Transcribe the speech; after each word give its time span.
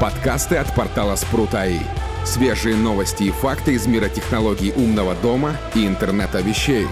Подкасты 0.00 0.54
от 0.54 0.72
портала 0.76 1.16
Спрут.АИ. 1.16 1.80
Свежие 2.24 2.76
новости 2.76 3.24
и 3.24 3.30
факты 3.32 3.72
из 3.72 3.88
мира 3.88 4.08
технологий 4.08 4.72
умного 4.76 5.16
дома 5.16 5.56
и 5.74 5.88
интернета 5.88 6.40
вещей. 6.40 6.86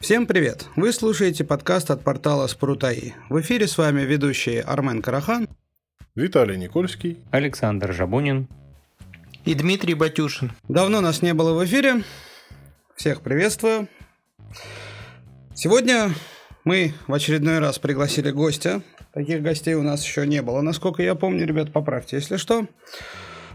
Всем 0.00 0.26
привет! 0.26 0.66
Вы 0.76 0.92
слушаете 0.92 1.44
подкаст 1.44 1.90
от 1.90 2.04
портала 2.04 2.46
Спрут.АИ. 2.46 3.12
В 3.30 3.40
эфире 3.40 3.66
с 3.66 3.78
вами 3.78 4.02
ведущие 4.02 4.60
Армен 4.60 5.00
Карахан, 5.00 5.48
Виталий 6.14 6.58
Никольский, 6.58 7.24
Александр 7.30 7.94
Жабунин 7.94 8.48
и 9.46 9.54
Дмитрий 9.54 9.94
Батюшин. 9.94 10.52
Давно 10.68 11.00
нас 11.00 11.22
не 11.22 11.32
было 11.32 11.58
в 11.58 11.64
эфире. 11.64 12.04
Всех 12.96 13.22
приветствую. 13.22 13.88
Сегодня 15.54 16.10
мы 16.64 16.94
в 17.06 17.12
очередной 17.12 17.58
раз 17.58 17.78
пригласили 17.78 18.30
гостя. 18.30 18.82
Таких 19.12 19.42
гостей 19.42 19.74
у 19.74 19.82
нас 19.82 20.04
еще 20.04 20.26
не 20.26 20.42
было, 20.42 20.62
насколько 20.62 21.02
я 21.02 21.14
помню. 21.14 21.46
Ребят, 21.46 21.72
поправьте, 21.72 22.16
если 22.16 22.36
что. 22.36 22.66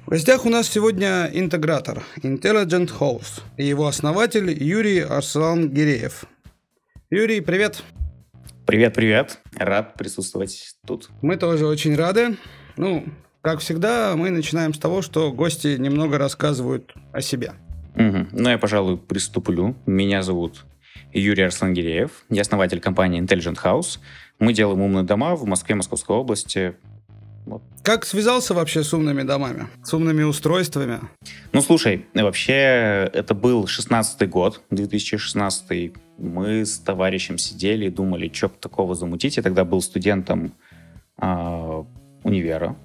В 0.06 0.12
гостях 0.12 0.46
у 0.46 0.50
нас 0.50 0.68
сегодня 0.68 1.30
интегратор 1.34 2.04
Intelligent 2.22 2.92
Host 3.00 3.42
и 3.58 3.66
его 3.66 3.88
основатель 3.88 4.52
Юрий 4.64 5.00
Арслан 5.00 5.70
Гиреев. 5.70 6.26
Юрий, 7.10 7.42
привет. 7.42 7.84
Привет, 8.66 8.94
привет. 8.94 9.40
Рад 9.58 9.96
присутствовать 9.96 10.76
тут. 10.86 11.10
Мы 11.24 11.36
тоже 11.38 11.66
очень 11.66 11.96
рады. 11.96 12.38
Ну, 12.78 13.06
как 13.42 13.60
всегда, 13.60 14.14
мы 14.16 14.30
начинаем 14.30 14.74
с 14.74 14.80
того, 14.80 15.02
что 15.02 15.32
гости 15.32 15.78
немного 15.78 16.20
рассказывают 16.20 16.94
о 17.12 17.22
себе. 17.22 17.54
Угу. 17.96 18.28
Ну, 18.32 18.50
я, 18.50 18.60
пожалуй, 18.60 18.98
приступлю. 18.98 19.76
Меня 19.88 20.22
зовут 20.22 20.64
Юрий 21.14 21.44
Арслангиреев. 21.44 22.26
Я 22.30 22.42
основатель 22.42 22.80
компании 22.80 23.22
Intelligent 23.22 23.58
House. 23.64 24.00
Мы 24.40 24.54
делаем 24.54 24.82
умные 24.82 25.04
дома 25.04 25.36
в 25.36 25.46
Москве, 25.46 25.76
Московской 25.76 26.16
области. 26.16 26.76
Вот. 27.46 27.64
Как 27.82 28.06
связался 28.06 28.54
вообще 28.54 28.84
с 28.84 28.94
умными 28.94 29.24
домами, 29.24 29.68
с 29.84 29.94
умными 29.94 30.22
устройствами? 30.22 31.00
Ну, 31.52 31.62
слушай, 31.62 32.06
вообще 32.14 33.10
это 33.12 33.34
был 33.34 33.66
16-й 33.66 34.28
год, 34.28 34.62
2016 34.70 35.94
Мы 36.18 36.66
с 36.66 36.78
товарищем 36.78 37.40
сидели 37.40 37.86
и 37.86 37.90
думали, 37.90 38.30
что 38.32 38.50
такого 38.50 38.94
замутить. 38.94 39.38
Я 39.38 39.44
тогда 39.44 39.66
был 39.66 39.82
студентом 39.82 40.54
э, 41.20 41.84
универа. 42.24 42.76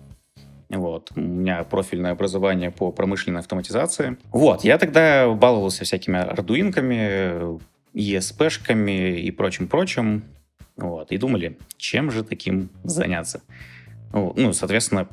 Вот. 0.70 1.12
У 1.14 1.20
меня 1.20 1.62
профильное 1.64 2.12
образование 2.12 2.70
по 2.70 2.90
промышленной 2.90 3.40
автоматизации. 3.40 4.16
Вот. 4.32 4.64
Я 4.64 4.78
тогда 4.78 5.28
баловался 5.28 5.84
всякими 5.84 6.18
ардуинками, 6.18 7.58
ESP-шками 7.94 9.20
и 9.20 9.30
прочим-прочим. 9.30 10.24
Вот. 10.76 11.12
И 11.12 11.18
думали, 11.18 11.58
чем 11.76 12.10
же 12.10 12.24
таким 12.24 12.70
заняться. 12.82 13.42
Ну, 14.12 14.52
соответственно, 14.52 15.08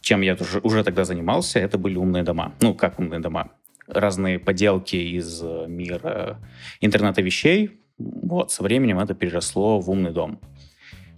чем 0.00 0.20
я 0.20 0.34
уже, 0.34 0.60
уже 0.60 0.84
тогда 0.84 1.04
занимался, 1.04 1.58
это 1.58 1.78
были 1.78 1.96
умные 1.96 2.22
дома. 2.22 2.54
Ну, 2.60 2.74
как 2.74 2.98
умные 2.98 3.20
дома? 3.20 3.50
Разные 3.86 4.38
поделки 4.38 4.96
из 4.96 5.42
мира 5.42 6.38
интернета 6.80 7.22
вещей. 7.22 7.80
Вот, 7.98 8.52
со 8.52 8.62
временем 8.62 8.98
это 8.98 9.14
переросло 9.14 9.80
в 9.80 9.90
умный 9.90 10.12
дом. 10.12 10.40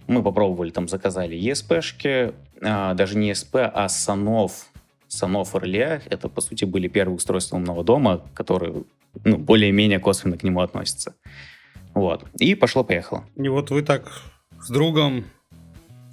Мы 0.07 0.23
попробовали, 0.23 0.71
там 0.71 0.87
заказали 0.87 1.37
ESP-шки, 1.37 2.33
а, 2.63 2.93
даже 2.95 3.17
не 3.17 3.31
ESP, 3.31 3.59
а 3.71 3.87
Санов. 3.89 4.68
Санов 5.09 5.55
Орле, 5.55 6.01
это, 6.09 6.29
по 6.29 6.39
сути, 6.39 6.65
были 6.65 6.87
первые 6.87 7.15
устройства 7.15 7.57
умного 7.57 7.83
дома, 7.83 8.21
которые 8.33 8.83
ну, 9.25 9.37
более-менее 9.37 9.99
косвенно 9.99 10.37
к 10.37 10.43
нему 10.43 10.61
относятся. 10.61 11.15
Вот. 11.93 12.23
И 12.39 12.55
пошло-поехало. 12.55 13.25
И 13.35 13.47
вот 13.49 13.71
вы 13.71 13.81
так 13.81 14.09
с 14.61 14.69
другом 14.69 15.25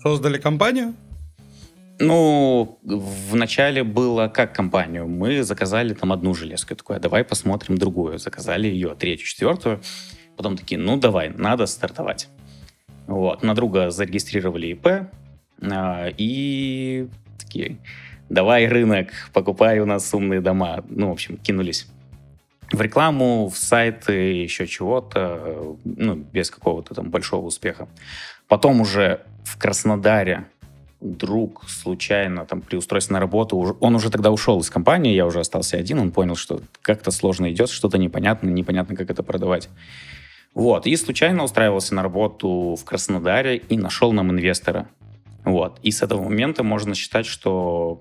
создали 0.03 0.39
компанию? 0.39 0.95
Ну, 1.99 2.79
вначале 2.83 3.85
было 3.85 4.29
как 4.29 4.55
компанию. 4.55 5.07
Мы 5.07 5.43
заказали 5.43 5.95
там 5.95 6.13
одну 6.13 6.35
железку. 6.35 6.73
Я 6.73 6.77
такой, 6.77 6.97
а 6.97 7.01
давай 7.01 7.25
посмотрим 7.25 7.79
другую. 7.79 8.19
Заказали 8.19 8.67
ее, 8.67 8.95
третью, 8.95 9.27
четвертую. 9.27 9.81
Потом 10.37 10.57
такие, 10.57 10.79
ну 10.79 10.99
давай, 10.99 11.31
надо 11.31 11.67
стартовать. 11.67 12.29
Вот. 13.07 13.43
На 13.43 13.55
друга 13.55 13.91
зарегистрировали 13.91 14.69
ИП. 14.69 15.09
А, 15.63 16.09
и 16.19 17.09
такие, 17.39 17.79
давай 18.29 18.67
рынок, 18.67 19.09
покупай 19.33 19.79
у 19.81 19.87
нас 19.87 20.13
умные 20.15 20.41
дома. 20.41 20.85
Ну, 20.89 21.09
в 21.09 21.13
общем, 21.13 21.37
кинулись 21.37 21.87
в 22.73 22.81
рекламу, 22.81 23.49
в 23.49 23.57
сайты, 23.57 24.13
еще 24.43 24.67
чего-то, 24.67 25.77
ну, 25.85 26.15
без 26.15 26.51
какого-то 26.51 26.95
там 26.95 27.11
большого 27.11 27.47
успеха. 27.47 27.89
Потом 28.49 28.81
уже 28.81 29.21
в 29.45 29.57
Краснодаре 29.59 30.47
друг 31.01 31.69
случайно 31.69 32.47
там 32.47 32.63
при 32.63 32.77
устройстве 32.77 33.15
на 33.15 33.21
работу, 33.21 33.77
он 33.81 33.95
уже 33.95 34.11
тогда 34.11 34.31
ушел 34.31 34.61
из 34.61 34.71
компании, 34.71 35.15
я 35.15 35.27
уже 35.27 35.41
остался 35.41 35.77
один, 35.77 35.99
он 35.99 36.11
понял, 36.11 36.37
что 36.37 36.61
как-то 36.83 37.11
сложно 37.11 37.51
идет, 37.53 37.69
что-то 37.69 37.99
непонятно, 37.99 38.49
непонятно, 38.49 38.97
как 38.97 39.11
это 39.11 39.23
продавать. 39.23 39.69
Вот, 40.55 40.87
и 40.87 40.97
случайно 40.97 41.45
устраивался 41.45 41.95
на 41.95 42.03
работу 42.03 42.77
в 42.81 42.85
Краснодаре 42.85 43.59
и 43.59 43.77
нашел 43.77 44.13
нам 44.13 44.31
инвестора. 44.31 44.89
Вот, 45.45 45.79
и 45.83 45.91
с 45.91 46.03
этого 46.03 46.25
момента 46.25 46.65
можно 46.65 46.95
считать, 46.95 47.27
что 47.27 48.01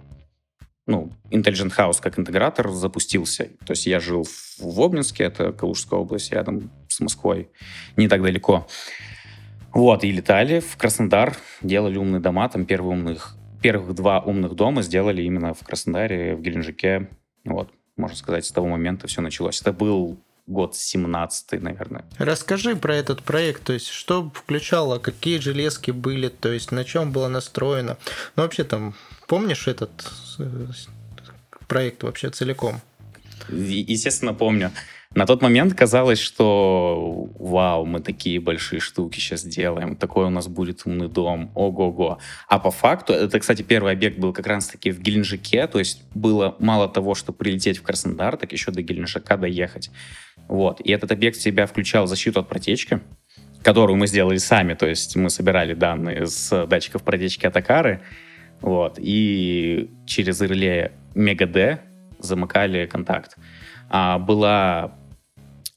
ну, 0.88 1.12
Intelligent 1.31 1.75
House 1.75 2.01
как 2.01 2.19
интегратор 2.19 2.69
запустился. 2.69 3.50
То 3.66 3.72
есть 3.72 3.85
я 3.88 4.00
жил 4.00 4.28
в 4.59 4.81
Обнинске, 4.81 5.23
это 5.23 5.51
Калужская 5.51 6.00
область, 6.00 6.31
рядом 6.31 6.72
с 6.88 7.00
Москвой, 7.00 7.50
не 7.97 8.07
так 8.07 8.22
далеко. 8.22 8.68
Вот, 9.73 10.03
и 10.03 10.12
летали 10.12 10.59
в 10.59 10.78
Краснодар, 10.78 11.35
делали 11.62 11.97
умные 11.97 12.22
дома, 12.22 12.47
там 12.47 12.66
первые 12.66 12.94
умных, 12.97 13.35
первых 13.62 13.94
два 13.94 14.22
умных 14.22 14.53
дома 14.56 14.81
сделали 14.81 15.22
именно 15.23 15.53
в 15.53 15.63
Краснодаре, 15.63 16.35
в 16.35 16.41
Геленджике. 16.41 17.09
Вот, 17.44 17.72
можно 17.97 18.16
сказать, 18.16 18.46
с 18.46 18.52
того 18.52 18.67
момента 18.67 19.07
все 19.07 19.22
началось. 19.22 19.59
Это 19.62 19.73
был 19.73 20.17
год 20.47 20.75
17 20.75 21.61
наверное. 21.61 22.06
Расскажи 22.17 22.75
про 22.75 22.95
этот 22.95 23.23
проект, 23.23 23.63
то 23.63 23.73
есть 23.73 23.88
что 23.88 24.31
включало, 24.33 25.00
какие 25.00 25.39
железки 25.39 25.91
были, 25.91 26.29
то 26.29 26.51
есть 26.51 26.72
на 26.72 26.83
чем 26.83 27.11
было 27.11 27.28
настроено. 27.28 27.97
Ну, 28.35 28.44
вообще 28.44 28.63
там 28.63 28.95
Помнишь 29.28 29.67
этот 29.67 30.11
э, 30.38 30.67
проект 31.67 32.03
вообще 32.03 32.29
целиком? 32.29 32.81
Естественно, 33.50 34.34
помню. 34.34 34.72
На 35.15 35.25
тот 35.25 35.41
момент 35.41 35.73
казалось, 35.73 36.19
что 36.19 37.29
вау, 37.39 37.85
мы 37.85 38.01
такие 38.01 38.41
большие 38.41 38.81
штуки 38.81 39.17
сейчас 39.17 39.45
делаем, 39.45 39.95
такой 39.95 40.25
у 40.25 40.29
нас 40.29 40.49
будет 40.49 40.81
умный 40.85 41.07
дом, 41.07 41.51
ого-го. 41.55 42.19
А 42.49 42.59
по 42.59 42.69
факту, 42.69 43.13
это, 43.13 43.39
кстати, 43.39 43.61
первый 43.61 43.93
объект 43.93 44.19
был 44.19 44.33
как 44.33 44.45
раз-таки 44.45 44.91
в 44.91 44.99
Геленджике, 44.99 45.67
то 45.67 45.79
есть 45.79 46.03
было 46.13 46.57
мало 46.59 46.89
того, 46.89 47.15
что 47.15 47.31
прилететь 47.31 47.77
в 47.77 47.83
Краснодар, 47.83 48.35
так 48.35 48.51
еще 48.51 48.71
до 48.71 48.81
Геленджика 48.81 49.37
доехать. 49.37 49.89
Вот. 50.49 50.81
И 50.81 50.91
этот 50.91 51.13
объект 51.13 51.37
себя 51.37 51.65
включал 51.65 52.07
защиту 52.07 52.41
от 52.41 52.49
протечки, 52.49 52.99
которую 53.63 53.95
мы 53.95 54.07
сделали 54.07 54.37
сами, 54.37 54.73
то 54.73 54.85
есть 54.85 55.15
мы 55.15 55.29
собирали 55.29 55.73
данные 55.75 56.25
с 56.25 56.67
датчиков 56.67 57.03
протечки 57.03 57.45
от 57.45 57.55
Акары, 57.55 58.01
вот. 58.59 58.95
И 58.97 59.91
через 60.05 60.41
реле 60.41 60.91
Мега-D 61.13 61.79
замыкали 62.19 62.85
контакт. 62.85 63.37
А, 63.89 64.19
была 64.19 64.93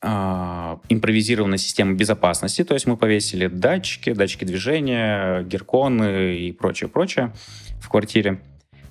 импровизированная 0.00 1.58
система 1.58 1.94
безопасности, 1.94 2.62
то 2.62 2.74
есть 2.74 2.86
мы 2.86 2.96
повесили 2.96 3.48
датчики, 3.48 4.12
датчики 4.12 4.44
движения, 4.44 5.42
герконы 5.42 6.36
и 6.36 6.52
прочее-прочее 6.52 7.32
в 7.80 7.88
квартире. 7.88 8.40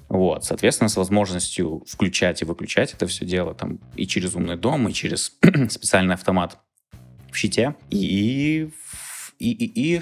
Вот, 0.09 0.43
соответственно, 0.43 0.89
с 0.89 0.97
возможностью 0.97 1.83
включать 1.87 2.41
и 2.41 2.45
выключать 2.45 2.93
это 2.93 3.07
все 3.07 3.25
дело 3.25 3.53
там 3.53 3.79
и 3.95 4.05
через 4.07 4.35
умный 4.35 4.57
дом, 4.57 4.87
и 4.87 4.93
через 4.93 5.37
специальный 5.69 6.15
автомат 6.15 6.57
в 7.31 7.35
щите. 7.35 7.75
И, 7.89 8.69
и, 9.39 9.51
и, 9.51 9.95
и 9.95 10.01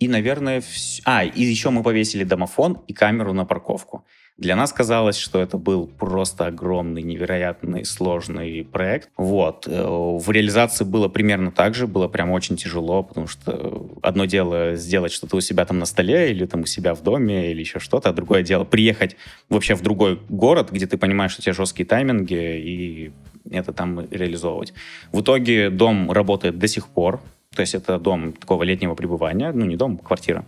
и, 0.00 0.08
наверное, 0.08 0.62
вс... 0.62 1.02
а, 1.04 1.24
и 1.24 1.42
еще 1.42 1.68
мы 1.68 1.82
повесили 1.82 2.24
домофон 2.24 2.82
и 2.88 2.94
камеру 2.94 3.34
на 3.34 3.44
парковку. 3.44 4.06
Для 4.40 4.56
нас 4.56 4.72
казалось, 4.72 5.18
что 5.18 5.38
это 5.38 5.58
был 5.58 5.86
просто 5.86 6.46
огромный, 6.46 7.02
невероятный, 7.02 7.84
сложный 7.84 8.64
проект. 8.64 9.10
Вот. 9.18 9.68
Э, 9.68 9.84
в 9.84 10.30
реализации 10.30 10.84
было 10.84 11.08
примерно 11.08 11.52
так 11.52 11.74
же, 11.74 11.86
было 11.86 12.08
прям 12.08 12.30
очень 12.30 12.56
тяжело, 12.56 13.02
потому 13.02 13.26
что 13.26 13.90
одно 14.00 14.24
дело 14.24 14.76
сделать 14.76 15.12
что-то 15.12 15.36
у 15.36 15.40
себя 15.40 15.66
там 15.66 15.78
на 15.78 15.84
столе 15.84 16.30
или 16.30 16.46
там 16.46 16.62
у 16.62 16.66
себя 16.66 16.94
в 16.94 17.02
доме 17.02 17.50
или 17.50 17.60
еще 17.60 17.80
что-то, 17.80 18.08
а 18.08 18.12
другое 18.14 18.42
дело 18.42 18.64
приехать 18.64 19.14
вообще 19.50 19.74
в 19.74 19.82
другой 19.82 20.18
город, 20.30 20.70
где 20.72 20.86
ты 20.86 20.96
понимаешь, 20.96 21.32
что 21.32 21.42
у 21.42 21.44
тебя 21.44 21.52
жесткие 21.52 21.84
тайминги, 21.84 22.32
и 22.32 23.12
это 23.50 23.74
там 23.74 24.06
реализовывать. 24.10 24.72
В 25.12 25.20
итоге 25.20 25.68
дом 25.68 26.10
работает 26.10 26.58
до 26.58 26.66
сих 26.66 26.88
пор, 26.88 27.20
то 27.54 27.60
есть 27.60 27.74
это 27.74 27.98
дом 27.98 28.32
такого 28.32 28.62
летнего 28.62 28.94
пребывания, 28.94 29.52
ну 29.52 29.66
не 29.66 29.76
дом, 29.76 30.00
а 30.02 30.06
квартира. 30.06 30.46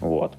Вот. 0.00 0.34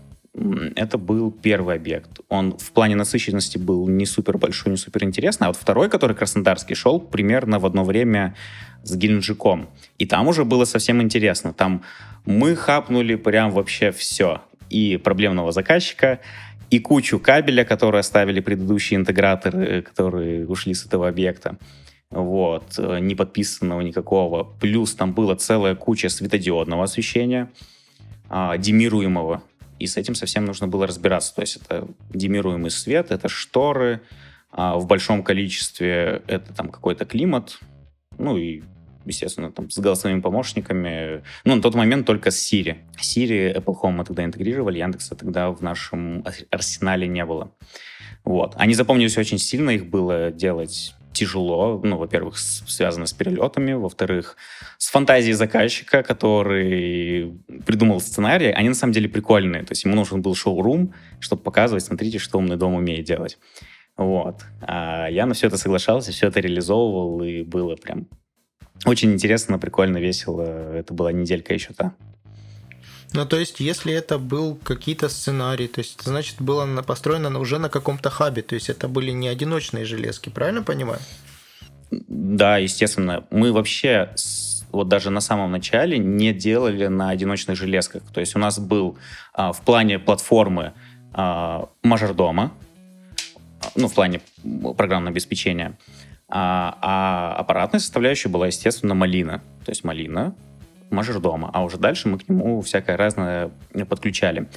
Это 0.75 0.97
был 0.97 1.31
первый 1.31 1.75
объект. 1.75 2.19
Он 2.27 2.57
в 2.57 2.71
плане 2.71 2.95
насыщенности 2.95 3.57
был 3.57 3.87
не 3.87 4.05
супер 4.05 4.37
большой, 4.37 4.71
не 4.71 4.77
супер 4.77 5.03
интересный. 5.05 5.45
А 5.45 5.49
вот 5.49 5.55
второй, 5.55 5.89
который 5.89 6.15
Краснодарский, 6.15 6.75
шел 6.75 6.99
примерно 6.99 7.59
в 7.59 7.65
одно 7.65 7.85
время 7.85 8.35
с 8.83 8.95
Геленджиком. 8.95 9.69
И 9.97 10.05
там 10.05 10.27
уже 10.27 10.43
было 10.43 10.65
совсем 10.65 11.01
интересно. 11.01 11.53
Там 11.53 11.83
мы 12.25 12.55
хапнули 12.55 13.15
прям 13.15 13.51
вообще 13.51 13.91
все. 13.91 14.41
И 14.69 14.97
проблемного 14.97 15.51
заказчика, 15.51 16.19
и 16.69 16.79
кучу 16.79 17.19
кабеля, 17.19 17.63
которые 17.63 17.99
оставили 17.99 18.41
предыдущие 18.41 18.99
интеграторы, 18.99 19.83
которые 19.83 20.47
ушли 20.47 20.73
с 20.73 20.85
этого 20.85 21.07
объекта. 21.07 21.57
Вот, 22.09 22.77
не 22.77 23.15
подписанного 23.15 23.81
никакого. 23.81 24.43
Плюс 24.43 24.95
там 24.95 25.13
была 25.13 25.35
целая 25.35 25.75
куча 25.75 26.09
светодиодного 26.09 26.83
освещения, 26.83 27.49
а, 28.29 28.57
демируемого. 28.57 29.43
И 29.79 29.87
с 29.87 29.97
этим 29.97 30.15
совсем 30.15 30.45
нужно 30.45 30.67
было 30.67 30.87
разбираться. 30.87 31.35
То 31.35 31.41
есть 31.41 31.57
это 31.57 31.87
демируемый 32.09 32.71
свет, 32.71 33.11
это 33.11 33.27
шторы, 33.27 34.01
а 34.51 34.77
в 34.77 34.87
большом 34.87 35.23
количестве 35.23 36.21
это 36.27 36.53
там 36.53 36.69
какой-то 36.69 37.05
климат, 37.05 37.59
ну 38.17 38.37
и 38.37 38.63
естественно, 39.05 39.51
там, 39.51 39.69
с 39.69 39.77
голосовыми 39.77 40.21
помощниками. 40.21 41.23
Ну, 41.43 41.55
на 41.55 41.61
тот 41.61 41.75
момент 41.75 42.05
только 42.05 42.31
с 42.31 42.51
Siri. 42.51 42.77
Siri, 42.99 43.55
Apple 43.55 43.75
Home 43.81 43.91
мы 43.91 44.05
тогда 44.05 44.23
интегрировали, 44.23 44.79
Яндекса 44.79 45.15
тогда 45.15 45.51
в 45.51 45.61
нашем 45.61 46.25
арсенале 46.49 47.07
не 47.07 47.23
было. 47.25 47.51
Вот. 48.23 48.53
Они 48.57 48.73
запомнились 48.73 49.17
очень 49.17 49.37
сильно, 49.37 49.69
их 49.69 49.87
было 49.87 50.31
делать 50.31 50.95
тяжело. 51.15 51.81
Ну, 51.83 51.97
во-первых, 51.97 52.37
связано 52.37 53.05
с 53.05 53.13
перелетами, 53.13 53.73
во-вторых, 53.73 54.37
с 54.77 54.89
фантазией 54.89 55.33
заказчика, 55.33 56.03
который 56.03 57.33
придумал 57.65 57.99
сценарий. 57.99 58.51
Они 58.51 58.69
на 58.69 58.75
самом 58.75 58.93
деле 58.93 59.09
прикольные. 59.09 59.63
То 59.63 59.71
есть 59.71 59.85
ему 59.85 59.95
нужен 59.95 60.21
был 60.21 60.35
шоу-рум, 60.35 60.93
чтобы 61.19 61.41
показывать, 61.41 61.83
смотрите, 61.83 62.19
что 62.19 62.37
умный 62.37 62.57
дом 62.57 62.75
умеет 62.75 63.05
делать. 63.05 63.39
Вот. 63.97 64.41
А 64.61 65.07
я 65.09 65.25
на 65.25 65.33
все 65.33 65.47
это 65.47 65.57
соглашался, 65.57 66.11
все 66.11 66.27
это 66.27 66.41
реализовывал, 66.41 67.23
и 67.23 67.43
было 67.43 67.75
прям 67.75 68.07
очень 68.85 69.13
интересно, 69.13 69.57
прикольно, 69.57 69.97
весело. 69.97 70.43
Это 70.75 70.93
была 70.93 71.11
неделька 71.11 71.53
еще 71.53 71.73
та. 71.73 71.95
Ну, 73.15 73.25
то 73.25 73.37
есть, 73.37 73.59
если 73.59 73.93
это 73.93 74.17
был 74.17 74.55
какие-то 74.55 75.09
сценарии, 75.09 75.67
то 75.67 75.79
есть, 75.79 76.01
значит, 76.01 76.35
было 76.39 76.65
построено 76.81 77.39
уже 77.39 77.59
на 77.59 77.69
каком-то 77.69 78.09
хабе, 78.09 78.41
то 78.41 78.55
есть, 78.55 78.69
это 78.69 78.87
были 78.87 79.11
не 79.11 79.29
одиночные 79.29 79.85
железки, 79.85 80.29
правильно 80.29 80.63
понимаю? 80.63 80.99
Да, 81.91 82.57
естественно. 82.57 83.25
Мы 83.31 83.53
вообще 83.53 84.09
вот 84.71 84.89
даже 84.89 85.09
на 85.09 85.21
самом 85.21 85.51
начале 85.51 85.97
не 85.97 86.33
делали 86.33 86.87
на 86.87 87.09
одиночных 87.09 87.57
железках. 87.57 88.03
То 88.13 88.19
есть 88.19 88.35
у 88.35 88.39
нас 88.39 88.59
был 88.59 88.97
а, 89.33 89.53
в 89.53 89.61
плане 89.61 89.99
платформы 89.99 90.73
а, 91.13 91.69
мажордома, 91.81 92.51
ну, 93.75 93.87
в 93.87 93.93
плане 93.93 94.19
программного 94.77 95.11
обеспечения, 95.11 95.77
а, 96.27 96.77
а 96.81 97.35
аппаратная 97.39 97.79
составляющая 97.79 98.29
была, 98.29 98.47
естественно, 98.47 98.93
малина. 98.93 99.41
То 99.63 99.71
есть 99.71 99.85
малина, 99.85 100.35
мажордома. 100.91 101.49
А 101.53 101.63
уже 101.63 101.77
дальше 101.77 102.07
мы 102.07 102.19
к 102.19 102.29
нему 102.29 102.61
всякое 102.61 102.97
разное 102.97 103.51
подключали. 103.89 104.47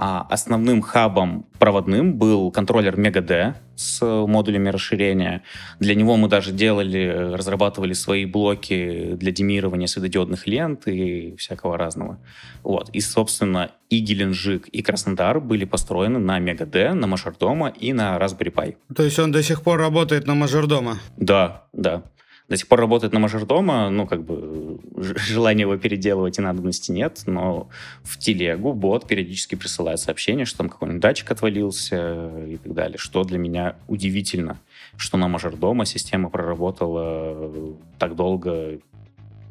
А 0.00 0.24
основным 0.30 0.80
хабом 0.80 1.46
проводным 1.58 2.18
был 2.18 2.52
контроллер 2.52 2.94
Mega 2.94 3.54
с 3.74 4.00
модулями 4.00 4.68
расширения. 4.68 5.42
Для 5.80 5.96
него 5.96 6.16
мы 6.16 6.28
даже 6.28 6.52
делали, 6.52 7.32
разрабатывали 7.34 7.94
свои 7.94 8.24
блоки 8.24 9.16
для 9.16 9.32
демирования 9.32 9.88
светодиодных 9.88 10.46
лент 10.46 10.86
и 10.86 11.34
всякого 11.34 11.76
разного. 11.76 12.20
Вот. 12.62 12.90
И, 12.90 13.00
собственно, 13.00 13.72
и 13.90 13.98
Геленджик, 13.98 14.68
и 14.68 14.82
Краснодар 14.82 15.40
были 15.40 15.64
построены 15.64 16.20
на 16.20 16.38
Mega 16.38 16.92
на 16.94 17.08
Мажордома 17.08 17.68
и 17.68 17.92
на 17.92 18.16
Raspberry 18.18 18.54
Pi. 18.54 18.76
То 18.94 19.02
есть 19.02 19.18
он 19.18 19.32
до 19.32 19.42
сих 19.42 19.62
пор 19.62 19.80
работает 19.80 20.28
на 20.28 20.36
Мажордома? 20.36 20.98
Да, 21.16 21.64
да 21.72 22.04
до 22.48 22.56
сих 22.56 22.66
пор 22.66 22.80
работает 22.80 23.12
на 23.12 23.20
мажордома, 23.20 23.90
ну, 23.90 24.06
как 24.06 24.24
бы 24.24 24.80
желания 24.96 25.62
его 25.62 25.76
переделывать 25.76 26.38
и 26.38 26.42
надобности 26.42 26.90
нет, 26.90 27.22
но 27.26 27.68
в 28.02 28.18
телегу 28.18 28.72
бот 28.72 29.06
периодически 29.06 29.54
присылает 29.54 30.00
сообщение, 30.00 30.46
что 30.46 30.58
там 30.58 30.70
какой-нибудь 30.70 31.02
датчик 31.02 31.30
отвалился 31.30 32.30
и 32.46 32.56
так 32.56 32.72
далее, 32.72 32.98
что 32.98 33.24
для 33.24 33.38
меня 33.38 33.76
удивительно, 33.86 34.58
что 34.96 35.18
на 35.18 35.28
мажордома 35.28 35.84
система 35.84 36.30
проработала 36.30 37.52
так 37.98 38.16
долго 38.16 38.78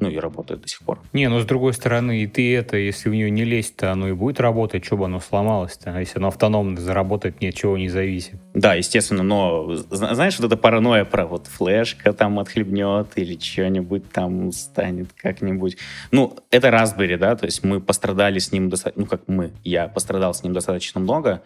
ну 0.00 0.08
и 0.10 0.16
работает 0.18 0.62
до 0.62 0.68
сих 0.68 0.80
пор. 0.80 1.00
Не, 1.12 1.28
но 1.28 1.40
с 1.40 1.44
другой 1.44 1.74
стороны, 1.74 2.22
и 2.22 2.26
ты 2.26 2.54
это, 2.54 2.76
если 2.76 3.08
в 3.08 3.14
нее 3.14 3.30
не 3.30 3.44
лезть, 3.44 3.76
то 3.76 3.92
оно 3.92 4.08
и 4.08 4.12
будет 4.12 4.40
работать, 4.40 4.84
что 4.84 4.96
бы 4.96 5.06
оно 5.06 5.20
сломалось-то, 5.20 5.94
а 5.94 6.00
если 6.00 6.18
оно 6.18 6.28
автономно 6.28 6.80
заработает, 6.80 7.40
ни 7.40 7.46
от 7.46 7.54
чего 7.54 7.76
не 7.76 7.88
зависит. 7.88 8.34
Да, 8.54 8.74
естественно, 8.74 9.22
но 9.22 9.74
знаешь, 9.74 10.38
вот 10.38 10.46
эта 10.46 10.56
паранойя 10.56 11.04
про 11.04 11.26
вот 11.26 11.46
флешка 11.46 12.12
там 12.12 12.38
отхлебнет 12.38 13.08
или 13.16 13.38
что-нибудь 13.38 14.10
там 14.10 14.52
станет 14.52 15.08
как-нибудь. 15.16 15.76
Ну, 16.10 16.36
это 16.50 16.68
Raspberry, 16.68 17.16
да, 17.16 17.36
то 17.36 17.46
есть 17.46 17.64
мы 17.64 17.80
пострадали 17.80 18.38
с 18.38 18.52
ним 18.52 18.68
достаточно, 18.68 19.02
ну 19.02 19.08
как 19.08 19.22
мы, 19.26 19.52
я 19.64 19.88
пострадал 19.88 20.34
с 20.34 20.42
ним 20.42 20.52
достаточно 20.52 21.00
много, 21.00 21.42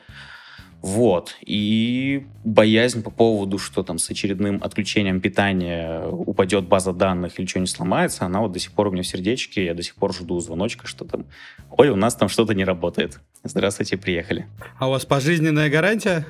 вот. 0.82 1.36
И 1.40 2.26
боязнь 2.44 3.04
по 3.04 3.10
поводу, 3.10 3.58
что 3.58 3.84
там 3.84 3.98
с 3.98 4.10
очередным 4.10 4.60
отключением 4.62 5.20
питания 5.20 6.04
упадет 6.08 6.64
база 6.64 6.92
данных 6.92 7.38
или 7.38 7.46
что-нибудь 7.46 7.70
сломается, 7.70 8.26
она 8.26 8.40
вот 8.40 8.50
до 8.50 8.58
сих 8.58 8.72
пор 8.72 8.88
у 8.88 8.90
меня 8.90 9.04
в 9.04 9.06
сердечке, 9.06 9.64
я 9.64 9.74
до 9.74 9.82
сих 9.84 9.94
пор 9.94 10.12
жду 10.12 10.40
звоночка, 10.40 10.88
что 10.88 11.04
там, 11.04 11.24
ой, 11.70 11.88
у 11.90 11.96
нас 11.96 12.16
там 12.16 12.28
что-то 12.28 12.52
не 12.54 12.64
работает. 12.64 13.20
Здравствуйте, 13.44 13.96
приехали. 13.96 14.46
А 14.78 14.88
у 14.88 14.90
вас 14.90 15.06
пожизненная 15.06 15.70
гарантия? 15.70 16.26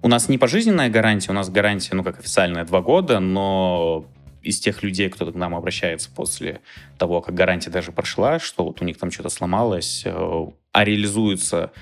У 0.00 0.08
нас 0.08 0.30
не 0.30 0.38
пожизненная 0.38 0.88
гарантия, 0.88 1.30
у 1.30 1.34
нас 1.34 1.50
гарантия, 1.50 1.94
ну, 1.94 2.02
как 2.02 2.18
официальная, 2.20 2.64
два 2.64 2.80
года, 2.80 3.20
но 3.20 4.06
из 4.42 4.58
тех 4.60 4.82
людей, 4.82 5.10
кто 5.10 5.30
к 5.30 5.34
нам 5.34 5.54
обращается 5.54 6.08
после 6.10 6.60
того, 6.96 7.20
как 7.20 7.34
гарантия 7.34 7.68
даже 7.68 7.92
прошла, 7.92 8.38
что 8.38 8.64
вот 8.64 8.80
у 8.80 8.86
них 8.86 8.96
там 8.96 9.10
что-то 9.10 9.28
сломалось, 9.28 10.04
э, 10.06 10.46
а 10.72 10.84
реализуется 10.84 11.72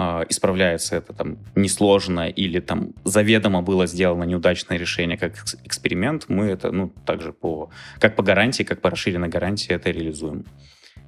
э, 0.00 0.24
исправляется 0.28 0.96
это 0.96 1.12
там 1.12 1.38
несложно 1.54 2.28
или 2.28 2.60
там 2.60 2.92
заведомо 3.04 3.62
было 3.62 3.86
сделано 3.86 4.24
неудачное 4.24 4.78
решение 4.78 5.18
как 5.18 5.32
эксперимент, 5.64 6.24
мы 6.28 6.46
это, 6.46 6.70
ну, 6.72 6.92
также 7.04 7.32
по, 7.32 7.70
как 7.98 8.16
по 8.16 8.22
гарантии, 8.22 8.62
как 8.62 8.80
по 8.80 8.90
расширенной 8.90 9.28
гарантии 9.28 9.74
это 9.74 9.90
реализуем. 9.90 10.44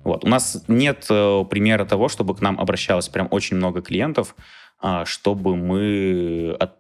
Вот. 0.05 0.25
У 0.25 0.29
нас 0.29 0.65
нет 0.69 1.07
э, 1.11 1.45
примера 1.49 1.85
того, 1.85 2.09
чтобы 2.09 2.35
к 2.35 2.41
нам 2.41 2.61
обращалось 2.61 3.09
прям 3.09 3.29
очень 3.31 3.57
много 3.57 3.83
клиентов, 3.83 4.35
э, 4.83 5.05
чтобы 5.05 5.57
мы 5.57 6.57
от, 6.61 6.73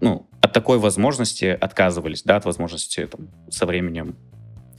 ну, 0.00 0.28
от 0.40 0.52
такой 0.52 0.78
возможности 0.78 1.46
отказывались, 1.46 2.22
да, 2.22 2.36
от 2.36 2.44
возможности 2.44 3.06
там, 3.06 3.28
со 3.50 3.66
временем 3.66 4.16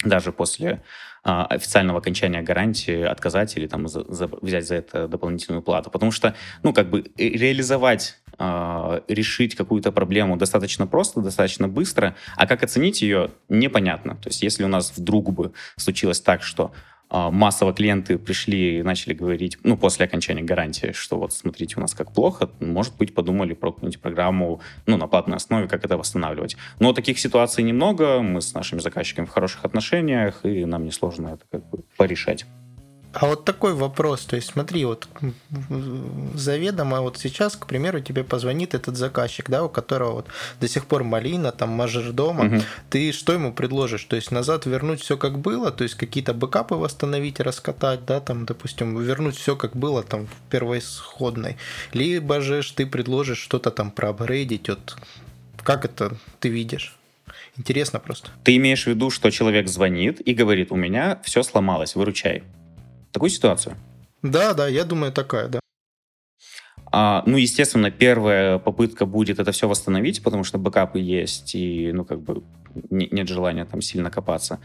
даже 0.04 0.31
после 0.31 0.72
а, 0.72 0.81
официального 1.23 2.00
окончания 2.00 2.41
гарантии 2.41 3.03
отказать 3.03 3.56
или 3.57 3.68
там 3.68 3.88
за, 3.88 4.03
за, 4.12 4.27
взять 4.41 4.68
за 4.68 4.75
это 4.75 5.07
дополнительную 5.07 5.61
плату. 5.61 5.92
Потому 5.92 6.11
что, 6.11 6.35
ну, 6.63 6.73
как 6.73 6.90
бы 6.90 7.11
реализовать 7.18 8.19
э, 8.40 9.01
решить 9.07 9.56
какую-то 9.56 9.92
проблему 9.92 10.37
достаточно 10.37 10.87
просто, 10.87 11.21
достаточно 11.21 11.68
быстро, 11.68 12.16
а 12.35 12.47
как 12.47 12.63
оценить 12.63 13.01
ее, 13.01 13.31
непонятно. 13.49 14.16
То 14.16 14.30
есть 14.30 14.42
если 14.42 14.63
у 14.63 14.68
нас 14.68 14.94
вдруг 14.95 15.31
бы 15.31 15.54
случилось 15.78 16.21
так, 16.21 16.42
что 16.42 16.71
а, 16.71 16.75
массово 17.11 17.73
клиенты 17.73 18.18
пришли 18.18 18.80
и 18.80 18.83
начали 18.83 19.13
говорить, 19.13 19.57
ну, 19.63 19.77
после 19.77 20.06
окончания 20.06 20.44
гарантии, 20.44 20.91
что 20.94 21.18
вот 21.18 21.33
смотрите, 21.33 21.75
у 21.77 21.81
нас 21.81 21.94
как 21.94 22.13
плохо, 22.13 22.49
может 22.59 22.95
быть, 22.97 23.13
подумали 23.13 23.53
про 23.53 23.71
какую-нибудь 23.71 24.01
программу, 24.01 24.61
ну, 24.85 24.97
на 24.97 25.07
платной 25.07 25.37
основе, 25.37 25.68
как 25.68 25.83
это 25.85 25.97
восстанавливать. 25.97 26.57
Но 26.80 26.94
таких 26.94 27.19
ситуаций 27.19 27.63
немного, 27.63 28.21
мы 28.21 28.41
с 28.41 28.53
нашими 28.53 28.80
заказчиками 28.80 29.25
в 29.25 29.30
хороших 29.30 29.65
отношениях, 29.65 30.45
и 30.45 30.65
нам 30.65 30.85
несложно 30.85 31.30
это 31.30 31.45
как 31.51 31.69
бы 31.69 31.83
порешать. 31.97 32.45
А 33.13 33.25
вот 33.25 33.44
такой 33.44 33.73
вопрос, 33.73 34.21
то 34.21 34.37
есть 34.37 34.51
смотри, 34.51 34.85
вот 34.85 35.07
заведомо 36.33 37.01
вот 37.01 37.18
сейчас, 37.18 37.57
к 37.57 37.65
примеру, 37.65 37.99
тебе 37.99 38.23
позвонит 38.23 38.73
этот 38.73 38.95
заказчик, 38.95 39.49
да, 39.49 39.65
у 39.65 39.69
которого 39.69 40.11
вот 40.13 40.27
до 40.61 40.68
сих 40.69 40.85
пор 40.85 41.03
малина, 41.03 41.51
там 41.51 41.69
мажордома, 41.69 42.45
угу. 42.45 42.61
ты 42.89 43.11
что 43.11 43.33
ему 43.33 43.51
предложишь? 43.51 44.06
То 44.06 44.15
есть 44.15 44.31
назад 44.31 44.65
вернуть 44.65 45.01
все 45.01 45.18
как 45.18 45.39
было, 45.39 45.71
то 45.71 45.83
есть 45.83 45.95
какие-то 45.95 46.33
бэкапы 46.33 46.75
восстановить, 46.75 47.41
раскатать, 47.41 48.06
да, 48.06 48.21
там, 48.21 48.45
допустим, 48.45 48.97
вернуть 48.97 49.35
все 49.35 49.57
как 49.57 49.75
было 49.75 50.03
там 50.03 50.27
в 50.27 50.49
первоисходной, 50.49 51.57
либо 51.91 52.39
же 52.39 52.61
ты 52.73 52.85
предложишь 52.85 53.39
что-то 53.39 53.71
там 53.71 53.91
проапгрейдить, 53.91 54.69
вот 54.69 54.95
как 55.63 55.83
это 55.83 56.15
ты 56.39 56.47
видишь? 56.47 56.95
Интересно 57.57 57.99
просто. 57.99 58.30
Ты 58.44 58.56
имеешь 58.56 58.85
в 58.85 58.87
виду, 58.87 59.09
что 59.09 59.30
человек 59.31 59.68
звонит 59.68 60.21
и 60.21 60.33
говорит, 60.33 60.71
у 60.71 60.75
меня 60.77 61.19
все 61.23 61.44
сломалось, 61.44 61.95
выручай 61.95 62.44
такую 63.11 63.30
ситуацию? 63.30 63.75
Да, 64.21 64.53
да, 64.53 64.68
я 64.68 64.83
думаю, 64.83 65.11
такая, 65.11 65.47
да. 65.47 65.59
А, 66.94 67.23
ну, 67.25 67.37
естественно, 67.37 67.89
первая 67.89 68.59
попытка 68.59 69.06
будет 69.06 69.39
это 69.39 69.51
все 69.51 69.68
восстановить, 69.68 70.21
потому 70.23 70.44
что 70.44 70.57
бэкапы 70.57 70.99
есть, 70.99 71.56
и, 71.56 71.91
ну, 71.94 72.03
как 72.03 72.21
бы 72.21 72.44
не, 72.89 73.07
нет 73.11 73.27
желания 73.30 73.65
там 73.65 73.81
сильно 73.81 74.11
копаться. 74.11 74.59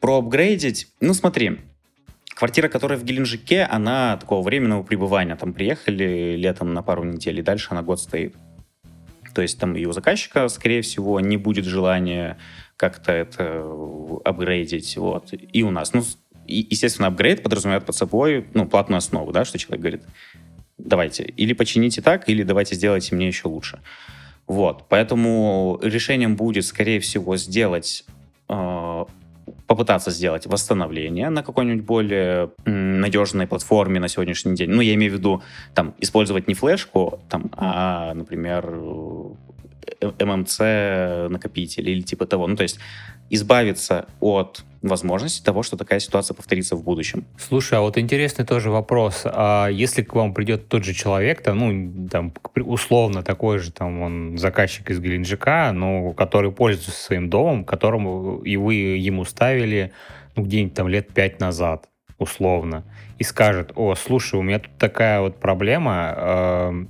Про 0.00 0.18
апгрейдить, 0.18 0.88
ну, 1.00 1.14
смотри, 1.14 1.58
Квартира, 2.34 2.68
которая 2.68 2.98
в 2.98 3.04
Геленджике, 3.04 3.62
она 3.62 4.16
такого 4.16 4.42
временного 4.42 4.82
пребывания. 4.82 5.36
Там 5.36 5.52
приехали 5.52 6.34
летом 6.36 6.72
на 6.72 6.82
пару 6.82 7.04
недель, 7.04 7.38
и 7.38 7.42
дальше 7.42 7.68
она 7.70 7.82
год 7.82 8.00
стоит. 8.00 8.34
То 9.34 9.42
есть 9.42 9.58
там 9.58 9.76
и 9.76 9.84
у 9.84 9.92
заказчика, 9.92 10.48
скорее 10.48 10.82
всего, 10.82 11.20
не 11.20 11.36
будет 11.36 11.64
желания 11.64 12.38
как-то 12.76 13.12
это 13.12 13.64
апгрейдить. 14.24 14.96
Вот. 14.96 15.28
И 15.32 15.62
у 15.62 15.70
нас. 15.70 15.92
Ну, 15.92 16.02
и, 16.46 16.66
естественно, 16.70 17.08
апгрейд 17.08 17.42
подразумевает 17.42 17.84
под 17.84 17.94
собой 17.94 18.46
ну, 18.54 18.66
платную 18.66 18.98
основу, 18.98 19.32
да, 19.32 19.44
что 19.44 19.58
человек 19.58 19.80
говорит, 19.80 20.02
давайте, 20.78 21.24
или 21.24 21.52
почините 21.52 22.02
так, 22.02 22.28
или 22.28 22.42
давайте 22.42 22.74
сделайте 22.74 23.14
мне 23.14 23.28
еще 23.28 23.48
лучше. 23.48 23.80
Вот, 24.46 24.86
поэтому 24.88 25.78
решением 25.82 26.36
будет, 26.36 26.64
скорее 26.64 27.00
всего, 27.00 27.36
сделать 27.36 28.04
э, 28.48 29.04
попытаться 29.66 30.10
сделать 30.10 30.46
восстановление 30.46 31.30
на 31.30 31.42
какой-нибудь 31.42 31.84
более 31.84 32.50
надежной 32.64 33.46
платформе 33.46 34.00
на 34.00 34.08
сегодняшний 34.08 34.54
день. 34.54 34.70
Ну, 34.70 34.80
я 34.80 34.94
имею 34.94 35.12
в 35.12 35.14
виду, 35.16 35.42
там, 35.74 35.94
использовать 36.00 36.48
не 36.48 36.54
флешку, 36.54 37.20
там, 37.28 37.50
а, 37.56 38.12
например, 38.14 38.66
ММЦ 40.00 40.58
накопитель 41.30 41.88
или 41.88 42.02
типа 42.02 42.26
того. 42.26 42.46
Ну, 42.46 42.56
то 42.56 42.62
есть 42.62 42.78
избавиться 43.30 44.06
от 44.20 44.64
возможности 44.82 45.42
того, 45.44 45.62
что 45.62 45.76
такая 45.76 46.00
ситуация 46.00 46.34
повторится 46.34 46.76
в 46.76 46.82
будущем. 46.82 47.24
Слушай, 47.38 47.78
а 47.78 47.80
вот 47.80 47.98
интересный 47.98 48.44
тоже 48.44 48.70
вопрос. 48.70 49.22
А 49.24 49.68
если 49.68 50.02
к 50.02 50.14
вам 50.14 50.34
придет 50.34 50.68
тот 50.68 50.84
же 50.84 50.92
человек, 50.92 51.42
там, 51.42 51.58
ну, 51.58 52.08
там, 52.08 52.32
условно 52.56 53.22
такой 53.22 53.58
же, 53.58 53.72
там, 53.72 54.02
он 54.02 54.38
заказчик 54.38 54.90
из 54.90 55.00
Геленджика, 55.00 55.70
но 55.72 56.12
который 56.12 56.52
пользуется 56.52 56.90
своим 56.90 57.30
домом, 57.30 57.64
которому 57.64 58.38
и 58.38 58.56
вы 58.56 58.74
ему 58.74 59.24
ставили, 59.24 59.92
ну, 60.36 60.42
где-нибудь 60.42 60.74
там 60.74 60.88
лет 60.88 61.12
пять 61.12 61.40
назад, 61.40 61.88
условно, 62.18 62.84
и 63.18 63.24
скажет, 63.24 63.72
о, 63.76 63.94
слушай, 63.94 64.38
у 64.38 64.42
меня 64.42 64.58
тут 64.58 64.76
такая 64.78 65.20
вот 65.20 65.38
проблема, 65.38 66.14
э, 66.16 66.84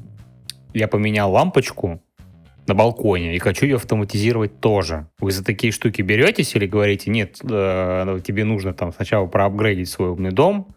я 0.75 0.89
поменял 0.89 1.31
лампочку, 1.31 2.03
на 2.67 2.75
балконе 2.75 3.35
и 3.35 3.39
хочу 3.39 3.67
ее 3.67 3.77
автоматизировать 3.77 4.61
тоже. 4.61 5.09
Вы 5.19 5.33
за 5.33 5.45
такие 5.45 5.73
штуки 5.73 6.03
беретесь 6.03 6.55
или 6.55 6.67
говорите, 6.67 7.11
нет, 7.11 7.39
э, 7.43 8.05
ну, 8.05 8.21
тебе 8.21 8.45
нужно 8.45 8.73
там 8.73 8.93
сначала 8.93 9.27
проапгрейдить 9.27 9.89
свой 9.89 10.11
умный 10.11 10.31
дом 10.31 10.75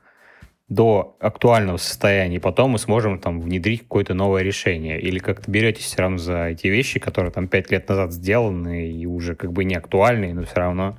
до 0.67 1.15
актуального 1.19 1.77
состояния, 1.77 2.37
и 2.37 2.39
потом 2.39 2.71
мы 2.71 2.79
сможем 2.79 3.19
там 3.19 3.39
внедрить 3.39 3.81
какое-то 3.81 4.15
новое 4.15 4.41
решение. 4.41 4.99
Или 4.99 5.19
как-то 5.19 5.49
беретесь 5.51 5.85
все 5.85 6.01
равно 6.01 6.17
за 6.17 6.47
эти 6.47 6.67
вещи, 6.67 6.99
которые 6.99 7.31
там 7.31 7.47
пять 7.47 7.69
лет 7.69 7.87
назад 7.87 8.11
сделаны 8.11 8.91
и 8.91 9.05
уже 9.05 9.35
как 9.35 9.53
бы 9.53 9.63
не 9.63 9.75
актуальные, 9.75 10.33
но 10.33 10.43
все 10.43 10.55
равно 10.55 10.97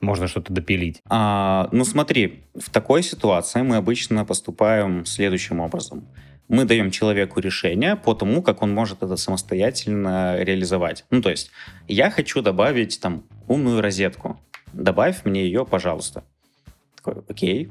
можно 0.00 0.26
что-то 0.26 0.52
допилить. 0.52 1.02
А, 1.08 1.68
ну 1.72 1.84
смотри, 1.84 2.44
в 2.54 2.70
такой 2.70 3.02
ситуации 3.02 3.62
мы 3.62 3.76
обычно 3.76 4.24
поступаем 4.24 5.04
следующим 5.04 5.60
образом 5.60 6.08
мы 6.50 6.64
даем 6.64 6.90
человеку 6.90 7.38
решение 7.38 7.94
по 7.94 8.12
тому, 8.12 8.42
как 8.42 8.60
он 8.62 8.74
может 8.74 9.04
это 9.04 9.16
самостоятельно 9.16 10.36
реализовать. 10.42 11.04
Ну, 11.10 11.22
то 11.22 11.30
есть, 11.30 11.52
я 11.86 12.10
хочу 12.10 12.42
добавить 12.42 13.00
там 13.00 13.22
умную 13.46 13.80
розетку. 13.80 14.40
Добавь 14.72 15.24
мне 15.24 15.44
ее, 15.44 15.64
пожалуйста. 15.64 16.24
Такой, 16.96 17.22
окей, 17.28 17.70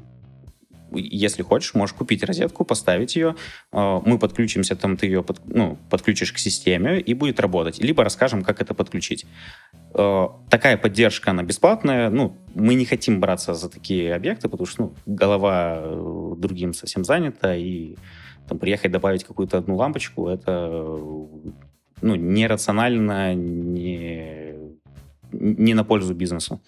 если 0.92 1.42
хочешь, 1.42 1.74
можешь 1.74 1.94
купить 1.94 2.24
розетку, 2.24 2.64
поставить 2.64 3.16
ее, 3.16 3.36
э, 3.70 4.00
мы 4.04 4.18
подключимся, 4.18 4.74
там 4.76 4.96
ты 4.96 5.06
ее 5.06 5.22
под, 5.22 5.40
ну, 5.44 5.78
подключишь 5.90 6.32
к 6.32 6.38
системе 6.38 7.00
и 7.00 7.12
будет 7.12 7.38
работать. 7.38 7.78
Либо 7.78 8.02
расскажем, 8.02 8.42
как 8.42 8.62
это 8.62 8.72
подключить. 8.72 9.26
Э, 9.94 10.28
такая 10.48 10.78
поддержка, 10.78 11.32
она 11.32 11.42
бесплатная. 11.42 12.08
Ну, 12.08 12.36
мы 12.54 12.74
не 12.74 12.86
хотим 12.86 13.20
браться 13.20 13.54
за 13.54 13.68
такие 13.68 14.14
объекты, 14.14 14.48
потому 14.48 14.66
что 14.66 14.82
ну, 14.82 14.94
голова 15.04 15.80
э, 15.82 16.32
другим 16.38 16.72
совсем 16.72 17.04
занята, 17.04 17.54
и 17.54 17.94
там, 18.50 18.58
приехать 18.58 18.90
добавить 18.90 19.22
какую-то 19.22 19.58
одну 19.58 19.76
лампочку, 19.76 20.28
это 20.28 20.68
ну, 22.02 22.14
нерационально, 22.16 23.32
не, 23.32 24.54
не 25.30 25.74
на 25.74 25.84
пользу 25.84 26.14
бизнесу. 26.14 26.60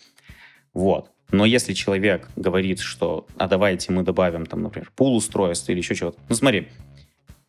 Вот. 0.73 1.11
Но 1.33 1.45
если 1.45 1.73
человек 1.73 2.29
говорит, 2.37 2.79
что 2.79 3.27
а 3.37 3.49
давайте 3.49 3.91
мы 3.93 4.05
добавим, 4.05 4.47
там, 4.47 4.62
например, 4.62 4.93
пул 4.95 5.17
устройств 5.17 5.69
или 5.71 5.79
еще 5.79 5.97
чего-то. 5.97 6.19
Ну, 6.29 6.37
смотри, 6.37 6.69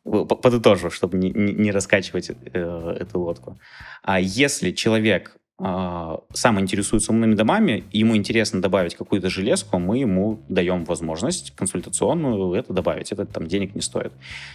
подытожу, 0.03 0.89
чтобы 0.89 1.19
не, 1.19 1.29
не, 1.29 1.71
раскачивать 1.71 2.31
э, 2.31 2.97
эту 2.99 3.19
лодку. 3.19 3.59
А 4.01 4.19
если 4.19 4.71
человек 4.71 5.37
сам 5.59 6.59
интересуется 6.59 7.11
умными 7.11 7.35
домами, 7.35 7.83
ему 7.91 8.17
интересно 8.17 8.61
добавить 8.61 8.95
какую-то 8.95 9.29
железку, 9.29 9.77
мы 9.77 9.99
ему 9.99 10.41
даем 10.49 10.83
возможность 10.83 11.51
консультационную 11.55 12.53
это 12.53 12.73
добавить. 12.73 13.11
Это 13.11 13.25
там 13.25 13.47
денег 13.47 13.75
не 13.75 13.81
стоит. 13.81 14.11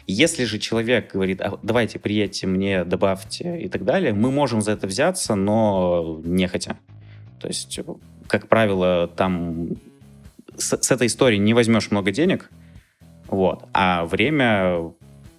Если 0.06 0.44
же 0.44 0.58
человек 0.58 1.12
говорит, 1.12 1.40
а, 1.40 1.58
давайте 1.62 1.98
приедьте 1.98 2.46
мне, 2.46 2.84
добавьте 2.84 3.60
и 3.60 3.68
так 3.68 3.84
далее, 3.84 4.12
мы 4.12 4.30
можем 4.32 4.60
за 4.60 4.72
это 4.72 4.86
взяться, 4.86 5.36
но 5.36 6.20
нехотя. 6.24 6.76
То 7.40 7.46
есть, 7.46 7.78
как 8.26 8.48
правило, 8.48 9.06
там 9.06 9.68
с, 10.56 10.76
с 10.76 10.90
этой 10.90 11.06
историей 11.06 11.38
не 11.38 11.54
возьмешь 11.54 11.90
много 11.90 12.10
денег, 12.10 12.50
вот, 13.28 13.68
а 13.72 14.04
время, 14.04 14.92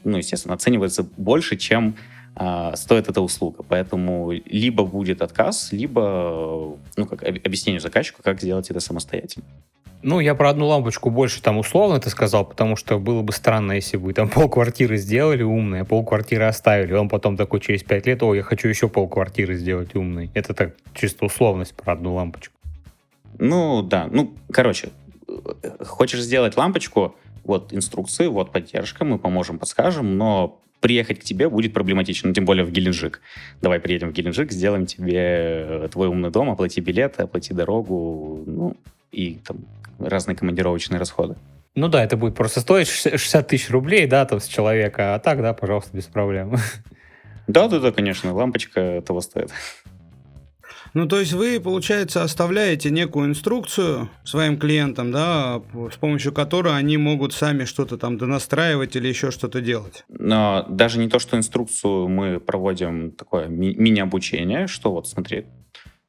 ну, 0.04 0.18
естественно, 0.18 0.54
оценивается 0.54 1.04
больше, 1.04 1.58
чем 1.58 1.96
а, 2.42 2.74
стоит 2.78 3.10
эта 3.10 3.20
услуга. 3.20 3.66
Поэтому 3.68 4.32
либо 4.32 4.86
будет 4.86 5.22
отказ, 5.22 5.74
либо 5.74 6.78
ну, 6.96 7.06
как, 7.06 7.22
объяснение 7.24 7.82
заказчику, 7.82 8.24
как 8.24 8.40
сделать 8.40 8.70
это 8.70 8.80
самостоятельно. 8.80 9.46
Ну, 10.04 10.22
я 10.22 10.34
про 10.36 10.52
одну 10.52 10.68
лампочку 10.68 11.10
больше 11.10 11.42
там 11.42 11.58
условно 11.58 12.00
ты 12.00 12.10
сказал, 12.10 12.46
потому 12.46 12.78
что 12.78 12.98
было 12.98 13.22
бы 13.24 13.34
странно, 13.34 13.74
если 13.74 13.98
бы 13.98 14.14
там 14.14 14.30
полквартиры 14.34 14.96
сделали 14.96 15.44
умные, 15.44 15.82
а 15.82 15.86
полквартиры 15.86 16.46
оставили. 16.46 16.94
Он 16.94 17.10
потом 17.10 17.36
такой 17.36 17.60
через 17.60 17.84
пять 17.84 18.08
лет, 18.08 18.24
о, 18.24 18.34
я 18.34 18.42
хочу 18.42 18.70
еще 18.70 18.88
полквартиры 18.88 19.56
сделать 19.56 19.94
умной. 19.94 20.32
Это 20.34 20.54
так 20.54 20.78
чисто 20.94 21.26
условность 21.26 21.76
про 21.76 21.92
одну 21.92 22.14
лампочку. 22.14 22.56
Ну, 23.38 23.82
да. 23.82 24.08
Ну, 24.10 24.34
короче, 24.50 24.92
хочешь 25.86 26.22
сделать 26.22 26.56
лампочку, 26.56 27.16
вот 27.44 27.74
инструкции, 27.74 28.28
вот 28.28 28.54
поддержка, 28.54 29.04
мы 29.04 29.20
поможем, 29.20 29.60
подскажем, 29.60 30.18
но 30.18 30.62
приехать 30.80 31.20
к 31.20 31.24
тебе 31.24 31.50
будет 31.50 31.74
проблематично, 31.74 32.34
тем 32.34 32.46
более 32.46 32.66
в 32.66 32.72
Геленджик. 32.72 33.22
Давай 33.62 33.80
приедем 33.80 34.10
в 34.10 34.14
Геленджик, 34.14 34.52
сделаем 34.52 34.86
тебе 34.86 35.18
э, 35.18 35.90
твой 35.92 36.08
умный 36.08 36.32
дом, 36.32 36.50
оплати 36.50 36.82
билеты, 36.82 37.24
оплати 37.24 37.54
дорогу, 37.54 38.44
ну, 38.46 38.78
и 39.12 39.40
там 39.46 39.58
разные 40.00 40.36
командировочные 40.36 41.00
расходы. 41.00 41.36
Ну 41.76 41.88
да, 41.88 42.04
это 42.04 42.18
будет 42.18 42.36
просто 42.36 42.62
стоить 42.62 42.88
60 42.88 43.48
тысяч 43.48 43.70
рублей, 43.70 44.08
да, 44.08 44.26
там 44.26 44.40
с 44.40 44.48
человека, 44.48 45.16
а 45.16 45.20
так, 45.20 45.42
да, 45.42 45.54
пожалуйста, 45.54 45.96
без 45.96 46.06
проблем. 46.06 46.56
Да-да-да, 47.48 47.92
конечно, 47.92 48.34
лампочка 48.34 49.02
того 49.06 49.22
стоит. 49.22 49.52
Ну, 50.94 51.08
то 51.08 51.20
есть 51.20 51.34
вы, 51.34 51.60
получается, 51.60 52.24
оставляете 52.24 52.90
некую 52.90 53.28
инструкцию 53.30 54.10
своим 54.24 54.58
клиентам, 54.58 55.12
да, 55.12 55.62
с 55.92 55.98
помощью 55.98 56.34
которой 56.34 56.76
они 56.78 56.98
могут 56.98 57.34
сами 57.34 57.66
что-то 57.66 57.98
там 57.98 58.18
донастраивать 58.18 58.96
или 58.96 59.08
еще 59.08 59.32
что-то 59.32 59.62
делать. 59.62 60.04
Но 60.10 60.66
даже 60.70 61.00
не 61.00 61.10
то, 61.10 61.20
что 61.20 61.38
инструкцию 61.38 62.08
мы 62.08 62.40
проводим 62.40 63.12
такое 63.12 63.48
ми- 63.48 63.76
мини-обучение, 63.76 64.68
что 64.68 64.92
вот 64.92 65.08
смотри, 65.08 65.46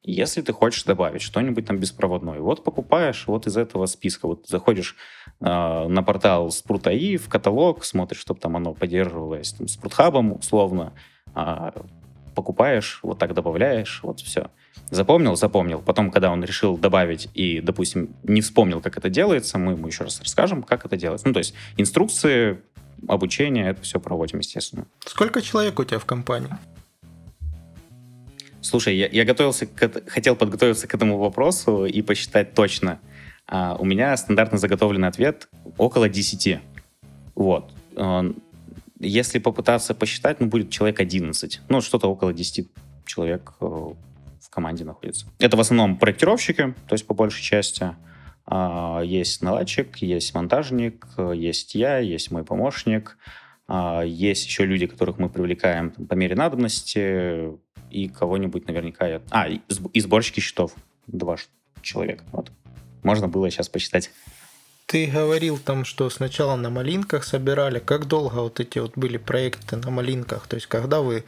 если 0.03 0.41
ты 0.41 0.53
хочешь 0.53 0.85
добавить 0.85 1.21
что-нибудь 1.21 1.67
там 1.67 1.79
беспроводное, 1.79 2.41
вот 2.41 2.65
покупаешь 2.65 3.25
вот 3.27 3.47
из 3.47 3.57
этого 3.57 3.85
списка, 3.87 4.27
вот 4.27 4.49
заходишь 4.49 4.97
э, 5.41 5.45
на 5.45 6.03
портал 6.03 6.49
Sprut.ai, 6.49 7.19
в 7.19 7.29
каталог, 7.29 7.85
смотришь, 7.85 8.21
чтобы 8.21 8.41
там 8.41 8.57
оно 8.57 8.73
поддерживалось 8.73 9.53
там, 9.53 9.67
Sprut 9.67 10.39
условно, 10.39 10.95
э, 11.35 11.71
покупаешь, 12.35 13.01
вот 13.03 13.19
так 13.19 13.35
добавляешь, 13.35 14.01
вот 14.03 14.21
все. 14.21 14.51
Запомнил? 14.91 15.37
Запомнил. 15.37 15.81
Потом, 15.81 16.11
когда 16.11 16.31
он 16.31 16.43
решил 16.43 16.77
добавить 16.77 17.29
и, 17.35 17.61
допустим, 17.61 18.15
не 18.25 18.41
вспомнил, 18.41 18.81
как 18.81 18.99
это 18.99 19.09
делается, 19.09 19.59
мы 19.59 19.73
ему 19.73 19.87
еще 19.87 20.05
раз 20.05 20.21
расскажем, 20.21 20.63
как 20.63 20.85
это 20.85 20.97
делается. 20.97 21.29
Ну, 21.29 21.33
то 21.33 21.39
есть 21.39 21.55
инструкции, 21.77 22.61
обучение, 23.07 23.71
это 23.71 23.83
все 23.83 24.01
проводим, 24.01 24.41
естественно. 24.41 24.87
Сколько 25.07 25.43
человек 25.43 25.79
у 25.79 25.85
тебя 25.85 25.99
в 25.99 26.07
компании? 26.07 26.51
Слушай, 28.61 28.97
я, 28.97 29.07
я 29.07 29.25
готовился, 29.25 29.67
к, 29.67 30.11
хотел 30.11 30.37
подготовиться 30.37 30.87
к 30.87 30.95
этому 30.95 31.19
вопросу 31.19 31.87
и 31.87 32.03
посчитать 32.03 32.55
точно. 32.55 33.01
А, 33.47 33.77
у 33.79 33.85
меня 33.85 34.17
стандартно 34.17 34.59
заготовленный 34.59 35.09
ответ 35.09 35.49
около 35.79 36.09
10. 36.09 36.61
Вот. 37.35 37.73
Если 38.99 39.39
попытаться 39.39 39.95
посчитать, 39.95 40.41
ну, 40.41 40.47
будет 40.47 40.71
человек 40.71 41.01
11. 41.01 41.63
Ну, 41.69 41.81
что-то 41.81 42.09
около 42.09 42.35
10 42.35 42.69
человек 43.07 43.55
э, 43.61 43.95
команде 44.51 44.85
находится. 44.85 45.27
Это 45.39 45.57
в 45.57 45.61
основном 45.61 45.97
проектировщики, 45.97 46.75
то 46.89 46.93
есть 46.93 47.07
по 47.07 47.15
большей 47.15 47.43
части. 47.43 47.95
А, 48.47 49.01
есть 49.01 49.43
наладчик, 49.43 49.97
есть 49.99 50.35
монтажник, 50.35 51.07
есть 51.35 51.75
я, 51.75 51.99
есть 51.99 52.31
мой 52.31 52.45
помощник. 52.45 53.17
А, 53.69 54.03
есть 54.03 54.47
еще 54.47 54.67
люди, 54.67 54.87
которых 54.87 55.19
мы 55.19 55.29
привлекаем 55.29 55.93
по 55.93 56.15
мере 56.15 56.35
надобности. 56.35 57.59
И 57.91 58.09
кого-нибудь 58.09 58.67
наверняка... 58.67 59.07
Я... 59.07 59.23
А, 59.31 59.49
и 59.49 60.01
сборщики 60.01 60.41
счетов. 60.41 60.75
Два 61.07 61.37
человека. 61.83 62.25
Вот. 62.33 62.53
Можно 63.03 63.29
было 63.29 63.51
сейчас 63.51 63.69
посчитать 63.69 64.11
Ты 64.91 65.07
говорил 65.07 65.57
там, 65.57 65.85
что 65.85 66.11
сначала 66.11 66.57
на 66.57 66.69
малинках 66.69 67.23
собирали. 67.23 67.79
Как 67.79 68.09
долго 68.09 68.35
вот 68.41 68.59
эти 68.59 68.81
вот 68.81 68.95
были 68.97 69.19
проекты 69.19 69.77
на 69.77 69.89
малинках? 69.89 70.49
То 70.49 70.57
есть, 70.57 70.67
когда 70.67 71.01
вы 71.01 71.23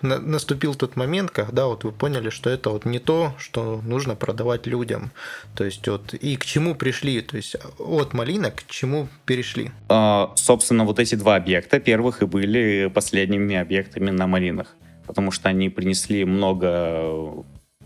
на, 0.00 0.20
наступил 0.20 0.76
тот 0.76 0.94
момент, 0.94 1.32
когда 1.32 1.66
вот 1.66 1.82
вы 1.82 1.90
поняли, 1.90 2.30
что 2.30 2.48
это 2.48 2.70
вот 2.70 2.84
не 2.84 3.00
то, 3.00 3.34
что 3.36 3.80
нужно 3.84 4.14
продавать 4.14 4.68
людям. 4.68 5.10
То 5.56 5.64
есть, 5.64 5.88
вот 5.88 6.14
и 6.14 6.36
к 6.36 6.44
чему 6.44 6.76
пришли? 6.76 7.20
То 7.20 7.36
есть, 7.36 7.56
от 7.80 8.12
малинок 8.12 8.54
к 8.54 8.70
чему 8.70 9.08
перешли? 9.26 9.72
А, 9.88 10.32
собственно, 10.36 10.84
вот 10.84 11.00
эти 11.00 11.16
два 11.16 11.34
объекта 11.34 11.80
первых 11.80 12.22
и 12.22 12.26
были 12.26 12.88
последними 12.94 13.56
объектами 13.56 14.10
на 14.10 14.28
малинах. 14.28 14.76
Потому 15.08 15.32
что 15.32 15.48
они 15.48 15.70
принесли 15.70 16.24
много 16.24 17.44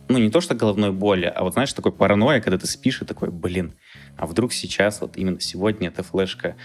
ну, 0.09 0.19
не 0.19 0.31
то 0.31 0.41
что 0.41 0.55
головной 0.55 0.93
боли, 0.93 1.27
а 1.27 1.43
вот, 1.43 1.55
знаешь, 1.55 1.73
такой 1.73 1.93
паранойя, 1.93 2.41
когда 2.41 2.59
ты 2.59 2.67
спишь 2.67 3.03
и 3.03 3.05
такой, 3.05 3.31
блин, 3.31 3.75
а 4.17 4.27
вдруг 4.27 4.53
сейчас, 4.53 5.01
вот 5.01 5.17
именно 5.17 5.41
сегодня 5.41 5.89
эта 5.89 6.03
флешка 6.03 6.57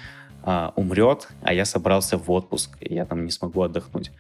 а, 0.44 0.74
умрет, 0.75 1.29
а 1.41 1.53
я 1.53 1.65
собрался 1.65 2.17
в 2.17 2.29
отпуск, 2.32 2.77
и 2.79 2.94
я 2.94 3.06
там 3.06 3.25
не 3.25 3.32
смогу 3.32 3.62
отдохнуть. 3.62 4.12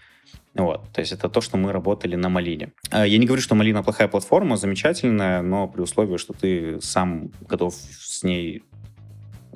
Вот, 0.53 0.91
то 0.91 1.01
есть 1.01 1.11
это 1.11 1.29
то, 1.29 1.39
что 1.39 1.57
мы 1.57 1.71
работали 1.71 2.15
на 2.15 2.29
Малине. 2.29 2.71
А, 2.89 3.05
я 3.05 3.17
не 3.17 3.25
говорю, 3.25 3.41
что 3.41 3.55
Малина 3.55 3.83
плохая 3.83 4.07
платформа, 4.07 4.57
замечательная, 4.57 5.41
но 5.41 5.67
при 5.67 5.81
условии, 5.81 6.17
что 6.17 6.33
ты 6.33 6.81
сам 6.81 7.31
готов 7.47 7.73
с 7.75 8.23
ней 8.23 8.63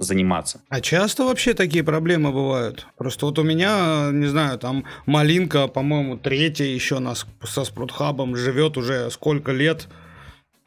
заниматься. 0.03 0.61
А 0.69 0.81
часто 0.81 1.23
вообще 1.23 1.53
такие 1.53 1.83
проблемы 1.83 2.31
бывают? 2.31 2.87
Просто 2.97 3.25
вот 3.25 3.39
у 3.39 3.43
меня, 3.43 4.09
не 4.11 4.27
знаю, 4.27 4.57
там 4.59 4.85
малинка, 5.05 5.67
по-моему, 5.67 6.17
третья 6.17 6.65
еще 6.65 6.99
нас 6.99 7.25
со 7.43 7.63
спрутхабом 7.63 8.35
живет 8.35 8.77
уже 8.77 9.09
сколько 9.11 9.51
лет. 9.51 9.87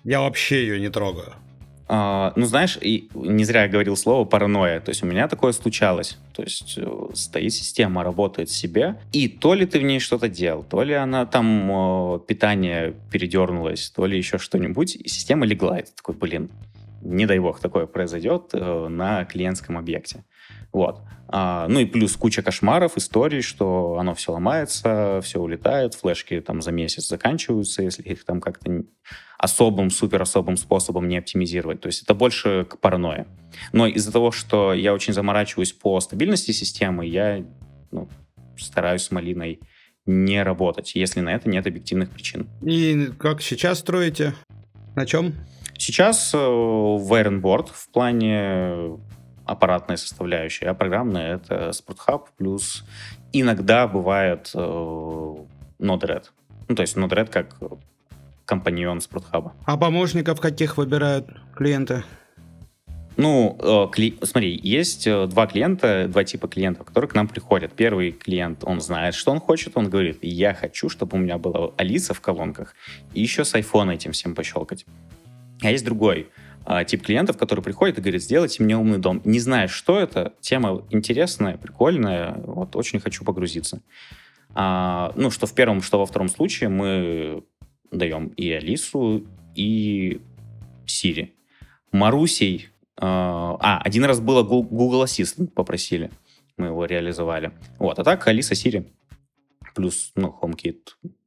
Я 0.05 0.21
вообще 0.21 0.63
ее 0.63 0.81
не 0.81 0.91
трогаю. 0.91 1.35
А, 1.87 2.33
ну, 2.35 2.47
знаешь, 2.47 2.79
и 2.81 3.09
не 3.15 3.45
зря 3.45 3.65
я 3.65 3.69
говорил 3.69 3.97
слово 3.97 4.25
паранойя. 4.25 4.81
То 4.81 4.91
есть 4.91 5.03
у 5.03 5.07
меня 5.07 5.29
такое 5.29 5.53
случалось. 5.53 6.19
То 6.33 6.43
есть 6.43 6.75
э, 6.79 6.87
стоит 7.13 7.53
система, 7.53 8.03
работает 8.03 8.51
себе, 8.51 8.97
и 9.13 9.29
то 9.29 9.55
ли 9.55 9.67
ты 9.67 9.79
в 9.79 9.83
ней 9.83 10.01
что-то 10.01 10.29
делал, 10.29 10.65
то 10.65 10.83
ли 10.83 10.95
она 10.95 11.27
там 11.27 11.71
э, 12.17 12.21
питание 12.27 12.95
передернулось, 13.11 13.91
то 13.91 14.07
ли 14.07 14.17
еще 14.17 14.39
что-нибудь, 14.39 14.97
и 14.97 15.09
система 15.09 15.45
легла. 15.45 15.79
И 15.79 15.83
ты 15.83 15.93
такой, 15.95 16.15
блин, 16.15 16.51
не 17.05 17.27
дай 17.27 17.39
бог, 17.39 17.61
такое 17.61 17.87
произойдет 17.87 18.51
э, 18.53 18.89
на 18.89 19.25
клиентском 19.25 19.79
объекте. 19.79 20.25
Вот. 20.73 21.03
А, 21.29 21.69
ну 21.69 21.81
и 21.81 21.85
плюс 21.85 22.17
куча 22.17 22.43
кошмаров, 22.43 22.97
историй, 22.97 23.43
что 23.43 23.97
оно 23.99 24.15
все 24.15 24.33
ломается, 24.33 25.21
все 25.23 25.41
улетает, 25.41 25.95
флешки 25.95 26.41
там 26.41 26.63
за 26.63 26.73
месяц 26.73 27.09
заканчиваются, 27.09 27.83
если 27.83 28.03
их 28.03 28.25
там 28.25 28.41
как-то 28.41 28.85
особым, 29.39 29.91
супер 29.91 30.23
особым 30.23 30.57
способом 30.57 31.09
не 31.09 31.19
оптимизировать. 31.19 31.81
То 31.81 31.87
есть 31.87 32.03
это 32.03 32.15
больше 32.15 32.67
к 32.69 32.79
паранойе. 32.79 33.27
Но 33.73 33.87
из-за 33.87 34.13
того, 34.13 34.33
что 34.33 34.73
я 34.73 34.93
очень 34.95 35.13
заморачиваюсь 35.13 35.73
по 35.73 36.01
стабильности 36.01 36.51
системы, 36.51 37.07
я 37.07 37.45
ну, 37.91 38.09
стараюсь 38.59 39.03
с 39.03 39.11
малиной 39.11 39.61
не 40.07 40.43
работать, 40.43 40.95
если 40.95 41.21
на 41.21 41.35
это 41.35 41.49
нет 41.49 41.67
объективных 41.67 42.11
причин. 42.11 42.49
И 42.63 43.11
как 43.19 43.43
сейчас 43.43 43.79
строите? 43.79 44.35
На 44.97 45.07
чем? 45.07 45.35
Сейчас 45.79 46.33
э, 46.35 46.39
в 46.39 47.13
Ironboard 47.13 47.69
в 47.73 47.89
плане 47.91 48.99
аппаратной 49.45 49.99
составляющей, 49.99 50.65
а 50.65 50.75
программная— 50.75 51.35
это 51.37 51.71
SportHub, 51.71 52.27
плюс 52.37 52.85
иногда 53.33 53.87
бывает 53.87 54.51
э, 54.55 54.59
Node-RED. 54.59 56.25
Ну, 56.69 56.75
то 56.75 56.83
есть 56.83 56.97
Node-RED 56.97 57.31
как 57.31 57.57
компаньон 58.47 58.99
SportHub. 58.99 59.53
А 59.65 59.77
помощников 59.77 60.41
каких 60.41 60.77
выбирают 60.77 61.29
клиенты? 61.55 62.05
Ну, 63.17 63.57
э, 63.61 63.93
кли... 63.93 64.19
смотри, 64.23 64.59
есть 64.61 65.07
э, 65.07 65.27
два 65.27 65.47
клиента, 65.47 66.09
два 66.09 66.25
типа 66.25 66.49
клиентов, 66.49 66.87
которые 66.87 67.09
к 67.09 67.15
нам 67.15 67.29
приходят. 67.29 67.73
Первый 67.73 68.11
клиент, 68.11 68.65
он 68.65 68.81
знает, 68.81 69.15
что 69.15 69.31
он 69.31 69.41
хочет, 69.41 69.77
он 69.77 69.89
говорит, 69.89 70.19
я 70.23 70.53
хочу, 70.53 70.89
чтобы 70.89 71.17
у 71.17 71.21
меня 71.21 71.39
была 71.39 71.71
Алиса 71.77 72.13
в 72.13 72.21
колонках, 72.21 72.75
и 73.13 73.21
еще 73.21 73.45
с 73.45 73.55
айфона 73.55 73.93
этим 73.93 74.13
всем 74.13 74.35
пощелкать. 74.35 74.85
А 75.61 75.71
есть 75.71 75.85
другой 75.85 76.29
а, 76.65 76.85
тип 76.85 77.03
клиентов, 77.03 77.37
который 77.37 77.63
приходит 77.63 77.99
и 77.99 78.01
говорит, 78.01 78.23
сделайте 78.23 78.63
мне 78.63 78.77
умный 78.77 78.99
дом. 78.99 79.21
Не 79.25 79.39
знаешь, 79.39 79.71
что 79.71 79.99
это, 79.99 80.35
тема 80.41 80.85
интересная, 80.91 81.57
прикольная, 81.57 82.35
вот 82.39 82.77
очень 82.77 83.01
хочу 83.01 83.25
погрузиться. 83.25 83.83
А, 84.55 85.13
ну, 85.17 85.31
что 85.31 85.47
в 85.47 85.55
первом, 85.55 85.83
что 85.83 85.99
во 85.99 86.07
втором 86.07 86.29
случае 86.29 86.69
мы 86.71 87.45
даем 87.91 88.29
и 88.29 88.51
Алису, 88.51 89.27
и 89.55 90.21
Siri. 90.87 91.31
Марусей... 91.93 92.69
А, 92.97 93.57
а, 93.61 93.79
один 93.79 94.05
раз 94.05 94.21
было 94.21 94.45
Google 94.45 95.03
Assistant 95.03 95.49
попросили, 95.49 96.11
мы 96.57 96.67
его 96.67 96.85
реализовали. 96.85 97.53
Вот, 97.79 97.99
а 97.99 98.05
так 98.05 98.27
Алиса, 98.29 98.55
Siri, 98.55 98.87
плюс, 99.75 100.13
ну, 100.15 100.37
HomeKit, 100.41 100.79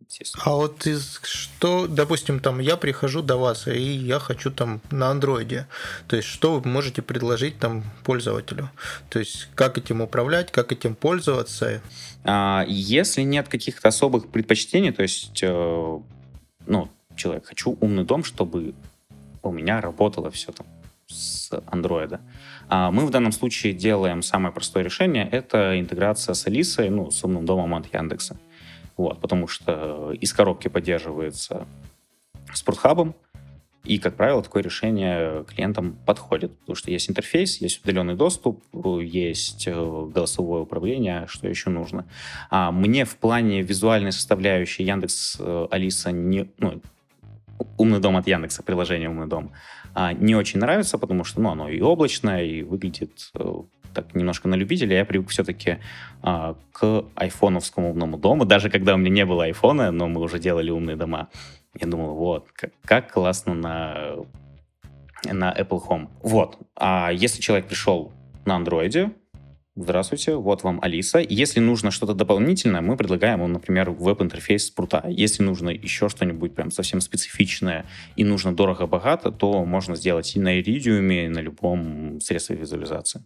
естественно. 0.08 0.44
А 0.46 0.56
вот 0.56 0.86
из 0.86 1.20
что, 1.24 1.88
допустим, 1.88 2.40
там 2.40 2.60
я 2.60 2.78
прихожу 2.78 3.22
до 3.22 3.38
вас, 3.38 3.68
и 3.68 3.82
я 3.82 4.20
хочу 4.20 4.52
там 4.52 4.82
на 4.92 5.10
андроиде. 5.10 5.68
То 6.08 6.16
есть, 6.16 6.28
что 6.28 6.60
вы 6.60 6.70
можете 6.70 7.02
предложить 7.02 7.60
там 7.60 7.84
пользователю? 8.04 8.70
То 9.10 9.20
есть, 9.20 9.50
как 9.56 9.78
этим 9.78 10.02
управлять, 10.02 10.52
как 10.52 10.72
этим 10.72 10.96
пользоваться? 10.96 11.82
А, 12.24 12.66
если 12.68 13.22
нет 13.22 13.48
каких-то 13.48 13.88
особых 13.88 14.30
предпочтений, 14.30 14.92
то 14.92 15.04
есть, 15.04 15.40
э, 15.42 16.00
ну, 16.66 16.90
человек, 17.16 17.48
хочу 17.48 17.78
умный 17.82 18.04
дом, 18.04 18.24
чтобы 18.24 18.74
у 19.44 19.52
меня 19.52 19.82
работало 19.82 20.30
все 20.32 20.52
там 20.52 20.68
с 21.08 21.50
андроида. 21.68 22.20
А 22.70 22.92
мы 22.92 23.06
в 23.06 23.12
данном 23.12 23.32
случае 23.32 23.74
делаем 23.74 24.22
самое 24.22 24.54
простое 24.54 24.84
решение, 24.84 25.28
это 25.30 25.80
интеграция 25.80 26.34
с 26.34 26.46
Алисой, 26.48 26.90
ну, 26.90 27.12
с 27.12 27.24
умным 27.24 27.46
домом 27.46 27.76
от 27.76 27.94
Яндекса. 27.94 28.38
Вот, 28.98 29.22
потому 29.22 29.48
что 29.48 30.12
из 30.12 30.34
коробки 30.34 30.68
поддерживается 30.68 31.68
спортхабом, 32.54 33.16
и, 33.88 34.00
как 34.00 34.16
правило, 34.16 34.44
такое 34.44 34.64
решение 34.64 35.46
клиентам 35.46 35.98
подходит, 36.06 36.58
потому 36.60 36.76
что 36.76 36.92
есть 36.92 37.10
интерфейс, 37.10 37.62
есть 37.62 37.84
удаленный 37.84 38.16
доступ, 38.16 38.62
есть 39.02 39.66
э, 39.66 39.74
голосовое 39.74 40.64
управление, 40.64 41.26
что 41.28 41.48
еще 41.48 41.70
нужно. 41.70 42.06
А 42.50 42.72
мне 42.72 43.06
в 43.06 43.16
плане 43.16 43.62
визуальной 43.62 44.12
составляющей 44.12 44.84
Яндекс 44.84 45.38
э, 45.40 45.68
Алиса 45.72 46.12
не, 46.12 46.52
ну, 46.58 46.82
умный 47.78 48.00
дом 48.00 48.18
от 48.18 48.28
Яндекса, 48.28 48.62
приложение 48.62 49.10
умный 49.10 49.28
дом, 49.28 49.54
а, 49.94 50.12
не 50.14 50.36
очень 50.36 50.60
нравится, 50.60 50.98
потому 50.98 51.24
что 51.24 51.42
ну, 51.42 51.50
оно 51.50 51.70
и 51.70 51.80
облачное, 51.80 52.44
и 52.44 52.64
выглядит 52.64 53.32
э, 53.36 53.54
так 53.98 54.14
немножко 54.14 54.48
на 54.48 54.56
любителя, 54.56 54.98
я 54.98 55.06
привык 55.06 55.30
все-таки 55.30 55.78
а, 56.22 56.56
к 56.72 57.06
айфоновскому 57.16 57.90
умному 57.90 58.18
дому. 58.18 58.46
Даже 58.46 58.70
когда 58.70 58.94
у 58.94 58.98
меня 58.98 59.10
не 59.10 59.26
было 59.26 59.46
айфона, 59.46 59.92
но 59.92 60.08
мы 60.08 60.22
уже 60.22 60.38
делали 60.38 60.70
умные 60.70 60.96
дома, 60.96 61.30
я 61.80 61.88
думал, 61.88 62.14
вот, 62.16 62.48
как, 62.86 63.12
классно 63.12 63.56
на, 63.56 64.16
на 65.24 65.52
Apple 65.52 65.82
Home. 65.88 66.10
Вот. 66.22 66.60
А 66.76 67.10
если 67.12 67.42
человек 67.42 67.68
пришел 67.68 68.12
на 68.46 68.56
андроиде, 68.56 69.12
Здравствуйте, 69.80 70.34
вот 70.34 70.64
вам 70.64 70.80
Алиса. 70.82 71.20
Если 71.20 71.60
нужно 71.60 71.92
что-то 71.92 72.16
дополнительное, 72.16 72.82
мы 72.82 72.98
предлагаем 72.98 73.42
ему, 73.42 73.48
например, 73.48 73.92
веб-интерфейс 73.92 74.66
спрута. 74.66 75.06
Если 75.08 75.44
нужно 75.44 75.70
еще 75.70 76.10
что-нибудь 76.10 76.56
прям 76.56 76.72
совсем 76.72 77.00
специфичное 77.00 77.86
и 78.16 78.24
нужно 78.24 78.56
дорого-богато, 78.56 79.32
то 79.32 79.64
можно 79.66 79.96
сделать 79.96 80.36
и 80.36 80.40
на 80.40 80.60
Iridium, 80.60 81.26
и 81.26 81.28
на 81.28 81.38
любом 81.38 82.20
средстве 82.22 82.56
визуализации. 82.56 83.22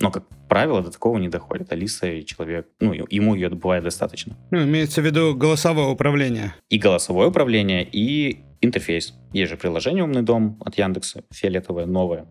Но, 0.00 0.10
как 0.10 0.24
правило, 0.48 0.82
до 0.82 0.90
такого 0.90 1.18
не 1.18 1.28
доходит. 1.28 1.72
Алиса 1.72 2.06
и 2.06 2.24
человек, 2.24 2.68
ну, 2.80 2.92
ему 2.92 3.34
ее 3.34 3.48
бывает 3.48 3.84
достаточно. 3.84 4.36
Ну, 4.50 4.62
имеется 4.64 5.00
в 5.00 5.04
виду 5.04 5.34
голосовое 5.34 5.88
управление. 5.88 6.54
И 6.68 6.78
голосовое 6.78 7.28
управление, 7.28 7.86
и 7.90 8.40
интерфейс. 8.60 9.14
Есть 9.32 9.50
же 9.50 9.56
приложение 9.56 10.04
«Умный 10.04 10.22
дом» 10.22 10.60
от 10.64 10.76
Яндекса, 10.76 11.24
фиолетовое, 11.30 11.86
новое. 11.86 12.26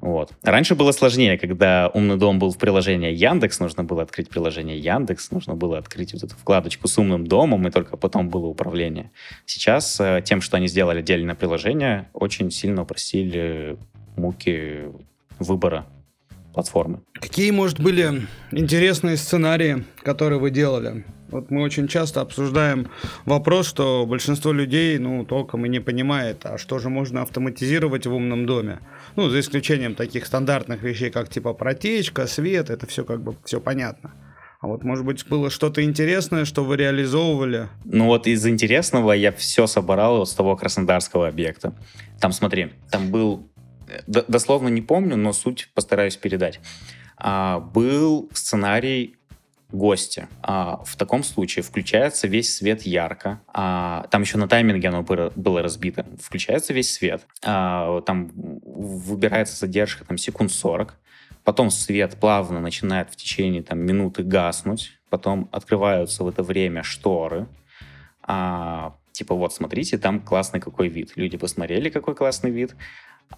Вот. 0.00 0.32
Раньше 0.42 0.74
было 0.74 0.92
сложнее, 0.92 1.38
когда 1.38 1.90
умный 1.94 2.18
дом 2.18 2.38
был 2.38 2.50
в 2.50 2.58
приложении 2.58 3.10
Яндекс, 3.10 3.58
нужно 3.58 3.84
было 3.84 4.02
открыть 4.02 4.28
приложение 4.28 4.78
Яндекс, 4.78 5.30
нужно 5.30 5.54
было 5.54 5.78
открыть 5.78 6.12
вот 6.12 6.24
эту 6.24 6.34
вкладочку 6.36 6.88
с 6.88 6.98
умным 6.98 7.26
домом, 7.26 7.66
и 7.66 7.70
только 7.70 7.96
потом 7.96 8.28
было 8.28 8.46
управление. 8.46 9.10
Сейчас 9.46 9.98
э, 9.98 10.20
тем, 10.22 10.42
что 10.42 10.58
они 10.58 10.68
сделали 10.68 10.98
отдельное 10.98 11.34
приложение, 11.34 12.10
очень 12.12 12.50
сильно 12.50 12.82
упростили 12.82 13.78
муки 14.16 14.90
выбора 15.38 15.86
платформы. 16.54 17.02
Какие, 17.14 17.50
может, 17.50 17.80
были 17.80 18.22
интересные 18.52 19.16
сценарии, 19.16 19.84
которые 20.02 20.38
вы 20.38 20.50
делали? 20.50 21.04
Вот 21.30 21.50
мы 21.50 21.62
очень 21.62 21.88
часто 21.88 22.20
обсуждаем 22.20 22.88
вопрос, 23.24 23.66
что 23.66 24.06
большинство 24.06 24.52
людей, 24.52 24.98
ну, 24.98 25.24
толком 25.24 25.66
и 25.66 25.68
не 25.68 25.80
понимает, 25.80 26.46
а 26.46 26.58
что 26.58 26.78
же 26.78 26.90
можно 26.90 27.22
автоматизировать 27.22 28.06
в 28.06 28.14
умном 28.14 28.46
доме. 28.46 28.78
Ну, 29.16 29.28
за 29.28 29.40
исключением 29.40 29.96
таких 29.96 30.26
стандартных 30.26 30.82
вещей, 30.82 31.10
как 31.10 31.28
типа 31.28 31.52
протечка, 31.52 32.28
свет, 32.28 32.70
это 32.70 32.86
все 32.86 33.04
как 33.04 33.20
бы 33.20 33.34
все 33.44 33.60
понятно. 33.60 34.12
А 34.60 34.66
вот, 34.66 34.82
может 34.82 35.04
быть, 35.04 35.26
было 35.26 35.50
что-то 35.50 35.82
интересное, 35.82 36.44
что 36.44 36.64
вы 36.64 36.76
реализовывали? 36.76 37.68
Ну 37.84 38.06
вот 38.06 38.26
из 38.26 38.46
интересного 38.46 39.12
я 39.12 39.30
все 39.32 39.66
собрал 39.66 40.24
с 40.24 40.32
того 40.32 40.56
краснодарского 40.56 41.28
объекта. 41.28 41.74
Там, 42.20 42.32
смотри, 42.32 42.72
там 42.90 43.10
был 43.10 43.50
дословно 44.06 44.68
не 44.68 44.82
помню, 44.82 45.16
но 45.16 45.32
суть 45.32 45.70
постараюсь 45.74 46.16
передать. 46.16 46.60
А, 47.16 47.60
был 47.60 48.28
сценарий 48.32 49.16
гости. 49.74 50.28
А, 50.42 50.82
в 50.84 50.96
таком 50.96 51.22
случае 51.22 51.62
включается 51.62 52.26
весь 52.26 52.56
свет 52.56 52.82
ярко. 52.82 53.42
А, 53.48 54.06
там 54.10 54.22
еще 54.22 54.38
на 54.38 54.48
тайминге 54.48 54.88
оно 54.88 55.02
было 55.02 55.62
разбито. 55.62 56.06
Включается 56.20 56.72
весь 56.72 56.92
свет. 56.92 57.26
А, 57.44 58.00
там 58.02 58.30
выбирается 58.34 59.56
задержка 59.56 60.04
там, 60.04 60.16
секунд 60.16 60.52
40. 60.52 60.94
Потом 61.42 61.70
свет 61.70 62.16
плавно 62.18 62.60
начинает 62.60 63.10
в 63.10 63.16
течение 63.16 63.62
там, 63.62 63.80
минуты 63.80 64.22
гаснуть. 64.22 64.98
Потом 65.10 65.48
открываются 65.52 66.24
в 66.24 66.28
это 66.28 66.42
время 66.42 66.82
шторы. 66.82 67.46
А, 68.22 68.96
типа, 69.12 69.34
вот, 69.34 69.52
смотрите, 69.52 69.98
там 69.98 70.20
классный 70.20 70.60
какой 70.60 70.88
вид. 70.88 71.12
Люди 71.16 71.36
посмотрели, 71.36 71.90
какой 71.90 72.14
классный 72.14 72.50
вид 72.50 72.74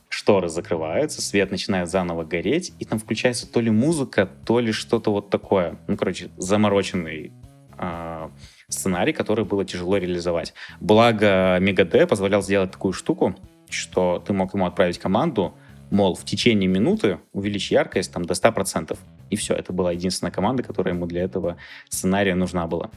шторы 0.08 0.48
закрываются, 0.48 1.20
свет 1.20 1.50
начинает 1.50 1.88
заново 1.88 2.24
гореть, 2.24 2.72
и 2.78 2.84
там 2.84 2.98
включается 2.98 3.50
то 3.50 3.60
ли 3.60 3.70
музыка, 3.70 4.28
то 4.44 4.60
ли 4.60 4.72
что-то 4.72 5.10
вот 5.12 5.30
такое. 5.30 5.78
Ну, 5.88 5.96
короче, 5.96 6.30
замороченный 6.36 7.32
э, 7.78 8.28
сценарий, 8.68 9.12
который 9.12 9.44
было 9.44 9.64
тяжело 9.64 9.96
реализовать. 9.96 10.54
Благо, 10.80 11.58
Мегаде 11.60 12.06
позволял 12.06 12.42
сделать 12.42 12.72
такую 12.72 12.92
штуку, 12.92 13.36
что 13.68 14.22
ты 14.24 14.32
мог 14.32 14.54
ему 14.54 14.66
отправить 14.66 14.98
команду, 14.98 15.54
мол, 15.90 16.14
в 16.14 16.24
течение 16.24 16.68
минуты 16.68 17.18
увеличь 17.32 17.70
яркость 17.70 18.12
там, 18.12 18.24
до 18.24 18.34
100%. 18.34 18.98
И 19.30 19.36
все, 19.36 19.54
это 19.54 19.72
была 19.72 19.92
единственная 19.92 20.32
команда, 20.32 20.62
которая 20.62 20.94
ему 20.94 21.06
для 21.06 21.22
этого 21.22 21.56
сценария 21.88 22.34
нужна 22.34 22.66
была. 22.66 22.90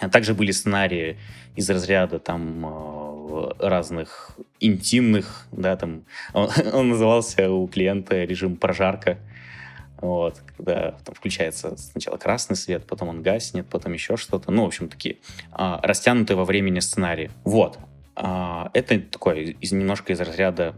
А 0.00 0.08
также 0.08 0.34
были 0.34 0.50
сценарии 0.50 1.18
из 1.54 1.68
разряда 1.70 2.18
там 2.18 2.66
э, 2.66 3.11
разных 3.58 4.36
интимных, 4.60 5.46
да, 5.52 5.76
там 5.76 6.04
он, 6.32 6.48
он 6.72 6.88
назывался 6.90 7.50
у 7.50 7.66
клиента 7.68 8.24
режим 8.24 8.56
прожарка, 8.56 9.18
вот, 10.02 10.42
когда 10.56 10.96
там 11.04 11.14
включается 11.14 11.76
сначала 11.76 12.16
красный 12.16 12.56
свет, 12.56 12.86
потом 12.86 13.08
он 13.08 13.22
гаснет, 13.22 13.66
потом 13.68 13.92
еще 13.92 14.16
что-то, 14.16 14.50
ну, 14.50 14.64
в 14.64 14.66
общем, 14.66 14.88
такие 14.88 15.18
а, 15.52 15.80
растянутые 15.82 16.36
во 16.36 16.44
времени 16.44 16.80
сценарии. 16.80 17.30
Вот, 17.44 17.78
а, 18.16 18.70
это 18.74 18.98
такое 19.00 19.54
из, 19.60 19.70
немножко 19.70 20.12
из 20.12 20.20
разряда 20.20 20.74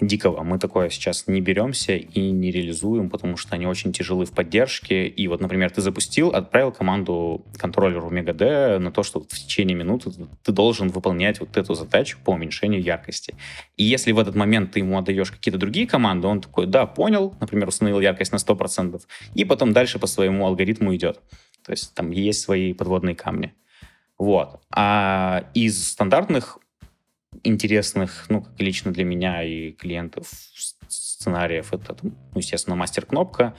дикого. 0.00 0.42
Мы 0.42 0.58
такое 0.58 0.90
сейчас 0.90 1.26
не 1.26 1.40
беремся 1.40 1.96
и 1.96 2.30
не 2.30 2.50
реализуем, 2.50 3.10
потому 3.10 3.36
что 3.36 3.54
они 3.54 3.66
очень 3.66 3.92
тяжелы 3.92 4.24
в 4.24 4.32
поддержке. 4.32 5.06
И 5.06 5.28
вот, 5.28 5.40
например, 5.40 5.70
ты 5.70 5.80
запустил, 5.80 6.30
отправил 6.30 6.72
команду 6.72 7.44
контроллеру 7.58 8.10
МегаD 8.10 8.78
на 8.78 8.90
то, 8.90 9.02
что 9.02 9.20
в 9.20 9.28
течение 9.28 9.76
минуты 9.76 10.10
ты 10.42 10.52
должен 10.52 10.88
выполнять 10.88 11.40
вот 11.40 11.56
эту 11.56 11.74
задачу 11.74 12.18
по 12.24 12.30
уменьшению 12.30 12.82
яркости. 12.82 13.34
И 13.76 13.84
если 13.84 14.12
в 14.12 14.18
этот 14.18 14.34
момент 14.34 14.72
ты 14.72 14.80
ему 14.80 14.98
отдаешь 14.98 15.30
какие-то 15.30 15.58
другие 15.58 15.86
команды, 15.86 16.26
он 16.26 16.40
такой, 16.40 16.66
да, 16.66 16.86
понял, 16.86 17.34
например, 17.40 17.68
установил 17.68 18.00
яркость 18.00 18.32
на 18.32 18.36
100%, 18.36 19.00
и 19.34 19.44
потом 19.44 19.72
дальше 19.72 19.98
по 19.98 20.06
своему 20.06 20.46
алгоритму 20.46 20.94
идет. 20.94 21.20
То 21.64 21.72
есть 21.72 21.94
там 21.94 22.10
есть 22.10 22.40
свои 22.40 22.72
подводные 22.72 23.14
камни. 23.14 23.54
Вот. 24.18 24.60
А 24.70 25.44
из 25.54 25.88
стандартных 25.88 26.58
интересных, 27.44 28.26
ну, 28.28 28.42
как 28.42 28.58
лично 28.58 28.92
для 28.92 29.04
меня 29.04 29.42
и 29.42 29.72
клиентов 29.72 30.28
сценариев, 30.88 31.72
это, 31.72 31.96
ну, 32.02 32.12
естественно, 32.34 32.76
мастер-кнопка, 32.76 33.54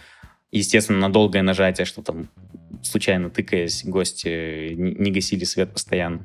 естественно, 0.52 1.00
на 1.00 1.12
долгое 1.12 1.42
нажатие, 1.42 1.86
что 1.86 2.02
там 2.02 2.30
случайно 2.84 3.30
тыкаясь, 3.30 3.84
гости 3.86 4.74
не, 4.74 5.12
гасили 5.12 5.44
свет 5.44 5.72
постоянно. 5.72 6.22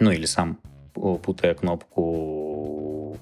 Ну, 0.00 0.10
или 0.10 0.26
сам 0.26 0.58
путая 0.94 1.54
кнопку 1.54 3.18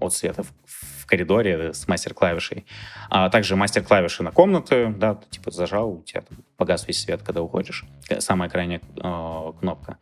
от 0.00 0.12
света 0.12 0.42
в, 0.42 1.06
коридоре 1.06 1.74
с 1.74 1.86
мастер-клавишей. 1.86 2.64
А 3.10 3.28
также 3.28 3.56
мастер-клавиши 3.56 4.22
на 4.22 4.32
комнаты, 4.32 4.88
да, 4.96 5.20
типа 5.30 5.50
зажал, 5.50 5.92
у 5.92 6.02
тебя 6.02 6.22
там 6.22 6.38
погас 6.56 6.88
весь 6.88 7.02
свет, 7.02 7.22
когда 7.22 7.42
уходишь. 7.42 7.84
Самая 8.20 8.48
крайняя 8.48 8.80
э, 8.80 9.52
кнопка. 9.60 9.98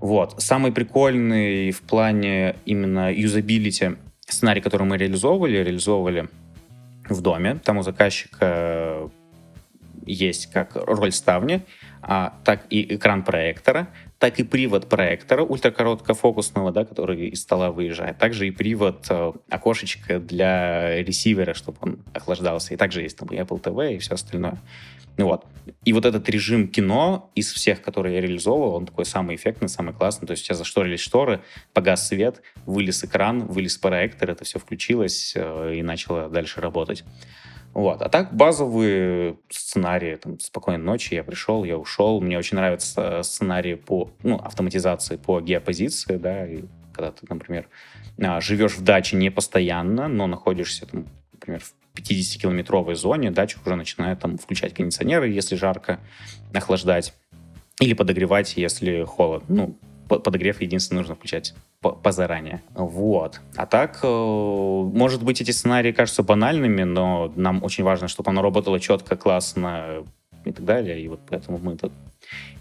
Вот. 0.00 0.40
Самый 0.40 0.72
прикольный 0.72 1.70
в 1.70 1.82
плане 1.82 2.56
именно 2.64 3.12
юзабилити 3.12 3.96
сценарий, 4.20 4.60
который 4.60 4.86
мы 4.86 4.96
реализовывали, 4.96 5.56
реализовывали 5.56 6.28
в 7.08 7.20
доме. 7.20 7.56
Там 7.64 7.78
у 7.78 7.82
заказчика 7.82 9.10
есть 10.06 10.50
как 10.52 10.76
роль 10.76 11.12
ставни, 11.12 11.62
так 12.00 12.66
и 12.70 12.94
экран 12.96 13.24
проектора, 13.24 13.88
так 14.18 14.40
и 14.40 14.44
привод 14.44 14.88
проектора 14.88 15.42
ультракороткофокусного, 15.42 16.72
да, 16.72 16.84
который 16.84 17.28
из 17.28 17.42
стола 17.42 17.70
выезжает. 17.70 18.18
Также 18.18 18.48
и 18.48 18.50
привод 18.50 19.06
э, 19.10 19.32
окошечка 19.48 20.18
для 20.18 21.02
ресивера, 21.02 21.54
чтобы 21.54 21.78
он 21.80 21.98
охлаждался. 22.12 22.74
И 22.74 22.76
также 22.76 23.02
есть 23.02 23.16
там 23.16 23.28
и 23.28 23.36
Apple 23.36 23.62
TV 23.62 23.94
и 23.94 23.98
все 23.98 24.14
остальное. 24.14 24.58
Ну 25.18 25.26
вот. 25.26 25.44
И 25.84 25.92
вот 25.92 26.04
этот 26.04 26.28
режим 26.28 26.68
кино 26.68 27.30
из 27.34 27.52
всех, 27.52 27.82
которые 27.82 28.14
я 28.14 28.20
реализовывал, 28.20 28.76
он 28.76 28.86
такой 28.86 29.04
самый 29.04 29.34
эффектный, 29.34 29.68
самый 29.68 29.92
классный. 29.92 30.26
То 30.26 30.32
есть 30.32 30.44
сейчас 30.44 30.58
зашторились 30.58 31.00
шторы, 31.00 31.40
погас 31.72 32.06
свет, 32.06 32.40
вылез 32.66 33.02
экран, 33.04 33.44
вылез 33.46 33.76
проектор, 33.78 34.30
это 34.30 34.44
все 34.44 34.60
включилось 34.60 35.32
э, 35.36 35.74
и 35.76 35.82
начало 35.82 36.28
дальше 36.28 36.60
работать. 36.60 37.04
Вот. 37.78 38.02
А 38.02 38.08
так 38.08 38.34
базовые 38.34 39.36
сценарии, 39.50 40.16
там, 40.16 40.40
«Спокойной 40.40 40.82
ночи», 40.82 41.14
я 41.14 41.22
пришел, 41.22 41.62
я 41.62 41.78
ушел. 41.78 42.20
Мне 42.20 42.36
очень 42.36 42.56
нравятся 42.56 43.22
сценарии 43.22 43.74
по 43.74 44.10
ну, 44.24 44.34
автоматизации, 44.34 45.14
по 45.14 45.40
геопозиции, 45.40 46.16
да, 46.16 46.44
и 46.44 46.64
когда 46.92 47.12
ты, 47.12 47.24
например, 47.28 47.68
а, 48.20 48.40
живешь 48.40 48.74
в 48.74 48.82
даче 48.82 49.14
не 49.14 49.30
постоянно, 49.30 50.08
но 50.08 50.26
находишься, 50.26 50.86
там, 50.86 51.06
например, 51.32 51.60
в 51.60 51.72
50-километровой 51.96 52.96
зоне, 52.96 53.30
дача 53.30 53.58
уже 53.64 53.76
начинает 53.76 54.18
там 54.18 54.38
включать 54.38 54.74
кондиционеры, 54.74 55.28
если 55.28 55.54
жарко, 55.54 56.00
охлаждать, 56.52 57.14
или 57.78 57.94
подогревать, 57.94 58.56
если 58.56 59.04
холод. 59.04 59.44
Ну, 59.46 59.78
подогрев 60.08 60.60
единственное 60.60 61.00
нужно 61.00 61.14
включать 61.14 61.54
позаранее. 61.80 62.62
Вот. 62.74 63.40
А 63.56 63.66
так, 63.66 64.00
э, 64.02 64.06
может 64.06 65.22
быть, 65.22 65.40
эти 65.40 65.50
сценарии 65.50 65.92
кажутся 65.92 66.22
банальными, 66.22 66.82
но 66.82 67.32
нам 67.36 67.62
очень 67.62 67.84
важно, 67.84 68.08
чтобы 68.08 68.30
оно 68.30 68.42
работало 68.42 68.80
четко, 68.80 69.16
классно 69.16 70.04
и 70.44 70.52
так 70.52 70.64
далее. 70.64 71.00
И 71.00 71.08
вот 71.08 71.20
поэтому 71.28 71.58
мы 71.58 71.76
тут 71.76 71.92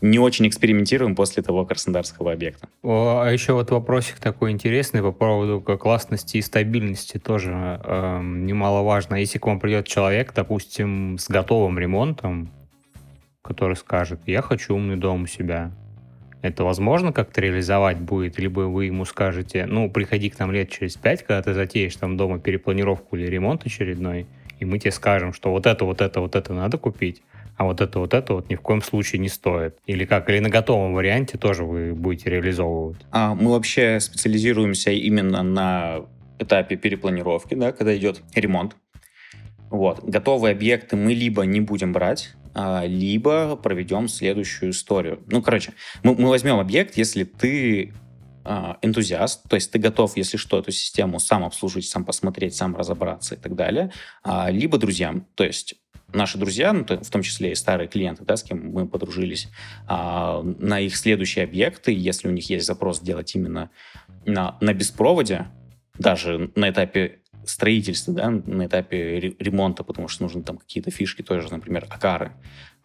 не 0.01 0.19
очень 0.19 0.47
экспериментируем 0.47 1.15
после 1.15 1.41
того 1.41 1.65
краснодарского 1.65 2.31
объекта. 2.31 2.67
А 2.83 3.27
еще 3.29 3.53
вот 3.53 3.71
вопросик 3.71 4.19
такой 4.19 4.51
интересный 4.51 5.01
по 5.01 5.11
поводу 5.11 5.61
классности 5.61 6.37
и 6.37 6.41
стабильности 6.41 7.17
тоже 7.17 7.81
э, 7.83 8.21
немаловажно. 8.21 9.15
Если 9.15 9.39
к 9.39 9.45
вам 9.45 9.59
придет 9.59 9.87
человек, 9.87 10.33
допустим, 10.33 11.17
с 11.17 11.29
готовым 11.29 11.79
ремонтом, 11.79 12.51
который 13.41 13.75
скажет, 13.75 14.19
я 14.25 14.41
хочу 14.41 14.75
умный 14.75 14.97
дом 14.97 15.23
у 15.23 15.27
себя, 15.27 15.71
это 16.41 16.63
возможно 16.63 17.11
как-то 17.11 17.41
реализовать 17.41 17.99
будет? 17.99 18.39
Либо 18.39 18.61
вы 18.61 18.85
ему 18.85 19.05
скажете, 19.05 19.65
ну, 19.65 19.89
приходи 19.89 20.29
к 20.29 20.39
нам 20.39 20.51
лет 20.51 20.69
через 20.69 20.95
пять, 20.95 21.23
когда 21.23 21.41
ты 21.41 21.53
затеешь 21.53 21.95
там 21.95 22.17
дома 22.17 22.39
перепланировку 22.39 23.15
или 23.15 23.27
ремонт 23.27 23.65
очередной, 23.65 24.27
и 24.59 24.65
мы 24.65 24.79
тебе 24.79 24.91
скажем, 24.91 25.33
что 25.33 25.51
вот 25.51 25.65
это, 25.65 25.85
вот 25.85 26.01
это, 26.01 26.21
вот 26.21 26.35
это 26.35 26.53
надо 26.53 26.77
купить, 26.77 27.21
а 27.57 27.65
вот 27.65 27.81
это, 27.81 27.99
вот 27.99 28.13
это 28.13 28.33
вот 28.33 28.49
ни 28.49 28.55
в 28.55 28.61
коем 28.61 28.81
случае 28.81 29.19
не 29.19 29.29
стоит. 29.29 29.77
Или 29.87 30.05
как? 30.05 30.29
Или 30.29 30.39
на 30.39 30.49
готовом 30.49 30.93
варианте 30.93 31.37
тоже 31.37 31.63
вы 31.63 31.93
будете 31.93 32.29
реализовывать? 32.29 32.97
А, 33.11 33.33
мы 33.33 33.51
вообще 33.51 33.99
специализируемся 33.99 34.91
именно 34.91 35.41
на 35.41 36.01
этапе 36.39 36.75
перепланировки, 36.75 37.55
да, 37.55 37.71
когда 37.71 37.97
идет 37.97 38.21
ремонт. 38.35 38.75
Вот. 39.69 40.03
Готовые 40.03 40.53
объекты 40.53 40.95
мы 40.95 41.13
либо 41.13 41.43
не 41.43 41.59
будем 41.59 41.93
брать, 41.93 42.35
либо 42.85 43.55
проведем 43.55 44.07
следующую 44.07 44.71
историю. 44.71 45.21
Ну, 45.27 45.41
короче, 45.41 45.73
мы, 46.03 46.15
мы 46.15 46.29
возьмем 46.29 46.59
объект, 46.59 46.97
если 46.97 47.23
ты 47.23 47.93
а, 48.49 48.77
энтузиаст, 48.81 49.43
то 49.49 49.55
есть 49.55 49.71
ты 49.71 49.77
готов, 49.77 50.15
если 50.15 50.37
что, 50.37 50.57
эту 50.57 50.71
систему 50.71 51.19
сам 51.19 51.43
обслужить, 51.43 51.85
сам 51.89 52.05
посмотреть, 52.05 52.55
сам 52.55 52.77
разобраться 52.77 53.35
и 53.35 53.37
так 53.37 53.55
далее, 53.55 53.91
а, 54.23 54.49
либо 54.49 54.77
друзьям, 54.77 55.27
то 55.35 55.43
есть 55.43 55.75
наши 56.13 56.37
друзья, 56.37 56.71
ну, 56.71 56.85
в 56.85 57.09
том 57.09 57.23
числе 57.23 57.51
и 57.51 57.55
старые 57.55 57.89
клиенты, 57.89 58.23
да, 58.23 58.37
с 58.37 58.43
кем 58.43 58.71
мы 58.71 58.87
подружились, 58.87 59.49
а, 59.85 60.41
на 60.41 60.79
их 60.79 60.95
следующие 60.95 61.43
объекты, 61.43 61.93
если 61.93 62.29
у 62.29 62.31
них 62.31 62.49
есть 62.49 62.65
запрос 62.65 63.01
делать 63.01 63.35
именно 63.35 63.69
на, 64.25 64.57
на 64.61 64.73
беспроводе, 64.73 65.47
даже 65.99 66.49
на 66.55 66.69
этапе 66.69 67.19
строительства, 67.49 68.13
да, 68.13 68.29
на 68.29 68.65
этапе 68.65 69.35
ремонта, 69.39 69.83
потому 69.83 70.07
что 70.07 70.23
нужны 70.23 70.43
там 70.43 70.57
какие-то 70.57 70.91
фишки, 70.91 71.21
тоже, 71.21 71.51
например, 71.51 71.85
акары, 71.89 72.31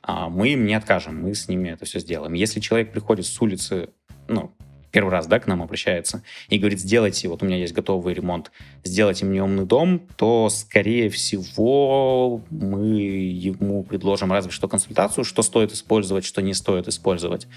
а 0.03 0.29
мы 0.29 0.51
им 0.51 0.67
не 0.67 0.75
откажем, 0.75 1.23
мы 1.23 1.35
с 1.35 1.49
ними 1.49 1.71
это 1.71 1.85
все 1.85 2.01
сделаем. 2.01 2.33
Если 2.33 2.61
человек 2.61 2.93
приходит 2.93 3.27
с 3.27 3.41
улицы, 3.41 3.91
ну, 4.29 4.53
первый 4.93 5.11
раз, 5.11 5.27
да, 5.27 5.41
к 5.41 5.47
нам 5.47 5.63
обращается 5.63 6.23
и 6.49 6.59
говорит, 6.59 6.79
сделайте, 6.79 7.29
вот 7.29 7.43
у 7.43 7.47
меня 7.47 7.57
есть 7.57 7.73
готовый 7.73 8.15
ремонт, 8.15 8.53
сделайте 8.85 9.25
мне 9.25 9.43
умный 9.43 9.65
дом, 9.65 10.07
то, 10.17 10.49
скорее 10.51 11.09
всего, 11.09 12.43
мы 12.51 12.87
ему 12.87 13.83
предложим 13.83 14.31
разве 14.31 14.53
что 14.53 14.69
консультацию, 14.69 15.25
что 15.25 15.43
стоит 15.43 15.73
использовать, 15.73 16.25
что 16.25 16.43
не 16.43 16.55
стоит 16.55 16.87
использовать. 16.89 17.49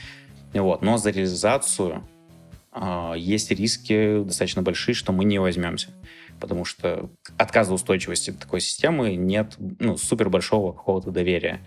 Вот. 0.53 0.81
Но 0.81 0.97
за 0.97 1.09
реализацию 1.09 2.07
э, 2.71 3.13
есть 3.17 3.51
риски 3.51 4.23
достаточно 4.23 4.61
большие, 4.61 4.95
что 4.95 5.11
мы 5.11 5.25
не 5.25 5.39
возьмемся. 5.39 5.89
Потому 6.39 6.65
что 6.65 7.10
отказоустойчивости 7.38 8.32
такой 8.32 8.62
системы 8.62 9.15
нет 9.15 9.56
ну, 9.58 9.98
супер 9.98 10.30
большого 10.30 10.71
какого-то 10.71 11.12
доверия. 11.12 11.62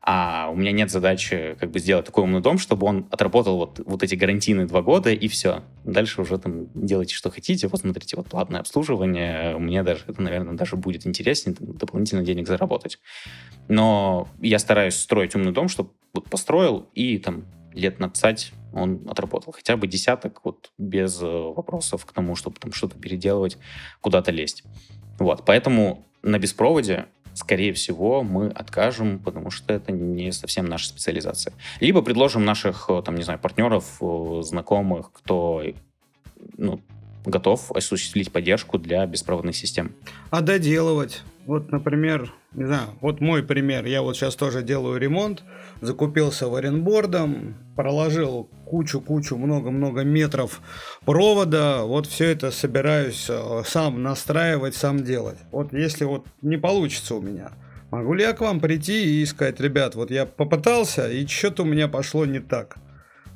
А 0.00 0.48
у 0.50 0.56
меня 0.56 0.72
нет 0.72 0.90
задачи 0.90 1.56
как 1.60 1.70
бы 1.70 1.80
сделать 1.80 2.06
такой 2.06 2.24
умный 2.24 2.40
дом, 2.40 2.56
чтобы 2.58 2.86
он 2.86 3.06
отработал 3.10 3.58
вот, 3.58 3.80
вот 3.84 4.02
эти 4.02 4.14
гарантийные 4.14 4.66
два 4.66 4.80
года, 4.80 5.10
и 5.12 5.28
все. 5.28 5.64
Дальше 5.84 6.22
уже 6.22 6.38
там 6.38 6.68
делайте, 6.74 7.14
что 7.14 7.30
хотите. 7.30 7.68
Вот 7.68 7.80
смотрите, 7.80 8.16
вот 8.16 8.28
платное 8.28 8.60
обслуживание. 8.60 9.58
Мне 9.58 9.82
даже 9.82 10.04
это, 10.06 10.22
наверное, 10.22 10.54
даже 10.54 10.76
будет 10.76 11.06
интереснее 11.06 11.56
дополнительно 11.60 12.22
денег 12.22 12.46
заработать. 12.46 12.98
Но 13.68 14.28
я 14.40 14.58
стараюсь 14.58 14.94
строить 14.94 15.34
умный 15.34 15.52
дом, 15.52 15.68
чтобы 15.68 15.90
вот 16.14 16.30
построил 16.30 16.88
и 16.94 17.18
там 17.18 17.44
лет 17.74 17.98
на 17.98 18.08
5 18.08 18.52
он 18.72 19.02
отработал. 19.08 19.52
Хотя 19.52 19.76
бы 19.76 19.86
десяток 19.86 20.44
вот 20.44 20.72
без 20.78 21.20
э, 21.22 21.26
вопросов 21.26 22.04
к 22.04 22.12
тому, 22.12 22.34
чтобы 22.34 22.56
там 22.58 22.72
что-то 22.72 22.98
переделывать, 22.98 23.58
куда-то 24.00 24.30
лезть. 24.30 24.64
Вот, 25.18 25.44
поэтому 25.44 26.06
на 26.22 26.38
беспроводе 26.38 27.06
скорее 27.34 27.72
всего, 27.72 28.22
мы 28.22 28.48
откажем, 28.48 29.20
потому 29.20 29.50
что 29.50 29.72
это 29.72 29.92
не 29.92 30.32
совсем 30.32 30.66
наша 30.66 30.88
специализация. 30.88 31.54
Либо 31.80 32.02
предложим 32.02 32.44
наших, 32.44 32.86
э, 32.88 33.02
там, 33.04 33.14
не 33.14 33.22
знаю, 33.22 33.38
партнеров, 33.38 33.98
э, 34.00 34.40
знакомых, 34.42 35.12
кто 35.12 35.62
ну, 36.56 36.80
готов 37.24 37.70
осуществить 37.72 38.32
поддержку 38.32 38.78
для 38.78 39.06
беспроводных 39.06 39.56
систем. 39.56 39.94
А 40.30 40.40
доделывать? 40.40 41.22
Вот, 41.48 41.72
например, 41.72 42.30
не 42.52 42.66
знаю, 42.66 42.88
вот 43.00 43.22
мой 43.22 43.42
пример. 43.42 43.86
Я 43.86 44.02
вот 44.02 44.18
сейчас 44.18 44.36
тоже 44.36 44.62
делаю 44.62 45.00
ремонт, 45.00 45.42
закупился 45.80 46.46
варенбордом, 46.46 47.54
проложил 47.74 48.50
кучу-кучу, 48.66 49.34
много-много 49.38 50.04
метров 50.04 50.60
провода. 51.06 51.84
Вот 51.84 52.06
все 52.06 52.26
это 52.26 52.50
собираюсь 52.50 53.30
э, 53.30 53.62
сам 53.64 54.02
настраивать, 54.02 54.74
сам 54.74 55.02
делать. 55.02 55.38
Вот 55.50 55.72
если 55.72 56.04
вот 56.04 56.26
не 56.42 56.58
получится 56.58 57.14
у 57.14 57.22
меня, 57.22 57.52
могу 57.90 58.12
ли 58.12 58.24
я 58.24 58.34
к 58.34 58.42
вам 58.42 58.60
прийти 58.60 59.22
и 59.22 59.24
сказать, 59.24 59.58
ребят, 59.58 59.94
вот 59.94 60.10
я 60.10 60.26
попытался, 60.26 61.10
и 61.10 61.26
что-то 61.26 61.62
у 61.62 61.66
меня 61.66 61.88
пошло 61.88 62.26
не 62.26 62.40
так. 62.40 62.76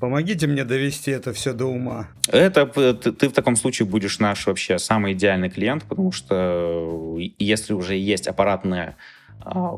Помогите 0.02 0.48
мне 0.48 0.64
довести 0.64 1.12
это 1.12 1.32
все 1.32 1.52
до 1.52 1.66
ума. 1.66 2.08
Это 2.26 2.66
ты, 2.66 3.12
ты 3.12 3.28
в 3.28 3.32
таком 3.32 3.54
случае 3.54 3.86
будешь 3.86 4.18
наш 4.18 4.48
вообще 4.48 4.80
самый 4.80 5.12
идеальный 5.12 5.48
клиент, 5.48 5.84
потому 5.84 6.10
что 6.10 7.18
э, 7.20 7.28
если 7.38 7.72
уже 7.72 7.94
есть 7.94 8.26
аппаратная 8.26 8.96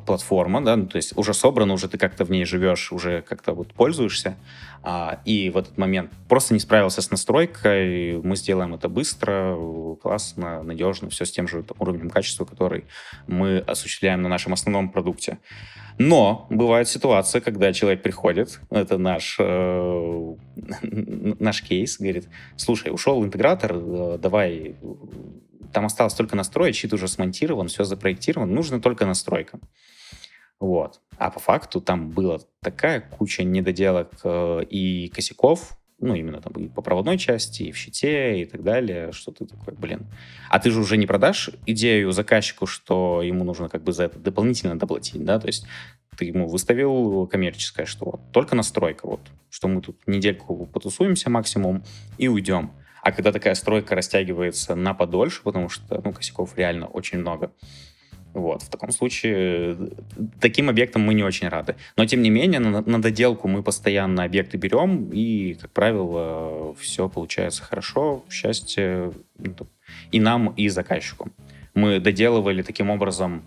платформа, 0.07 0.63
да, 0.63 0.77
ну, 0.77 0.87
то 0.87 0.97
есть 0.97 1.17
уже 1.17 1.35
собрана, 1.35 1.73
уже 1.75 1.89
ты 1.89 1.99
как-то 1.99 2.25
в 2.25 2.31
ней 2.31 2.45
живешь, 2.45 2.93
уже 2.93 3.23
как-то 3.23 3.53
вот 3.53 3.73
пользуешься, 3.73 4.37
а, 4.83 5.21
и 5.25 5.51
в 5.51 5.57
этот 5.57 5.79
момент 5.79 6.11
просто 6.29 6.55
не 6.55 6.61
справился 6.61 7.01
с 7.01 7.11
настройкой, 7.11 8.21
мы 8.23 8.37
сделаем 8.37 8.75
это 8.75 8.89
быстро, 8.89 9.57
классно, 10.03 10.63
надежно, 10.63 11.09
все 11.09 11.25
с 11.25 11.33
тем 11.33 11.49
же 11.49 11.65
уровнем 11.79 12.11
качества, 12.11 12.45
который 12.45 12.85
мы 13.27 13.59
осуществляем 13.59 14.23
на 14.23 14.29
нашем 14.29 14.53
основном 14.53 14.91
продукте. 14.91 15.39
Но 15.99 16.47
бывает 16.51 16.89
ситуация, 16.89 17.41
когда 17.41 17.73
человек 17.73 18.03
приходит, 18.03 18.61
это 18.71 18.99
наш, 18.99 19.37
э, 19.39 20.35
наш 20.83 21.63
кейс, 21.63 21.99
говорит, 21.99 22.29
слушай, 22.57 22.93
ушел 22.93 23.25
интегратор, 23.25 23.73
э, 23.77 24.19
давай 24.21 24.75
там 25.75 25.85
осталось 25.85 26.15
только 26.15 26.37
настроить, 26.37 26.77
щит 26.77 26.93
уже 26.93 27.09
смонтирован, 27.09 27.69
все 27.69 27.85
запроектировано, 27.85 28.53
нужно 28.53 28.81
только 28.81 29.05
настройка. 29.05 29.59
Вот. 30.61 31.01
А 31.19 31.31
по 31.31 31.41
факту 31.41 31.81
там 31.81 32.11
была 32.11 32.39
такая 32.63 33.01
куча 33.01 33.43
недоделок 33.43 34.13
э, 34.25 34.63
и 34.71 35.09
косяков, 35.09 35.77
ну, 35.99 36.15
именно 36.15 36.41
там 36.41 36.53
и 36.55 36.69
по 36.69 36.81
проводной 36.81 37.19
части, 37.19 37.65
и 37.65 37.73
в 37.73 37.77
щите, 37.77 38.41
и 38.41 38.45
так 38.45 38.63
далее, 38.63 39.13
что 39.13 39.33
ты 39.33 39.47
такой, 39.47 39.75
блин. 39.75 40.07
А 40.49 40.59
ты 40.59 40.71
же 40.71 40.81
уже 40.81 40.97
не 40.97 41.07
продашь 41.07 41.51
идею 41.67 42.13
заказчику, 42.13 42.67
что 42.67 43.21
ему 43.23 43.45
нужно 43.45 43.69
как 43.69 43.83
бы 43.83 43.93
за 43.93 44.05
это 44.05 44.19
дополнительно 44.19 44.79
доплатить, 44.79 45.25
да, 45.25 45.39
то 45.39 45.49
есть 45.49 45.67
ты 46.17 46.27
ему 46.27 46.47
выставил 46.47 47.27
коммерческое, 47.27 47.87
что 47.87 48.05
вот 48.05 48.21
только 48.33 48.55
настройка, 48.55 49.07
вот, 49.07 49.21
что 49.51 49.67
мы 49.69 49.83
тут 49.83 50.07
недельку 50.07 50.67
потусуемся 50.67 51.31
максимум 51.31 51.83
и 52.17 52.29
уйдем. 52.29 52.71
А 53.05 53.13
когда 53.13 53.33
такая 53.33 53.55
стройка 53.55 53.95
растягивается 53.95 54.75
на 54.75 54.95
подольше, 54.95 55.43
потому 55.43 55.69
что 55.69 56.01
ну, 56.03 56.13
косяков 56.13 56.57
реально 56.57 56.87
очень 56.87 57.19
много, 57.19 57.53
вот, 58.33 58.63
в 58.63 58.71
таком 58.71 58.93
случае 58.93 59.77
таким 60.41 60.71
объектам 60.71 61.03
мы 61.03 61.13
не 61.13 61.23
очень 61.23 61.49
рады. 61.49 61.77
Но, 61.99 62.07
тем 62.07 62.23
не 62.23 62.31
менее, 62.31 62.61
на, 62.61 62.81
на 62.81 63.03
доделку 63.03 63.47
мы 63.47 63.63
постоянно 63.63 64.25
объекты 64.25 64.57
берем, 64.57 65.11
и, 65.13 65.53
как 65.61 65.71
правило, 65.73 66.75
все 66.81 67.11
получается 67.11 67.63
хорошо, 67.63 68.25
счастье 68.31 69.13
ну, 69.37 69.55
и 70.11 70.19
нам, 70.19 70.55
и 70.57 70.69
заказчику. 70.71 71.31
Мы 71.75 72.01
доделывали 72.01 72.63
таким 72.63 72.89
образом 72.89 73.43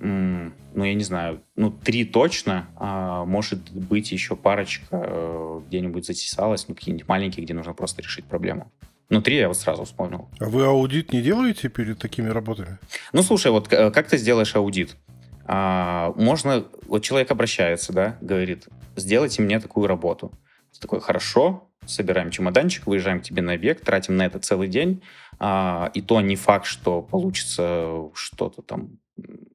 ну, 0.00 0.84
я 0.84 0.94
не 0.94 1.04
знаю, 1.04 1.42
ну, 1.56 1.70
три 1.70 2.04
точно, 2.04 2.68
а 2.76 3.24
может 3.24 3.70
быть, 3.70 4.12
еще 4.12 4.36
парочка 4.36 4.86
э, 4.92 5.60
где-нибудь 5.68 6.06
затесалась, 6.06 6.68
ну, 6.68 6.74
какие-нибудь 6.74 7.08
маленькие, 7.08 7.44
где 7.44 7.54
нужно 7.54 7.72
просто 7.74 8.02
решить 8.02 8.24
проблему. 8.24 8.72
Ну, 9.10 9.22
три 9.22 9.36
я 9.36 9.48
вот 9.48 9.56
сразу 9.56 9.84
вспомнил. 9.84 10.28
А 10.40 10.46
вы 10.46 10.64
аудит 10.64 11.12
не 11.12 11.20
делаете 11.20 11.68
перед 11.68 11.98
такими 11.98 12.28
работами? 12.28 12.78
Ну, 13.12 13.22
слушай, 13.22 13.52
вот 13.52 13.72
э, 13.72 13.90
как 13.90 14.08
ты 14.08 14.16
сделаешь 14.18 14.54
аудит? 14.56 14.96
А, 15.46 16.12
можно, 16.16 16.64
вот 16.86 17.02
человек 17.02 17.30
обращается, 17.30 17.92
да, 17.92 18.16
говорит, 18.20 18.66
сделайте 18.96 19.42
мне 19.42 19.60
такую 19.60 19.86
работу. 19.86 20.32
Ты 20.72 20.80
такой, 20.80 21.00
хорошо, 21.00 21.70
собираем 21.86 22.30
чемоданчик, 22.30 22.86
выезжаем 22.86 23.20
к 23.20 23.24
тебе 23.24 23.42
на 23.42 23.52
объект, 23.52 23.84
тратим 23.84 24.16
на 24.16 24.26
это 24.26 24.38
целый 24.38 24.68
день, 24.68 25.02
а, 25.38 25.90
и 25.94 26.00
то 26.00 26.20
не 26.20 26.36
факт, 26.36 26.66
что 26.66 27.02
получится 27.02 28.08
что-то 28.14 28.62
там 28.62 28.98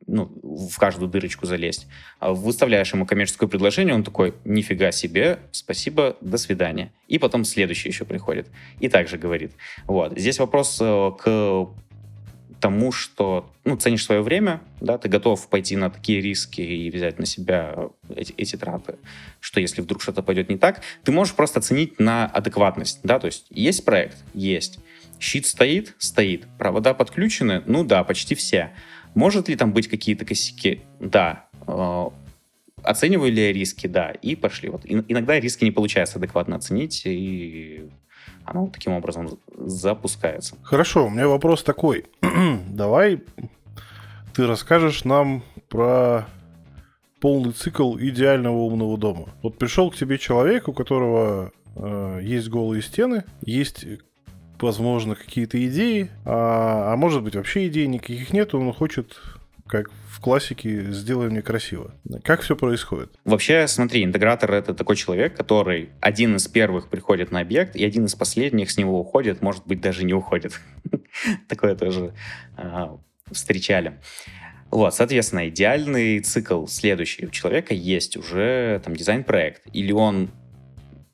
ну, 0.09 0.31
в 0.43 0.77
каждую 0.77 1.09
дырочку 1.09 1.45
залезть. 1.45 1.87
А 2.19 2.33
выставляешь 2.33 2.93
ему 2.93 3.05
коммерческое 3.05 3.47
предложение, 3.47 3.95
он 3.95 4.03
такой, 4.03 4.33
нифига 4.43 4.91
себе, 4.91 5.39
спасибо, 5.51 6.17
до 6.21 6.37
свидания. 6.37 6.91
И 7.07 7.17
потом 7.17 7.45
следующий 7.45 7.89
еще 7.89 8.05
приходит. 8.05 8.47
И 8.79 8.89
также 8.89 9.17
говорит. 9.17 9.51
Вот. 9.85 10.17
Здесь 10.17 10.39
вопрос 10.39 10.77
э, 10.81 11.11
к 11.17 11.67
тому, 12.59 12.91
что 12.91 13.49
ну, 13.63 13.77
ценишь 13.77 14.03
свое 14.03 14.21
время, 14.21 14.61
да, 14.81 14.97
ты 14.97 15.07
готов 15.07 15.47
пойти 15.47 15.75
на 15.75 15.89
такие 15.89 16.21
риски 16.21 16.61
и 16.61 16.89
взять 16.89 17.19
на 17.19 17.25
себя 17.25 17.89
эти, 18.13 18.33
эти 18.33 18.55
траты, 18.55 18.95
что 19.39 19.61
если 19.61 19.81
вдруг 19.81 20.01
что-то 20.01 20.21
пойдет 20.21 20.49
не 20.49 20.57
так, 20.57 20.81
ты 21.03 21.11
можешь 21.11 21.35
просто 21.35 21.59
оценить 21.59 21.99
на 21.99 22.25
адекватность, 22.25 22.99
да, 23.03 23.19
то 23.19 23.27
есть 23.27 23.45
есть 23.49 23.85
проект? 23.85 24.17
Есть. 24.33 24.79
Щит 25.19 25.45
стоит? 25.45 25.95
Стоит. 25.97 26.45
Провода 26.57 26.93
подключены? 26.93 27.61
Ну 27.65 27.83
да, 27.83 28.03
почти 28.03 28.35
все. 28.35 28.71
Может 29.15 29.49
ли 29.49 29.55
там 29.55 29.73
быть 29.73 29.87
какие-то 29.87 30.25
косяки? 30.25 30.81
Да. 30.99 31.47
Э, 31.67 32.09
оцениваю 32.83 33.31
ли 33.31 33.53
риски? 33.53 33.87
Да. 33.87 34.11
И 34.11 34.35
пошли. 34.35 34.69
Вот. 34.69 34.81
Иногда 34.85 35.39
риски 35.39 35.63
не 35.63 35.71
получается 35.71 36.17
адекватно 36.17 36.55
оценить, 36.55 37.03
и 37.05 37.89
оно 38.45 38.67
таким 38.67 38.93
образом 38.93 39.39
запускается. 39.57 40.55
Хорошо, 40.63 41.07
у 41.07 41.09
меня 41.09 41.27
вопрос 41.27 41.63
такой. 41.63 42.05
Давай 42.69 43.21
ты 44.33 44.47
расскажешь 44.47 45.03
нам 45.03 45.43
про 45.67 46.25
полный 47.19 47.51
цикл 47.51 47.97
идеального 47.97 48.55
умного 48.55 48.97
дома. 48.97 49.29
Вот 49.43 49.57
пришел 49.57 49.91
к 49.91 49.95
тебе 49.95 50.17
человек, 50.17 50.67
у 50.67 50.73
которого 50.73 51.51
э, 51.75 52.19
есть 52.23 52.47
голые 52.47 52.81
стены, 52.81 53.25
есть 53.41 53.85
возможно, 54.61 55.15
какие-то 55.15 55.63
идеи, 55.67 56.09
а, 56.25 56.93
а 56.93 56.95
может 56.95 57.23
быть 57.23 57.35
вообще 57.35 57.67
идей 57.67 57.87
никаких 57.87 58.33
нет, 58.33 58.53
он 58.53 58.73
хочет 58.73 59.19
как 59.69 59.91
в 60.09 60.19
классике 60.19 60.91
«сделай 60.91 61.29
мне 61.29 61.43
красиво». 61.43 61.93
Как 62.23 62.41
все 62.41 62.55
происходит? 62.55 63.11
Вообще, 63.23 63.67
смотри, 63.67 64.03
интегратор— 64.03 64.51
это 64.53 64.73
такой 64.73 64.95
человек, 64.95 65.37
который 65.37 65.91
один 66.01 66.35
из 66.35 66.47
первых 66.47 66.89
приходит 66.89 67.31
на 67.31 67.39
объект, 67.39 67.75
и 67.75 67.85
один 67.85 68.05
из 68.05 68.15
последних 68.15 68.71
с 68.71 68.77
него 68.77 68.99
уходит, 68.99 69.43
может 69.43 69.65
быть, 69.67 69.79
даже 69.79 70.03
не 70.05 70.13
уходит. 70.13 70.59
Такое 71.47 71.75
тоже 71.75 72.13
а, 72.57 72.97
встречали. 73.31 73.99
Вот, 74.71 74.93
соответственно, 74.93 75.47
идеальный 75.49 76.19
цикл 76.19 76.65
следующий. 76.65 77.27
У 77.27 77.29
человека 77.29 77.73
есть 77.73 78.17
уже 78.17 78.81
там 78.83 78.95
дизайн-проект, 78.95 79.63
или 79.71 79.91
он 79.91 80.31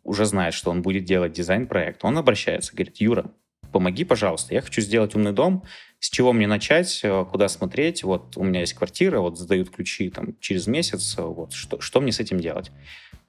уже 0.06 0.26
знает, 0.26 0.54
что 0.54 0.72
он 0.72 0.82
будет 0.82 1.04
делать 1.04 1.34
дизайн-проект, 1.34 2.06
он 2.06 2.18
обращается, 2.18 2.74
говорит, 2.74 2.98
Юра, 2.98 3.32
помоги, 3.74 4.06
пожалуйста, 4.06 4.54
я 4.54 4.62
хочу 4.62 4.80
сделать 4.80 5.16
умный 5.16 5.34
дом, 5.34 5.64
с 6.00 6.10
чего 6.10 6.32
мне 6.32 6.48
начать, 6.48 7.02
э, 7.04 7.26
куда 7.30 7.50
смотреть, 7.50 8.04
вот 8.04 8.38
у 8.38 8.44
меня 8.44 8.62
есть 8.62 8.74
квартира, 8.74 9.20
вот 9.20 9.38
задают 9.38 9.70
ключи 9.70 10.10
там 10.10 10.40
через 10.40 10.68
месяц, 10.68 11.16
вот 11.18 11.52
что, 11.52 11.82
что 11.82 12.00
мне 12.00 12.14
с 12.14 12.22
этим 12.22 12.40
делать? 12.40 12.72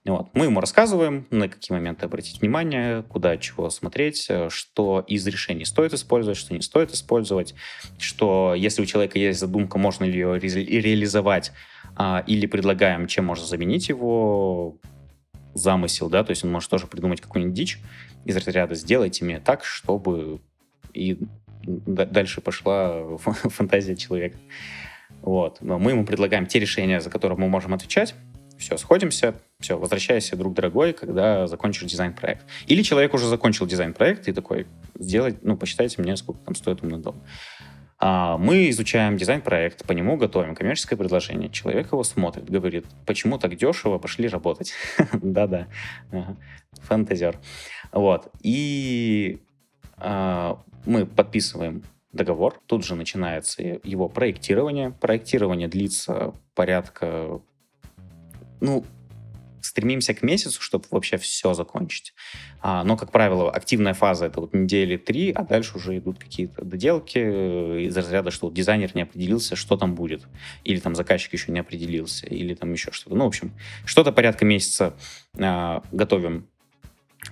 Вот. 0.05 0.29
Мы 0.35 0.45
ему 0.45 0.61
рассказываем, 0.61 1.27
на 1.31 1.49
какие 1.49 1.77
моменты 1.77 2.05
обратить 2.05 2.41
внимание, 2.41 3.03
куда 3.03 3.37
чего 3.39 3.71
смотреть, 3.71 4.27
э, 4.29 4.49
что 4.51 5.05
из 5.09 5.27
решений 5.27 5.65
стоит 5.65 5.95
использовать, 5.95 6.39
что 6.39 6.55
не 6.55 6.61
стоит 6.63 6.93
использовать, 6.93 7.55
что 7.99 8.55
если 8.57 8.83
у 8.83 8.87
человека 8.87 9.19
есть 9.19 9.41
задумка, 9.41 9.79
можно 9.79 10.05
ли 10.05 10.13
ее 10.13 10.35
ре- 10.35 10.81
реализовать, 10.81 11.51
а, 11.97 12.23
или 12.27 12.47
предлагаем, 12.47 13.07
чем 13.07 13.25
можно 13.25 13.47
заменить 13.47 13.89
его, 13.89 14.79
замысел, 15.57 16.09
да, 16.09 16.25
то 16.25 16.31
есть 16.31 16.45
он 16.45 16.53
может 16.53 16.71
тоже 16.71 16.87
придумать 16.87 17.21
какую-нибудь 17.21 17.55
дичь 17.55 17.79
из 18.25 18.37
разряда 18.37 18.75
«сделайте 18.75 19.25
мне 19.25 19.41
так, 19.41 19.65
чтобы...» 19.65 20.41
И 20.93 21.19
дальше 21.67 22.41
пошла 22.41 23.17
фантазия 23.19 23.97
человека. 23.97 24.39
Вот. 25.23 25.59
Но 25.61 25.79
мы 25.79 25.91
ему 25.93 26.05
предлагаем 26.05 26.47
те 26.47 26.59
решения, 26.59 27.01
за 27.01 27.11
которые 27.11 27.39
мы 27.39 27.49
можем 27.49 27.75
отвечать. 27.75 28.15
Все, 28.59 28.79
сходимся, 28.79 29.35
все, 29.61 29.79
возвращайся, 29.79 30.35
друг 30.35 30.55
дорогой, 30.55 30.95
когда 30.95 31.47
закончишь 31.47 31.91
дизайн-проект. 31.91 32.47
Или 32.67 32.83
человек 32.83 33.13
уже 33.13 33.27
закончил 33.27 33.67
дизайн-проект 33.67 34.29
и 34.29 34.33
такой, 34.33 34.67
сделать, 34.99 35.43
ну, 35.43 35.59
посчитайте 35.59 36.01
мне, 36.01 36.17
сколько 36.17 36.41
там 36.41 36.55
стоит 36.55 36.83
умный 36.83 36.99
дом. 36.99 37.23
А, 37.99 38.37
мы 38.37 38.69
изучаем 38.71 39.17
дизайн-проект, 39.17 39.87
по 39.87 39.93
нему 39.93 40.17
готовим 40.17 40.55
коммерческое 40.55 40.99
предложение. 40.99 41.49
Человек 41.49 41.93
его 41.93 42.05
смотрит, 42.05 42.51
говорит, 42.51 42.87
почему 43.07 43.39
так 43.39 43.57
дешево, 43.57 43.99
пошли 43.99 44.29
работать. 44.29 44.73
Да-да, 45.13 45.67
фантазер. 46.83 47.39
Вот. 47.93 48.31
И 48.43 49.41
а, 49.97 50.63
мы 50.85 51.07
подписываем 51.07 51.83
договор, 52.13 52.61
тут 52.67 52.85
же 52.85 52.95
начинается 52.95 53.63
его 53.63 54.09
проектирование. 54.09 54.91
Проектирование 54.91 55.69
длится 55.69 56.35
порядка, 56.55 57.41
ну, 58.61 58.85
стремимся 59.67 60.15
к 60.15 60.23
месяцу, 60.23 60.63
чтобы 60.63 60.85
вообще 60.91 61.17
все 61.17 61.55
закончить. 61.55 62.15
А, 62.61 62.85
но, 62.85 62.97
как 62.97 63.11
правило, 63.11 63.51
активная 63.51 63.95
фаза 63.95 64.27
это 64.27 64.41
вот 64.41 64.55
недели 64.55 64.97
три, 64.97 65.33
а 65.33 65.43
дальше 65.43 65.77
уже 65.77 65.99
идут 65.99 66.19
какие-то 66.19 66.65
доделки 66.65 67.19
э, 67.19 67.81
из 67.83 67.97
разряда, 67.97 68.31
что 68.31 68.51
дизайнер 68.51 68.91
не 68.95 69.03
определился, 69.03 69.57
что 69.57 69.77
там 69.77 69.95
будет, 69.95 70.27
или 70.65 70.79
там 70.81 70.95
заказчик 70.95 71.33
еще 71.33 71.53
не 71.53 71.61
определился, 71.61 72.27
или 72.27 72.55
там 72.55 72.73
еще 72.73 72.93
что-то. 72.93 73.17
Ну, 73.17 73.25
в 73.25 73.29
общем, 73.29 73.53
что-то 73.85 74.13
порядка 74.13 74.45
месяца 74.45 74.95
а, 75.39 75.83
готовим 75.93 76.47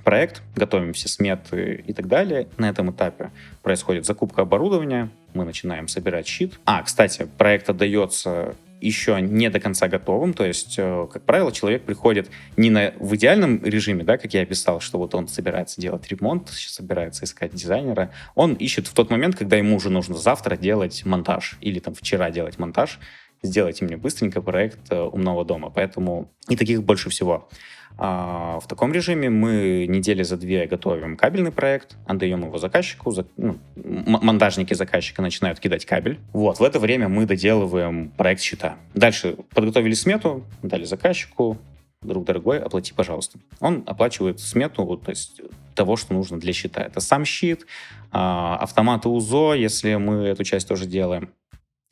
проект, 0.03 0.42
готовим 0.57 0.92
все 0.92 1.09
сметы 1.09 1.85
и 1.87 1.92
так 1.92 2.09
далее. 2.09 2.49
На 2.57 2.68
этом 2.68 2.90
этапе 2.90 3.31
происходит 3.62 4.07
закупка 4.07 4.42
оборудования, 4.42 5.11
мы 5.35 5.44
начинаем 5.44 5.88
собирать 5.88 6.27
щит. 6.27 6.59
А, 6.64 6.83
кстати, 6.83 7.29
проект 7.38 7.70
отдается 7.70 8.57
еще 8.87 9.20
не 9.20 9.51
до 9.51 9.61
конца 9.61 9.88
готовым, 9.88 10.35
то 10.35 10.44
есть, 10.44 10.75
э, 10.79 11.07
как 11.12 11.25
правило, 11.25 11.53
человек 11.53 11.85
приходит 11.85 12.31
не 12.57 12.70
на, 12.70 12.92
в 12.99 13.14
идеальном 13.16 13.62
режиме, 13.64 14.05
да, 14.05 14.18
как 14.18 14.35
я 14.35 14.42
описал, 14.42 14.81
что 14.81 14.99
вот 14.99 15.14
он 15.14 15.29
собирается 15.29 15.81
делать 15.81 16.09
ремонт, 16.09 16.49
собирается 16.49 17.25
искать 17.25 17.55
дизайнера, 17.55 18.11
он 18.35 18.55
ищет 18.55 18.87
в 18.87 18.94
тот 18.94 19.11
момент, 19.11 19.37
когда 19.37 19.57
ему 19.57 19.77
уже 19.77 19.90
нужно 19.90 20.16
завтра 20.16 20.57
делать 20.57 21.05
монтаж 21.05 21.57
или 21.61 21.79
там 21.79 21.94
вчера 21.94 22.31
делать 22.31 22.59
монтаж, 22.59 22.99
сделайте 23.44 23.85
мне 23.85 23.97
быстренько 23.97 24.42
проект 24.42 24.90
э, 24.90 25.01
умного 25.01 25.44
дома. 25.44 25.70
Поэтому 25.70 26.33
и 26.49 26.57
таких 26.57 26.83
больше 26.83 27.11
всего. 27.11 27.49
А 27.96 28.59
в 28.59 28.66
таком 28.66 28.92
режиме 28.92 29.30
мы 29.30 29.87
недели 29.88 30.24
за 30.24 30.37
две 30.37 30.66
готовим 30.66 31.16
кабельный 31.16 31.52
проект, 31.52 31.96
отдаем 32.07 32.42
его 32.44 32.59
заказчику, 32.59 33.12
за, 33.12 33.24
ну, 33.37 33.57
монтажники 33.76 34.74
заказчика 34.74 35.22
начинают 35.22 35.61
кидать 35.61 35.87
кабель. 35.87 36.18
Вот, 36.33 36.59
в 36.59 36.62
это 36.64 36.80
время 36.80 37.09
мы 37.09 37.24
доделываем 37.24 38.11
проект 38.11 38.40
счета. 38.40 38.76
Дальше 38.94 39.37
подготовили 39.54 39.94
смету, 39.94 40.44
дали 40.62 40.85
заказчику, 40.85 41.59
друг 42.02 42.24
дорогой, 42.24 42.59
оплати, 42.59 42.92
пожалуйста. 42.92 43.38
Он 43.61 43.85
оплачивает 43.87 44.40
смету, 44.40 44.96
то 44.96 45.11
есть 45.11 45.40
того, 45.74 45.96
что 45.96 46.14
нужно 46.14 46.38
для 46.38 46.52
счета. 46.52 46.83
Это 46.83 47.00
сам 47.00 47.24
щит, 47.24 47.66
а, 48.12 48.57
автоматы 48.57 49.09
УЗО, 49.09 49.54
если 49.54 49.94
мы 49.96 50.24
эту 50.26 50.44
часть 50.44 50.68
тоже 50.68 50.87
делаем, 50.87 51.30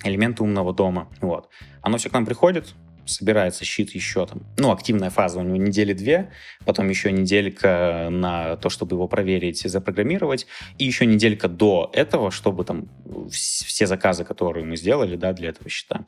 элементы 0.05 0.43
умного 0.43 0.73
дома. 0.73 1.09
Вот. 1.21 1.49
Оно 1.81 1.99
все 1.99 2.11
к 2.11 2.13
нам 2.13 2.27
приходит, 2.27 2.75
собирается 3.07 3.65
щит 3.65 3.91
еще 3.91 4.27
там, 4.27 4.43
ну, 4.59 4.71
активная 4.71 5.11
фаза 5.11 5.41
у 5.41 5.43
него 5.43 5.57
недели 5.57 5.93
две, 5.93 6.31
потом 6.65 6.89
еще 6.89 7.13
неделька 7.13 8.09
на 8.11 8.57
то, 8.57 8.69
чтобы 8.71 8.97
его 8.97 9.09
проверить 9.09 9.65
и 9.65 9.69
запрограммировать, 9.69 10.47
и 10.79 10.85
еще 10.85 11.07
неделька 11.07 11.49
до 11.49 11.91
этого, 11.93 12.31
чтобы 12.31 12.65
там 12.65 12.89
все 13.31 13.87
заказы, 13.87 14.25
которые 14.25 14.65
мы 14.65 14.77
сделали, 14.77 15.17
да, 15.17 15.33
для 15.33 15.51
этого 15.51 15.69
щита, 15.69 16.05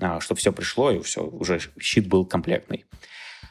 а, 0.00 0.20
чтобы 0.20 0.38
все 0.38 0.52
пришло, 0.52 0.90
и 0.90 1.00
все, 1.00 1.24
уже 1.24 1.60
щит 1.80 2.08
был 2.08 2.24
комплектный. 2.26 2.84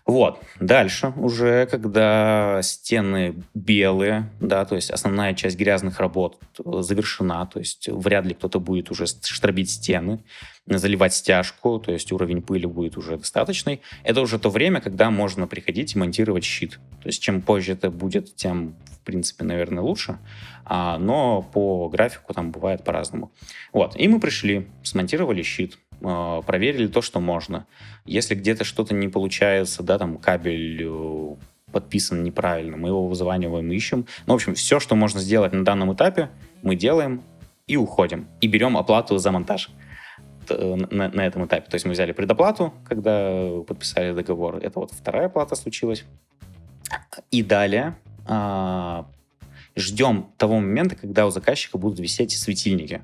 Вот. 0.05 0.41
Дальше 0.59 1.13
уже, 1.15 1.65
когда 1.65 2.59
стены 2.61 3.35
белые, 3.53 4.29
да, 4.41 4.65
то 4.65 4.75
есть 4.75 4.91
основная 4.91 5.33
часть 5.33 5.57
грязных 5.57 5.99
работ 5.99 6.37
завершена, 6.57 7.45
то 7.45 7.59
есть 7.59 7.87
вряд 7.87 8.25
ли 8.25 8.33
кто-то 8.33 8.59
будет 8.59 8.91
уже 8.91 9.05
штробить 9.05 9.69
стены, 9.69 10.23
заливать 10.65 11.13
стяжку, 11.13 11.79
то 11.79 11.91
есть 11.93 12.11
уровень 12.11 12.41
пыли 12.41 12.65
будет 12.65 12.97
уже 12.97 13.17
достаточный. 13.17 13.81
Это 14.03 14.19
уже 14.19 14.39
то 14.39 14.49
время, 14.49 14.81
когда 14.81 15.09
можно 15.09 15.47
приходить 15.47 15.95
и 15.95 15.99
монтировать 15.99 16.43
щит. 16.43 16.79
То 17.01 17.07
есть 17.07 17.21
чем 17.21 17.41
позже 17.41 17.71
это 17.73 17.89
будет, 17.89 18.35
тем, 18.35 18.75
в 18.91 18.99
принципе, 19.05 19.45
наверное, 19.45 19.83
лучше. 19.83 20.19
А, 20.65 20.97
но 20.97 21.41
по 21.41 21.89
графику 21.89 22.33
там 22.33 22.51
бывает 22.51 22.83
по-разному. 22.83 23.31
Вот. 23.73 23.97
И 23.97 24.07
мы 24.07 24.19
пришли, 24.19 24.67
смонтировали 24.83 25.43
щит, 25.43 25.77
проверили 25.99 26.87
то, 26.87 27.01
что 27.01 27.19
можно. 27.19 27.65
Если 28.05 28.35
где-то 28.35 28.63
что-то 28.63 28.93
не 28.93 29.07
получается, 29.07 29.83
да, 29.83 29.97
там 29.97 30.17
кабель 30.17 30.83
э, 30.83 31.35
подписан 31.71 32.23
неправильно, 32.23 32.77
мы 32.77 32.89
его 32.89 33.07
вызваниваем, 33.07 33.71
ищем. 33.71 34.05
Ну, 34.25 34.33
в 34.33 34.35
общем, 34.35 34.55
все, 34.55 34.79
что 34.79 34.95
можно 34.95 35.19
сделать 35.19 35.53
на 35.53 35.63
данном 35.63 35.93
этапе, 35.93 36.29
мы 36.61 36.75
делаем 36.75 37.21
и 37.67 37.77
уходим. 37.77 38.27
И 38.41 38.47
берем 38.47 38.77
оплату 38.77 39.17
за 39.17 39.31
монтаж 39.31 39.69
э, 40.49 40.75
на, 40.75 41.09
на 41.09 41.25
этом 41.25 41.45
этапе. 41.45 41.69
То 41.69 41.75
есть 41.75 41.85
мы 41.85 41.91
взяли 41.91 42.11
предоплату, 42.11 42.73
когда 42.85 43.49
подписали 43.67 44.13
договор. 44.13 44.57
Это 44.57 44.79
вот 44.79 44.91
вторая 44.91 45.29
плата 45.29 45.55
случилась. 45.55 46.05
И 47.31 47.43
далее 47.43 47.95
а, 48.25 49.07
ждем 49.75 50.27
того 50.37 50.55
момента, 50.55 50.95
когда 50.95 51.25
у 51.25 51.29
заказчика 51.29 51.77
будут 51.77 51.99
висеть 51.99 52.31
светильники. 52.31 53.01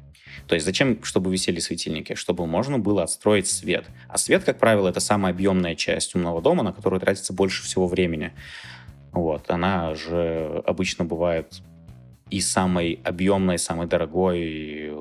То 0.48 0.56
есть 0.56 0.66
зачем, 0.66 1.04
чтобы 1.04 1.32
висели 1.32 1.60
светильники? 1.60 2.16
Чтобы 2.16 2.48
можно 2.48 2.80
было 2.80 3.04
отстроить 3.04 3.48
свет. 3.48 3.86
А 4.08 4.18
свет, 4.18 4.44
как 4.44 4.60
правило, 4.60 4.90
это 4.90 5.00
самая 5.00 5.34
объемная 5.34 5.76
часть 5.76 6.16
умного 6.16 6.42
дома, 6.42 6.64
на 6.64 6.74
которую 6.74 7.00
тратится 7.00 7.34
больше 7.34 7.64
всего 7.64 7.88
времени. 7.88 8.32
Вот. 9.12 9.50
Она 9.50 9.96
же 9.96 10.64
обычно 10.66 11.06
бывает 11.06 11.62
и 12.30 12.42
самой 12.42 13.00
объемной, 13.04 13.58
самой 13.58 13.88
дорогой, 13.88 14.92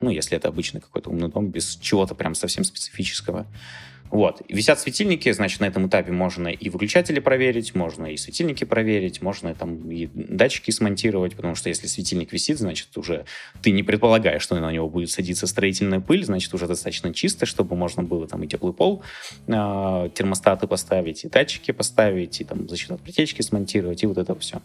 ну, 0.00 0.10
если 0.10 0.36
это 0.36 0.48
обычный 0.48 0.80
какой-то 0.80 1.10
умный 1.10 1.28
дом, 1.28 1.50
без 1.50 1.76
чего-то 1.76 2.14
прям 2.14 2.34
совсем 2.34 2.64
специфического. 2.64 3.46
Вот. 4.10 4.42
Висят 4.48 4.78
светильники, 4.78 5.30
значит, 5.32 5.60
на 5.60 5.66
этом 5.66 5.88
этапе 5.88 6.12
можно 6.12 6.48
и 6.48 6.68
выключатели 6.70 7.18
проверить, 7.18 7.74
можно 7.74 8.06
и 8.06 8.16
светильники 8.16 8.64
проверить, 8.64 9.20
можно 9.20 9.54
там 9.54 9.90
и 9.90 10.08
датчики 10.14 10.70
смонтировать, 10.70 11.34
потому 11.34 11.54
что 11.54 11.68
если 11.68 11.86
светильник 11.86 12.32
висит, 12.32 12.58
значит, 12.58 12.96
уже 12.96 13.24
ты 13.62 13.72
не 13.72 13.82
предполагаешь, 13.82 14.42
что 14.42 14.58
на 14.58 14.72
него 14.72 14.88
будет 14.88 15.10
садиться 15.10 15.46
строительная 15.46 16.00
пыль, 16.00 16.24
значит, 16.24 16.52
уже 16.54 16.66
достаточно 16.66 17.12
чисто, 17.12 17.46
чтобы 17.46 17.76
можно 17.76 18.02
было 18.02 18.26
там 18.26 18.42
и 18.42 18.48
теплый 18.48 18.72
пол, 18.72 19.02
э, 19.46 19.52
термостаты 20.14 20.66
поставить, 20.66 21.24
и 21.24 21.28
датчики 21.28 21.72
поставить, 21.72 22.40
и 22.40 22.44
там 22.44 22.68
защиту 22.68 22.94
от 22.94 23.02
протечки 23.02 23.42
смонтировать, 23.42 24.02
и 24.02 24.06
вот 24.06 24.18
это 24.18 24.34
все. 24.38 24.62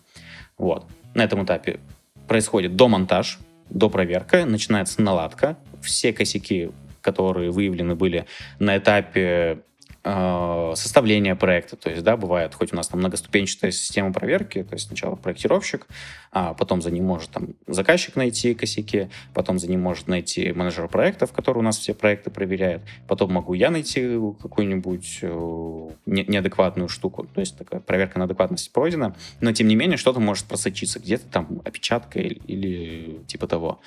Вот. 0.57 0.85
На 1.15 1.23
этом 1.23 1.43
этапе 1.43 1.79
происходит 2.27 2.75
домонтаж, 2.75 3.39
до 3.69 3.89
проверка, 3.89 4.45
начинается 4.45 5.01
наладка, 5.01 5.57
все 5.81 6.13
косяки 6.13 6.69
которые 7.01 7.51
выявлены 7.51 7.95
были 7.95 8.25
на 8.59 8.77
этапе 8.77 9.59
э, 10.03 10.73
составления 10.75 11.35
проекта. 11.35 11.75
То 11.75 11.89
есть, 11.89 12.03
да, 12.03 12.17
бывает, 12.17 12.55
хоть 12.55 12.73
у 12.73 12.75
нас 12.75 12.87
там 12.87 12.99
многоступенчатая 12.99 13.71
система 13.71 14.13
проверки, 14.13 14.63
то 14.63 14.73
есть 14.73 14.87
сначала 14.87 15.15
проектировщик, 15.15 15.87
а 16.31 16.53
потом 16.53 16.81
за 16.81 16.91
ним 16.91 17.05
может 17.05 17.29
там 17.31 17.49
заказчик 17.67 18.15
найти 18.15 18.53
косяки, 18.53 19.09
потом 19.33 19.59
за 19.59 19.69
ним 19.69 19.81
может 19.81 20.07
найти 20.07 20.51
менеджер 20.53 20.87
проектов, 20.87 21.31
который 21.31 21.59
у 21.59 21.63
нас 21.63 21.77
все 21.77 21.93
проекты 21.93 22.29
проверяет, 22.29 22.81
потом 23.07 23.33
могу 23.33 23.53
я 23.53 23.69
найти 23.69 24.17
какую-нибудь 24.41 25.19
э, 25.21 25.89
неадекватную 26.05 26.89
штуку, 26.89 27.27
то 27.33 27.39
есть 27.39 27.57
такая 27.57 27.81
проверка 27.81 28.19
на 28.19 28.25
адекватность 28.25 28.71
пройдена, 28.71 29.15
но 29.39 29.51
тем 29.51 29.67
не 29.67 29.75
менее 29.75 29.97
что-то 29.97 30.19
может 30.19 30.45
просочиться, 30.45 30.99
где-то 30.99 31.27
там 31.27 31.61
опечатка 31.65 32.19
или, 32.19 32.35
или 32.47 33.19
типа 33.27 33.47
того 33.47 33.81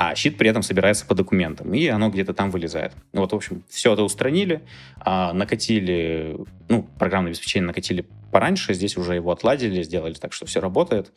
а 0.00 0.14
щит 0.14 0.38
при 0.38 0.48
этом 0.48 0.62
собирается 0.62 1.04
по 1.04 1.16
документам, 1.16 1.74
и 1.74 1.88
оно 1.88 2.08
где-то 2.08 2.32
там 2.32 2.52
вылезает. 2.52 2.92
Вот, 3.12 3.32
в 3.32 3.34
общем, 3.34 3.64
все 3.68 3.92
это 3.92 4.04
устранили, 4.04 4.60
а, 5.00 5.32
накатили, 5.32 6.36
ну, 6.68 6.84
программное 7.00 7.32
обеспечение 7.32 7.66
накатили 7.66 8.06
пораньше, 8.30 8.74
здесь 8.74 8.96
уже 8.96 9.16
его 9.16 9.32
отладили, 9.32 9.82
сделали 9.82 10.14
так, 10.14 10.32
что 10.32 10.46
все 10.46 10.60
работает. 10.60 11.12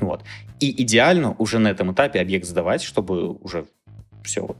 Вот. 0.00 0.24
И 0.60 0.82
идеально 0.82 1.32
уже 1.32 1.58
на 1.58 1.68
этом 1.68 1.92
этапе 1.92 2.20
объект 2.20 2.46
сдавать, 2.46 2.80
чтобы 2.80 3.34
уже 3.34 3.66
все 4.24 4.46
вот 4.46 4.56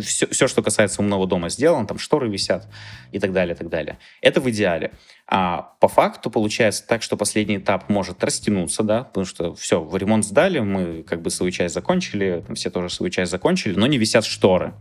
все, 0.00 0.26
все, 0.26 0.48
что 0.48 0.62
касается 0.62 1.02
умного 1.02 1.26
дома 1.26 1.48
сделано, 1.48 1.86
там 1.86 1.98
шторы 1.98 2.28
висят 2.28 2.68
и 3.12 3.18
так 3.18 3.32
далее, 3.32 3.54
и 3.54 3.58
так 3.58 3.68
далее. 3.68 3.98
Это 4.20 4.40
в 4.40 4.50
идеале. 4.50 4.92
А 5.26 5.74
по 5.80 5.88
факту 5.88 6.30
получается 6.30 6.86
так, 6.86 7.02
что 7.02 7.16
последний 7.16 7.56
этап 7.56 7.88
может 7.88 8.22
растянуться, 8.22 8.82
да, 8.82 9.04
потому 9.04 9.24
что 9.24 9.54
все, 9.54 9.82
в 9.82 9.96
ремонт 9.96 10.24
сдали, 10.24 10.58
мы 10.58 11.02
как 11.02 11.22
бы 11.22 11.30
свою 11.30 11.50
часть 11.50 11.74
закончили, 11.74 12.44
там 12.46 12.56
все 12.56 12.70
тоже 12.70 12.90
свою 12.90 13.10
часть 13.10 13.30
закончили, 13.30 13.74
но 13.74 13.86
не 13.86 13.98
висят 13.98 14.24
шторы. 14.24 14.74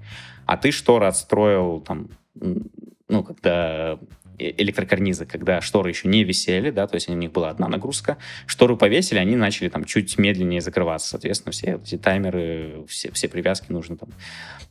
А 0.46 0.58
ты 0.58 0.72
шторы 0.72 1.08
отстроил 1.08 1.80
там, 1.80 2.10
ну, 2.34 3.24
когда 3.24 3.98
электрокарнизы, 4.38 5.26
когда 5.26 5.62
шторы 5.62 5.90
еще 5.90 6.08
не 6.08 6.24
висели, 6.24 6.70
да, 6.72 6.88
то 6.88 6.96
есть 6.96 7.10
у 7.10 7.14
них 7.14 7.32
была 7.32 7.50
одна 7.50 7.68
нагрузка. 7.68 8.18
Шторы 8.46 8.76
повесили, 8.76 9.20
они 9.20 9.36
начали 9.36 9.70
там 9.70 9.86
чуть 9.86 10.18
медленнее 10.18 10.62
закрываться. 10.62 11.10
Соответственно, 11.10 11.52
все 11.52 11.80
эти 11.84 11.98
таймеры, 11.98 12.86
все, 12.88 13.12
все 13.12 13.28
привязки 13.28 13.72
нужно 13.72 13.98
там 13.98 14.10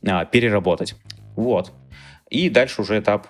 а, 0.05 0.25
переработать. 0.25 0.95
Вот. 1.35 1.71
И 2.29 2.49
дальше 2.49 2.81
уже 2.81 2.99
этап 2.99 3.29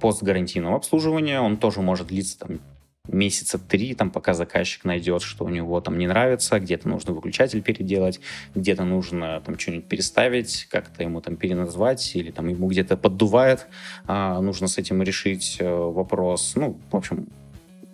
постгарантийного 0.00 0.76
обслуживания. 0.76 1.40
Он 1.40 1.56
тоже 1.56 1.80
может 1.80 2.08
длиться 2.08 2.38
там 2.38 2.60
месяца 3.08 3.58
три, 3.58 3.94
там, 3.94 4.10
пока 4.10 4.34
заказчик 4.34 4.84
найдет, 4.84 5.22
что 5.22 5.44
у 5.44 5.48
него 5.48 5.80
там 5.80 5.98
не 5.98 6.06
нравится, 6.06 6.58
где-то 6.58 6.88
нужно 6.88 7.12
выключатель 7.12 7.62
переделать, 7.62 8.20
где-то 8.54 8.84
нужно 8.84 9.40
там 9.44 9.58
что-нибудь 9.58 9.86
переставить, 9.86 10.66
как-то 10.70 11.02
ему 11.02 11.20
там 11.20 11.36
переназвать, 11.36 12.14
или 12.16 12.30
там 12.30 12.48
ему 12.48 12.68
где-то 12.68 12.96
поддувает, 12.96 13.66
а, 14.06 14.40
нужно 14.40 14.68
с 14.68 14.78
этим 14.78 15.02
решить 15.02 15.56
э, 15.60 15.68
вопрос. 15.68 16.54
Ну, 16.56 16.78
в 16.90 16.96
общем, 16.96 17.28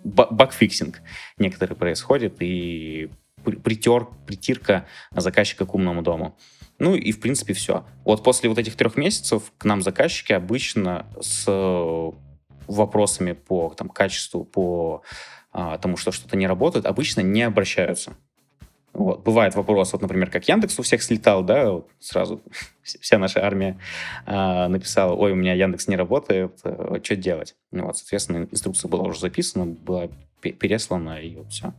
bug 0.03 0.36
fixing 0.36 1.01
некоторые 1.37 1.75
происходит, 1.75 2.37
и 2.39 3.09
притер, 3.43 4.07
притирка 4.25 4.85
заказчика 5.11 5.65
к 5.65 5.73
умному 5.73 6.01
дому. 6.01 6.35
Ну 6.79 6.95
и, 6.95 7.11
в 7.11 7.19
принципе, 7.19 7.53
все. 7.53 7.85
Вот 8.03 8.23
после 8.23 8.49
вот 8.49 8.57
этих 8.57 8.75
трех 8.75 8.97
месяцев 8.97 9.53
к 9.57 9.65
нам 9.65 9.81
заказчики 9.81 10.33
обычно 10.33 11.05
с 11.21 11.45
вопросами 12.67 13.33
по 13.33 13.73
там, 13.77 13.89
качеству, 13.89 14.43
по 14.43 15.03
а, 15.51 15.77
тому, 15.77 15.97
что 15.97 16.11
что-то 16.11 16.37
не 16.37 16.47
работает, 16.47 16.85
обычно 16.85 17.21
не 17.21 17.43
обращаются. 17.43 18.13
Вот. 18.93 19.23
Бывает 19.23 19.55
вопрос, 19.55 19.93
вот, 19.93 20.03
например, 20.03 20.29
как 20.29 20.47
Яндекс 20.47 20.77
у 20.77 20.83
всех 20.83 21.01
слетал, 21.01 21.43
да, 21.43 21.71
вот 21.71 21.89
сразу 21.99 22.41
вся 22.83 23.17
наша 23.17 23.43
армия 23.45 23.79
а, 24.25 24.67
написала, 24.67 25.13
ой, 25.13 25.31
у 25.31 25.35
меня 25.35 25.53
Яндекс 25.53 25.87
не 25.87 25.95
работает, 25.95 26.59
а, 26.63 26.99
что 27.03 27.15
делать? 27.15 27.55
Ну, 27.71 27.85
вот, 27.85 27.97
соответственно, 27.97 28.47
инструкция 28.51 28.89
была 28.89 29.05
уже 29.05 29.19
записана, 29.19 29.65
была 29.65 30.09
переслана, 30.41 31.19
и 31.19 31.35
вот 31.35 31.51
все. 31.51 31.73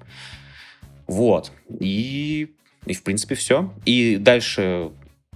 Вот. 1.07 1.53
И, 1.69 2.55
и 2.87 2.95
в 2.95 3.03
принципе, 3.03 3.35
все. 3.35 3.73
И 3.85 4.17
дальше 4.17 4.91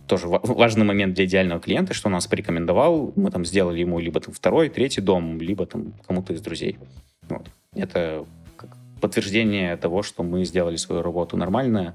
тоже 0.09 0.27
важный 0.27 0.85
момент 0.85 1.15
для 1.15 1.27
идеального 1.27 1.61
клиента, 1.61 1.95
что 1.95 2.09
он 2.09 2.15
нас 2.15 2.27
порекомендовал, 2.27 3.13
мы 3.15 3.31
там 3.31 3.45
сделали 3.45 3.81
ему 3.81 4.01
либо 4.01 4.21
там 4.21 4.35
второй, 4.35 4.69
третий 4.69 5.01
дом, 5.01 5.41
либо 5.41 5.67
там 5.67 5.93
кому-то 6.07 6.33
из 6.33 6.41
друзей. 6.41 6.79
Вот. 7.29 7.47
Это 7.75 8.25
подтверждение 9.01 9.77
того, 9.77 10.03
что 10.03 10.23
мы 10.23 10.45
сделали 10.45 10.77
свою 10.77 11.03
работу 11.03 11.37
нормально, 11.37 11.95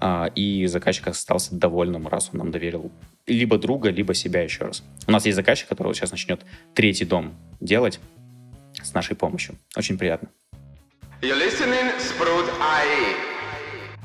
а, 0.00 0.30
и 0.34 0.66
заказчик 0.66 1.08
остался 1.08 1.54
довольным, 1.54 2.06
раз 2.06 2.30
он 2.32 2.38
нам 2.38 2.50
доверил 2.50 2.92
либо 3.26 3.58
друга, 3.58 3.90
либо 3.90 4.14
себя 4.14 4.42
еще 4.42 4.64
раз. 4.64 4.82
У 5.06 5.10
нас 5.10 5.24
есть 5.24 5.36
заказчик, 5.36 5.68
который 5.68 5.94
сейчас 5.94 6.12
начнет 6.12 6.42
третий 6.74 7.04
дом 7.04 7.34
делать 7.60 7.98
с 8.82 8.92
нашей 8.94 9.16
помощью. 9.16 9.56
Очень 9.76 9.98
приятно. 9.98 10.28
You're 11.22 11.38
listening, 11.38 11.92
Sprout 11.98 12.50
IE. 12.60 13.33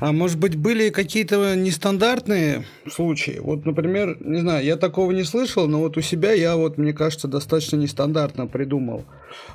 А 0.00 0.12
может 0.12 0.38
быть, 0.38 0.56
были 0.56 0.88
какие-то 0.88 1.54
нестандартные 1.54 2.64
случаи? 2.90 3.38
Вот, 3.38 3.66
например, 3.66 4.16
не 4.20 4.40
знаю, 4.40 4.64
я 4.64 4.76
такого 4.76 5.12
не 5.12 5.24
слышал, 5.24 5.68
но 5.68 5.78
вот 5.80 5.98
у 5.98 6.00
себя 6.00 6.32
я 6.32 6.56
вот, 6.56 6.78
мне 6.78 6.94
кажется, 6.94 7.28
достаточно 7.28 7.76
нестандартно 7.76 8.46
придумал. 8.46 9.04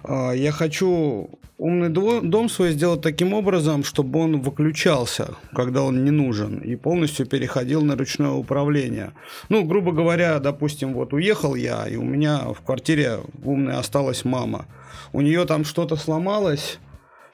А, 0.03 0.33
я 0.33 0.51
хочу 0.51 1.31
умный 1.57 1.89
дом 1.89 2.49
свой 2.49 2.73
сделать 2.73 3.01
таким 3.01 3.33
образом, 3.33 3.83
чтобы 3.83 4.19
он 4.19 4.41
выключался, 4.41 5.35
когда 5.53 5.81
он 5.81 6.03
не 6.03 6.11
нужен, 6.11 6.59
и 6.59 6.75
полностью 6.75 7.25
переходил 7.25 7.81
на 7.81 7.95
ручное 7.95 8.31
управление. 8.31 9.13
Ну, 9.49 9.63
грубо 9.63 9.93
говоря, 9.93 10.39
допустим, 10.39 10.93
вот 10.93 11.13
уехал 11.13 11.55
я, 11.55 11.87
и 11.87 11.95
у 11.95 12.03
меня 12.03 12.53
в 12.53 12.61
квартире 12.61 13.19
умная 13.43 13.79
осталась 13.79 14.25
мама. 14.25 14.67
У 15.11 15.21
нее 15.21 15.45
там 15.45 15.65
что-то 15.65 15.95
сломалось, 15.95 16.77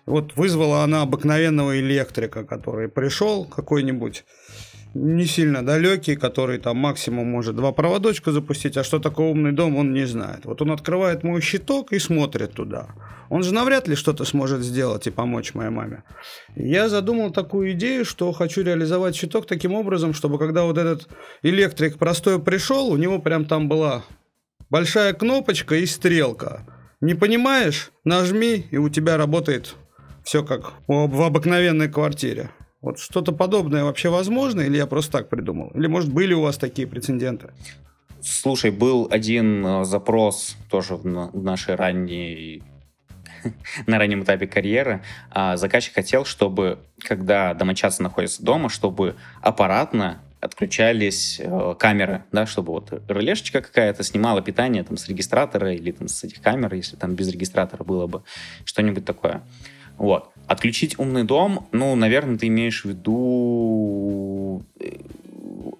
вот 0.05 0.35
вызвала 0.35 0.83
она 0.83 1.01
обыкновенного 1.01 1.79
электрика, 1.79 2.43
который 2.43 2.89
пришел 2.89 3.45
какой-нибудь 3.45 4.23
не 4.93 5.25
сильно 5.25 5.65
далекий, 5.65 6.15
который 6.15 6.57
там 6.57 6.77
максимум 6.77 7.27
может 7.27 7.55
два 7.55 7.71
проводочка 7.71 8.31
запустить, 8.31 8.75
а 8.77 8.83
что 8.83 8.99
такое 8.99 9.29
умный 9.29 9.53
дом, 9.53 9.77
он 9.77 9.93
не 9.93 10.05
знает. 10.05 10.45
Вот 10.45 10.61
он 10.61 10.71
открывает 10.71 11.23
мой 11.23 11.41
щиток 11.41 11.93
и 11.93 11.99
смотрит 11.99 12.53
туда. 12.53 12.89
Он 13.29 13.43
же 13.43 13.53
навряд 13.53 13.87
ли 13.87 13.95
что-то 13.95 14.25
сможет 14.25 14.61
сделать 14.61 15.07
и 15.07 15.11
помочь 15.11 15.53
моей 15.53 15.69
маме. 15.69 16.03
Я 16.55 16.89
задумал 16.89 17.31
такую 17.31 17.71
идею, 17.71 18.03
что 18.03 18.31
хочу 18.33 18.63
реализовать 18.63 19.15
щиток 19.15 19.47
таким 19.47 19.73
образом, 19.73 20.13
чтобы 20.13 20.37
когда 20.37 20.63
вот 20.63 20.77
этот 20.77 21.07
электрик 21.41 21.97
простой 21.97 22.41
пришел, 22.41 22.89
у 22.89 22.97
него 22.97 23.19
прям 23.19 23.45
там 23.45 23.69
была 23.69 24.03
большая 24.69 25.13
кнопочка 25.13 25.75
и 25.75 25.85
стрелка. 25.85 26.65
Не 26.99 27.15
понимаешь? 27.15 27.91
Нажми, 28.03 28.67
и 28.69 28.77
у 28.77 28.89
тебя 28.89 29.15
работает 29.15 29.75
все 30.23 30.43
как 30.43 30.73
в 30.87 31.21
обыкновенной 31.21 31.89
квартире. 31.89 32.49
Вот 32.81 32.97
что-то 32.97 33.31
подобное 33.31 33.83
вообще 33.83 34.09
возможно, 34.09 34.61
или 34.61 34.77
я 34.77 34.87
просто 34.87 35.19
так 35.19 35.29
придумал? 35.29 35.69
Или, 35.75 35.87
может, 35.87 36.11
были 36.11 36.33
у 36.33 36.41
вас 36.41 36.57
такие 36.57 36.87
прецеденты? 36.87 37.51
Слушай, 38.21 38.71
был 38.71 39.07
один 39.09 39.65
э, 39.65 39.83
запрос 39.85 40.55
тоже 40.69 40.95
в, 40.95 41.05
нашей 41.05 41.75
ранней 41.75 42.63
на 43.87 43.99
раннем 43.99 44.23
этапе 44.23 44.47
карьеры. 44.47 45.03
А, 45.29 45.57
заказчик 45.57 45.93
хотел, 45.93 46.25
чтобы, 46.25 46.79
когда 46.99 47.53
домочадцы 47.53 48.01
находятся 48.03 48.43
дома, 48.43 48.69
чтобы 48.69 49.15
аппаратно 49.41 50.21
отключались 50.39 51.39
э, 51.39 51.75
камеры, 51.77 52.23
да, 52.31 52.47
чтобы 52.47 52.73
вот 52.73 52.91
релешечка 53.07 53.61
какая-то 53.61 54.03
снимала 54.03 54.41
питание 54.41 54.83
там 54.83 54.97
с 54.97 55.07
регистратора 55.07 55.73
или 55.73 55.91
там 55.91 56.07
с 56.07 56.23
этих 56.23 56.41
камер, 56.41 56.73
если 56.73 56.95
там 56.95 57.13
без 57.13 57.29
регистратора 57.31 57.83
было 57.83 58.07
бы 58.07 58.23
что-нибудь 58.65 59.05
такое. 59.05 59.43
Вот. 59.97 60.29
Отключить 60.47 60.99
умный 60.99 61.23
дом, 61.23 61.67
ну, 61.71 61.95
наверное, 61.95 62.37
ты 62.37 62.47
имеешь 62.47 62.83
в 62.83 62.89
виду 62.89 64.65
э, 64.79 64.97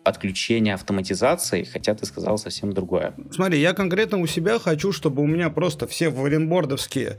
отключение 0.04 0.74
автоматизации, 0.74 1.64
хотя 1.64 1.94
ты 1.94 2.06
сказал 2.06 2.38
совсем 2.38 2.74
другое. 2.74 3.14
Смотри, 3.32 3.60
я 3.60 3.74
конкретно 3.74 4.20
у 4.20 4.28
себя 4.28 4.60
хочу, 4.60 4.92
чтобы 4.92 5.22
у 5.22 5.28
меня 5.28 5.50
просто 5.50 5.88
все 5.88 6.10
варенбордовские 6.10 7.18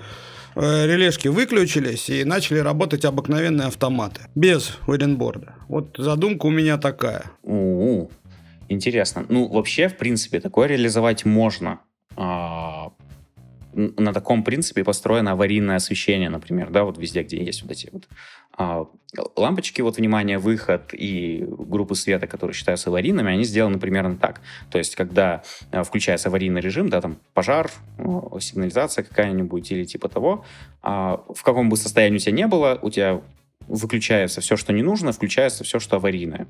э, 0.54 0.86
релешки 0.86 1.28
выключились 1.28 2.08
и 2.08 2.24
начали 2.24 2.58
работать 2.58 3.04
обыкновенные 3.04 3.68
автоматы, 3.68 4.22
без 4.34 4.78
варенборда. 4.86 5.54
Вот 5.68 5.96
задумка 5.98 6.46
у 6.46 6.50
меня 6.50 6.78
такая. 6.78 7.24
У-у-у. 7.42 8.10
Интересно. 8.68 9.26
Ну, 9.28 9.48
вообще, 9.48 9.88
в 9.88 9.96
принципе, 9.96 10.40
такое 10.40 10.68
реализовать 10.68 11.24
можно. 11.24 11.80
А, 12.16 12.81
на 13.72 14.12
таком 14.12 14.44
принципе 14.44 14.84
построено 14.84 15.32
аварийное 15.32 15.76
освещение, 15.76 16.28
например, 16.28 16.70
да, 16.70 16.84
вот 16.84 16.98
везде, 16.98 17.22
где 17.22 17.42
есть 17.42 17.62
вот 17.62 17.70
эти 17.72 17.88
вот 17.92 18.08
а, 18.56 18.86
лампочки, 19.36 19.80
вот 19.80 19.96
внимание, 19.96 20.38
выход 20.38 20.90
и 20.92 21.44
группы 21.48 21.94
света, 21.94 22.26
которые 22.26 22.54
считаются 22.54 22.90
аварийными, 22.90 23.32
они 23.32 23.44
сделаны 23.44 23.78
примерно 23.78 24.16
так. 24.16 24.40
То 24.70 24.78
есть, 24.78 24.94
когда 24.94 25.42
а, 25.70 25.84
включается 25.84 26.28
аварийный 26.28 26.60
режим, 26.60 26.88
да, 26.88 27.00
там 27.00 27.18
пожар, 27.34 27.70
сигнализация 28.40 29.04
какая-нибудь 29.04 29.70
или 29.72 29.84
типа 29.84 30.08
того, 30.08 30.44
а, 30.82 31.24
в 31.34 31.42
каком 31.42 31.70
бы 31.70 31.76
состоянии 31.76 32.16
у 32.16 32.20
тебя 32.20 32.32
не 32.32 32.46
было, 32.46 32.78
у 32.82 32.90
тебя 32.90 33.22
выключается 33.68 34.40
все, 34.40 34.56
что 34.56 34.72
не 34.72 34.82
нужно, 34.82 35.12
включается 35.12 35.64
все, 35.64 35.78
что 35.78 35.96
аварийное. 35.96 36.46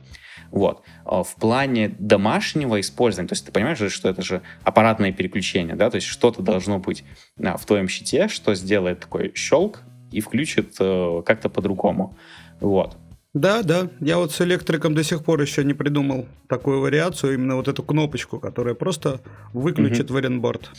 Вот. 0.52 0.82
А 1.06 1.22
в 1.22 1.34
плане 1.36 1.96
домашнего 1.98 2.78
использования, 2.78 3.28
то 3.28 3.32
есть 3.32 3.46
ты 3.46 3.52
понимаешь, 3.52 3.78
что 3.90 4.08
это 4.10 4.20
же 4.22 4.42
аппаратное 4.62 5.10
переключение, 5.10 5.74
да, 5.74 5.90
то 5.90 5.96
есть 5.96 6.06
что-то 6.06 6.42
должно 6.42 6.78
быть 6.78 7.04
а, 7.42 7.56
в 7.56 7.64
твоем 7.64 7.88
щите, 7.88 8.28
что 8.28 8.54
сделает 8.54 9.00
такой 9.00 9.32
щелк 9.34 9.80
и 10.10 10.20
включит 10.20 10.76
э, 10.78 11.22
как-то 11.24 11.48
по-другому. 11.48 12.18
Вот. 12.60 12.98
Да, 13.32 13.62
да. 13.62 13.88
Я 14.00 14.18
вот 14.18 14.32
с 14.32 14.42
электриком 14.42 14.94
до 14.94 15.02
сих 15.02 15.24
пор 15.24 15.40
еще 15.40 15.64
не 15.64 15.72
придумал 15.72 16.26
такую 16.48 16.80
вариацию, 16.80 17.32
именно 17.32 17.56
вот 17.56 17.66
эту 17.66 17.82
кнопочку, 17.82 18.38
которая 18.38 18.74
просто 18.74 19.22
выключит 19.54 20.10
угу. 20.10 20.14
варенборд. 20.14 20.70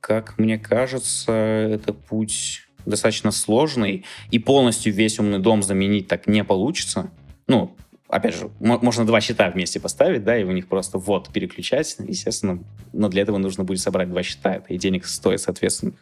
Как 0.00 0.38
мне 0.38 0.58
кажется, 0.58 1.32
это 1.32 1.92
путь 1.92 2.66
достаточно 2.84 3.30
сложный, 3.30 4.04
и 4.32 4.40
полностью 4.40 4.92
весь 4.92 5.20
умный 5.20 5.38
дом 5.38 5.62
заменить 5.62 6.08
так 6.08 6.26
не 6.26 6.42
получится. 6.42 7.10
Ну, 7.50 7.74
опять 8.08 8.36
же, 8.36 8.48
можно 8.60 9.04
два 9.04 9.20
счета 9.20 9.50
вместе 9.50 9.80
поставить, 9.80 10.22
да, 10.22 10.38
и 10.38 10.44
у 10.44 10.52
них 10.52 10.68
просто 10.68 10.98
вот 10.98 11.32
переключать, 11.32 11.96
естественно, 11.98 12.62
но 12.92 13.08
для 13.08 13.22
этого 13.22 13.38
нужно 13.38 13.64
будет 13.64 13.80
собрать 13.80 14.08
два 14.08 14.22
счета, 14.22 14.54
это 14.54 14.72
и 14.72 14.78
денег 14.78 15.04
стоит, 15.04 15.40
соответственно. 15.40 15.94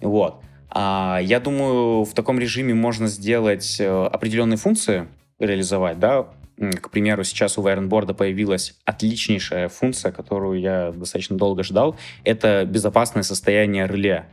Вот. 0.00 0.40
А, 0.70 1.20
я 1.22 1.38
думаю, 1.38 2.04
в 2.04 2.14
таком 2.14 2.38
режиме 2.38 2.72
можно 2.72 3.08
сделать 3.08 3.76
э, 3.78 4.06
определенные 4.06 4.56
функции, 4.56 5.06
реализовать, 5.38 5.98
да, 5.98 6.28
к 6.56 6.88
примеру, 6.88 7.24
сейчас 7.24 7.58
у 7.58 7.62
Wirenboard 7.62 8.14
появилась 8.14 8.74
отличнейшая 8.86 9.68
функция, 9.68 10.12
которую 10.12 10.60
я 10.60 10.92
достаточно 10.92 11.36
долго 11.36 11.62
ждал. 11.62 11.96
Это 12.22 12.64
безопасное 12.64 13.22
состояние 13.22 13.86
реле. 13.86 14.24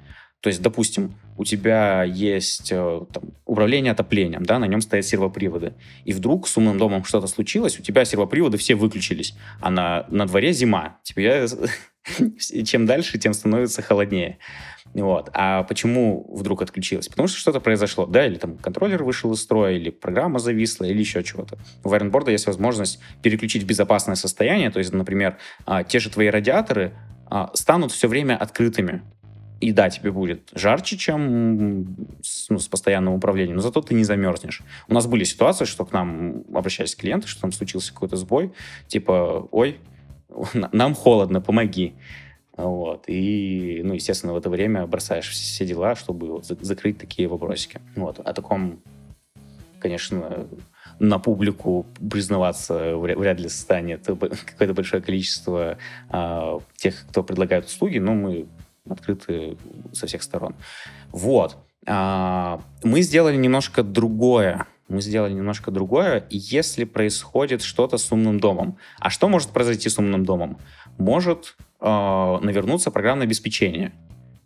То 0.41 0.47
есть, 0.47 0.61
допустим, 0.61 1.13
у 1.37 1.43
тебя 1.43 2.03
есть 2.03 2.71
э, 2.71 3.01
там, 3.13 3.23
управление 3.45 3.91
отоплением, 3.91 4.43
да, 4.43 4.57
на 4.57 4.65
нем 4.65 4.81
стоят 4.81 5.05
сервоприводы, 5.05 5.73
и 6.03 6.13
вдруг 6.13 6.47
с 6.47 6.57
умным 6.57 6.79
домом 6.79 7.03
что-то 7.03 7.27
случилось, 7.27 7.79
у 7.79 7.83
тебя 7.83 8.05
сервоприводы 8.05 8.57
все 8.57 8.73
выключились, 8.73 9.35
а 9.59 9.69
на, 9.69 10.05
на 10.09 10.25
дворе 10.25 10.51
зима. 10.51 10.97
Тебе 11.03 11.47
чем 12.65 12.85
дальше, 12.87 13.19
тем 13.19 13.33
становится 13.33 13.83
холоднее. 13.83 14.39
Вот. 14.93 15.29
А 15.33 15.63
почему 15.63 16.27
вдруг 16.33 16.61
отключилось? 16.61 17.07
Потому 17.07 17.27
что 17.27 17.37
что-то 17.37 17.59
произошло, 17.59 18.05
да, 18.05 18.25
или 18.25 18.35
там 18.35 18.57
контроллер 18.57 19.03
вышел 19.03 19.31
из 19.33 19.41
строя, 19.41 19.73
или 19.73 19.89
программа 19.89 20.39
зависла, 20.39 20.85
или 20.85 20.99
еще 20.99 21.23
чего-то. 21.23 21.57
У 21.83 21.89
Ironboard 21.89 22.31
есть 22.31 22.47
возможность 22.47 22.99
переключить 23.21 23.63
в 23.63 23.67
безопасное 23.67 24.15
состояние, 24.15 24.71
то 24.71 24.79
есть, 24.79 24.91
например, 24.91 25.37
а, 25.65 25.83
те 25.83 25.99
же 25.99 26.09
твои 26.09 26.27
радиаторы 26.27 26.93
а, 27.27 27.51
станут 27.53 27.91
все 27.91 28.07
время 28.07 28.35
открытыми. 28.35 29.03
И 29.61 29.71
да, 29.71 29.91
тебе 29.91 30.11
будет 30.11 30.49
жарче, 30.55 30.97
чем 30.97 31.95
с, 32.23 32.49
ну, 32.49 32.57
с 32.57 32.67
постоянным 32.67 33.13
управлением, 33.13 33.57
но 33.57 33.61
зато 33.61 33.81
ты 33.81 33.93
не 33.93 34.03
замерзнешь. 34.03 34.63
У 34.87 34.93
нас 34.93 35.05
были 35.05 35.23
ситуации, 35.23 35.65
что 35.65 35.85
к 35.85 35.93
нам 35.93 36.43
обращались 36.51 36.95
клиенты, 36.95 37.27
что 37.27 37.41
там 37.41 37.51
случился 37.51 37.93
какой-то 37.93 38.17
сбой, 38.17 38.53
типа, 38.87 39.47
ой, 39.51 39.79
нам 40.71 40.95
холодно, 40.95 41.41
помоги. 41.41 41.93
Вот. 42.57 43.03
И, 43.07 43.81
ну, 43.83 43.93
естественно, 43.93 44.33
в 44.33 44.37
это 44.37 44.49
время 44.49 44.87
бросаешь 44.87 45.29
все 45.29 45.65
дела, 45.65 45.95
чтобы 45.95 46.41
закрыть 46.43 46.97
такие 46.97 47.27
вопросики. 47.27 47.79
Вот. 47.95 48.19
О 48.19 48.33
таком, 48.33 48.81
конечно, 49.79 50.47
на 50.99 51.19
публику 51.19 51.85
признаваться 52.09 52.95
вряд 52.97 53.39
ли 53.39 53.49
станет 53.49 54.05
какое-то 54.05 54.73
большое 54.73 55.01
количество 55.01 55.77
а, 56.09 56.59
тех, 56.75 57.05
кто 57.09 57.23
предлагает 57.23 57.65
услуги, 57.65 57.99
но 57.99 58.13
мы 58.13 58.47
открыты 58.89 59.57
со 59.93 60.07
всех 60.07 60.23
сторон. 60.23 60.55
Вот. 61.11 61.57
А, 61.87 62.61
мы 62.83 63.01
сделали 63.01 63.35
немножко 63.35 63.83
другое. 63.83 64.67
Мы 64.87 65.01
сделали 65.01 65.31
немножко 65.31 65.71
другое, 65.71 66.25
если 66.29 66.83
происходит 66.83 67.61
что-то 67.61 67.97
с 67.97 68.11
умным 68.11 68.41
домом. 68.41 68.77
А 68.99 69.09
что 69.09 69.29
может 69.29 69.49
произойти 69.51 69.87
с 69.87 69.97
умным 69.97 70.25
домом? 70.25 70.57
Может 70.97 71.55
э, 71.79 71.85
навернуться 71.85 72.91
программное 72.91 73.25
обеспечение. 73.25 73.93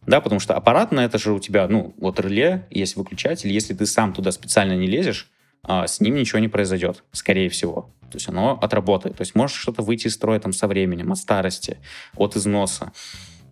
Да, 0.06 0.22
потому 0.22 0.40
что 0.40 0.54
аппаратно 0.54 1.00
это 1.00 1.18
же 1.18 1.34
у 1.34 1.40
тебя, 1.40 1.68
ну, 1.68 1.96
вот 1.98 2.20
реле, 2.20 2.68
есть 2.70 2.96
выключатель, 2.96 3.52
если 3.52 3.74
ты 3.74 3.88
сам 3.88 4.14
туда 4.14 4.32
специально 4.32 4.74
не 4.74 4.86
лезешь, 4.86 5.32
э, 5.68 5.88
с 5.88 6.00
ним 6.00 6.14
ничего 6.14 6.38
не 6.38 6.48
произойдет, 6.48 7.04
скорее 7.12 7.50
всего. 7.50 7.90
То 8.12 8.18
есть 8.18 8.30
оно 8.30 8.60
отработает. 8.62 9.18
То 9.18 9.22
есть 9.22 9.34
может 9.34 9.58
что-то 9.58 9.82
выйти 9.82 10.08
из 10.08 10.14
строя 10.14 10.40
там 10.40 10.54
со 10.54 10.68
временем, 10.68 11.12
от 11.12 11.18
старости, 11.18 11.80
от 12.16 12.36
износа. 12.36 12.94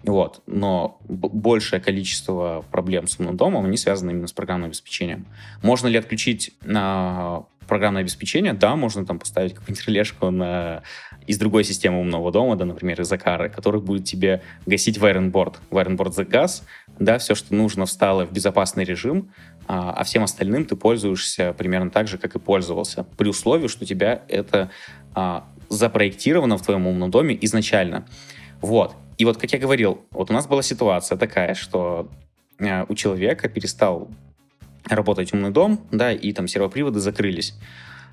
Вот. 0.03 0.41
Но 0.47 0.99
большее 1.07 1.79
количество 1.79 2.63
проблем 2.71 3.07
с 3.07 3.19
умным 3.19 3.37
домом, 3.37 3.65
они 3.65 3.77
связаны 3.77 4.11
именно 4.11 4.27
с 4.27 4.33
программным 4.33 4.67
обеспечением. 4.67 5.25
Можно 5.61 5.87
ли 5.87 5.97
отключить 5.97 6.51
а, 6.65 7.45
программное 7.67 8.01
обеспечение? 8.01 8.53
Да, 8.53 8.75
можно 8.75 9.05
там 9.05 9.17
поставить 9.17 9.53
какую-нибудь 9.53 9.87
релешку 9.87 10.29
на... 10.29 10.83
из 11.25 11.37
другой 11.37 11.63
системы 11.63 12.01
умного 12.01 12.31
дома, 12.31 12.57
да, 12.57 12.65
например, 12.65 12.99
из 12.99 13.11
Акары, 13.11 13.49
который 13.49 13.79
будет 13.79 14.03
тебе 14.03 14.41
гасить 14.65 14.97
Wirenboard. 14.97 15.55
Wirenboard 15.71 16.11
за 16.11 16.25
газ, 16.25 16.65
да, 16.99 17.17
все, 17.17 17.33
что 17.33 17.55
нужно, 17.55 17.85
встало 17.85 18.25
в 18.25 18.31
безопасный 18.33 18.83
режим, 18.83 19.31
а, 19.67 19.93
а 19.93 20.03
всем 20.03 20.23
остальным 20.23 20.65
ты 20.65 20.75
пользуешься 20.75 21.53
примерно 21.53 21.89
так 21.89 22.09
же, 22.09 22.17
как 22.17 22.35
и 22.35 22.39
пользовался, 22.39 23.05
при 23.17 23.29
условии, 23.29 23.67
что 23.67 23.85
у 23.85 23.87
тебя 23.87 24.23
это 24.27 24.69
а, 25.15 25.47
запроектировано 25.69 26.57
в 26.57 26.61
твоем 26.61 26.87
умном 26.87 27.09
доме 27.09 27.37
изначально. 27.41 28.05
Вот. 28.63 28.95
И 29.17 29.25
вот, 29.25 29.37
как 29.37 29.51
я 29.51 29.59
говорил, 29.59 30.05
вот 30.11 30.31
у 30.31 30.33
нас 30.33 30.47
была 30.47 30.61
ситуация 30.63 31.17
такая, 31.17 31.53
что 31.53 32.09
э, 32.59 32.85
у 32.87 32.95
человека 32.95 33.49
перестал 33.49 34.07
работать 34.85 35.33
умный 35.33 35.51
дом, 35.51 35.85
да, 35.91 36.13
и 36.13 36.31
там 36.31 36.47
сервоприводы 36.47 37.01
закрылись. 37.01 37.55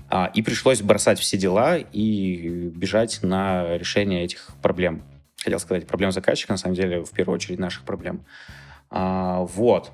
А, 0.09 0.28
и 0.34 0.42
пришлось 0.42 0.82
бросать 0.82 1.20
все 1.20 1.36
дела 1.36 1.78
и 1.78 2.68
бежать 2.74 3.20
на 3.22 3.78
решение 3.78 4.24
этих 4.24 4.51
проблем. 4.61 5.05
Хотел 5.40 5.61
сказать, 5.61 5.86
проблем 5.86 6.11
заказчика, 6.11 6.53
на 6.53 6.59
самом 6.59 6.74
деле, 6.74 7.05
в 7.05 7.12
первую 7.12 7.36
очередь, 7.36 7.61
наших 7.61 7.84
проблем. 7.84 8.24
А, 8.90 9.42
вот. 9.42 9.92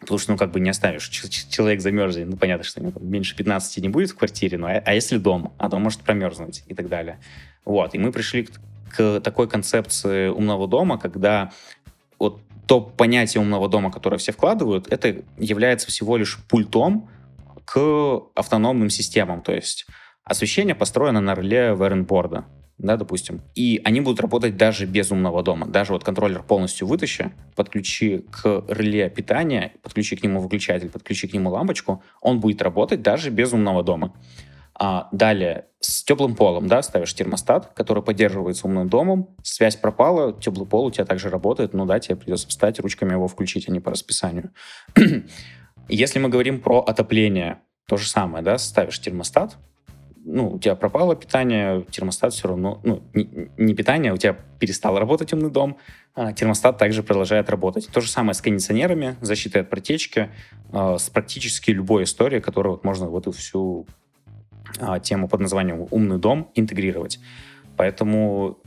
Потому 0.00 0.18
что, 0.18 0.32
ну, 0.32 0.38
как 0.38 0.52
бы 0.52 0.60
не 0.60 0.68
оставишь. 0.68 1.08
Человек 1.08 1.80
замерзнет, 1.80 2.28
ну, 2.28 2.36
понятно, 2.36 2.62
что 2.62 2.80
ему 2.80 2.92
меньше 3.00 3.34
15 3.34 3.78
не 3.82 3.88
будет 3.88 4.10
в 4.10 4.16
квартире, 4.16 4.58
но 4.58 4.66
а, 4.66 4.82
а 4.84 4.92
если 4.92 5.16
дом? 5.16 5.54
А 5.56 5.70
дом 5.70 5.82
может 5.82 6.00
промерзнуть 6.02 6.62
и 6.66 6.74
так 6.74 6.90
далее. 6.90 7.18
Вот. 7.64 7.94
И 7.94 7.98
мы 7.98 8.12
пришли 8.12 8.44
к 8.44 8.50
к 8.94 9.20
такой 9.20 9.48
концепции 9.48 10.28
умного 10.28 10.66
дома, 10.68 10.98
когда 10.98 11.52
вот 12.18 12.40
то 12.66 12.80
понятие 12.80 13.40
умного 13.40 13.68
дома, 13.68 13.90
которое 13.90 14.18
все 14.18 14.32
вкладывают, 14.32 14.88
это 14.92 15.22
является 15.38 15.88
всего 15.88 16.16
лишь 16.16 16.38
пультом 16.48 17.08
к 17.64 18.20
автономным 18.34 18.90
системам. 18.90 19.40
То 19.40 19.52
есть 19.52 19.86
освещение 20.24 20.74
построено 20.74 21.20
на 21.20 21.34
реле 21.34 21.72
Варенборда, 21.72 22.44
да, 22.76 22.96
допустим. 22.96 23.40
И 23.54 23.80
они 23.84 24.00
будут 24.00 24.20
работать 24.20 24.56
даже 24.56 24.86
без 24.86 25.10
умного 25.10 25.42
дома. 25.42 25.66
Даже 25.66 25.92
вот 25.92 26.04
контроллер 26.04 26.42
полностью 26.42 26.86
вытащи, 26.86 27.32
подключи 27.56 28.24
к 28.30 28.64
реле 28.68 29.10
питания, 29.10 29.72
подключи 29.82 30.16
к 30.16 30.22
нему 30.22 30.40
выключатель, 30.40 30.90
подключи 30.90 31.26
к 31.26 31.32
нему 31.32 31.50
лампочку, 31.50 32.02
он 32.20 32.38
будет 32.38 32.62
работать 32.62 33.02
даже 33.02 33.30
без 33.30 33.52
умного 33.52 33.82
дома. 33.82 34.12
А, 34.80 35.08
далее, 35.10 35.66
с 35.80 36.04
теплым 36.04 36.36
полом, 36.36 36.68
да, 36.68 36.82
ставишь 36.82 37.12
термостат, 37.12 37.72
который 37.74 38.00
поддерживается 38.00 38.68
умным 38.68 38.88
домом, 38.88 39.34
связь 39.42 39.74
пропала, 39.74 40.32
теплый 40.32 40.68
пол 40.68 40.86
у 40.86 40.90
тебя 40.92 41.04
также 41.04 41.30
работает, 41.30 41.74
ну 41.74 41.84
да, 41.84 41.98
тебе 41.98 42.14
придется 42.14 42.46
встать, 42.46 42.78
ручками 42.78 43.12
его 43.12 43.26
включить, 43.26 43.68
а 43.68 43.72
не 43.72 43.80
по 43.80 43.90
расписанию. 43.90 44.52
Если 45.88 46.20
мы 46.20 46.28
говорим 46.28 46.60
про 46.60 46.78
отопление, 46.78 47.58
то 47.88 47.96
же 47.96 48.06
самое, 48.06 48.44
да, 48.44 48.56
ставишь 48.56 49.00
термостат, 49.00 49.56
ну, 50.24 50.52
у 50.52 50.58
тебя 50.58 50.76
пропало 50.76 51.16
питание, 51.16 51.84
термостат 51.90 52.34
все 52.34 52.48
равно, 52.48 52.80
ну, 52.84 53.02
не, 53.14 53.50
не 53.56 53.74
питание, 53.74 54.12
у 54.12 54.16
тебя 54.16 54.36
перестал 54.60 54.98
работать 54.98 55.32
умный 55.32 55.50
дом, 55.50 55.78
а 56.14 56.32
термостат 56.32 56.76
также 56.76 57.02
продолжает 57.02 57.48
работать. 57.48 57.88
То 57.88 58.00
же 58.00 58.10
самое 58.10 58.34
с 58.34 58.42
кондиционерами, 58.42 59.16
защитой 59.22 59.62
от 59.62 59.70
протечки, 59.70 60.30
э, 60.70 60.96
с 60.98 61.08
практически 61.08 61.70
любой 61.70 62.04
историей, 62.04 62.40
которую 62.40 62.74
вот 62.74 62.84
можно 62.84 63.08
вот 63.08 63.22
эту 63.22 63.32
всю 63.32 63.86
тему 65.02 65.28
под 65.28 65.40
названием 65.40 65.86
«Умный 65.90 66.18
дом» 66.18 66.50
интегрировать. 66.54 67.20
Поэтому 67.76 68.58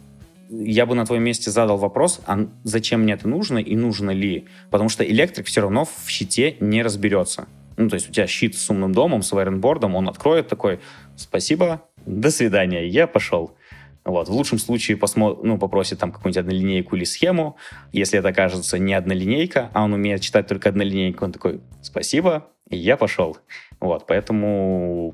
я 0.49 0.85
бы 0.85 0.95
на 0.95 1.05
твоем 1.05 1.23
месте 1.23 1.49
задал 1.49 1.77
вопрос, 1.77 2.21
а 2.25 2.47
зачем 2.63 3.01
мне 3.01 3.13
это 3.13 3.27
нужно 3.27 3.57
и 3.57 3.75
нужно 3.75 4.11
ли? 4.11 4.47
Потому 4.69 4.89
что 4.89 5.03
электрик 5.03 5.45
все 5.45 5.61
равно 5.61 5.85
в 5.85 6.09
щите 6.09 6.57
не 6.59 6.83
разберется. 6.83 7.47
Ну, 7.77 7.89
то 7.89 7.95
есть 7.95 8.09
у 8.09 8.11
тебя 8.11 8.27
щит 8.27 8.55
с 8.55 8.69
умным 8.69 8.93
домом, 8.93 9.23
с 9.23 9.31
вайренбордом, 9.31 9.95
он 9.95 10.09
откроет 10.09 10.49
такой, 10.49 10.79
спасибо, 11.15 11.83
до 12.05 12.31
свидания, 12.31 12.85
я 12.85 13.07
пошел. 13.07 13.55
Вот. 14.03 14.27
В 14.27 14.31
лучшем 14.31 14.57
случае 14.57 14.97
посмо... 14.97 15.39
ну, 15.41 15.57
попросит 15.57 15.99
там 15.99 16.11
какую-нибудь 16.11 16.37
однолинейку 16.37 16.95
или 16.95 17.03
схему. 17.03 17.55
Если 17.93 18.17
это 18.17 18.29
окажется 18.29 18.79
не 18.79 18.93
однолинейка, 18.93 19.69
а 19.73 19.83
он 19.83 19.93
умеет 19.93 20.21
читать 20.21 20.47
только 20.47 20.69
однолинейку, 20.69 21.23
он 21.23 21.31
такой, 21.31 21.61
спасибо, 21.81 22.47
я 22.69 22.97
пошел. 22.97 23.37
Вот. 23.79 24.07
Поэтому 24.07 25.13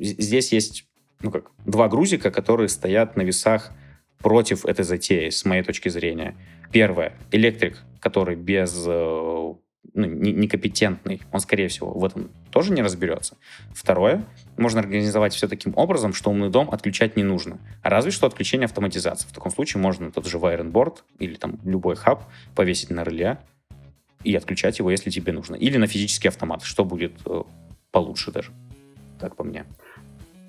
здесь 0.00 0.52
есть 0.52 0.86
ну 1.22 1.30
как, 1.30 1.50
два 1.64 1.88
грузика, 1.88 2.30
которые 2.30 2.68
стоят 2.68 3.16
на 3.16 3.22
весах 3.22 3.72
против 4.18 4.64
этой 4.64 4.84
затеи, 4.84 5.30
с 5.30 5.44
моей 5.44 5.62
точки 5.62 5.88
зрения. 5.88 6.36
Первое. 6.72 7.14
Электрик, 7.30 7.78
который 8.00 8.36
без 8.36 8.84
э, 8.86 8.90
ну, 8.90 10.06
некомпетентный, 10.06 11.22
он, 11.32 11.40
скорее 11.40 11.68
всего, 11.68 11.90
в 11.92 12.04
этом 12.04 12.30
тоже 12.50 12.72
не 12.72 12.82
разберется. 12.82 13.36
Второе, 13.74 14.24
можно 14.56 14.80
организовать 14.80 15.34
все 15.34 15.48
таким 15.48 15.72
образом, 15.76 16.12
что 16.12 16.30
умный 16.30 16.50
дом 16.50 16.70
отключать 16.70 17.16
не 17.16 17.22
нужно. 17.22 17.58
Разве 17.82 18.10
что 18.10 18.26
отключение 18.26 18.66
автоматизации. 18.66 19.26
В 19.26 19.32
таком 19.32 19.50
случае 19.50 19.82
можно 19.82 20.12
тот 20.12 20.26
же 20.26 20.38
Wirenboard 20.38 20.98
или 21.18 21.34
там 21.34 21.58
любой 21.64 21.96
хаб 21.96 22.24
повесить 22.54 22.90
на 22.90 23.04
реле 23.04 23.38
и 24.22 24.34
отключать 24.34 24.78
его, 24.78 24.90
если 24.90 25.10
тебе 25.10 25.32
нужно. 25.32 25.54
Или 25.54 25.78
на 25.78 25.86
физический 25.86 26.28
автомат, 26.28 26.62
что 26.62 26.84
будет 26.84 27.14
э, 27.24 27.42
получше 27.90 28.32
даже 28.32 28.52
как 29.20 29.36
по 29.36 29.44
мне. 29.44 29.64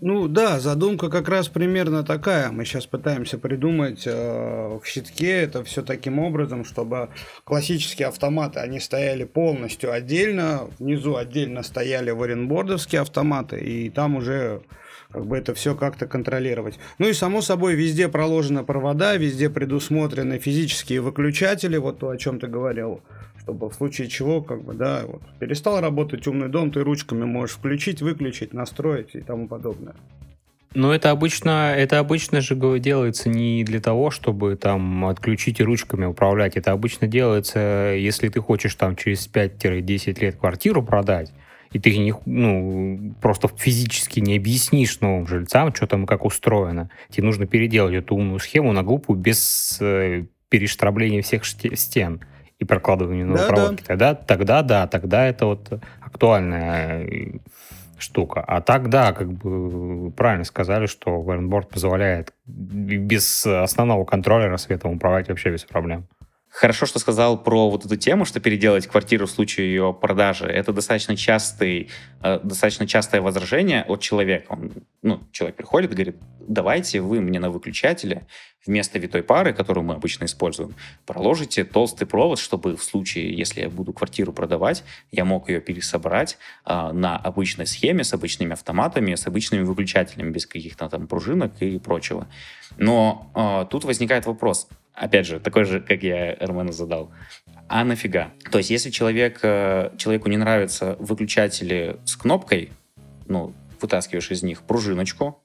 Ну 0.03 0.28
да, 0.28 0.59
задумка 0.59 1.09
как 1.09 1.30
раз 1.30 1.47
примерно 1.47 2.03
такая. 2.03 2.51
Мы 2.51 2.65
сейчас 2.65 2.88
пытаемся 2.88 3.38
придумать 3.38 4.07
э, 4.07 4.80
в 4.80 4.84
щитке 4.84 5.43
это 5.43 5.63
все 5.63 5.84
таким 5.84 6.17
образом, 6.17 6.65
чтобы 6.65 7.09
классические 7.43 8.07
автоматы, 8.07 8.59
они 8.61 8.80
стояли 8.80 9.26
полностью 9.26 9.91
отдельно, 9.91 10.67
внизу 10.80 11.17
отдельно 11.17 11.61
стояли 11.61 12.09
варенбордовские 12.09 13.01
автоматы, 13.01 13.59
и 13.59 13.91
там 13.91 14.15
уже 14.15 14.63
как 15.11 15.28
бы 15.28 15.38
это 15.38 15.53
все 15.53 15.76
как-то 15.76 16.07
контролировать. 16.07 16.80
Ну 16.97 17.07
и 17.07 17.13
само 17.13 17.41
собой 17.41 17.76
везде 17.76 18.07
проложены 18.07 18.63
провода, 18.63 19.15
везде 19.17 19.51
предусмотрены 19.51 20.39
физические 20.39 21.01
выключатели, 21.01 21.78
вот 21.78 21.99
то, 21.99 22.09
о 22.09 22.17
чем 22.17 22.39
ты 22.39 22.47
говорил 22.47 23.01
чтобы 23.42 23.70
в 23.70 23.74
случае 23.74 24.08
чего, 24.08 24.42
как 24.42 24.64
бы, 24.64 24.74
да, 24.74 25.04
вот, 25.08 25.22
перестал 25.39 25.82
работать 25.82 26.28
умный 26.28 26.48
дом, 26.48 26.72
ты 26.72 26.82
ручками 26.82 27.26
можешь 27.26 27.56
включить, 27.56 28.02
выключить, 28.02 28.54
настроить 28.54 29.16
и 29.16 29.22
тому 29.22 29.48
подобное. 29.48 29.96
Но 30.74 30.94
это 30.94 31.10
обычно, 31.10 31.74
это 31.76 32.00
обычно 32.00 32.39
же 32.39 32.56
делается 32.80 33.28
не 33.28 33.64
для 33.66 33.82
того, 33.82 34.10
чтобы 34.10 34.56
там 34.56 35.06
отключить 35.06 35.60
и 35.60 35.64
ручками 35.64 36.06
управлять. 36.06 36.56
Это 36.56 36.72
обычно 36.72 37.08
делается, 37.08 37.94
если 37.98 38.30
ты 38.30 38.39
хочешь 38.39 38.76
там 38.76 38.96
через 38.96 39.28
5-10 39.28 40.22
лет 40.22 40.38
квартиру 40.38 40.82
продать, 40.82 41.34
и 41.74 41.80
ты 41.80 41.98
не, 41.98 42.14
ну, 42.26 43.14
просто 43.22 43.50
физически 43.50 44.22
не 44.22 44.38
объяснишь 44.38 45.02
новым 45.02 45.28
жильцам, 45.28 45.76
что 45.76 45.88
там 45.88 46.06
и 46.06 46.08
как 46.08 46.24
устроено. 46.24 46.89
Тебе 47.10 47.26
нужно 47.26 47.48
переделать 47.48 47.96
эту 47.96 48.16
умную 48.16 48.39
схему 48.39 48.72
на 48.72 48.84
глупую 48.84 49.20
без 49.20 49.78
э, 49.82 50.26
перештрабления 50.50 51.22
всех 51.22 51.46
стен 51.46 52.22
и 52.62 52.66
прокладывания 52.66 53.26
новой 53.26 53.39
да, 53.39 53.47
проводки. 53.47 53.82
Да. 53.82 53.88
Тогда, 53.88 54.14
тогда 54.16 54.62
да, 54.62 54.88
тогда 54.88 55.26
это 55.26 55.47
вот 55.47 55.82
актуальная 55.99 57.09
штука. 57.97 58.43
А 58.47 58.62
так, 58.62 58.89
да, 58.89 59.14
как 59.14 59.32
бы 59.32 60.12
правильно 60.12 60.43
сказали, 60.43 60.86
что 60.86 61.22
Варенборд 61.22 61.70
позволяет 61.70 62.34
без 62.45 63.45
основного 63.45 64.05
контроллера 64.05 64.57
светом 64.57 64.93
управлять 64.93 65.28
вообще 65.30 65.49
без 65.49 65.64
проблем. 65.64 66.07
Хорошо, 66.52 66.86
что 66.86 66.99
сказал 66.99 67.41
про 67.41 67.70
вот 67.70 67.86
эту 67.86 67.95
тему, 67.95 68.26
что 68.26 68.41
переделать 68.41 68.86
квартиру 68.86 69.26
в 69.26 69.32
случае 69.32 69.68
ее 69.68 69.93
продажи. 69.93 70.45
Это 70.47 70.74
достаточно 70.74 71.16
частый, 71.16 71.89
э, 72.22 72.39
достаточно 72.43 72.86
частое 72.86 73.22
возражение 73.22 73.84
от 73.84 74.02
человека. 74.02 74.47
Он, 74.49 74.72
ну, 75.02 75.24
человек 75.32 75.56
приходит 75.56 75.91
и 75.91 75.95
говорит, 75.95 76.16
давайте 76.45 76.99
вы 76.99 77.22
мне 77.22 77.39
на 77.39 77.49
выключателе 77.49 78.28
вместо 78.66 78.99
витой 78.99 79.24
пары, 79.24 79.54
которую 79.54 79.86
мы 79.86 79.95
обычно 79.95 80.26
используем, 80.26 80.76
проложите 81.06 81.64
толстый 81.64 82.06
провод, 82.06 82.38
чтобы 82.38 82.76
в 82.76 82.84
случае, 82.84 83.34
если 83.34 83.62
я 83.62 83.70
буду 83.70 83.93
квартиру 83.93 84.34
продавать, 84.34 84.84
я 85.10 85.24
мог 85.24 85.49
ее 85.49 85.62
пересобрать 85.62 86.38
э, 86.66 86.91
на 86.91 87.16
обычной 87.16 87.66
схеме 87.66 88.04
с 88.04 88.14
обычными 88.14 88.52
автоматами, 88.52 89.16
с 89.16 89.26
обычными 89.26 89.64
выключателями, 89.64 90.32
без 90.32 90.45
каких-то 90.45 90.89
там 90.89 91.08
пружинок 91.08 91.54
и 91.62 91.80
прочего. 91.80 92.28
Но 92.78 93.32
э, 93.36 93.72
тут 93.72 93.86
возникает 93.86 94.26
вопрос, 94.26 94.68
опять 94.94 95.26
же, 95.26 95.39
такой 95.39 95.66
же, 95.66 95.80
как 95.80 96.04
я 96.04 96.34
Эрмену 96.34 96.72
задал. 96.72 97.12
А 97.68 97.84
нафига? 97.84 98.32
То 98.52 98.58
есть, 98.58 98.70
если 98.70 98.89
человек, 98.89 99.39
э, 99.44 99.92
человеку 99.98 100.30
не 100.30 100.38
нравятся 100.38 100.96
выключатели 101.00 101.98
с 102.06 102.16
кнопкой, 102.16 102.72
ну, 103.28 103.54
вытаскиваешь 103.80 104.32
из 104.32 104.44
них 104.44 104.62
пружиночку, 104.64 105.42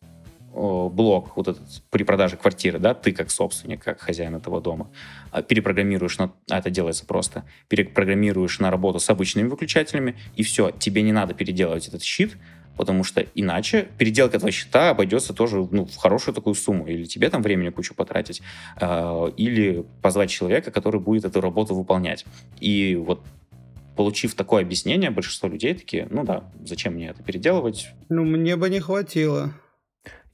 блок 0.56 1.36
вот 1.36 1.48
этот 1.48 1.82
при 1.90 2.02
продаже 2.02 2.36
квартиры, 2.36 2.78
да, 2.78 2.94
ты 2.94 3.12
как 3.12 3.30
собственник, 3.30 3.84
как 3.84 4.00
хозяин 4.00 4.34
этого 4.34 4.62
дома, 4.62 4.90
а, 5.30 5.42
перепрограммируешь 5.42 6.16
на, 6.16 6.32
а 6.48 6.58
это 6.58 6.70
делается 6.70 7.04
просто, 7.04 7.44
перепрограммируешь 7.68 8.58
на 8.58 8.70
работу 8.70 8.98
с 8.98 9.10
обычными 9.10 9.48
выключателями, 9.48 10.16
и 10.34 10.42
все, 10.42 10.70
тебе 10.70 11.02
не 11.02 11.12
надо 11.12 11.34
переделывать 11.34 11.88
этот 11.88 12.02
щит, 12.02 12.38
потому 12.76 13.04
что 13.04 13.24
иначе 13.34 13.88
переделка 13.98 14.36
этого 14.36 14.50
счета 14.50 14.90
обойдется 14.90 15.32
тоже 15.32 15.66
ну, 15.70 15.86
в 15.86 15.96
хорошую 15.96 16.34
такую 16.34 16.54
сумму. 16.54 16.86
Или 16.86 17.04
тебе 17.04 17.30
там 17.30 17.42
времени 17.42 17.70
кучу 17.70 17.94
потратить, 17.94 18.42
э, 18.80 19.30
или 19.36 19.84
позвать 20.02 20.30
человека, 20.30 20.70
который 20.70 21.00
будет 21.00 21.24
эту 21.24 21.40
работу 21.40 21.74
выполнять. 21.74 22.24
И 22.60 22.96
вот 22.96 23.22
получив 23.96 24.34
такое 24.34 24.62
объяснение, 24.62 25.10
большинство 25.10 25.48
людей 25.48 25.74
такие, 25.74 26.06
ну 26.10 26.24
да, 26.24 26.44
зачем 26.64 26.94
мне 26.94 27.08
это 27.08 27.22
переделывать? 27.22 27.88
Ну, 28.08 28.24
мне 28.24 28.56
бы 28.56 28.68
не 28.68 28.80
хватило. 28.80 29.52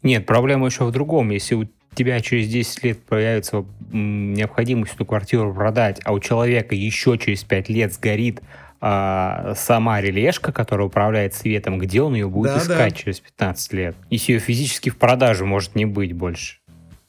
Нет, 0.02 0.26
проблема 0.26 0.66
еще 0.66 0.84
в 0.84 0.90
другом. 0.90 1.30
Если 1.30 1.54
у 1.54 1.68
тебя 1.94 2.20
через 2.20 2.48
10 2.48 2.84
лет 2.84 2.98
появится 3.04 3.64
необходимость 3.92 4.94
эту 4.94 5.06
квартиру 5.06 5.54
продать, 5.54 6.00
а 6.04 6.12
у 6.12 6.20
человека 6.20 6.74
еще 6.74 7.16
через 7.18 7.44
5 7.44 7.68
лет 7.68 7.92
сгорит 7.92 8.40
а, 8.84 9.54
сама 9.54 10.00
релешка, 10.00 10.50
которая 10.50 10.88
управляет 10.88 11.34
светом, 11.34 11.78
где 11.78 12.02
он 12.02 12.14
ее 12.14 12.28
будет 12.28 12.54
да, 12.54 12.58
искать 12.58 12.94
да. 12.94 12.98
через 12.98 13.20
15 13.20 13.72
лет? 13.74 13.96
Если 14.10 14.32
ее 14.32 14.38
физически 14.40 14.90
в 14.90 14.98
продаже 14.98 15.44
может 15.44 15.76
не 15.76 15.86
быть 15.86 16.12
больше. 16.12 16.58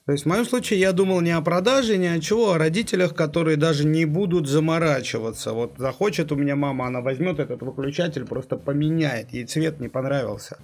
То 0.06 0.12
есть 0.12 0.26
в 0.26 0.28
моем 0.28 0.46
случае 0.46 0.80
я 0.82 0.92
думал 0.92 1.22
не 1.22 1.32
о 1.32 1.42
продаже, 1.42 1.98
ни 1.98 2.06
о 2.06 2.20
чего, 2.20 2.52
а 2.52 2.56
о 2.56 2.58
родителях, 2.60 3.16
которые 3.16 3.58
даже 3.58 3.86
не 3.86 4.06
будут 4.06 4.48
заморачиваться. 4.48 5.54
Вот 5.54 5.74
захочет 5.78 6.32
у 6.32 6.36
меня 6.36 6.56
мама, 6.56 6.86
она 6.86 7.02
возьмет 7.02 7.40
этот 7.40 7.64
выключатель, 7.64 8.26
просто 8.26 8.56
поменяет, 8.56 9.34
ей 9.34 9.46
цвет 9.46 9.80
не 9.80 9.88
понравился 9.88 10.58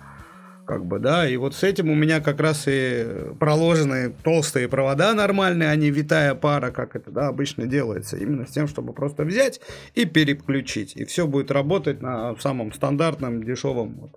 как 0.70 0.86
бы, 0.86 0.99
да, 0.99 1.28
и 1.28 1.36
вот 1.36 1.55
с 1.55 1.63
этим 1.63 1.89
у 1.89 1.95
меня 1.95 2.22
как 2.22 2.39
раз 2.39 2.65
и 2.67 3.03
проложены 3.39 4.13
толстые 4.22 4.67
провода 4.67 5.15
нормальные, 5.15 5.72
а 5.72 5.76
не 5.76 5.89
витая 5.89 6.36
пара, 6.36 6.70
как 6.70 6.95
это, 6.95 7.09
да, 7.09 7.28
обычно 7.30 7.65
делается, 7.65 8.17
именно 8.17 8.45
с 8.45 8.51
тем, 8.51 8.67
чтобы 8.67 8.93
просто 8.93 9.24
взять 9.24 9.61
и 9.95 10.05
переключить, 10.05 10.95
и 10.95 11.05
все 11.05 11.26
будет 11.26 11.49
работать 11.49 12.03
на 12.03 12.36
самом 12.39 12.72
стандартном 12.72 13.43
дешевом 13.43 13.95
вот, 13.99 14.11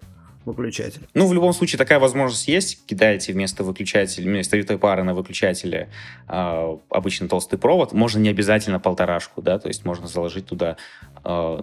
выключателе. 0.44 1.06
Ну, 1.14 1.26
в 1.26 1.32
любом 1.32 1.54
случае, 1.54 1.78
такая 1.78 1.98
возможность 1.98 2.46
есть. 2.48 2.84
Кидаете 2.84 3.32
вместо 3.32 3.64
выключателя, 3.64 4.26
вместо 4.26 4.58
витой 4.58 4.76
пары 4.76 5.04
на 5.04 5.14
выключателе 5.14 5.88
э, 6.28 6.76
обычно 6.90 7.28
толстый 7.28 7.58
провод. 7.58 7.94
Можно 7.94 8.18
не 8.18 8.28
обязательно 8.28 8.78
полторашку, 8.78 9.40
да, 9.40 9.58
то 9.58 9.68
есть 9.68 9.86
можно 9.86 10.06
заложить 10.06 10.44
туда 10.44 10.76
э, 11.24 11.62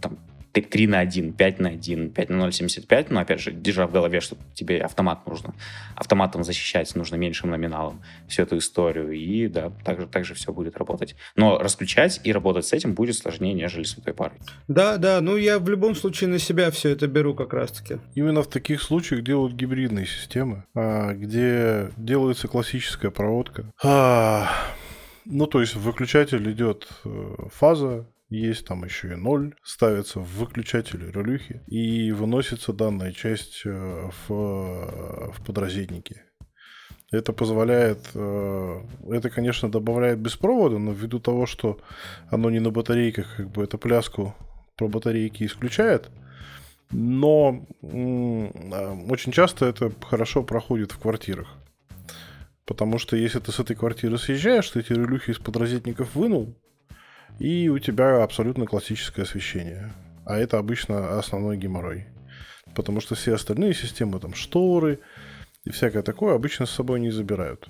там, 0.00 0.18
3 0.52 0.86
на 0.86 0.98
1, 1.00 1.32
5 1.32 1.60
на 1.60 1.68
1, 1.70 2.10
5 2.10 2.30
на 2.30 2.48
0,75, 2.48 3.06
но, 3.10 3.20
опять 3.20 3.40
же, 3.40 3.52
держа 3.52 3.86
в 3.86 3.92
голове, 3.92 4.20
что 4.20 4.36
тебе 4.54 4.80
автомат 4.80 5.26
нужно. 5.26 5.54
Автоматом 5.94 6.44
защищать 6.44 6.94
нужно 6.96 7.16
меньшим 7.16 7.50
номиналом 7.50 8.02
всю 8.28 8.42
эту 8.42 8.58
историю, 8.58 9.12
и, 9.12 9.48
да, 9.48 9.72
так 9.84 10.00
же, 10.00 10.06
так 10.06 10.24
же 10.24 10.34
все 10.34 10.52
будет 10.52 10.76
работать. 10.76 11.14
Но 11.36 11.58
расключать 11.58 12.20
и 12.24 12.32
работать 12.32 12.66
с 12.66 12.72
этим 12.72 12.94
будет 12.94 13.16
сложнее, 13.16 13.54
нежели 13.54 13.84
с 13.84 13.96
этой 13.96 14.14
парой. 14.14 14.38
Да, 14.68 14.96
да, 14.96 15.20
ну 15.20 15.36
я 15.36 15.58
в 15.58 15.68
любом 15.68 15.94
случае 15.94 16.28
на 16.30 16.38
себя 16.38 16.70
все 16.70 16.90
это 16.90 17.06
беру 17.06 17.34
как 17.34 17.52
раз-таки. 17.52 17.98
Именно 18.14 18.42
в 18.42 18.48
таких 18.48 18.82
случаях 18.82 19.22
делают 19.22 19.54
гибридные 19.54 20.06
системы, 20.06 20.64
а, 20.74 21.12
где 21.12 21.90
делается 21.96 22.48
классическая 22.48 23.10
проводка. 23.10 23.66
А, 23.82 24.50
ну, 25.24 25.46
то 25.46 25.60
есть 25.60 25.74
выключатель 25.74 26.50
идет 26.50 26.88
э, 27.04 27.34
фаза, 27.52 28.06
есть 28.30 28.64
там 28.64 28.84
еще 28.84 29.12
и 29.12 29.16
ноль, 29.16 29.54
ставится 29.62 30.20
в 30.20 30.38
выключатель 30.38 31.10
релюхи 31.10 31.62
и 31.66 32.12
выносится 32.12 32.72
данная 32.72 33.12
часть 33.12 33.62
э, 33.64 33.70
в, 33.70 34.32
э, 34.32 35.32
в 35.32 35.44
подрозетники. 35.44 36.22
Это 37.10 37.32
позволяет, 37.32 37.98
э, 38.14 38.80
это, 39.10 39.30
конечно, 39.30 39.68
добавляет 39.68 40.20
без 40.20 40.36
провода, 40.36 40.78
но 40.78 40.92
ввиду 40.92 41.18
того, 41.18 41.46
что 41.46 41.80
оно 42.30 42.50
не 42.50 42.60
на 42.60 42.70
батарейках, 42.70 43.36
как 43.36 43.50
бы 43.50 43.64
эту 43.64 43.78
пляску 43.78 44.34
про 44.76 44.86
батарейки 44.86 45.44
исключает, 45.44 46.08
но 46.92 47.66
очень 47.82 49.32
часто 49.32 49.66
это 49.66 49.92
хорошо 50.08 50.44
проходит 50.44 50.92
в 50.92 50.98
квартирах. 50.98 51.48
Потому 52.64 52.98
что 52.98 53.16
если 53.16 53.40
ты 53.40 53.50
с 53.50 53.58
этой 53.58 53.74
квартиры 53.74 54.16
съезжаешь, 54.16 54.70
ты 54.70 54.78
эти 54.78 54.92
релюхи 54.92 55.32
из 55.32 55.38
подрозетников 55.38 56.14
вынул, 56.14 56.54
и 57.40 57.70
у 57.70 57.78
тебя 57.78 58.22
абсолютно 58.22 58.66
классическое 58.66 59.24
освещение. 59.24 59.90
А 60.26 60.36
это 60.36 60.58
обычно 60.58 61.18
основной 61.18 61.56
геморрой. 61.56 62.06
Потому 62.76 63.00
что 63.00 63.14
все 63.14 63.34
остальные 63.34 63.74
системы, 63.74 64.20
там 64.20 64.34
шторы 64.34 65.00
и 65.64 65.70
всякое 65.70 66.02
такое, 66.02 66.34
обычно 66.34 66.66
с 66.66 66.70
собой 66.70 67.00
не 67.00 67.10
забирают. 67.10 67.68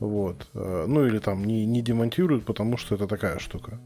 Вот. 0.00 0.48
Э, 0.54 0.86
ну 0.88 1.06
или 1.06 1.20
там 1.20 1.44
не, 1.44 1.64
не 1.66 1.82
демонтируют, 1.82 2.44
потому 2.44 2.76
что 2.76 2.96
это 2.96 3.06
такая 3.06 3.38
штука. 3.38 3.80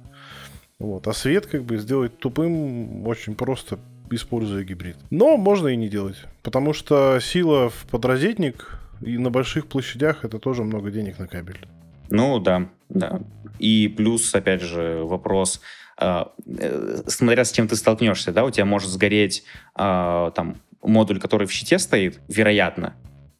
Вот. 0.78 1.07
А 1.07 1.12
свет 1.12 1.46
как 1.46 1.64
бы 1.64 1.76
сделать 1.76 2.18
тупым 2.18 3.07
очень 3.07 3.34
просто, 3.34 3.78
используя 4.11 4.64
гибрид. 4.64 4.96
Но 5.11 5.36
можно 5.36 5.68
и 5.68 5.76
не 5.76 5.90
делать. 5.90 6.16
Потому 6.42 6.72
что 6.72 7.20
сила 7.20 7.68
в 7.68 7.86
подрозетник 7.90 8.80
и 9.02 9.18
на 9.18 9.30
больших 9.30 9.66
площадях 9.66 10.24
это 10.24 10.38
тоже 10.38 10.64
много 10.64 10.90
денег 10.90 11.18
на 11.18 11.28
кабель. 11.28 11.68
Ну 12.11 12.38
да, 12.38 12.68
да. 12.88 13.20
И 13.59 13.88
плюс, 13.88 14.34
опять 14.34 14.62
же, 14.62 15.02
вопрос, 15.05 15.61
э, 16.00 16.24
э, 16.46 17.02
смотря 17.07 17.44
с 17.44 17.52
чем 17.52 17.68
ты 17.68 17.76
столкнешься, 17.76 18.32
да, 18.32 18.44
у 18.44 18.50
тебя 18.50 18.64
может 18.64 18.90
сгореть 18.90 19.44
э, 19.76 20.30
там 20.34 20.57
модуль, 20.82 21.20
который 21.20 21.46
в 21.46 21.52
щите 21.52 21.78
стоит, 21.78 22.20
вероятно, 22.28 22.94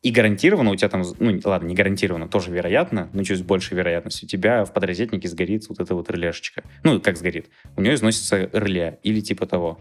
и 0.05 0.11
гарантированно 0.11 0.71
у 0.71 0.77
тебя 0.77 0.91
там, 0.91 1.03
ну 1.19 1.41
ладно, 1.45 1.67
не 1.67 1.75
гарантированно, 1.75 2.29
тоже 2.29 2.51
вероятно, 2.51 3.09
но 3.15 3.25
чуть 3.25 3.43
больше 3.43 3.75
вероятность, 3.75 4.23
у 4.23 4.27
тебя 4.27 4.67
в 4.67 4.73
подрозетнике 4.75 5.29
сгорит 5.29 5.67
вот 5.71 5.81
эта 5.81 5.95
вот 5.95 6.11
релешечка. 6.11 6.63
Ну, 6.83 7.01
как 7.01 7.17
сгорит? 7.17 7.49
У 7.75 7.81
нее 7.81 7.95
износится 7.95 8.51
реле 8.53 8.99
или 9.03 9.21
типа 9.21 9.47
того. 9.47 9.79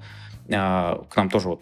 А, 0.50 1.04
к 1.10 1.16
нам 1.18 1.30
тоже 1.30 1.50
вот 1.50 1.62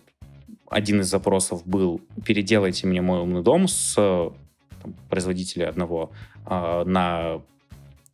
один 0.70 1.02
из 1.02 1.08
запросов 1.08 1.66
был, 1.66 2.02
переделайте 2.24 2.86
мне 2.86 3.02
мой 3.02 3.22
умный 3.22 3.42
дом 3.42 3.68
с 3.68 4.32
там, 4.82 4.94
производителя 5.10 5.70
одного 5.70 6.12
э, 6.46 6.84
на 6.86 7.42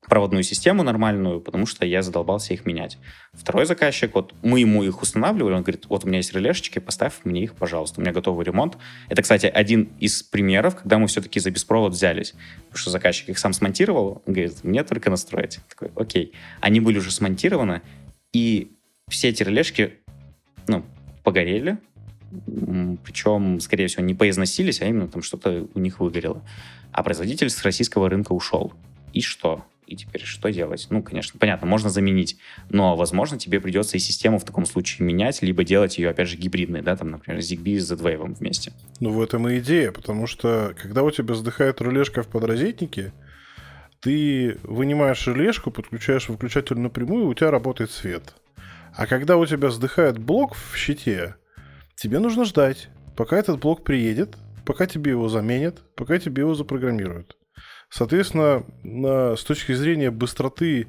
проводную 0.07 0.43
систему 0.43 0.83
нормальную, 0.83 1.41
потому 1.41 1.65
что 1.65 1.85
я 1.85 2.01
задолбался 2.01 2.53
их 2.53 2.65
менять. 2.65 2.97
Второй 3.33 3.65
заказчик, 3.65 4.15
вот 4.15 4.33
мы 4.41 4.61
ему 4.61 4.83
их 4.83 5.01
устанавливали, 5.01 5.53
он 5.53 5.61
говорит, 5.63 5.85
вот 5.89 6.05
у 6.05 6.07
меня 6.07 6.17
есть 6.17 6.33
релешечки, 6.33 6.79
поставь 6.79 7.13
мне 7.25 7.43
их, 7.43 7.55
пожалуйста, 7.55 7.99
у 7.99 8.03
меня 8.03 8.13
готовый 8.13 8.45
ремонт. 8.45 8.77
Это, 9.09 9.21
кстати, 9.21 9.47
один 9.47 9.89
из 9.99 10.23
примеров, 10.23 10.77
когда 10.77 10.97
мы 10.97 11.07
все-таки 11.07 11.39
за 11.39 11.51
беспровод 11.51 11.91
взялись, 11.91 12.33
потому 12.67 12.77
что 12.77 12.89
заказчик 12.89 13.29
их 13.29 13.37
сам 13.37 13.51
смонтировал, 13.51 14.21
он 14.25 14.33
говорит, 14.33 14.63
мне 14.63 14.83
только 14.83 15.09
настроить. 15.09 15.59
Такой, 15.69 15.91
окей. 15.95 16.33
Они 16.61 16.79
были 16.79 16.99
уже 16.99 17.11
смонтированы, 17.11 17.81
и 18.31 18.71
все 19.09 19.29
эти 19.29 19.43
релешки, 19.43 19.95
ну, 20.67 20.85
погорели, 21.23 21.77
причем, 23.03 23.59
скорее 23.59 23.87
всего, 23.87 24.03
не 24.03 24.13
поизносились, 24.13 24.81
а 24.81 24.85
именно 24.85 25.07
там 25.07 25.21
что-то 25.21 25.67
у 25.73 25.79
них 25.79 25.99
выгорело. 25.99 26.41
А 26.91 27.03
производитель 27.03 27.49
с 27.49 27.61
российского 27.63 28.09
рынка 28.09 28.33
ушел. 28.33 28.73
И 29.13 29.21
что? 29.21 29.65
И 29.87 29.95
теперь 29.95 30.23
что 30.23 30.51
делать? 30.51 30.87
Ну, 30.89 31.01
конечно, 31.01 31.39
понятно, 31.39 31.65
можно 31.65 31.89
заменить, 31.89 32.37
но, 32.69 32.97
возможно, 32.97 33.39
тебе 33.39 33.61
придется 33.61 33.95
и 33.95 34.01
систему 34.01 34.37
в 34.37 34.43
таком 34.43 34.65
случае 34.65 35.07
менять, 35.07 35.41
либо 35.41 35.63
делать 35.63 35.97
ее, 35.97 36.09
опять 36.09 36.27
же, 36.27 36.35
гибридной, 36.35 36.81
да, 36.81 36.97
там, 36.97 37.09
например, 37.11 37.39
ZigBee 37.39 37.79
с 37.79 37.87
Z-Wave 37.87 38.35
вместе. 38.35 38.73
Ну, 38.99 39.11
в 39.11 39.21
этом 39.21 39.47
и 39.47 39.59
идея, 39.59 39.93
потому 39.93 40.27
что, 40.27 40.73
когда 40.77 41.03
у 41.03 41.11
тебя 41.11 41.35
сдыхает 41.35 41.81
релешка 41.81 42.21
в 42.21 42.27
подрозетнике, 42.27 43.13
ты 44.01 44.57
вынимаешь 44.63 45.25
релешку, 45.25 45.71
подключаешь 45.71 46.27
выключатель 46.27 46.77
напрямую, 46.77 47.23
и 47.23 47.27
у 47.27 47.33
тебя 47.33 47.49
работает 47.49 47.91
свет. 47.91 48.35
А 48.93 49.07
когда 49.07 49.37
у 49.37 49.45
тебя 49.45 49.69
сдыхает 49.69 50.17
блок 50.17 50.55
в 50.55 50.75
щите, 50.75 51.35
тебе 51.97 52.19
нужно 52.19 52.45
ждать, 52.45 52.89
пока 53.17 53.37
этот 53.37 53.59
блок 53.59 53.83
приедет, 53.83 54.37
пока 54.65 54.85
тебе 54.85 55.11
его 55.11 55.27
заменят, 55.27 55.81
пока 55.95 56.19
тебе 56.19 56.41
его 56.43 56.53
запрограммируют. 56.55 57.35
Соответственно, 57.89 58.63
с 59.35 59.43
точки 59.43 59.73
зрения 59.73 60.11
быстроты 60.11 60.87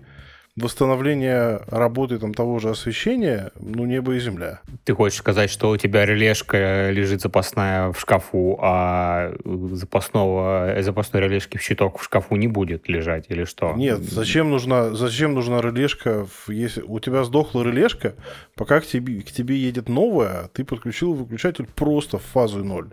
восстановления 0.60 1.60
работы 1.68 2.18
там, 2.18 2.34
того 2.34 2.58
же 2.58 2.70
освещения, 2.70 3.50
ну, 3.60 3.86
небо 3.86 4.14
и 4.14 4.20
земля. 4.20 4.60
Ты 4.84 4.94
хочешь 4.94 5.18
сказать, 5.18 5.50
что 5.50 5.70
у 5.70 5.76
тебя 5.76 6.04
релешка 6.04 6.90
лежит 6.90 7.20
запасная 7.20 7.92
в 7.92 8.00
шкафу, 8.00 8.58
а 8.60 9.34
запасного, 9.44 10.76
запасной 10.80 11.22
релешки 11.22 11.58
в 11.58 11.62
щиток 11.62 11.98
в 11.98 12.04
шкафу 12.04 12.36
не 12.36 12.48
будет 12.48 12.88
лежать, 12.88 13.26
или 13.28 13.44
что? 13.44 13.74
Нет, 13.74 14.00
зачем 14.00 14.50
нужна, 14.50 14.90
зачем 14.90 15.34
нужна 15.34 15.60
релешка, 15.60 16.26
если 16.48 16.82
у 16.82 16.98
тебя 17.00 17.24
сдохла 17.24 17.62
релешка, 17.62 18.14
пока 18.54 18.80
к 18.80 18.86
тебе, 18.86 19.22
к 19.22 19.26
тебе 19.26 19.56
едет 19.56 19.88
новая, 19.88 20.48
ты 20.52 20.64
подключил 20.64 21.14
выключатель 21.14 21.66
просто 21.66 22.18
в 22.18 22.22
фазу 22.22 22.64
0. 22.64 22.88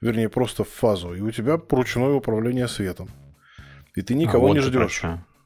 Вернее, 0.00 0.28
просто 0.28 0.64
в 0.64 0.68
фазу, 0.68 1.14
и 1.14 1.20
у 1.20 1.30
тебя 1.30 1.60
ручное 1.70 2.10
управление 2.10 2.68
светом. 2.68 3.08
И 3.94 4.02
ты 4.02 4.14
никого 4.14 4.46
а, 4.46 4.48
вот 4.48 4.54
не 4.54 4.60
ждешь. 4.60 5.02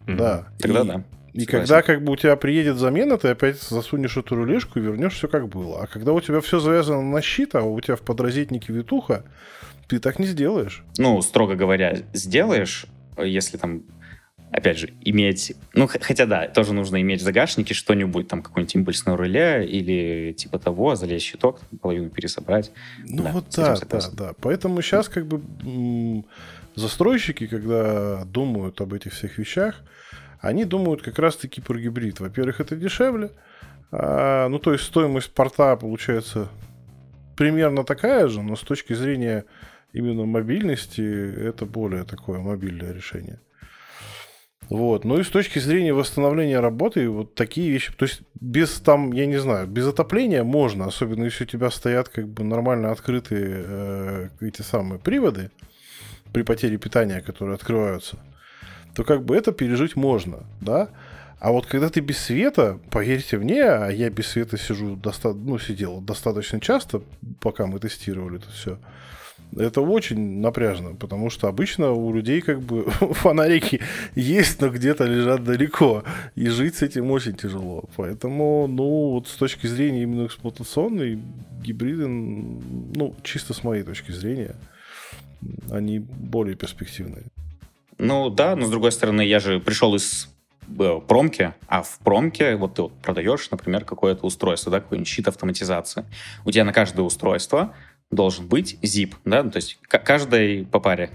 Да. 0.07 0.47
Тогда 0.59 0.83
и, 0.83 0.87
да. 0.87 1.05
И 1.33 1.47
когда 1.47 1.83
как 1.83 2.03
бы 2.05 2.13
у 2.13 2.17
тебя 2.17 2.37
приедет 2.37 2.77
замена, 2.77 3.17
ты 3.17 3.29
опять 3.29 3.61
засунешь 3.63 4.17
эту 4.17 4.35
рулежку 4.35 4.79
и 4.79 4.83
вернешь 4.83 5.15
все 5.15 5.29
как 5.29 5.49
было. 5.49 5.83
А 5.83 5.87
когда 5.87 6.13
у 6.13 6.21
тебя 6.21 6.41
все 6.41 6.59
завязано 6.61 7.03
на 7.03 7.23
щит, 7.23 7.55
а 7.55 7.63
у 7.63 7.81
тебя 7.81 7.97
в 7.97 8.03
подрозетнике 8.03 8.73
витуха, 8.73 9.25
ты 9.89 9.99
так 9.99 10.19
не 10.19 10.27
сделаешь. 10.27 10.85
Ну, 10.99 11.21
строго 11.23 11.55
говоря, 11.55 11.99
сделаешь, 12.13 12.87
если 13.17 13.57
там 13.57 13.83
опять 14.53 14.79
же, 14.79 14.93
иметь... 15.01 15.55
Ну, 15.73 15.89
хотя 15.89 16.27
да, 16.27 16.47
тоже 16.47 16.75
нужно 16.75 17.01
иметь 17.01 17.23
в 17.23 17.25
загашнике 17.25 17.73
что-нибудь, 17.73 18.29
там, 18.29 18.43
какое-нибудь 18.43 18.75
импульсное 18.75 19.17
реле 19.17 19.67
или 19.67 20.33
типа 20.35 20.59
того, 20.59 20.95
залезть 20.95 21.25
щиток, 21.25 21.61
половину 21.81 22.11
пересобрать. 22.11 22.71
Ну, 22.99 23.23
да, 23.23 23.33
вот 23.33 23.47
да, 23.57 23.77
да, 23.89 24.01
да. 24.13 24.33
Поэтому 24.41 24.83
сейчас 24.83 25.09
как 25.09 25.27
бы 25.27 25.43
застройщики, 26.75 27.47
когда 27.47 28.25
думают 28.27 28.81
об 28.83 28.93
этих 28.93 29.15
всех 29.15 29.39
вещах, 29.39 29.81
они 30.43 30.65
думают 30.65 31.03
как 31.03 31.19
раз-таки 31.19 31.61
про 31.63 31.79
гибрид. 31.79 32.21
Во-первых, 32.21 32.61
это 32.61 32.77
дешевле, 32.77 33.31
а, 33.93 34.49
ну, 34.49 34.59
то 34.59 34.73
есть 34.73 34.85
стоимость 34.85 35.33
порта 35.33 35.77
получается 35.77 36.49
примерно 37.37 37.85
такая 37.85 38.29
же, 38.29 38.43
но 38.43 38.57
с 38.57 38.61
точки 38.61 38.93
зрения 38.93 39.45
именно 39.93 40.25
мобильности 40.25 41.01
это 41.01 41.65
более 41.65 42.05
такое 42.05 42.41
мобильное 42.41 42.93
решение. 42.93 43.41
Вот. 44.69 45.05
Ну 45.05 45.19
и 45.19 45.23
с 45.23 45.29
точки 45.29 45.59
зрения 45.59 45.93
восстановления 45.93 46.59
работы, 46.61 47.09
вот 47.09 47.35
такие 47.35 47.71
вещи, 47.71 47.93
то 47.93 48.05
есть 48.05 48.23
без 48.41 48.81
там, 48.81 49.13
я 49.13 49.27
не 49.27 49.37
знаю, 49.37 49.67
без 49.67 49.87
отопления 49.87 50.45
можно, 50.45 50.87
особенно 50.87 51.25
если 51.25 51.45
у 51.45 51.47
тебя 51.47 51.71
стоят 51.71 52.09
как 52.09 52.27
бы 52.29 52.43
нормально 52.43 52.91
открытые 52.91 53.65
э, 53.67 54.29
эти 54.41 54.63
самые 54.63 54.99
приводы, 54.99 55.51
при 56.33 56.43
потере 56.43 56.79
питания, 56.79 57.21
которые 57.21 57.57
открываются, 57.57 58.19
то 58.95 59.05
как 59.05 59.25
бы 59.25 59.37
это 59.37 59.53
пережить 59.53 59.97
можно, 59.97 60.41
да? 60.61 60.89
А 61.39 61.51
вот 61.51 61.67
когда 61.67 61.89
ты 61.89 62.01
без 62.01 62.19
света, 62.19 62.79
поверьте 62.91 63.37
мне, 63.37 63.65
а 63.65 63.91
я 63.91 64.11
без 64.11 64.29
света 64.29 64.57
сижу, 64.57 64.95
доста- 64.95 65.35
ну, 65.35 65.59
сидел 65.59 66.01
достаточно 66.01 66.61
часто, 66.61 67.03
пока 67.41 67.67
мы 67.67 67.81
тестировали 67.81 68.37
это 68.37 68.49
все, 68.51 68.79
это 69.57 69.81
очень 69.81 70.41
напряжно, 70.41 70.95
потому 70.95 71.31
что 71.31 71.49
обычно 71.49 71.93
у 71.93 72.15
людей 72.15 72.41
как 72.41 72.61
бы 72.61 72.85
фонарики 72.91 73.81
есть, 74.15 74.61
но 74.61 74.69
где-то 74.69 75.05
лежат 75.05 75.45
далеко, 75.45 76.05
и 76.37 76.49
жить 76.49 76.77
с 76.77 76.83
этим 76.83 77.11
очень 77.11 77.35
тяжело. 77.35 77.85
Поэтому, 77.97 78.67
ну, 78.69 79.11
вот 79.11 79.29
с 79.29 79.35
точки 79.35 79.67
зрения 79.67 80.05
именно 80.05 80.27
эксплуатационной, 80.27 81.19
гибриды, 81.63 82.07
ну, 82.07 83.15
чисто 83.23 83.53
с 83.53 83.65
моей 83.65 83.83
точки 83.83 84.13
зрения, 84.13 84.55
они 85.71 85.99
более 85.99 86.55
перспективные. 86.55 87.25
Ну 88.05 88.31
да, 88.31 88.57
но 88.57 88.67
с 88.67 88.71
другой 88.71 88.91
стороны, 88.91 89.23
я 89.23 89.39
же 89.39 89.61
пришел 89.61 89.95
из 89.95 90.29
э, 90.77 91.01
промки, 91.07 91.55
а 91.69 91.83
в 91.83 92.01
промке 92.01 92.57
вот 92.57 92.75
ты 92.75 92.83
вот 92.83 92.95
продаешь, 93.01 93.49
например, 93.53 93.85
какое-то 93.85 94.27
устройство, 94.27 94.73
да, 94.73 94.81
какой-нибудь 94.81 95.07
щит 95.07 95.29
автоматизации. 95.29 96.05
У 96.45 96.51
тебя 96.51 96.65
на 96.65 96.73
каждое 96.73 97.03
устройство 97.03 97.77
должен 98.11 98.49
быть 98.49 98.77
zip, 98.83 99.15
да, 99.25 99.45
то 99.45 99.59
есть 99.59 99.79
каждой 99.87 100.67
по 100.67 100.81
паре 100.81 101.11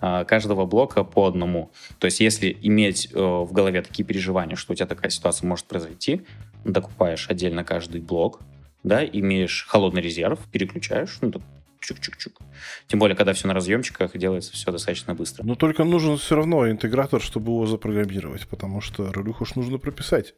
а, 0.00 0.24
каждого 0.24 0.66
блока 0.66 1.02
по 1.02 1.26
одному. 1.26 1.72
То 1.98 2.04
есть 2.04 2.20
если 2.20 2.56
иметь 2.62 3.08
э, 3.12 3.18
в 3.18 3.50
голове 3.50 3.82
такие 3.82 4.04
переживания, 4.04 4.54
что 4.54 4.72
у 4.72 4.76
тебя 4.76 4.86
такая 4.86 5.10
ситуация 5.10 5.48
может 5.48 5.64
произойти, 5.64 6.22
докупаешь 6.64 7.28
отдельно 7.28 7.64
каждый 7.64 8.00
блок, 8.00 8.38
да, 8.84 9.04
имеешь 9.04 9.66
холодный 9.68 10.00
резерв, 10.00 10.38
переключаешь, 10.52 11.18
ну, 11.22 11.32
чук-чук-чук. 11.80 12.40
Тем 12.86 12.98
более, 12.98 13.16
когда 13.16 13.32
все 13.32 13.48
на 13.48 13.54
разъемчиках, 13.54 14.16
делается 14.16 14.52
все 14.52 14.70
достаточно 14.70 15.14
быстро. 15.14 15.44
Но 15.44 15.54
только 15.54 15.84
нужен 15.84 16.16
все 16.16 16.36
равно 16.36 16.70
интегратор, 16.70 17.20
чтобы 17.20 17.52
его 17.52 17.66
запрограммировать, 17.66 18.46
потому 18.46 18.80
что 18.80 19.12
рулюху 19.12 19.44
уж 19.44 19.54
нужно 19.54 19.78
прописать 19.78 20.34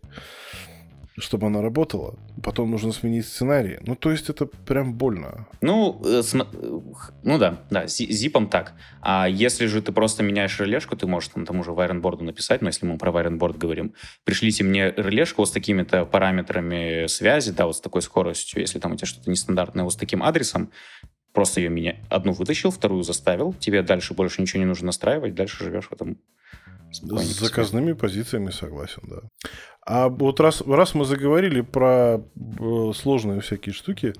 чтобы 1.18 1.46
она 1.46 1.60
работала. 1.60 2.14
Потом 2.42 2.70
нужно 2.70 2.92
сменить 2.92 3.26
сценарий. 3.26 3.78
Ну, 3.82 3.96
то 3.96 4.10
есть 4.10 4.30
это 4.30 4.46
прям 4.46 4.94
больно. 4.94 5.46
Ну, 5.60 6.00
э. 6.04 6.22
Э, 6.32 6.44
ну 7.22 7.38
да, 7.38 7.60
да, 7.70 7.86
зипом 7.86 8.48
так. 8.48 8.74
А 9.00 9.28
если 9.28 9.66
же 9.66 9.82
ты 9.82 9.92
просто 9.92 10.22
меняешь 10.22 10.58
релешку, 10.58 10.96
ты 10.96 11.06
можешь 11.06 11.30
там 11.30 11.44
тому 11.44 11.64
же 11.64 11.72
вайренборду 11.72 12.24
написать, 12.24 12.62
но 12.62 12.68
если 12.68 12.86
мы 12.86 12.96
про 12.96 13.12
вайренборд 13.12 13.58
говорим, 13.58 13.94
пришлите 14.24 14.64
мне 14.64 14.90
релешку 14.90 15.42
вот 15.42 15.48
с 15.48 15.52
такими-то 15.52 16.06
параметрами 16.06 17.06
связи, 17.08 17.52
да, 17.52 17.66
вот 17.66 17.76
с 17.76 17.80
такой 17.80 18.02
скоростью, 18.02 18.60
если 18.60 18.78
там 18.78 18.92
у 18.92 18.96
тебя 18.96 19.06
что-то 19.06 19.30
нестандартное 19.30 19.84
вот 19.84 19.92
с 19.92 19.96
таким 19.96 20.22
адресом, 20.22 20.70
Просто 21.32 21.60
ее 21.60 21.70
меня 21.70 21.96
одну 22.10 22.32
вытащил, 22.32 22.70
вторую 22.70 23.02
заставил. 23.04 23.54
Тебе 23.54 23.82
дальше 23.82 24.14
больше 24.14 24.42
ничего 24.42 24.60
не 24.60 24.66
нужно 24.66 24.86
настраивать, 24.86 25.34
дальше 25.34 25.64
живешь 25.64 25.86
в 25.86 25.92
этом 25.92 26.18
с 26.92 27.00
заказными 27.40 27.94
позициями 27.94 28.50
согласен, 28.50 29.02
да. 29.04 29.20
А 29.86 30.08
вот 30.08 30.40
раз, 30.40 30.60
раз 30.60 30.94
мы 30.94 31.06
заговорили 31.06 31.62
про 31.62 32.20
э, 32.20 32.92
сложные 32.94 33.40
всякие 33.40 33.72
штуки, 33.72 34.12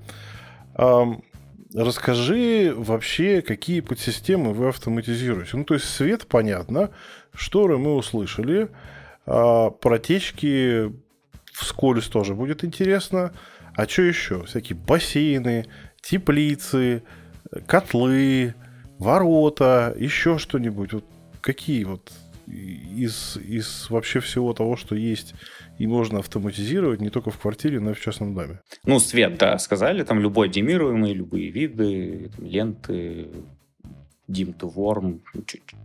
расскажи 1.73 2.73
вообще, 2.75 3.41
какие 3.41 3.81
подсистемы 3.81 4.53
вы 4.53 4.69
автоматизируете. 4.69 5.57
Ну, 5.57 5.65
то 5.65 5.73
есть 5.73 5.85
свет, 5.85 6.27
понятно, 6.27 6.91
шторы 7.33 7.77
мы 7.77 7.95
услышали, 7.95 8.69
э, 9.25 9.71
протечки 9.81 10.93
вскользь 11.51 12.07
тоже 12.07 12.35
будет 12.35 12.63
интересно. 12.63 13.33
А 13.75 13.87
что 13.87 14.03
еще? 14.03 14.43
Всякие 14.43 14.77
бассейны, 14.77 15.65
теплицы, 16.03 17.03
котлы, 17.65 18.53
ворота, 18.99 19.95
еще 19.97 20.37
что-нибудь. 20.37 20.93
Вот 20.93 21.05
какие 21.41 21.83
вот 21.85 22.11
из, 22.45 23.37
из 23.37 23.89
вообще 23.89 24.19
всего 24.19 24.53
того, 24.53 24.75
что 24.75 24.95
есть 24.95 25.33
и 25.79 25.87
можно 25.87 26.19
автоматизировать 26.19 27.01
не 27.01 27.09
только 27.09 27.31
в 27.31 27.39
квартире, 27.39 27.79
но 27.79 27.91
и 27.91 27.93
в 27.93 28.01
частном 28.01 28.35
доме. 28.35 28.59
Ну, 28.85 28.99
свет, 28.99 29.37
да, 29.37 29.57
сказали, 29.57 30.03
там 30.03 30.19
любой 30.19 30.49
демируемый, 30.49 31.13
любые 31.13 31.49
виды, 31.49 32.31
ленты, 32.37 33.29
dim 34.27 34.55
to 34.57 34.71
warm, 34.73 35.21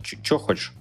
что 0.03 0.37
хочешь. 0.37 0.73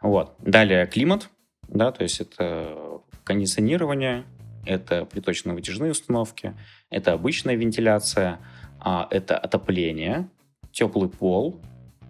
Вот. 0.00 0.34
Далее 0.40 0.86
климат, 0.86 1.28
да, 1.68 1.92
то 1.92 2.02
есть 2.02 2.20
это 2.20 3.00
кондиционирование, 3.24 4.24
это 4.66 5.04
приточно-вытяжные 5.04 5.92
установки, 5.92 6.54
это 6.90 7.12
обычная 7.12 7.54
вентиляция, 7.54 8.38
а, 8.84 9.06
это 9.10 9.38
отопление, 9.38 10.28
теплый 10.72 11.08
пол, 11.08 11.60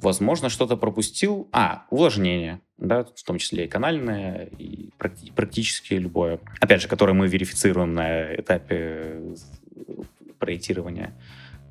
возможно, 0.01 0.49
что-то 0.49 0.77
пропустил. 0.77 1.49
А, 1.53 1.85
увлажнение, 1.91 2.61
да, 2.79 3.05
в 3.05 3.23
том 3.23 3.39
числе 3.39 3.67
и 3.67 3.69
канальное, 3.69 4.49
и 4.59 4.91
практически 5.35 5.95
любое. 5.95 6.41
Опять 6.61 6.81
же, 6.81 6.89
которое 6.89 7.13
мы 7.13 7.29
верифицируем 7.29 7.95
на 7.95 8.35
этапе 8.35 9.21
проектирования. 10.39 11.13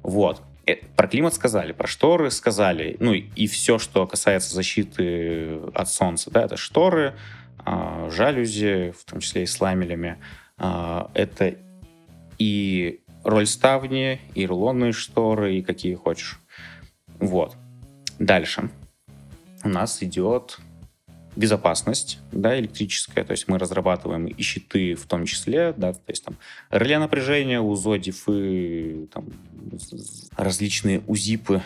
Вот. 0.03 0.41
Э, 0.67 0.75
про 0.95 1.07
климат 1.07 1.33
сказали, 1.33 1.71
про 1.71 1.87
шторы 1.87 2.29
сказали. 2.29 2.95
Ну 2.99 3.13
и 3.13 3.47
все, 3.47 3.79
что 3.79 4.05
касается 4.05 4.53
защиты 4.53 5.59
от 5.73 5.89
солнца, 5.89 6.29
да, 6.29 6.43
это 6.43 6.57
шторы, 6.57 7.15
а, 7.57 8.09
жалюзи, 8.11 8.93
в 8.97 9.03
том 9.09 9.19
числе 9.19 9.43
и 9.43 9.45
с 9.47 9.59
ламелями. 9.59 10.17
А, 10.57 11.09
это 11.15 11.55
и 12.37 13.01
роль 13.23 13.45
ставни, 13.45 14.19
и 14.35 14.45
рулонные 14.45 14.91
шторы, 14.91 15.55
и 15.55 15.61
какие 15.61 15.95
хочешь. 15.95 16.39
Вот. 17.19 17.55
Дальше. 18.19 18.69
У 19.63 19.69
нас 19.69 20.01
идет 20.01 20.59
безопасность, 21.35 22.19
да, 22.31 22.59
электрическая, 22.59 23.23
то 23.23 23.31
есть 23.31 23.47
мы 23.47 23.57
разрабатываем 23.57 24.25
и 24.25 24.41
щиты 24.41 24.95
в 24.95 25.05
том 25.05 25.25
числе, 25.25 25.73
да, 25.77 25.93
то 25.93 26.01
есть 26.09 26.25
там 26.25 26.35
реле 26.69 26.99
напряжения, 26.99 27.61
УЗО, 27.61 27.95
дифы, 27.95 29.07
там, 29.13 29.27
различные 30.35 31.01
УЗИПы, 31.07 31.61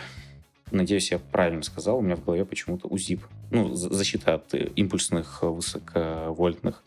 Надеюсь, 0.72 1.12
я 1.12 1.18
правильно 1.18 1.62
сказал. 1.62 1.98
У 1.98 2.00
меня 2.00 2.16
в 2.16 2.24
голове 2.24 2.44
почему-то 2.44 2.88
УЗИП. 2.88 3.22
Ну, 3.50 3.74
защита 3.74 4.34
от 4.34 4.52
импульсных 4.52 5.42
высоковольтных 5.42 6.82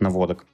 наводок. 0.00 0.44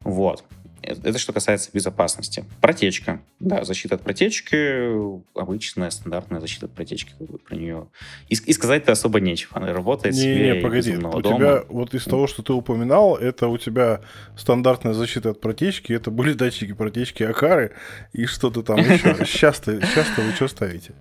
Вот. 0.00 0.44
Это 0.82 1.18
что 1.18 1.32
касается 1.32 1.70
безопасности. 1.72 2.44
Протечка. 2.60 3.20
Да, 3.38 3.64
защита 3.64 3.96
от 3.96 4.02
протечки. 4.02 4.90
Обычная, 5.38 5.90
стандартная 5.90 6.40
защита 6.40 6.66
от 6.66 6.72
протечки. 6.72 7.12
Как 7.18 7.28
бы 7.28 7.38
про 7.38 7.56
нее... 7.56 7.88
И, 8.28 8.34
и 8.34 8.52
сказать-то 8.52 8.92
особо 8.92 9.20
нечего. 9.20 9.56
Она 9.56 9.72
работает 9.72 10.14
не, 10.14 10.20
себе 10.20 10.54
не, 10.54 10.60
погоди. 10.60 10.96
У 10.96 11.20
дома. 11.20 11.36
тебя, 11.36 11.64
вот 11.68 11.94
из 11.94 12.04
того, 12.04 12.26
что 12.26 12.42
ты 12.42 12.52
упоминал, 12.52 13.16
это 13.16 13.48
у 13.48 13.58
тебя 13.58 14.00
стандартная 14.36 14.92
защита 14.92 15.30
от 15.30 15.40
протечки. 15.40 15.92
Это 15.92 16.10
были 16.10 16.32
датчики 16.32 16.72
протечки 16.72 17.22
Акары 17.22 17.72
и 18.12 18.26
что-то 18.26 18.62
там 18.62 18.78
еще. 18.78 19.16
Сейчас-то 19.24 19.72
вы 19.72 20.32
что 20.32 20.48
ставите? 20.48 20.94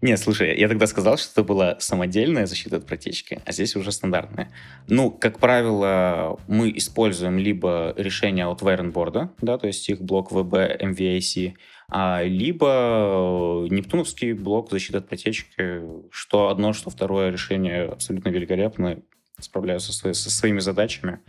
Не, 0.00 0.16
слушай, 0.16 0.56
я 0.56 0.68
тогда 0.68 0.86
сказал, 0.86 1.16
что 1.16 1.32
это 1.32 1.42
была 1.42 1.80
самодельная 1.80 2.46
защита 2.46 2.76
от 2.76 2.86
протечки, 2.86 3.40
а 3.44 3.50
здесь 3.50 3.74
уже 3.74 3.90
стандартная. 3.90 4.52
Ну, 4.86 5.10
как 5.10 5.40
правило, 5.40 6.38
мы 6.46 6.70
используем 6.76 7.36
либо 7.38 7.94
решение 7.96 8.46
от 8.46 8.62
Вайренборда, 8.62 9.32
да, 9.42 9.58
то 9.58 9.66
есть 9.66 9.88
их 9.88 10.00
блок 10.00 10.30
VB 10.30 10.80
MVAC, 10.80 11.54
а, 11.90 12.22
либо 12.22 13.66
нептуновский 13.70 14.34
блок 14.34 14.70
защиты 14.70 14.98
от 14.98 15.08
протечки, 15.08 15.82
что 16.12 16.48
одно, 16.48 16.72
что 16.72 16.90
второе 16.90 17.30
решение 17.30 17.86
абсолютно 17.86 18.28
великолепно 18.28 19.02
справляются 19.40 19.92
со, 19.92 20.12
со 20.12 20.30
своими 20.30 20.60
задачами. 20.60 21.20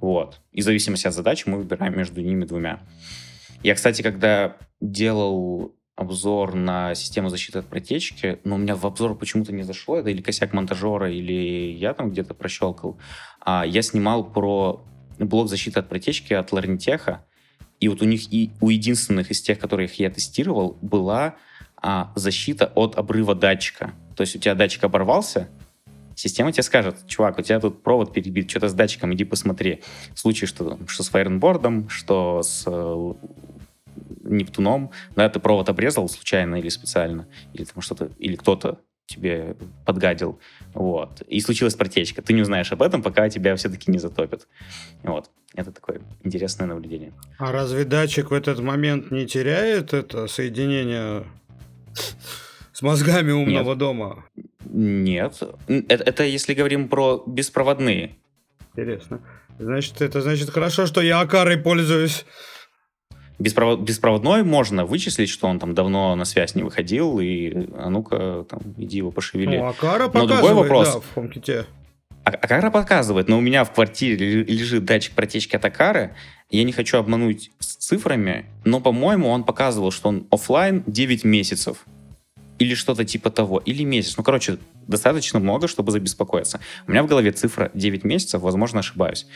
Вот. 0.00 0.40
И 0.52 0.60
в 0.60 0.64
зависимости 0.64 1.06
от 1.06 1.14
задачи 1.14 1.44
мы 1.48 1.58
выбираем 1.58 1.96
между 1.96 2.20
ними 2.20 2.44
двумя. 2.44 2.80
Я, 3.62 3.74
кстати, 3.74 4.02
когда 4.02 4.56
делал 4.80 5.74
обзор 6.00 6.54
на 6.54 6.94
систему 6.94 7.28
защиты 7.28 7.58
от 7.58 7.66
протечки, 7.66 8.38
но 8.44 8.54
у 8.54 8.58
меня 8.58 8.74
в 8.74 8.86
обзор 8.86 9.14
почему-то 9.14 9.52
не 9.52 9.64
зашло, 9.64 9.98
это 9.98 10.08
или 10.08 10.22
косяк 10.22 10.54
монтажера, 10.54 11.12
или 11.12 11.72
я 11.72 11.92
там 11.92 12.10
где-то 12.10 12.32
прощелкал. 12.32 12.98
А, 13.40 13.66
я 13.66 13.82
снимал 13.82 14.24
про 14.24 14.82
блок 15.18 15.48
защиты 15.48 15.78
от 15.78 15.90
протечки 15.90 16.32
от 16.32 16.52
Ларнитеха, 16.52 17.26
и 17.80 17.88
вот 17.88 18.00
у 18.00 18.06
них 18.06 18.32
и 18.32 18.50
у 18.62 18.70
единственных 18.70 19.30
из 19.30 19.42
тех, 19.42 19.58
которых 19.58 19.98
я 19.98 20.10
тестировал, 20.10 20.78
была 20.80 21.34
а, 21.76 22.12
защита 22.14 22.72
от 22.74 22.96
обрыва 22.96 23.34
датчика. 23.34 23.92
То 24.16 24.22
есть 24.22 24.34
у 24.34 24.38
тебя 24.38 24.54
датчик 24.54 24.84
оборвался, 24.84 25.48
система 26.14 26.50
тебе 26.50 26.62
скажет, 26.62 26.96
чувак, 27.08 27.38
у 27.38 27.42
тебя 27.42 27.60
тут 27.60 27.82
провод 27.82 28.14
перебит, 28.14 28.48
что-то 28.48 28.70
с 28.70 28.72
датчиком, 28.72 29.12
иди 29.12 29.24
посмотри. 29.24 29.82
В 30.14 30.18
случае, 30.18 30.48
что, 30.48 30.78
что 30.86 31.02
с 31.02 31.10
файренбордом, 31.10 31.90
что 31.90 32.42
с 32.42 32.64
э, 32.66 33.12
Нептуном, 34.20 34.92
да, 35.16 35.28
ты 35.28 35.40
провод 35.40 35.68
обрезал 35.68 36.08
случайно 36.08 36.56
или 36.56 36.68
специально, 36.68 37.26
или 37.54 37.64
там 37.64 37.82
что-то, 37.82 38.10
или 38.18 38.36
кто-то 38.36 38.80
тебе 39.06 39.56
подгадил, 39.84 40.38
вот, 40.72 41.22
и 41.22 41.40
случилась 41.40 41.74
протечка. 41.74 42.22
Ты 42.22 42.32
не 42.32 42.42
узнаешь 42.42 42.70
об 42.72 42.82
этом, 42.82 43.02
пока 43.02 43.28
тебя 43.28 43.56
все-таки 43.56 43.90
не 43.90 43.98
затопят. 43.98 44.46
Вот. 45.02 45.30
Это 45.54 45.72
такое 45.72 46.00
интересное 46.22 46.68
наблюдение. 46.68 47.12
А 47.38 47.50
разве 47.50 47.84
датчик 47.84 48.30
в 48.30 48.34
этот 48.34 48.60
момент 48.60 49.10
не 49.10 49.26
теряет 49.26 49.92
это 49.92 50.28
соединение 50.28 51.24
с 52.72 52.82
мозгами 52.82 53.32
умного 53.32 53.70
Нет. 53.70 53.78
дома? 53.78 54.24
Нет. 54.64 55.42
Это, 55.66 56.04
это 56.04 56.22
если 56.22 56.54
говорим 56.54 56.88
про 56.88 57.24
беспроводные. 57.26 58.16
Интересно. 58.72 59.20
Значит, 59.58 60.00
это 60.00 60.22
значит 60.22 60.50
хорошо, 60.50 60.86
что 60.86 61.00
я 61.00 61.20
Акарой 61.20 61.58
пользуюсь. 61.58 62.24
Беспровод, 63.40 63.80
беспроводной 63.80 64.44
можно 64.44 64.84
вычислить, 64.84 65.30
что 65.30 65.48
он 65.48 65.58
там 65.58 65.74
давно 65.74 66.14
на 66.14 66.26
связь 66.26 66.54
не 66.54 66.62
выходил, 66.62 67.20
и 67.20 67.68
а 67.74 67.88
ну-ка, 67.88 68.44
там, 68.48 68.60
иди 68.76 68.98
его 68.98 69.10
пошевели. 69.10 69.56
Ну, 69.56 69.66
Акара 69.66 70.10
но 70.12 70.26
другой 70.26 70.52
вопрос, 70.52 70.92
да, 70.92 71.00
в 71.00 71.16
HomeKit. 71.16 71.64
А, 72.22 72.30
Акара 72.30 72.70
показывает, 72.70 73.28
но 73.28 73.38
у 73.38 73.40
меня 73.40 73.64
в 73.64 73.72
квартире 73.72 74.44
лежит 74.44 74.84
датчик 74.84 75.14
протечки 75.14 75.56
от 75.56 75.64
Акары, 75.64 76.14
я 76.50 76.64
не 76.64 76.72
хочу 76.72 76.98
обмануть 76.98 77.50
с 77.60 77.76
цифрами, 77.76 78.44
но, 78.64 78.78
по-моему, 78.80 79.28
он 79.30 79.44
показывал, 79.44 79.90
что 79.90 80.10
он 80.10 80.26
офлайн 80.30 80.82
9 80.86 81.24
месяцев. 81.24 81.86
Или 82.58 82.74
что-то 82.74 83.06
типа 83.06 83.30
того. 83.30 83.58
Или 83.58 83.84
месяц. 83.84 84.18
Ну, 84.18 84.22
короче, 84.22 84.58
достаточно 84.86 85.38
много, 85.38 85.66
чтобы 85.66 85.92
забеспокоиться. 85.92 86.60
У 86.86 86.90
меня 86.90 87.02
в 87.04 87.06
голове 87.06 87.32
цифра 87.32 87.70
9 87.72 88.04
месяцев, 88.04 88.42
возможно, 88.42 88.80
ошибаюсь. 88.80 89.26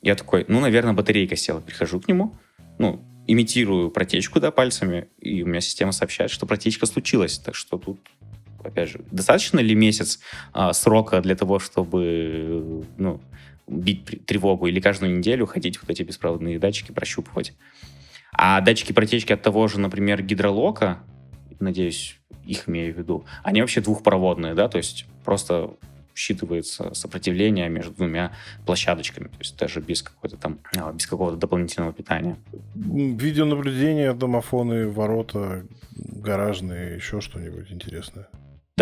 Я 0.00 0.16
такой, 0.16 0.44
ну, 0.48 0.58
наверное, 0.58 0.94
батарейка 0.94 1.36
села. 1.36 1.60
Прихожу 1.60 2.00
к 2.00 2.08
нему, 2.08 2.34
ну, 2.78 3.00
имитирую 3.26 3.90
протечку 3.90 4.40
да, 4.40 4.50
пальцами, 4.50 5.08
и 5.20 5.42
у 5.42 5.46
меня 5.46 5.60
система 5.60 5.92
сообщает, 5.92 6.30
что 6.30 6.46
протечка 6.46 6.86
случилась. 6.86 7.38
Так 7.38 7.54
что 7.54 7.78
тут, 7.78 8.00
опять 8.62 8.90
же, 8.90 9.00
достаточно 9.10 9.60
ли 9.60 9.74
месяц 9.74 10.20
а, 10.52 10.72
срока 10.72 11.20
для 11.20 11.36
того, 11.36 11.58
чтобы 11.58 12.84
ну, 12.98 13.20
бить 13.68 14.26
тревогу, 14.26 14.66
или 14.66 14.80
каждую 14.80 15.16
неделю 15.16 15.46
ходить 15.46 15.80
вот 15.80 15.90
эти 15.90 16.02
беспроводные 16.02 16.58
датчики 16.58 16.92
прощупывать? 16.92 17.54
А 18.32 18.60
датчики 18.60 18.92
протечки 18.92 19.32
от 19.32 19.42
того 19.42 19.68
же, 19.68 19.78
например, 19.78 20.22
гидролока, 20.22 21.00
надеюсь, 21.60 22.18
их 22.44 22.68
имею 22.68 22.94
в 22.94 22.98
виду, 22.98 23.24
они 23.42 23.60
вообще 23.60 23.80
двухпроводные, 23.80 24.54
да, 24.54 24.68
то 24.68 24.78
есть 24.78 25.06
просто 25.24 25.74
считывается 26.14 26.94
сопротивление 26.94 27.68
между 27.68 27.92
двумя 27.92 28.32
площадочками, 28.66 29.28
то 29.28 29.38
есть 29.38 29.56
даже 29.58 29.80
без 29.80 30.02
какой-то 30.02 30.36
там, 30.36 30.58
а, 30.76 30.92
без 30.92 31.06
какого-то 31.06 31.36
дополнительного 31.36 31.92
питания. 31.92 32.36
Видеонаблюдение, 32.74 34.12
домофоны, 34.14 34.88
ворота, 34.88 35.66
гаражные, 35.96 36.96
еще 36.96 37.20
что-нибудь 37.20 37.70
интересное. 37.70 38.28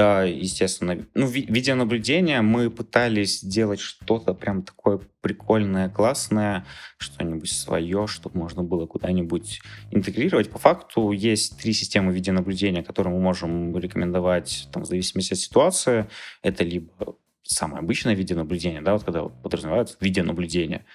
Да, 0.01 0.23
естественно. 0.23 1.07
Ну, 1.15 1.27
ви- 1.27 1.45
видеонаблюдение 1.47 2.41
мы 2.41 2.71
пытались 2.71 3.41
сделать 3.41 3.81
что-то 3.81 4.33
прям 4.33 4.63
такое 4.63 4.99
прикольное, 5.21 5.91
классное, 5.91 6.65
что-нибудь 6.97 7.53
свое, 7.53 8.07
чтобы 8.07 8.39
можно 8.39 8.63
было 8.63 8.87
куда-нибудь 8.87 9.61
интегрировать. 9.91 10.49
По 10.49 10.59
факту 10.59 11.13
есть 11.13 11.59
три 11.61 11.75
системы 11.75 12.15
видеонаблюдения, 12.15 12.83
которые 12.83 13.13
мы 13.15 13.21
можем 13.21 13.77
рекомендовать 13.77 14.69
там, 14.73 14.85
в 14.85 14.87
зависимости 14.87 15.35
от 15.35 15.39
ситуации. 15.39 16.07
Это 16.41 16.65
либо 16.65 17.19
самое 17.43 17.81
обычное 17.81 18.15
видеонаблюдение, 18.15 18.81
да, 18.81 18.95
вот 18.95 19.05
когда 19.05 19.25
вот 19.25 19.43
подразумевают 19.43 19.99
видеонаблюдение. 20.01 20.87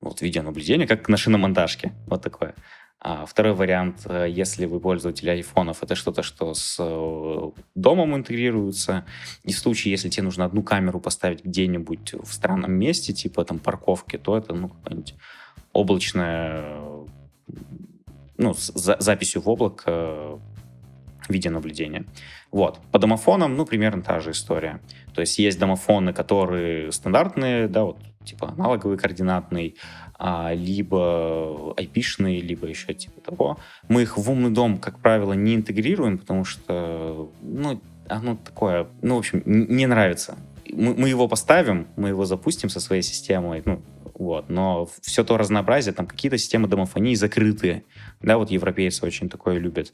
Вот 0.00 0.22
видеонаблюдение, 0.22 0.86
как 0.86 1.10
на 1.10 1.18
шиномонтажке, 1.18 1.92
вот 2.06 2.22
такое. 2.22 2.54
А 2.98 3.26
второй 3.26 3.52
вариант, 3.52 4.06
э, 4.06 4.26
если 4.28 4.64
вы 4.66 4.80
пользователь 4.80 5.30
айфонов, 5.30 5.82
это 5.82 5.94
что-то, 5.94 6.22
что 6.22 6.54
с 6.54 6.76
э, 6.80 7.50
домом 7.74 8.16
интегрируется. 8.16 9.04
И 9.44 9.52
в 9.52 9.58
случае, 9.58 9.92
если 9.92 10.08
тебе 10.08 10.24
нужно 10.24 10.44
одну 10.44 10.62
камеру 10.62 10.98
поставить 10.98 11.44
где-нибудь 11.44 12.14
в 12.14 12.32
странном 12.32 12.72
месте, 12.72 13.12
типа 13.12 13.44
там 13.44 13.58
парковки, 13.58 14.16
то 14.16 14.36
это 14.36 14.54
ну, 14.54 14.70
какая-нибудь 14.70 15.14
облачная, 15.72 16.80
ну, 18.38 18.54
с 18.54 18.72
за 18.74 18.96
записью 18.98 19.42
в 19.42 19.48
облако 19.48 20.40
видеонаблюдения. 21.28 22.06
Вот. 22.50 22.80
По 22.92 22.98
домофонам, 22.98 23.56
ну, 23.56 23.66
примерно 23.66 24.02
та 24.02 24.20
же 24.20 24.30
история. 24.30 24.80
То 25.14 25.20
есть 25.20 25.38
есть 25.38 25.58
домофоны, 25.58 26.12
которые 26.12 26.92
стандартные, 26.92 27.68
да, 27.68 27.84
вот, 27.84 27.98
типа 28.24 28.50
аналоговый 28.50 28.98
координатный, 28.98 29.76
а, 30.18 30.52
либо 30.54 31.74
IP-шные, 31.76 32.40
либо 32.40 32.66
еще 32.66 32.94
типа 32.94 33.20
того. 33.20 33.58
Мы 33.88 34.02
их 34.02 34.16
в 34.16 34.30
умный 34.30 34.50
дом, 34.50 34.78
как 34.78 34.98
правило, 35.00 35.32
не 35.32 35.54
интегрируем, 35.54 36.18
потому 36.18 36.44
что, 36.44 37.30
ну, 37.42 37.80
оно 38.08 38.36
такое, 38.36 38.86
ну, 39.02 39.16
в 39.16 39.18
общем, 39.18 39.42
не 39.44 39.86
нравится. 39.86 40.36
Мы, 40.72 40.94
мы 40.94 41.08
его 41.08 41.28
поставим, 41.28 41.86
мы 41.96 42.08
его 42.08 42.24
запустим 42.24 42.68
со 42.68 42.80
своей 42.80 43.02
системой, 43.02 43.62
ну, 43.64 43.82
вот, 44.18 44.48
но 44.48 44.88
все 45.02 45.24
то 45.24 45.36
разнообразие, 45.36 45.92
там 45.92 46.06
какие-то 46.06 46.38
системы 46.38 46.68
домофонии 46.68 47.14
закрытые, 47.14 47.84
да, 48.22 48.38
вот 48.38 48.50
европейцы 48.50 49.04
очень 49.04 49.28
такое 49.28 49.58
любят. 49.58 49.92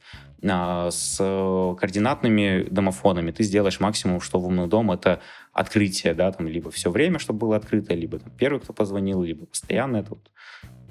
А, 0.48 0.90
с 0.90 1.16
координатными 1.18 2.68
домофонами 2.70 3.32
ты 3.32 3.42
сделаешь 3.42 3.80
максимум, 3.80 4.20
что 4.20 4.38
в 4.38 4.46
умный 4.46 4.68
дом 4.68 4.92
это 4.92 5.20
открытие, 5.53 6.14
да, 6.14 6.32
там 6.32 6.48
либо 6.48 6.70
все 6.70 6.90
время, 6.90 7.18
чтобы 7.18 7.40
было 7.40 7.57
открыто, 7.57 7.94
либо 7.94 8.18
там, 8.18 8.32
первый, 8.38 8.61
кто 8.61 8.72
позвонил, 8.72 9.22
либо 9.22 9.46
постоянно 9.46 9.98
это 9.98 10.11
вот 10.11 10.30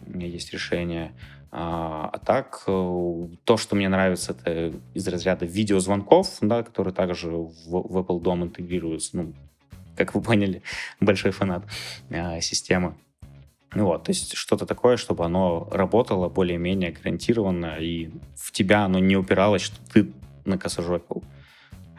у 0.06 0.12
меня 0.12 0.28
есть 0.28 0.54
решение. 0.54 1.14
А, 1.52 2.10
а 2.14 2.20
так, 2.20 2.64
э, 2.68 3.28
то, 3.44 3.58
что 3.58 3.76
мне 3.76 3.90
нравится, 3.90 4.32
это 4.32 4.74
из 4.94 5.08
разряда 5.08 5.46
видеозвонков, 5.46 6.38
да, 6.42 6.64
которые 6.64 6.94
также 6.94 7.30
в, 7.30 7.52
в 7.68 7.98
Apple 7.98 8.22
Dom 8.22 8.44
интегрируются. 8.44 9.18
Ну, 9.18 9.34
как 9.98 10.16
вы 10.16 10.22
поняли, 10.22 10.62
большой 11.00 11.32
фанат 11.32 11.64
а, 12.10 12.40
системы. 12.40 12.96
Ну 13.74 13.86
вот, 13.86 14.04
то 14.04 14.12
есть 14.12 14.36
что-то 14.36 14.66
такое, 14.66 14.98
чтобы 14.98 15.26
оно 15.26 15.68
работало 15.72 16.28
более-менее 16.28 16.92
гарантированно, 16.92 17.78
и 17.80 18.10
в 18.36 18.52
тебя 18.52 18.84
оно 18.84 19.00
не 19.00 19.16
упиралось, 19.16 19.62
что 19.62 19.78
ты 19.94 20.12
накосожопил. 20.44 21.24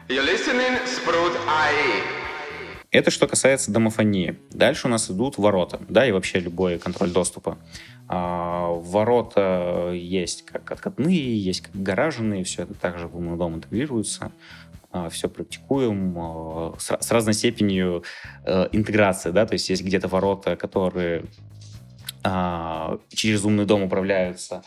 You're 0.07 0.25
listening, 0.25 0.79
Sprout 0.85 1.35
IE. 1.47 2.22
Это 2.93 3.09
что 3.09 3.27
касается 3.27 3.71
домофонии. 3.71 4.37
Дальше 4.51 4.85
у 4.85 4.89
нас 4.89 5.09
идут 5.09 5.39
ворота, 5.39 5.79
да, 5.89 6.07
и 6.07 6.11
вообще 6.11 6.39
любой 6.39 6.77
контроль 6.77 7.09
доступа. 7.09 7.57
А, 8.07 8.67
ворота 8.67 9.91
есть 9.95 10.45
как 10.45 10.71
откатные, 10.71 11.43
есть 11.43 11.61
как 11.61 11.75
гаражные, 11.75 12.43
все 12.43 12.61
это 12.61 12.75
также 12.75 13.07
в 13.07 13.17
умный 13.17 13.35
дом 13.35 13.55
интегрируется. 13.55 14.31
А, 14.91 15.09
все 15.09 15.27
практикуем 15.27 16.13
а, 16.15 16.75
с, 16.77 17.11
разной 17.11 17.33
степенью 17.33 18.03
э, 18.45 18.67
интеграции, 18.73 19.31
да, 19.31 19.47
то 19.47 19.53
есть 19.53 19.69
есть 19.69 19.83
где-то 19.83 20.07
ворота, 20.07 20.55
которые 20.55 21.25
а, 22.23 22.99
через 23.09 23.43
умный 23.43 23.65
дом 23.65 23.81
управляются 23.81 24.61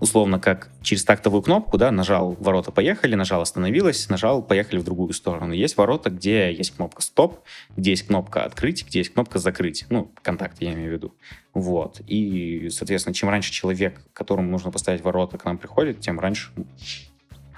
условно 0.00 0.40
как 0.40 0.70
через 0.82 1.04
тактовую 1.04 1.42
кнопку, 1.42 1.78
да, 1.78 1.90
нажал 1.90 2.36
ворота 2.40 2.72
поехали, 2.72 3.14
нажал 3.14 3.42
остановилась, 3.42 4.08
нажал 4.08 4.42
поехали 4.42 4.78
в 4.78 4.84
другую 4.84 5.12
сторону. 5.12 5.52
Есть 5.52 5.76
ворота, 5.76 6.10
где 6.10 6.52
есть 6.52 6.74
кнопка 6.76 7.02
стоп, 7.02 7.40
где 7.76 7.90
есть 7.90 8.06
кнопка 8.06 8.44
открыть, 8.44 8.86
где 8.86 9.00
есть 9.00 9.12
кнопка 9.12 9.38
закрыть. 9.38 9.84
Ну, 9.90 10.10
контакт 10.22 10.56
я 10.60 10.72
имею 10.72 10.90
в 10.90 10.92
виду. 10.92 11.14
Вот. 11.52 12.00
И, 12.06 12.68
соответственно, 12.70 13.14
чем 13.14 13.28
раньше 13.28 13.52
человек, 13.52 14.00
которому 14.12 14.50
нужно 14.50 14.70
поставить 14.70 15.02
ворота, 15.02 15.38
к 15.38 15.44
нам 15.44 15.58
приходит, 15.58 16.00
тем 16.00 16.18
раньше 16.18 16.50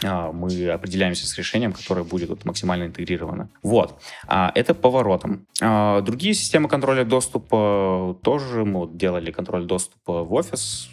а, 0.04 0.32
мы 0.32 0.68
определяемся 0.68 1.26
с 1.26 1.36
решением, 1.38 1.72
которое 1.72 2.02
будет 2.02 2.28
вот 2.28 2.44
максимально 2.44 2.84
интегрировано. 2.84 3.50
Вот. 3.62 4.00
А, 4.26 4.50
это 4.54 4.74
поворотом. 4.74 5.46
А, 5.60 6.00
другие 6.00 6.34
системы 6.34 6.68
контроля 6.68 7.04
доступа 7.04 8.18
тоже 8.22 8.64
мы 8.64 8.80
вот 8.80 8.96
делали 8.96 9.30
контроль 9.30 9.64
доступа 9.64 10.24
в 10.24 10.32
офис 10.32 10.90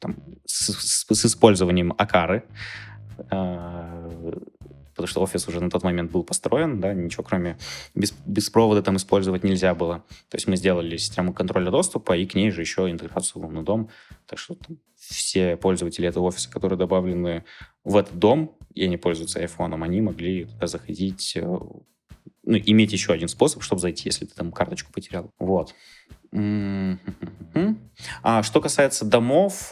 там, 0.00 0.16
с, 0.50 1.06
с, 1.08 1.24
использованием 1.24 1.94
Акары 1.96 2.44
потому 5.00 5.08
что 5.08 5.22
офис 5.22 5.48
уже 5.48 5.60
на 5.60 5.70
тот 5.70 5.82
момент 5.82 6.10
был 6.10 6.22
построен, 6.22 6.78
да, 6.78 6.92
ничего 6.92 7.22
кроме 7.22 7.56
без, 7.94 8.12
без 8.26 8.50
провода 8.50 8.82
там 8.82 8.96
использовать 8.96 9.44
нельзя 9.44 9.74
было. 9.74 10.04
То 10.28 10.36
есть 10.36 10.46
мы 10.46 10.56
сделали 10.56 10.98
систему 10.98 11.32
контроля 11.32 11.70
доступа 11.70 12.16
и 12.18 12.26
к 12.26 12.34
ней 12.34 12.50
же 12.50 12.60
еще 12.60 12.90
интеграцию 12.90 13.42
умный 13.42 13.62
дом. 13.62 13.88
Так 14.26 14.38
что 14.38 14.56
там, 14.56 14.76
все 14.96 15.56
пользователи 15.56 16.06
этого 16.06 16.24
офиса, 16.24 16.50
которые 16.50 16.78
добавлены 16.78 17.44
в 17.82 17.96
этот 17.96 18.18
дом 18.18 18.58
и 18.74 18.84
они 18.84 18.96
пользуются 18.98 19.40
айфоном, 19.40 19.82
они 19.82 20.00
могли 20.00 20.44
туда 20.44 20.66
заходить, 20.66 21.32
э, 21.34 21.40
ну, 21.42 21.82
иметь 22.44 22.92
еще 22.92 23.12
один 23.12 23.28
способ, 23.28 23.62
чтобы 23.62 23.80
зайти, 23.80 24.08
если 24.08 24.26
ты 24.26 24.34
там 24.34 24.52
карточку 24.52 24.92
потерял. 24.92 25.32
Вот. 25.38 25.74
А 28.22 28.42
что 28.42 28.60
касается 28.60 29.04
домов, 29.04 29.70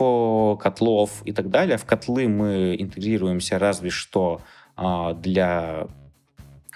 котлов 0.61 1.23
и 1.25 1.33
так 1.33 1.51
далее, 1.51 1.79
в 1.79 1.85
котлы 1.85 2.29
мы 2.29 2.77
интегрируемся 2.79 3.59
разве 3.59 3.91
что 3.91 4.41
а, 4.77 5.15
для 5.15 5.87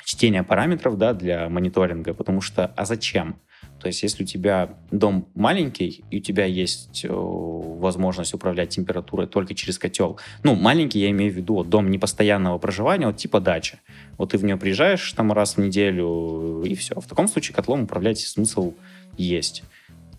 чтения 0.04 0.42
параметров, 0.42 0.98
да, 0.98 1.12
для 1.12 1.48
мониторинга, 1.48 2.14
потому 2.14 2.40
что, 2.40 2.66
а 2.76 2.84
зачем? 2.84 3.36
То 3.80 3.88
есть, 3.88 4.04
если 4.04 4.22
у 4.22 4.26
тебя 4.26 4.76
дом 4.92 5.26
маленький, 5.34 6.04
и 6.10 6.18
у 6.18 6.20
тебя 6.20 6.44
есть 6.44 7.04
возможность 7.08 8.32
управлять 8.32 8.68
температурой 8.68 9.26
только 9.26 9.54
через 9.54 9.78
котел, 9.78 10.20
ну, 10.44 10.54
маленький 10.54 11.00
я 11.00 11.10
имею 11.10 11.32
в 11.32 11.36
виду 11.36 11.54
вот, 11.54 11.68
дом 11.68 11.90
непостоянного 11.90 12.58
проживания, 12.58 13.06
вот 13.06 13.16
типа 13.16 13.40
дача. 13.40 13.80
Вот 14.18 14.30
ты 14.30 14.38
в 14.38 14.44
нее 14.44 14.56
приезжаешь 14.56 15.12
там 15.14 15.32
раз 15.32 15.56
в 15.56 15.58
неделю, 15.58 16.62
и 16.64 16.76
все. 16.76 17.00
В 17.00 17.06
таком 17.06 17.26
случае 17.26 17.56
котлом 17.56 17.82
управлять 17.82 18.20
смысл 18.20 18.74
есть. 19.16 19.62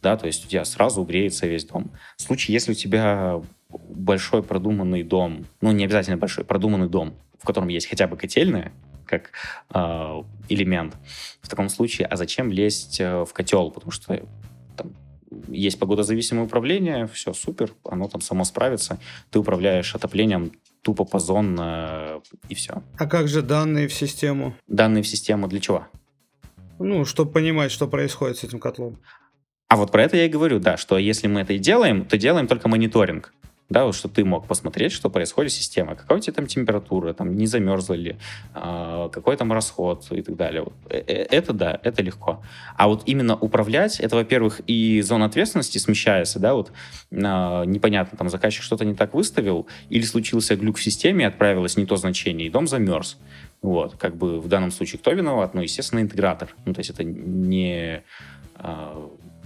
Да, 0.02 0.18
то 0.18 0.28
есть 0.28 0.46
у 0.46 0.50
тебя 0.50 0.66
сразу 0.66 1.04
греется 1.04 1.48
весь 1.48 1.66
дом. 1.66 1.92
В 2.18 2.22
случае, 2.22 2.54
если 2.54 2.74
у 2.74 2.76
тебя 2.76 3.42
большой 3.70 4.44
продуманный 4.44 5.04
дом, 5.04 5.46
ну, 5.62 5.72
не 5.72 5.86
обязательно 5.86 6.18
большой, 6.18 6.44
продуманный 6.44 6.90
дом, 6.90 7.14
в 7.40 7.46
котором 7.46 7.70
есть 7.70 7.88
хотя 7.88 8.08
бы 8.08 8.18
котельная, 8.18 8.74
как 9.06 9.32
э, 9.74 10.24
элемент, 10.50 10.96
в 11.42 11.50
таком 11.50 11.70
случае, 11.70 12.08
а 12.08 12.16
зачем 12.18 12.52
лезть 12.52 13.00
э, 13.00 13.24
в 13.24 13.34
котел? 13.34 13.72
Потому 13.72 13.92
что 13.92 14.24
там, 14.76 14.94
есть 15.48 15.80
погодозависимое 15.80 16.46
управление, 16.46 17.08
все 17.08 17.34
супер, 17.34 17.72
оно 17.84 18.08
там 18.08 18.22
само 18.22 18.44
справится. 18.44 19.00
Ты 19.32 19.40
управляешь 19.40 19.96
отоплением 19.96 20.52
тупо 20.82 21.06
позонно 21.06 22.22
и 22.50 22.56
все. 22.56 22.84
А 22.98 23.06
как 23.08 23.28
же 23.28 23.42
данные 23.42 23.88
в 23.88 23.94
систему? 23.94 24.54
Данные 24.68 25.04
в 25.04 25.08
систему 25.08 25.48
для 25.48 25.60
чего? 25.60 25.88
Ну, 26.84 27.06
чтобы 27.06 27.32
понимать, 27.32 27.72
что 27.72 27.88
происходит 27.88 28.38
с 28.38 28.44
этим 28.44 28.60
котлом. 28.60 29.00
А 29.70 29.78
вот 29.78 29.90
про 29.90 30.04
это 30.04 30.18
я 30.18 30.26
и 30.26 30.30
говорю, 30.30 30.60
да, 30.60 30.76
что 30.76 30.98
если 30.98 31.28
мы 31.28 31.40
это 31.40 31.54
и 31.54 31.58
делаем, 31.58 32.06
то 32.06 32.18
делаем 32.18 32.46
только 32.46 32.68
мониторинг 32.68 33.34
да, 33.74 33.86
вот 33.86 33.96
что 33.96 34.08
ты 34.08 34.24
мог 34.24 34.48
посмотреть, 34.48 34.92
что 34.92 35.10
происходит 35.10 35.52
с 35.52 35.56
системой, 35.56 35.96
какая 35.96 36.18
у 36.20 36.22
тебя 36.22 36.34
там 36.34 36.48
температура, 36.48 37.14
там 37.14 37.36
не 37.36 37.48
замерзла 37.48 37.96
ли, 37.96 38.18
э, 38.54 39.10
какой 39.12 39.36
там 39.36 39.52
расход 39.52 40.06
и 40.12 40.22
так 40.22 40.36
далее. 40.36 40.64
Вот. 40.64 40.74
Э, 40.90 41.00
э, 41.00 41.26
это 41.32 41.54
да, 41.54 41.80
это 41.84 42.04
легко. 42.04 42.44
А 42.78 42.88
вот 42.88 43.04
именно 43.06 43.36
управлять, 43.36 44.00
это, 44.00 44.16
во-первых, 44.16 44.62
и 44.68 45.02
зона 45.02 45.26
ответственности 45.26 45.80
смещается, 45.80 46.40
да, 46.40 46.54
вот 46.54 46.72
э, 47.12 47.16
непонятно, 47.16 48.18
там 48.18 48.30
заказчик 48.30 48.64
что-то 48.64 48.86
не 48.86 48.96
так 48.96 49.14
выставил, 49.14 49.68
или 49.90 50.04
случился 50.04 50.56
глюк 50.56 50.78
в 50.78 50.84
системе, 50.84 51.26
отправилось 51.26 51.78
не 51.78 51.86
то 51.86 51.96
значение, 51.96 52.48
и 52.48 52.52
дом 52.52 52.68
замерз. 52.68 53.18
Вот, 53.64 53.96
как 53.96 54.16
бы 54.16 54.40
в 54.40 54.48
данном 54.48 54.70
случае 54.70 55.00
кто 55.00 55.12
виноват? 55.12 55.56
Ну, 55.56 55.62
естественно, 55.62 56.02
интегратор. 56.02 56.56
Ну, 56.66 56.74
то 56.74 56.80
есть 56.80 56.92
это 56.92 57.04
не, 57.04 58.04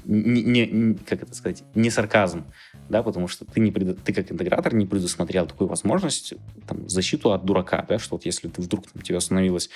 не, 0.03 0.67
не 0.67 0.95
как 0.95 1.23
это 1.23 1.33
сказать, 1.33 1.63
не 1.75 1.89
сарказм 1.89 2.43
да, 2.89 3.03
потому 3.03 3.27
что 3.27 3.45
ты, 3.45 3.59
не 3.59 3.71
пред... 3.71 4.01
ты 4.03 4.13
как 4.13 4.31
интегратор 4.31 4.73
не 4.73 4.85
предусмотрел 4.85 5.45
такую 5.45 5.67
возможность, 5.67 6.33
там, 6.67 6.87
защиту 6.87 7.33
от 7.33 7.45
дурака, 7.45 7.85
да, 7.87 7.99
что 7.99 8.15
вот 8.15 8.25
если 8.25 8.47
ты 8.47 8.61
вдруг 8.61 8.87
там, 8.87 9.01
тебе 9.01 9.17
остановилось 9.17 9.69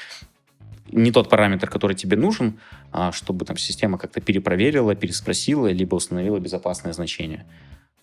не 0.92 1.12
тот 1.12 1.30
параметр, 1.30 1.70
который 1.70 1.96
тебе 1.96 2.18
нужен, 2.18 2.60
а 2.92 3.12
чтобы 3.12 3.46
там 3.46 3.58
система 3.58 3.98
как-то 3.98 4.20
перепроверила, 4.20 4.96
переспросила, 4.96 5.72
либо 5.72 5.96
установила 5.96 6.39
безопасное 6.39 6.94
значение. 6.94 7.46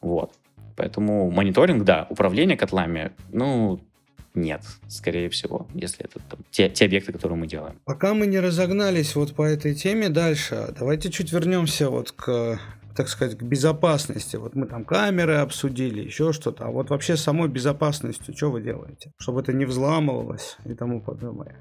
Вот. 0.00 0.32
Поэтому 0.76 1.30
мониторинг, 1.30 1.84
да, 1.84 2.06
управление 2.08 2.56
котлами, 2.56 3.12
ну, 3.32 3.80
нет, 4.40 4.62
скорее 4.88 5.28
всего, 5.28 5.66
если 5.74 6.04
это 6.04 6.20
там, 6.28 6.40
те, 6.50 6.68
те 6.68 6.84
объекты, 6.86 7.12
которые 7.12 7.38
мы 7.38 7.46
делаем. 7.46 7.78
Пока 7.84 8.14
мы 8.14 8.26
не 8.26 8.40
разогнались 8.40 9.14
вот 9.14 9.34
по 9.34 9.42
этой 9.42 9.74
теме 9.74 10.08
дальше, 10.08 10.74
давайте 10.78 11.10
чуть 11.10 11.32
вернемся 11.32 11.90
вот 11.90 12.12
к 12.12 12.60
так 12.98 13.08
сказать, 13.08 13.38
к 13.38 13.42
безопасности. 13.44 14.34
Вот 14.34 14.56
мы 14.56 14.66
там 14.66 14.84
камеры 14.84 15.36
обсудили, 15.36 16.02
еще 16.02 16.32
что-то. 16.32 16.64
А 16.64 16.70
вот 16.72 16.90
вообще 16.90 17.16
самой 17.16 17.48
безопасностью, 17.48 18.36
что 18.36 18.50
вы 18.50 18.60
делаете? 18.60 19.12
Чтобы 19.18 19.40
это 19.40 19.52
не 19.52 19.66
взламывалось 19.66 20.56
и 20.64 20.74
тому 20.74 21.00
подобное. 21.00 21.54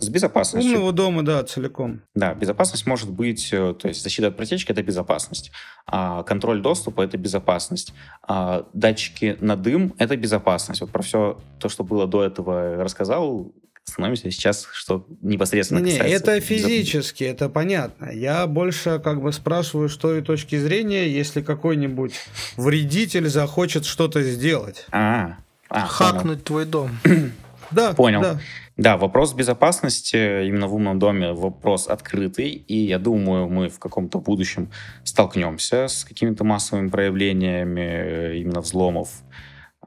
С 0.00 0.08
безопасностью. 0.08 0.72
Умного 0.72 0.92
дома, 0.92 1.22
да, 1.22 1.44
целиком. 1.44 2.00
Да, 2.16 2.34
безопасность 2.34 2.84
может 2.84 3.12
быть, 3.12 3.52
э, 3.52 3.74
то 3.74 3.86
есть 3.86 4.02
защита 4.02 4.26
от 4.26 4.36
протечки– 4.36 4.72
это 4.72 4.82
безопасность. 4.82 5.52
А 5.86 6.24
контроль 6.24 6.60
доступа– 6.60 7.02
это 7.02 7.16
безопасность. 7.16 7.94
А 8.26 8.66
датчики 8.72 9.36
на 9.40 9.54
дым– 9.54 9.94
это 9.98 10.16
безопасность. 10.16 10.80
Вот 10.80 10.90
про 10.90 11.02
все 11.02 11.38
то, 11.60 11.68
что 11.68 11.84
было 11.84 12.08
до 12.08 12.24
этого, 12.24 12.82
рассказал 12.82 13.52
становимся 13.86 14.30
сейчас, 14.30 14.68
что 14.72 15.06
непосредственно 15.22 15.78
Не, 15.78 15.96
это 15.96 16.38
физически, 16.40 17.24
это 17.24 17.48
понятно. 17.48 18.10
Я 18.12 18.46
больше 18.46 19.00
как 19.02 19.22
бы 19.22 19.32
спрашиваю, 19.32 19.88
что 19.88 20.14
и 20.14 20.20
точки 20.20 20.58
зрения, 20.58 21.08
если 21.08 21.40
какой-нибудь 21.40 22.12
вредитель 22.56 23.28
захочет 23.28 23.86
что-то 23.86 24.22
сделать. 24.22 24.86
А, 24.90 25.38
а 25.68 25.86
Хакнуть 25.86 26.22
понял. 26.22 26.40
твой 26.44 26.64
дом. 26.66 26.90
Да, 27.72 27.94
понял. 27.94 28.20
Да. 28.20 28.38
Да, 28.76 28.96
вопрос 28.96 29.32
безопасности 29.32 30.46
именно 30.46 30.68
в 30.68 30.74
умном 30.74 30.98
доме 30.98 31.32
вопрос 31.32 31.88
открытый, 31.88 32.50
и 32.50 32.76
я 32.76 32.98
думаю, 32.98 33.48
мы 33.48 33.68
в 33.68 33.78
каком-то 33.78 34.20
будущем 34.20 34.70
столкнемся 35.02 35.88
с 35.88 36.04
какими-то 36.04 36.44
массовыми 36.44 36.88
проявлениями 36.88 38.38
именно 38.38 38.60
взломов 38.60 39.08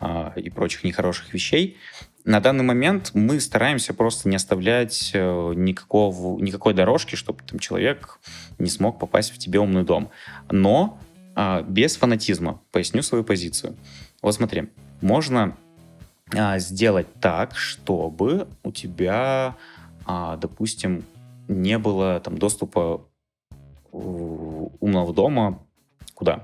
э, 0.01 0.31
и 0.37 0.49
прочих 0.49 0.83
нехороших 0.83 1.33
вещей. 1.33 1.77
На 2.25 2.41
данный 2.41 2.63
момент 2.63 3.11
мы 3.13 3.39
стараемся 3.39 3.93
просто 3.93 4.29
не 4.29 4.35
оставлять 4.35 5.11
э, 5.13 5.53
никакого, 5.55 6.39
никакой 6.39 6.73
дорожки, 6.73 7.15
чтобы 7.15 7.41
там 7.43 7.59
человек 7.59 8.19
не 8.57 8.69
смог 8.69 8.99
попасть 8.99 9.31
в 9.31 9.37
тебе 9.37 9.59
умный 9.59 9.83
дом. 9.83 10.09
Но 10.51 10.99
а, 11.41 11.61
без 11.61 11.95
фанатизма. 11.95 12.59
Поясню 12.71 13.01
свою 13.01 13.23
позицию. 13.23 13.77
Вот 14.21 14.35
смотри, 14.35 14.67
можно 14.99 15.55
а, 16.35 16.59
сделать 16.59 17.07
так, 17.21 17.55
чтобы 17.55 18.49
у 18.61 18.73
тебя, 18.73 19.55
а, 20.05 20.35
допустим, 20.35 21.05
не 21.47 21.77
было 21.77 22.19
там 22.19 22.37
доступа 22.37 23.05
умного 23.91 25.13
дома 25.13 25.63
куда? 26.13 26.43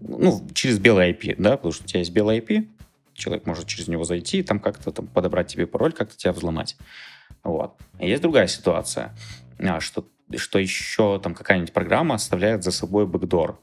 Ну, 0.00 0.44
через 0.52 0.80
белый 0.80 1.12
IP, 1.12 1.36
да, 1.38 1.56
потому 1.56 1.70
что 1.70 1.84
у 1.84 1.86
тебя 1.86 2.00
есть 2.00 2.12
белый 2.12 2.40
IP, 2.40 2.66
человек 3.18 3.46
может 3.46 3.66
через 3.66 3.88
него 3.88 4.04
зайти 4.04 4.42
там 4.42 4.60
как-то 4.60 4.90
там 4.90 5.06
подобрать 5.06 5.48
тебе 5.48 5.66
пароль, 5.66 5.92
как-то 5.92 6.16
тебя 6.16 6.32
взломать. 6.32 6.76
Вот. 7.42 7.74
есть 7.98 8.22
другая 8.22 8.46
ситуация, 8.46 9.14
а, 9.58 9.80
что, 9.80 10.06
что 10.36 10.58
еще 10.58 11.20
там 11.20 11.34
какая-нибудь 11.34 11.72
программа 11.72 12.14
оставляет 12.14 12.64
за 12.64 12.70
собой 12.70 13.06
бэкдор. 13.06 13.60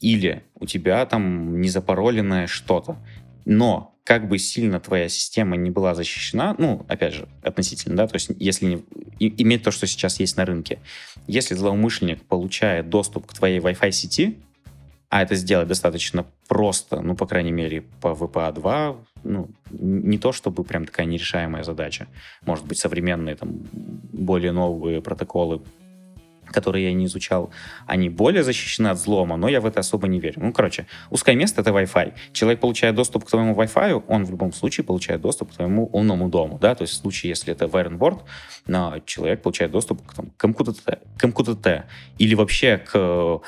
Или 0.00 0.42
у 0.58 0.66
тебя 0.66 1.04
там 1.06 1.60
незапароленное 1.60 2.46
что-то. 2.46 2.96
Но 3.44 3.94
как 4.04 4.28
бы 4.28 4.38
сильно 4.38 4.80
твоя 4.80 5.08
система 5.08 5.56
не 5.56 5.70
была 5.70 5.94
защищена, 5.94 6.54
ну, 6.58 6.84
опять 6.88 7.14
же, 7.14 7.26
относительно, 7.42 7.96
да, 7.96 8.06
то 8.06 8.16
есть 8.16 8.30
если 8.38 8.66
не, 8.66 8.84
и, 9.18 9.42
иметь 9.42 9.62
то, 9.62 9.70
что 9.70 9.86
сейчас 9.86 10.20
есть 10.20 10.36
на 10.36 10.44
рынке, 10.44 10.78
если 11.26 11.54
злоумышленник 11.54 12.22
получает 12.22 12.90
доступ 12.90 13.26
к 13.26 13.32
твоей 13.32 13.60
Wi-Fi 13.60 13.90
сети, 13.92 14.38
а 15.14 15.22
это 15.22 15.36
сделать 15.36 15.68
достаточно 15.68 16.26
просто, 16.48 17.00
ну, 17.00 17.14
по 17.14 17.24
крайней 17.24 17.52
мере, 17.52 17.82
по 18.00 18.08
VPA-2, 18.08 18.96
ну, 19.22 19.48
не 19.70 20.18
то 20.18 20.32
чтобы 20.32 20.64
прям 20.64 20.86
такая 20.86 21.06
нерешаемая 21.06 21.62
задача. 21.62 22.08
Может 22.44 22.66
быть, 22.66 22.78
современные, 22.78 23.36
там, 23.36 23.50
более 24.12 24.50
новые 24.50 25.00
протоколы 25.00 25.62
которые 26.52 26.84
я 26.84 26.92
не 26.92 27.06
изучал, 27.06 27.50
они 27.86 28.08
более 28.08 28.42
защищены 28.42 28.88
от 28.88 28.98
взлома, 28.98 29.36
но 29.36 29.48
я 29.48 29.60
в 29.60 29.66
это 29.66 29.80
особо 29.80 30.06
не 30.08 30.20
верю. 30.20 30.34
Ну, 30.36 30.52
короче, 30.52 30.86
узкое 31.10 31.34
место— 31.34 31.60
это 31.62 31.70
Wi-Fi. 31.70 32.12
Человек 32.32 32.60
получает 32.60 32.94
доступ 32.94 33.24
к 33.24 33.30
твоему 33.30 33.54
Wi-Fi, 33.54 34.04
он 34.08 34.24
в 34.24 34.30
любом 34.30 34.52
случае 34.52 34.84
получает 34.84 35.20
доступ 35.20 35.50
к 35.50 35.54
твоему 35.54 35.88
умному 35.92 36.28
дому, 36.28 36.58
да, 36.60 36.74
то 36.74 36.82
есть 36.82 36.94
в 36.94 36.96
случае, 36.96 37.30
если 37.30 37.52
это 37.52 37.66
но 38.66 39.00
человек 39.06 39.42
получает 39.42 39.72
доступ 39.72 40.06
к, 40.06 40.14
там, 40.14 40.30
к 40.36 40.44
MQTT 40.44 41.82
или 42.18 42.34
вообще 42.34 42.78
к 42.78 43.40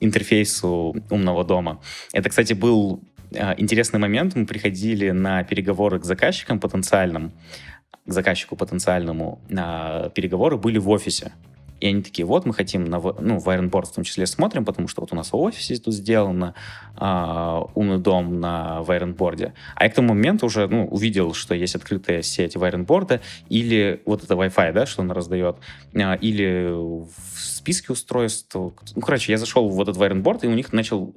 интерфейсу 0.00 0.96
умного 1.10 1.44
дома. 1.44 1.80
Это, 2.12 2.28
кстати, 2.28 2.52
был 2.52 3.02
а, 3.34 3.54
интересный 3.58 3.98
момент. 3.98 4.34
Мы 4.34 4.46
приходили 4.46 5.10
на 5.10 5.42
переговоры 5.44 5.98
к 5.98 6.04
заказчикам 6.04 6.60
потенциальным, 6.60 7.32
к 8.04 8.12
заказчику 8.12 8.56
потенциальному, 8.56 9.40
на 9.48 10.10
переговоры 10.14 10.56
были 10.56 10.78
в 10.78 10.88
офисе. 10.88 11.32
И 11.80 11.86
они 11.86 12.02
такие, 12.02 12.24
вот 12.24 12.46
мы 12.46 12.54
хотим 12.54 12.84
на, 12.84 12.98
ну, 12.98 13.38
в 13.38 13.48
Ironboard 13.48 13.86
в 13.86 13.94
том 13.94 14.04
числе 14.04 14.26
смотрим, 14.26 14.64
потому 14.64 14.88
что 14.88 15.02
вот 15.02 15.12
у 15.12 15.16
нас 15.16 15.32
в 15.32 15.36
офисе 15.36 15.76
тут 15.76 15.94
сделано 15.94 16.54
а, 16.96 17.66
умный 17.74 17.98
дом 17.98 18.40
на 18.40 18.82
в 18.82 18.90
Ironboard. 18.90 19.52
А 19.74 19.84
я 19.84 19.90
к 19.90 19.94
тому 19.94 20.08
моменту 20.08 20.46
уже 20.46 20.66
ну, 20.68 20.86
увидел, 20.86 21.34
что 21.34 21.54
есть 21.54 21.74
открытая 21.74 22.22
сеть 22.22 22.56
в 22.56 22.62
Ironboard 22.62 23.20
или 23.48 24.02
вот 24.06 24.24
это 24.24 24.34
Wi-Fi, 24.34 24.72
да, 24.72 24.86
что 24.86 25.02
он 25.02 25.10
раздает, 25.10 25.56
а, 25.94 26.14
или 26.14 26.70
в 26.72 27.38
списке 27.38 27.92
устройств. 27.92 28.54
Ну, 28.54 28.72
короче, 29.02 29.32
я 29.32 29.38
зашел 29.38 29.68
в 29.68 29.80
этот 29.80 29.96
Ironboard, 29.96 30.40
и 30.42 30.46
у 30.46 30.54
них 30.54 30.72
начал 30.72 31.14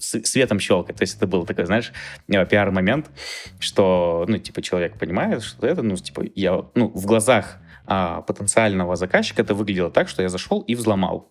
светом 0.00 0.60
щелкать. 0.60 0.96
То 0.96 1.02
есть 1.02 1.16
это 1.16 1.26
был 1.26 1.46
такой, 1.46 1.66
знаешь, 1.66 1.92
э, 2.28 2.46
пиар-момент, 2.46 3.10
что, 3.58 4.24
ну, 4.28 4.38
типа, 4.38 4.62
человек 4.62 4.98
понимает, 4.98 5.42
что 5.42 5.66
это, 5.66 5.82
ну, 5.82 5.96
типа, 5.96 6.24
я, 6.34 6.64
ну, 6.74 6.88
в 6.88 7.06
глазах 7.06 7.58
а, 7.86 8.22
потенциального 8.22 8.96
заказчика 8.96 9.42
это 9.42 9.54
выглядело 9.54 9.90
так, 9.90 10.08
что 10.08 10.22
я 10.22 10.28
зашел 10.28 10.60
и 10.60 10.74
взломал. 10.74 11.30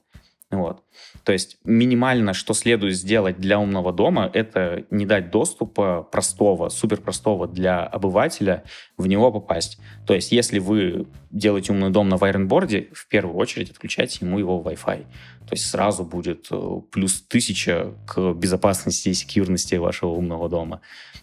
Вот. 0.51 0.83
То 1.23 1.31
есть 1.31 1.57
минимально, 1.63 2.33
что 2.33 2.53
следует 2.53 2.95
сделать 2.95 3.37
для 3.37 3.59
умного 3.59 3.91
дома, 3.91 4.29
это 4.33 4.83
не 4.91 5.05
дать 5.05 5.31
доступа 5.31 6.03
простого, 6.03 6.69
супер 6.69 7.01
простого 7.01 7.47
для 7.47 7.83
обывателя 7.85 8.63
в 8.97 9.07
него 9.07 9.31
попасть. 9.31 9.79
То 10.05 10.13
есть 10.13 10.31
если 10.31 10.59
вы 10.59 11.07
делаете 11.31 11.73
умный 11.73 11.89
дом 11.89 12.09
на 12.09 12.17
вайренборде, 12.17 12.89
в 12.93 13.07
первую 13.07 13.35
очередь 13.37 13.71
отключайте 13.71 14.25
ему 14.25 14.37
его 14.39 14.61
Wi-Fi. 14.61 15.05
То 15.47 15.51
есть 15.51 15.69
сразу 15.69 16.03
будет 16.03 16.47
э, 16.51 16.81
плюс 16.91 17.21
тысяча 17.21 17.93
к 18.05 18.33
безопасности 18.33 19.09
и 19.09 19.13
секьюрности 19.13 19.75
вашего 19.75 20.11
умного 20.11 20.47
дома. 20.47 20.81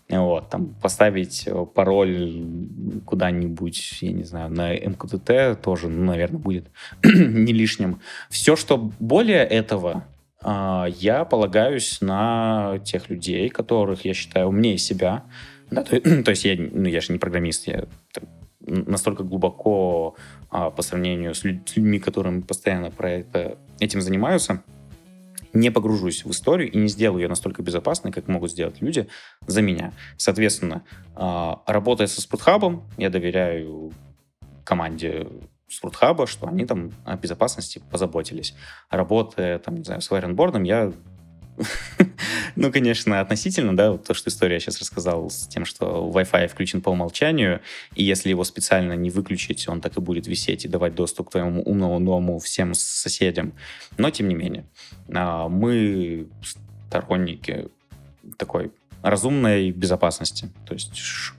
Вот, 0.08 0.50
там 0.50 0.74
поставить 0.74 1.44
э, 1.46 1.66
пароль 1.74 2.44
куда-нибудь, 3.06 3.98
я 4.02 4.12
не 4.12 4.24
знаю, 4.24 4.50
на 4.50 4.74
МКТТ 4.74 5.62
тоже, 5.62 5.88
ну, 5.88 6.04
наверное, 6.04 6.40
будет 6.40 6.70
не 7.04 7.52
лишним. 7.52 8.00
Все, 8.28 8.56
что 8.56 8.90
более 8.98 9.44
этого, 9.44 10.04
а, 10.42 10.86
я 10.98 11.24
полагаюсь 11.24 12.00
на 12.00 12.78
тех 12.84 13.10
людей, 13.10 13.48
которых 13.48 14.04
я 14.04 14.14
считаю 14.14 14.48
умнее 14.48 14.78
себя. 14.78 15.24
Да, 15.70 15.82
то, 15.82 16.00
то 16.22 16.30
есть 16.30 16.44
я, 16.44 16.56
ну, 16.58 16.86
я 16.86 17.00
же 17.00 17.12
не 17.12 17.18
программист, 17.18 17.66
я 17.66 17.86
настолько 18.60 19.22
глубоко 19.22 20.16
а, 20.50 20.70
по 20.70 20.82
сравнению 20.82 21.34
с, 21.34 21.44
людьми, 21.44 21.98
которым 21.98 22.42
постоянно 22.42 22.90
про 22.90 23.10
это, 23.10 23.58
этим 23.80 24.00
занимаются, 24.00 24.62
не 25.52 25.70
погружусь 25.70 26.24
в 26.24 26.30
историю 26.30 26.70
и 26.70 26.76
не 26.76 26.88
сделаю 26.88 27.22
ее 27.22 27.28
настолько 27.28 27.62
безопасной, 27.62 28.12
как 28.12 28.28
могут 28.28 28.52
сделать 28.52 28.80
люди 28.80 29.08
за 29.46 29.62
меня. 29.62 29.92
Соответственно, 30.16 30.84
а, 31.14 31.62
работая 31.66 32.06
со 32.06 32.20
спортхабом, 32.20 32.84
я 32.96 33.10
доверяю 33.10 33.92
команде 34.64 35.26
спортхаба, 35.68 36.26
что 36.26 36.46
они 36.48 36.66
там 36.66 36.92
о 37.04 37.16
безопасности 37.16 37.82
позаботились. 37.90 38.54
Работая, 38.90 39.58
там, 39.58 39.76
не 39.76 39.84
знаю, 39.84 40.00
с 40.00 40.10
вайренбордом, 40.10 40.64
я 40.64 40.92
ну, 42.56 42.72
конечно, 42.72 43.20
относительно, 43.20 43.76
да, 43.76 43.92
вот 43.92 44.04
то, 44.04 44.14
что 44.14 44.30
история 44.30 44.54
я 44.54 44.60
сейчас 44.60 44.80
рассказал 44.80 45.30
с 45.30 45.46
тем, 45.46 45.64
что 45.64 46.10
Wi-Fi 46.14 46.48
включен 46.48 46.80
по 46.80 46.90
умолчанию, 46.90 47.60
и 47.94 48.04
если 48.04 48.30
его 48.30 48.44
специально 48.44 48.94
не 48.94 49.10
выключить, 49.10 49.68
он 49.68 49.80
так 49.80 49.96
и 49.96 50.00
будет 50.00 50.26
висеть 50.26 50.64
и 50.64 50.68
давать 50.68 50.94
доступ 50.94 51.28
к 51.28 51.32
твоему 51.32 51.62
умному 51.62 52.00
дому 52.00 52.38
всем 52.38 52.74
соседям. 52.74 53.52
Но, 53.98 54.10
тем 54.10 54.28
не 54.28 54.34
менее, 54.34 54.64
а, 55.12 55.48
мы 55.48 56.28
сторонники 56.88 57.68
такой 58.36 58.72
разумной 59.02 59.70
безопасности. 59.70 60.50
То 60.66 60.74
есть 60.74 60.92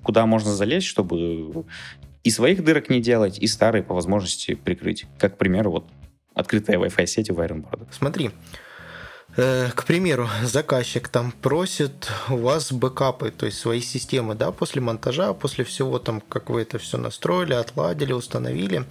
куда 0.03 0.25
можно 0.25 0.53
залезть, 0.53 0.87
чтобы 0.87 1.65
и 2.23 2.29
своих 2.29 2.63
дырок 2.63 2.89
не 2.89 3.01
делать, 3.01 3.39
и 3.39 3.47
старые 3.47 3.83
по 3.83 3.93
возможности 3.93 4.55
прикрыть. 4.55 5.05
Как, 5.17 5.35
к 5.35 5.37
примеру, 5.37 5.71
вот 5.71 5.89
открытая 6.33 6.77
Wi-Fi 6.77 7.05
сеть 7.05 7.29
у 7.29 7.33
Ironboard. 7.33 7.87
Смотри, 7.91 8.31
к 9.35 9.83
примеру, 9.85 10.29
заказчик 10.43 11.07
там 11.07 11.31
просит 11.31 12.09
у 12.29 12.37
вас 12.37 12.71
бэкапы, 12.71 13.31
то 13.31 13.45
есть 13.45 13.59
свои 13.59 13.81
системы, 13.81 14.35
да, 14.35 14.51
после 14.51 14.81
монтажа, 14.81 15.33
после 15.33 15.63
всего 15.63 15.99
там, 15.99 16.21
как 16.21 16.49
вы 16.49 16.63
это 16.63 16.79
все 16.79 16.97
настроили, 16.97 17.53
отладили, 17.53 18.13
установили, 18.13 18.85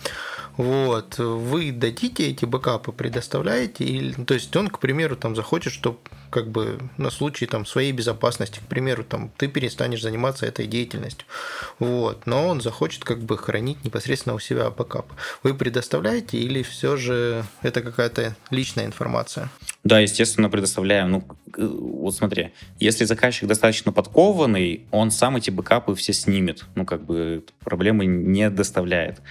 вот, 0.57 1.18
вы 1.18 1.72
дадите 1.72 2.28
эти 2.28 2.45
бэкапы, 2.45 2.93
предоставляете, 2.93 3.84
или, 3.84 4.12
то 4.12 4.34
есть 4.34 4.55
он, 4.57 4.68
к 4.68 4.78
примеру, 4.78 5.16
там 5.16 5.36
захочет, 5.36 5.72
чтобы 5.72 5.99
как 6.30 6.49
бы 6.49 6.78
на 6.97 7.11
случай 7.11 7.47
там 7.47 7.66
своей 7.66 7.93
безопасности, 7.93 8.61
к 8.61 8.68
примеру, 8.68 9.05
там 9.05 9.30
ты 9.36 9.49
перестанешь 9.49 10.03
заниматься 10.03 10.47
этой 10.47 10.66
деятельностью, 10.66 11.26
вот, 11.78 12.26
но 12.26 12.47
он 12.47 12.61
захочет 12.61 13.05
как 13.05 13.20
бы 13.20 13.36
хранить 13.36 13.84
непосредственно 13.84 14.34
у 14.34 14.38
себя 14.38 14.70
бэкап. 14.70 15.12
Вы 15.43 15.55
предоставляете 15.55 16.38
или 16.38 16.62
все 16.62 16.97
же 16.97 17.45
это 17.62 17.82
какая-то 17.82 18.36
личная 18.51 18.86
информация? 18.86 19.51
Да, 19.83 19.99
естественно, 19.99 20.51
предоставляем. 20.51 21.11
Ну, 21.11 21.24
вот 21.57 22.14
смотри, 22.14 22.53
если 22.78 23.05
заказчик 23.05 23.49
достаточно 23.49 23.93
подкованный, 23.93 24.87
он 24.91 25.11
сам 25.11 25.37
эти 25.37 25.51
бэкапы 25.51 25.95
все 25.95 26.12
снимет. 26.12 26.66
Ну, 26.74 26.85
как 26.85 27.05
бы 27.05 27.45
проблемы 27.64 28.05
не 28.05 28.51
доставляет. 28.51 29.22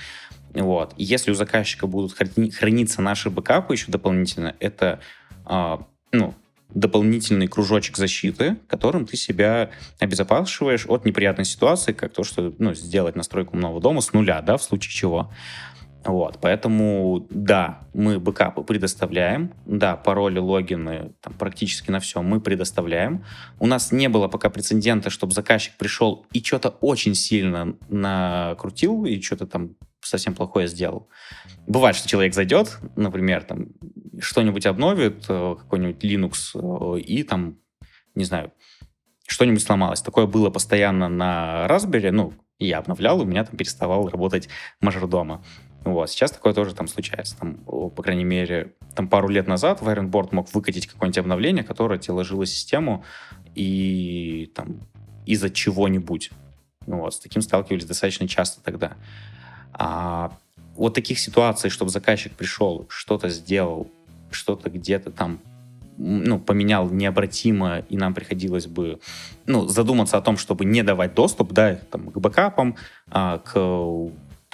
Вот. 0.54 0.93
Если 0.97 1.30
у 1.30 1.36
заказчика 1.36 1.86
будут 1.86 2.14
храниться 2.14 3.02
наши 3.02 3.30
бэкапы 3.30 3.76
еще 3.76 3.91
дополнительно, 3.91 4.56
это 4.60 5.00
а, 5.45 5.86
ну, 6.12 6.34
дополнительный 6.74 7.47
кружочек 7.47 7.97
защиты, 7.97 8.58
которым 8.68 9.06
ты 9.06 9.18
себя 9.18 9.72
обезопасиваешь 10.00 10.86
от 10.88 11.06
неприятной 11.06 11.45
ситуации, 11.45 11.93
как 11.93 12.14
то, 12.14 12.24
что 12.24 12.54
ну, 12.60 12.74
сделать 12.74 13.16
настройку 13.16 13.58
нового 13.58 13.82
дома 13.82 14.02
с 14.02 14.14
нуля, 14.14 14.41
да, 14.41 14.58
в 14.58 14.64
случае 14.64 14.91
чего. 14.93 15.32
Вот, 16.06 16.39
поэтому, 16.41 17.28
да, 17.30 17.82
мы 17.93 18.20
бэкапы 18.20 18.64
предоставляем, 18.64 19.54
да, 19.66 19.97
пароли, 19.97 20.39
логины, 20.39 21.14
там, 21.20 21.34
практически 21.34 21.91
на 21.91 22.00
все 22.00 22.22
мы 22.22 22.39
предоставляем. 22.39 23.26
У 23.60 23.68
нас 23.68 23.91
не 23.91 24.08
было 24.08 24.30
пока 24.30 24.50
прецедента, 24.50 25.10
чтобы 25.10 25.34
заказчик 25.34 25.76
пришел 25.78 26.26
и 26.32 26.41
что-то 26.41 26.70
очень 26.70 27.16
сильно 27.16 27.76
накрутил, 27.89 29.04
и 29.04 29.20
что-то 29.20 29.45
там 29.45 29.76
совсем 30.00 30.36
плохое 30.36 30.68
сделал. 30.68 31.10
Бывает, 31.68 31.97
что 31.97 32.08
человек 32.08 32.34
зайдет, 32.34 32.80
например, 32.95 33.43
там, 33.43 33.68
что-нибудь 34.20 34.66
обновит, 34.66 35.26
э, 35.28 35.55
какой-нибудь 35.59 36.04
Linux, 36.04 36.96
э, 36.96 37.01
и 37.01 37.24
там, 37.24 37.58
не 38.16 38.24
знаю, 38.24 38.54
что-нибудь 39.28 39.62
сломалось. 39.62 40.01
Такое 40.01 40.28
было 40.28 40.50
постоянно 40.50 41.09
на 41.09 41.67
Raspberry, 41.67 42.12
ну, 42.12 42.34
я 42.58 42.80
обновлял, 42.80 43.21
у 43.21 43.26
меня 43.26 43.46
там 43.46 43.58
переставал 43.58 44.09
работать 44.09 44.50
мажордома. 44.82 45.43
Вот, 45.86 46.10
сейчас 46.10 46.32
такое 46.32 46.54
тоже 46.54 46.76
там 46.76 46.88
случается. 46.88 47.38
Там, 47.38 47.56
по 47.56 48.04
крайней 48.04 48.26
мере, 48.26 48.74
там 48.96 49.08
пару 49.08 49.30
лет 49.30 49.47
назад 49.47 49.82
Wirenboard 49.82 50.30
мог 50.32 50.54
выкатить 50.54 50.88
какое-нибудь 50.88 51.18
обновление, 51.18 51.64
которое 51.64 52.00
тебе 52.00 52.14
ложило 52.14 52.46
систему 52.46 53.04
и 53.56 54.51
там 54.56 54.82
из-за 55.26 55.50
чего-нибудь. 55.50 56.32
Ну, 56.86 57.01
вот, 57.01 57.14
с 57.14 57.20
таким 57.20 57.42
сталкивались 57.42 57.86
достаточно 57.86 58.28
часто 58.28 58.62
тогда. 58.62 58.93
А 59.74 60.38
вот 60.76 60.93
таких 60.93 61.20
ситуаций, 61.20 61.70
чтобы 61.70 61.92
заказчик 61.92 62.34
пришел, 62.34 62.86
что-то 62.89 63.30
сделал, 63.30 63.89
что-то 64.32 64.70
где-то 64.70 65.12
там 65.12 65.39
ну, 65.97 66.39
поменял 66.39 66.89
необратимо, 66.89 67.80
и 67.80 67.97
нам 67.97 68.14
приходилось 68.14 68.68
бы 68.68 69.00
ну, 69.46 69.68
задуматься 69.68 70.18
о 70.18 70.22
том, 70.22 70.38
чтобы 70.38 70.66
не 70.66 70.82
давать 70.82 71.14
доступ 71.14 71.51
да, 71.51 71.76
там, 71.76 72.10
к 72.10 72.18
бэкапам, 72.18 72.78
а, 73.12 73.39
к 73.39 73.51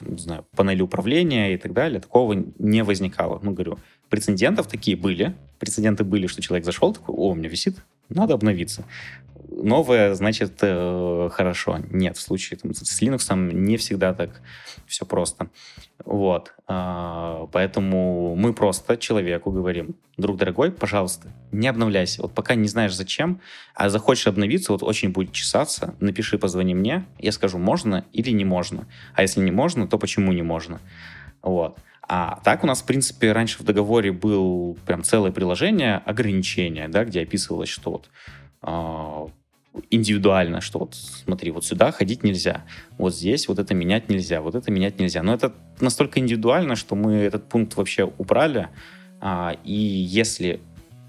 не 0.01 0.17
знаю, 0.17 0.45
панели 0.55 0.81
управления 0.81 1.53
и 1.53 1.57
так 1.57 1.73
далее, 1.73 1.99
такого 1.99 2.33
не 2.59 2.83
возникало. 2.83 3.39
Ну, 3.41 3.51
говорю, 3.51 3.79
прецедентов 4.09 4.67
такие 4.67 4.97
были. 4.97 5.35
Прецеденты 5.59 6.03
были, 6.03 6.27
что 6.27 6.41
человек 6.41 6.65
зашел, 6.65 6.93
такой, 6.93 7.15
о, 7.15 7.29
у 7.29 7.35
меня 7.35 7.49
висит, 7.49 7.77
надо 8.09 8.33
обновиться. 8.33 8.85
Новое, 9.63 10.13
значит, 10.13 10.59
э, 10.61 11.29
хорошо. 11.31 11.79
Нет, 11.89 12.17
в 12.17 12.21
случае 12.21 12.59
там, 12.59 12.73
с 12.73 13.01
Linux 13.01 13.53
не 13.53 13.77
всегда 13.77 14.13
так 14.13 14.41
все 14.87 15.05
просто. 15.05 15.49
Вот. 16.03 16.53
А, 16.67 17.47
поэтому 17.51 18.35
мы 18.35 18.53
просто 18.53 18.97
человеку 18.97 19.51
говорим, 19.51 19.95
друг 20.17 20.37
дорогой, 20.37 20.71
пожалуйста, 20.71 21.29
не 21.51 21.67
обновляйся. 21.67 22.21
Вот 22.21 22.33
пока 22.33 22.55
не 22.55 22.67
знаешь 22.67 22.95
зачем, 22.95 23.39
а 23.73 23.89
захочешь 23.89 24.27
обновиться, 24.27 24.71
вот 24.71 24.83
очень 24.83 25.09
будет 25.09 25.31
чесаться, 25.31 25.95
напиши, 25.99 26.37
позвони 26.37 26.75
мне, 26.75 27.05
я 27.19 27.31
скажу, 27.31 27.57
можно 27.57 28.05
или 28.13 28.31
не 28.31 28.45
можно. 28.45 28.87
А 29.13 29.21
если 29.21 29.41
не 29.41 29.51
можно, 29.51 29.87
то 29.87 29.97
почему 29.97 30.31
не 30.33 30.43
можно? 30.43 30.79
Вот. 31.41 31.77
А 32.07 32.39
так 32.43 32.63
у 32.63 32.67
нас, 32.67 32.81
в 32.81 32.85
принципе, 32.85 33.31
раньше 33.31 33.59
в 33.59 33.63
договоре 33.63 34.11
был 34.11 34.77
прям 34.85 35.03
целое 35.03 35.31
приложение 35.31 35.97
ограничения, 35.97 36.87
да, 36.87 37.03
где 37.03 37.21
описывалось, 37.21 37.69
что 37.69 37.91
вот 37.91 38.09
э, 38.61 39.27
индивидуально, 39.89 40.61
что 40.61 40.79
вот 40.79 40.95
смотри, 40.95 41.51
вот 41.51 41.65
сюда 41.65 41.91
ходить 41.91 42.23
нельзя, 42.23 42.65
вот 42.97 43.15
здесь 43.15 43.47
вот 43.47 43.59
это 43.59 43.73
менять 43.73 44.09
нельзя, 44.09 44.41
вот 44.41 44.55
это 44.55 44.71
менять 44.71 44.99
нельзя. 44.99 45.23
Но 45.23 45.33
это 45.33 45.53
настолько 45.79 46.19
индивидуально, 46.19 46.75
что 46.75 46.95
мы 46.95 47.15
этот 47.15 47.47
пункт 47.49 47.75
вообще 47.75 48.05
убрали, 48.05 48.69
а, 49.21 49.57
и 49.63 49.73
если 49.73 50.61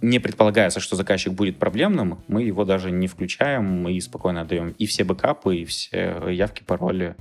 не 0.03 0.19
предполагается, 0.19 0.81
что 0.81 0.97
заказчик 0.97 1.33
будет 1.33 1.59
проблемным, 1.59 2.21
мы 2.29 2.43
его 2.43 2.65
даже 2.65 2.91
не 2.91 3.07
включаем 3.09 3.89
и 3.89 4.01
спокойно 4.01 4.43
отдаем 4.43 4.71
и 4.79 4.87
все 4.87 5.05
бэкапы, 5.05 5.57
и 5.57 5.65
все 5.65 6.23
явки, 6.31 6.63
пароли, 6.63 7.17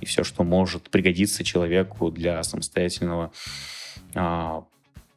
и 0.00 0.06
все, 0.06 0.24
что 0.24 0.42
может 0.42 0.90
пригодиться 0.90 1.44
человеку 1.44 2.10
для 2.10 2.42
самостоятельного 2.42 3.30
а, 4.14 4.64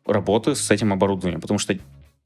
работы 0.05 0.55
с 0.55 0.69
этим 0.69 0.93
оборудованием. 0.93 1.41
Потому 1.41 1.59
что 1.59 1.77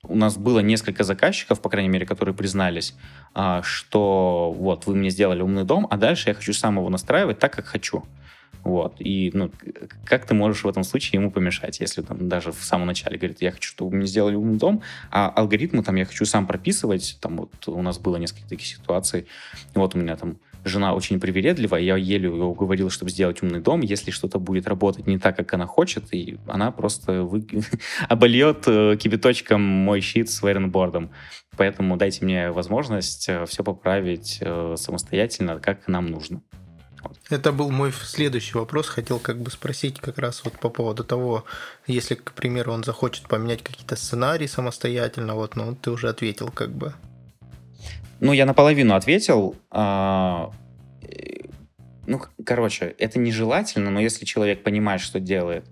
у 0.08 0.16
нас 0.16 0.38
было 0.38 0.60
несколько 0.60 1.04
заказчиков, 1.04 1.62
по 1.62 1.70
крайней 1.70 1.90
мере, 1.90 2.06
которые 2.06 2.34
признались, 2.34 2.96
а, 3.34 3.62
что 3.64 4.54
вот 4.58 4.88
вы 4.88 4.96
мне 4.96 5.10
сделали 5.10 5.42
умный 5.42 5.64
дом, 5.64 5.88
а 5.90 5.98
дальше 5.98 6.30
я 6.30 6.34
хочу 6.34 6.54
сам 6.54 6.78
его 6.78 6.90
настраивать 6.90 7.40
так, 7.40 7.54
как 7.54 7.66
хочу. 7.66 8.04
Вот. 8.64 8.96
И 9.00 9.32
ну, 9.34 9.52
как 10.06 10.26
ты 10.26 10.34
можешь 10.34 10.64
в 10.64 10.68
этом 10.68 10.84
случае 10.84 11.20
ему 11.20 11.32
помешать, 11.32 11.80
если 11.80 12.02
там 12.02 12.30
даже 12.30 12.52
в 12.52 12.64
самом 12.64 12.88
начале 12.88 13.18
говорит, 13.18 13.42
я 13.42 13.52
хочу, 13.52 13.70
чтобы 13.70 13.96
мне 13.96 14.06
сделали 14.06 14.36
умный 14.36 14.58
дом, 14.58 14.82
а 15.10 15.30
алгоритмы 15.30 15.84
там 15.84 15.96
я 15.96 16.06
хочу 16.06 16.26
сам 16.26 16.46
прописывать. 16.46 17.18
Там 17.22 17.38
вот 17.38 17.68
у 17.68 17.82
нас 17.82 17.98
было 17.98 18.18
несколько 18.18 18.48
таких 18.48 18.68
ситуаций. 18.68 19.28
Вот 19.74 19.96
у 19.96 19.98
меня 19.98 20.16
там 20.16 20.38
жена 20.64 20.94
очень 20.94 21.20
привередливая, 21.20 21.82
я 21.82 21.98
еле 21.98 22.30
ее 22.30 22.44
уговорил, 22.44 22.90
чтобы 22.90 23.12
сделать 23.12 23.42
умный 23.42 23.60
дом, 23.60 23.82
если 23.82 24.12
что-то 24.12 24.40
будет 24.40 24.68
работать 24.68 25.08
не 25.08 25.18
так, 25.18 25.36
как 25.36 25.54
она 25.54 25.66
хочет, 25.66 26.14
и 26.14 26.38
она 26.48 26.72
просто 26.72 27.24
вы... 27.24 27.46
обольет 28.10 28.64
э, 28.68 28.98
кипяточком 28.98 29.62
мой 29.62 30.02
щит 30.02 30.30
с 30.30 30.42
вейренбордом. 30.42 31.12
Поэтому 31.58 31.98
дайте 31.98 32.24
мне 32.26 32.52
возможность 32.52 33.28
э, 33.30 33.46
все 33.46 33.64
поправить 33.64 34.38
э, 34.42 34.76
самостоятельно, 34.78 35.60
как 35.60 35.88
нам 35.88 36.08
нужно. 36.08 36.42
Это 37.30 37.52
был 37.52 37.72
мой 37.72 37.92
следующий 37.92 38.58
вопрос. 38.58 38.88
Хотел 38.88 39.20
как 39.20 39.40
бы 39.42 39.50
спросить 39.50 40.00
как 40.00 40.18
раз 40.18 40.44
вот 40.44 40.60
по 40.60 40.70
поводу 40.70 41.04
того, 41.04 41.46
если, 41.88 42.16
к 42.16 42.34
примеру, 42.34 42.74
он 42.74 42.84
захочет 42.84 43.28
поменять 43.28 43.64
какие-то 43.64 43.96
сценарии 43.96 44.48
самостоятельно, 44.48 45.36
вот, 45.36 45.56
ну, 45.56 45.76
ты 45.76 45.92
уже 45.92 46.10
ответил 46.10 46.50
как 46.50 46.72
бы. 46.72 46.94
Ну, 48.22 48.34
я 48.34 48.46
наполовину 48.46 48.94
ответил. 48.94 49.56
А, 49.72 50.52
ну, 52.06 52.22
короче, 52.46 52.96
это 53.00 53.20
нежелательно, 53.20 53.90
но 53.90 54.00
если 54.00 54.26
человек 54.26 54.64
понимает, 54.64 55.02
что 55.02 55.20
делает, 55.20 55.66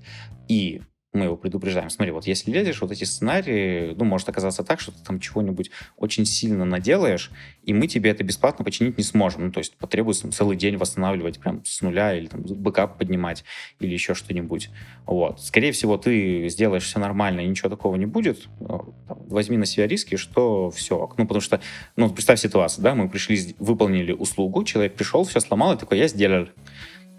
и 0.47 0.81
мы 1.11 1.25
его 1.25 1.35
предупреждаем. 1.35 1.89
Смотри, 1.89 2.11
вот 2.11 2.27
если 2.27 2.51
лезешь, 2.51 2.81
вот 2.81 2.91
эти 2.91 3.03
сценарии, 3.03 3.95
ну, 3.97 4.05
может 4.05 4.29
оказаться 4.29 4.63
так, 4.63 4.79
что 4.79 4.91
ты 4.91 5.03
там 5.03 5.19
чего-нибудь 5.19 5.71
очень 5.97 6.25
сильно 6.25 6.65
наделаешь, 6.65 7.31
и 7.63 7.73
мы 7.73 7.87
тебе 7.87 8.11
это 8.11 8.23
бесплатно 8.23 8.63
починить 8.63 8.97
не 8.97 9.03
сможем. 9.03 9.45
Ну, 9.45 9.51
то 9.51 9.57
есть 9.59 9.75
потребуется 9.77 10.31
целый 10.31 10.55
день 10.55 10.77
восстанавливать 10.77 11.39
прям 11.39 11.65
с 11.65 11.81
нуля 11.81 12.15
или 12.15 12.27
там 12.27 12.43
бэкап 12.43 12.99
поднимать 12.99 13.43
или 13.79 13.91
еще 13.91 14.13
что-нибудь. 14.13 14.69
Вот. 15.07 15.41
Скорее 15.41 15.71
всего, 15.71 15.97
ты 15.97 16.47
сделаешь 16.49 16.83
все 16.83 16.99
нормально, 16.99 17.41
и 17.41 17.47
ничего 17.47 17.69
такого 17.69 17.95
не 17.95 18.05
будет. 18.05 18.47
Там, 18.59 18.93
возьми 19.27 19.57
на 19.57 19.65
себя 19.65 19.87
риски, 19.87 20.15
что 20.15 20.69
все. 20.69 21.09
Ну, 21.17 21.25
потому 21.25 21.41
что, 21.41 21.59
ну, 21.95 22.09
представь 22.11 22.39
ситуацию, 22.39 22.83
да, 22.83 22.93
мы 22.93 23.09
пришли, 23.09 23.55
выполнили 23.57 24.11
услугу, 24.11 24.63
человек 24.63 24.93
пришел, 24.93 25.23
все 25.23 25.39
сломал, 25.39 25.73
и 25.73 25.77
такой, 25.77 25.97
я 25.97 26.07
сделал. 26.07 26.47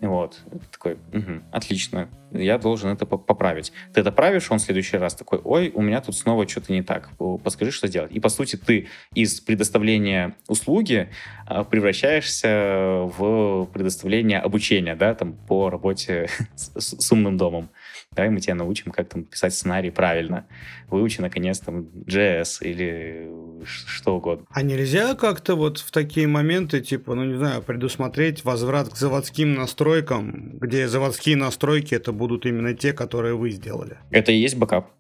Вот. 0.00 0.40
Такой, 0.72 0.94
угу, 1.12 1.42
отлично, 1.52 2.08
я 2.32 2.58
должен 2.58 2.90
это 2.90 3.04
поправить. 3.04 3.72
Ты 3.92 4.00
это 4.00 4.10
правишь, 4.10 4.50
он 4.50 4.58
в 4.58 4.62
следующий 4.62 4.96
раз 4.96 5.14
такой, 5.14 5.40
ой, 5.44 5.70
у 5.74 5.82
меня 5.82 6.00
тут 6.00 6.16
снова 6.16 6.48
что-то 6.48 6.72
не 6.72 6.82
так, 6.82 7.10
подскажи, 7.44 7.70
что 7.70 7.86
сделать. 7.86 8.10
И, 8.12 8.20
по 8.20 8.30
сути, 8.30 8.56
ты 8.56 8.88
из 9.14 9.40
предоставления 9.40 10.36
услуги 10.48 11.10
а, 11.46 11.64
превращаешься 11.64 13.08
в 13.18 13.66
предоставление 13.66 14.38
обучения, 14.38 14.96
да, 14.96 15.14
там, 15.14 15.34
по 15.34 15.68
работе 15.68 16.28
с, 16.54 16.96
с 16.98 17.12
умным 17.12 17.36
домом. 17.36 17.68
Давай 18.12 18.28
мы 18.30 18.40
тебя 18.40 18.56
научим, 18.56 18.90
как 18.90 19.08
там 19.08 19.22
писать 19.22 19.54
сценарий 19.54 19.90
правильно. 19.90 20.44
Выучи, 20.88 21.20
наконец, 21.20 21.60
там, 21.60 21.82
JS 22.06 22.58
или 22.62 23.30
что 23.64 24.16
угодно. 24.16 24.46
А 24.50 24.62
нельзя 24.62 25.14
как-то 25.14 25.54
вот 25.54 25.78
в 25.78 25.92
такие 25.92 26.26
моменты, 26.26 26.80
типа, 26.80 27.14
ну, 27.14 27.24
не 27.24 27.36
знаю, 27.36 27.62
предусмотреть 27.62 28.44
возврат 28.44 28.88
к 28.88 28.96
заводским 28.96 29.54
настройкам, 29.54 30.58
где 30.58 30.88
заводские 30.88 31.36
настройки 31.36 31.94
это 31.94 32.10
будут 32.10 32.46
именно 32.46 32.74
те, 32.74 32.92
которые 32.92 33.36
вы 33.36 33.50
сделали? 33.50 33.98
Это 34.10 34.32
и 34.32 34.38
есть 34.38 34.56
бэкап. 34.56 34.90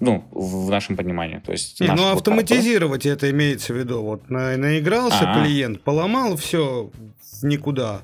Ну, 0.00 0.24
в 0.32 0.68
нашем 0.68 0.96
понимании. 0.96 1.38
То 1.46 1.52
есть 1.52 1.78
не, 1.80 1.92
ну, 1.92 2.10
автоматизировать 2.10 3.06
это 3.06 3.30
имеется 3.30 3.72
в 3.72 3.76
виду. 3.76 4.02
Вот 4.02 4.30
на, 4.30 4.56
наигрался 4.56 5.30
А-а-а. 5.30 5.44
клиент, 5.44 5.82
поломал 5.82 6.36
все 6.36 6.90
никуда. 7.40 8.02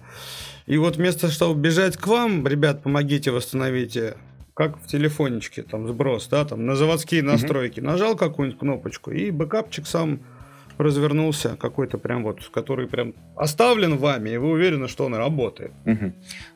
И 0.67 0.77
вот 0.77 0.95
вместо 0.95 1.29
чтобы 1.29 1.61
бежать 1.61 1.97
к 1.97 2.07
вам, 2.07 2.47
ребят, 2.47 2.85
помогите, 2.85 3.33
восстановите 3.33 4.15
как 4.59 4.77
в 4.77 4.89
телефонечке, 4.89 5.63
там 5.63 5.87
сброс, 5.87 6.27
да, 6.27 6.45
там 6.45 6.67
на 6.67 6.75
заводские 6.75 7.23
настройки. 7.23 7.79
Угу. 7.79 7.87
Нажал 7.87 8.17
какую-нибудь 8.17 8.59
кнопочку, 8.59 9.13
и 9.13 9.31
бэкапчик 9.31 9.87
сам 9.87 10.19
развернулся, 10.79 11.57
какой-то 11.57 11.97
прям 11.97 12.25
вот, 12.25 12.45
который 12.49 12.89
прям 12.89 13.15
оставлен 13.37 13.97
вами, 13.99 14.31
и 14.31 14.37
вы 14.37 14.51
уверены, 14.51 14.89
что 14.89 15.05
он 15.05 15.15
работает. 15.15 15.71
Угу. 15.87 16.13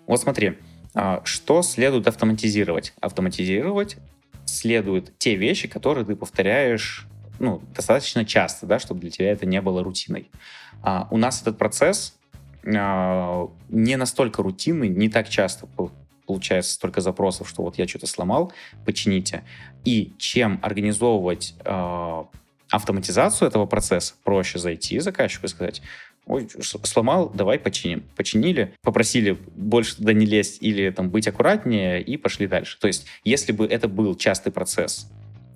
Вот 0.09 0.20
смотри, 0.20 0.59
а, 0.97 1.20
что 1.23 1.62
следует 1.62 2.09
автоматизировать? 2.09 2.93
Автоматизировать 3.01 3.99
следует 4.47 5.16
те 5.19 5.37
вещи, 5.37 5.69
которые 5.69 6.05
ты 6.05 6.16
повторяешь 6.16 7.07
ну, 7.39 7.62
достаточно 7.73 8.24
часто, 8.24 8.66
да, 8.66 8.81
чтобы 8.81 9.01
для 9.03 9.11
тебя 9.11 9.31
это 9.31 9.47
не 9.47 9.61
было 9.61 9.85
рутиной. 9.85 10.29
А, 10.83 11.07
у 11.12 11.19
нас 11.19 11.41
этот 11.41 11.57
процесс 11.57 12.19
а, 12.66 13.49
не 13.69 13.95
настолько 13.95 14.43
рутинный, 14.43 14.89
не 14.89 15.09
так 15.09 15.29
часто 15.29 15.69
получается 16.33 16.73
столько 16.73 17.03
запросов, 17.03 17.49
что 17.49 17.63
вот 17.63 17.77
я 17.77 17.87
что-то 17.87 18.07
сломал, 18.07 18.53
почините. 18.87 19.45
И 19.85 20.15
чем 20.17 20.59
организовывать 20.63 21.55
э, 21.63 22.25
автоматизацию 22.71 23.49
этого 23.49 23.67
процесса, 23.67 24.15
проще 24.25 24.59
зайти 24.59 24.99
заказчику 24.99 25.45
и 25.45 25.49
сказать, 25.51 25.83
ой, 26.25 26.49
сломал, 26.85 27.29
давай 27.29 27.59
починим. 27.59 28.03
Починили, 28.17 28.73
попросили 28.83 29.39
больше 29.55 29.97
туда 29.97 30.15
не 30.15 30.25
лезть 30.25 30.63
или 30.63 30.89
там 30.89 31.11
быть 31.11 31.29
аккуратнее 31.29 32.03
и 32.03 32.17
пошли 32.17 32.47
дальше. 32.47 32.79
То 32.81 32.87
есть, 32.87 33.07
если 33.25 33.53
бы 33.53 33.67
это 33.67 33.89
был 33.89 34.15
частый 34.15 34.53
процесс, 34.53 35.11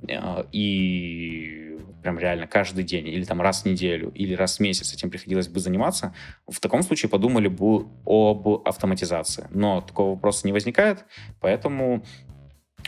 э, 0.07 0.45
и 0.53 1.66
прям 2.07 2.21
реально 2.21 2.47
каждый 2.47 2.85
день, 2.85 3.09
или 3.09 3.25
там 3.25 3.41
раз 3.43 3.63
в 3.63 3.67
неделю, 3.67 4.13
или 4.15 4.35
раз 4.35 4.59
в 4.59 4.61
месяц 4.61 4.95
этим 4.95 5.11
приходилось 5.11 5.49
бы 5.49 5.59
заниматься, 5.59 6.15
в 6.47 6.61
таком 6.61 6.85
случае 6.85 7.11
подумали 7.11 7.49
бы 7.49 7.89
об 8.07 8.47
автоматизации. 8.65 9.49
Но 9.51 9.81
такого 9.81 10.11
вопроса 10.11 10.47
не 10.47 10.53
возникает, 10.53 11.05
поэтому 11.41 12.05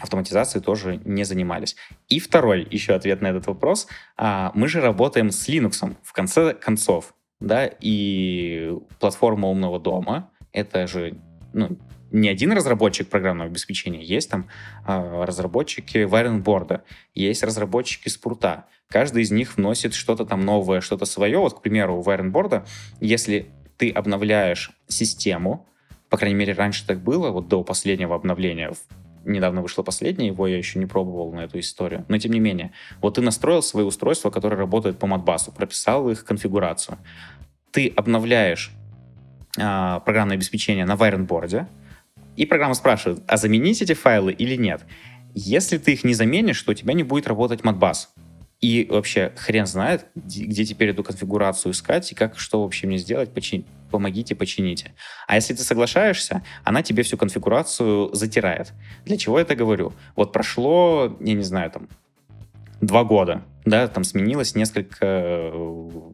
автоматизацией 0.01 0.63
тоже 0.63 1.01
не 1.05 1.25
занимались. 1.25 1.75
И 2.09 2.21
второй 2.21 2.65
еще 2.71 2.95
ответ 2.95 3.21
на 3.21 3.27
этот 3.27 3.49
вопрос. 3.49 3.89
А, 4.17 4.53
мы 4.55 4.69
же 4.69 4.81
работаем 4.81 5.33
с 5.33 5.49
Linux 5.49 5.97
в 6.05 6.13
конце 6.13 6.55
концов, 6.55 7.13
да, 7.41 7.67
и 7.67 8.73
платформа 9.01 9.49
умного 9.49 9.81
дома, 9.81 10.31
это 10.53 10.87
же 10.87 11.19
ну, 11.53 11.77
не 12.11 12.29
один 12.29 12.53
разработчик 12.53 13.09
программного 13.09 13.51
обеспечения, 13.51 14.03
есть 14.03 14.31
там 14.31 14.49
э, 14.87 15.25
разработчики 15.25 16.05
Вайренборда, 16.05 16.85
есть 17.15 17.43
разработчики 17.43 18.09
Спрута. 18.09 18.67
Каждый 18.91 19.23
из 19.23 19.31
них 19.31 19.57
вносит 19.57 19.95
что-то 19.95 20.25
там 20.25 20.41
новое, 20.41 20.81
что-то 20.81 21.05
свое. 21.05 21.39
Вот, 21.39 21.59
к 21.59 21.63
примеру, 21.63 21.97
у 21.97 22.01
Вайренборда, 22.01 22.65
если 23.01 23.51
ты 23.77 23.91
обновляешь 23.91 24.73
систему, 24.89 25.67
по 26.09 26.17
крайней 26.17 26.37
мере, 26.37 26.55
раньше 26.55 26.87
так 26.87 27.01
было, 27.01 27.31
вот 27.31 27.49
до 27.49 27.63
последнего 27.63 28.15
обновления, 28.15 28.73
недавно 29.25 29.61
вышло 29.61 29.83
последнее, 29.83 30.29
его 30.29 30.47
я 30.47 30.57
еще 30.57 30.79
не 30.79 30.87
пробовал 30.87 31.33
на 31.33 31.41
эту 31.41 31.59
историю, 31.59 32.07
но 32.09 32.19
тем 32.19 32.33
не 32.33 32.41
менее, 32.41 32.73
вот 33.03 33.15
ты 33.15 33.21
настроил 33.21 33.63
свои 33.63 33.85
устройства, 33.85 34.31
которые 34.31 34.59
работают 34.59 34.99
по 34.99 35.05
Modbus, 35.05 35.55
прописал 35.55 36.09
их 36.09 36.25
конфигурацию. 36.25 36.97
Ты 37.71 37.93
обновляешь 37.95 38.73
э, 39.59 40.01
программное 40.05 40.37
обеспечение 40.37 40.87
на 40.87 40.97
Вайренборде, 40.97 41.69
и 42.37 42.47
программа 42.47 42.75
спрашивает, 42.75 43.23
а 43.27 43.37
заменить 43.37 43.83
эти 43.83 43.95
файлы 43.95 44.33
или 44.33 44.57
нет? 44.57 44.87
Если 45.35 45.77
ты 45.77 45.93
их 45.93 46.05
не 46.05 46.15
заменишь, 46.15 46.63
то 46.63 46.71
у 46.71 46.75
тебя 46.75 46.95
не 46.95 47.03
будет 47.03 47.27
работать 47.27 47.61
Modbus. 47.61 48.09
И 48.61 48.87
вообще 48.91 49.33
хрен 49.37 49.67
знает, 49.67 50.07
где, 50.15 50.65
теперь 50.65 50.91
эту 50.91 51.05
конфигурацию 51.05 51.73
искать 51.73 52.11
и 52.11 52.15
как, 52.15 52.39
что 52.39 52.63
вообще 52.63 52.87
мне 52.87 52.99
сделать, 52.99 53.33
починить 53.33 53.67
помогите, 53.91 54.35
почините. 54.35 54.93
А 55.27 55.37
если 55.37 55.55
ты 55.55 55.63
соглашаешься, 55.63 56.43
она 56.63 56.83
тебе 56.83 57.03
всю 57.03 57.17
конфигурацию 57.17 58.15
затирает. 58.15 58.75
Для 59.07 59.17
чего 59.17 59.39
я 59.39 59.43
это 59.43 59.55
говорю? 59.55 59.95
Вот 60.15 60.33
прошло, 60.33 61.17
я 61.21 61.33
не 61.33 61.43
знаю, 61.43 61.71
там, 61.71 61.89
два 62.81 63.05
года, 63.05 63.45
да, 63.65 63.89
там 63.89 64.05
сменилось 64.05 64.55
несколько, 64.55 65.51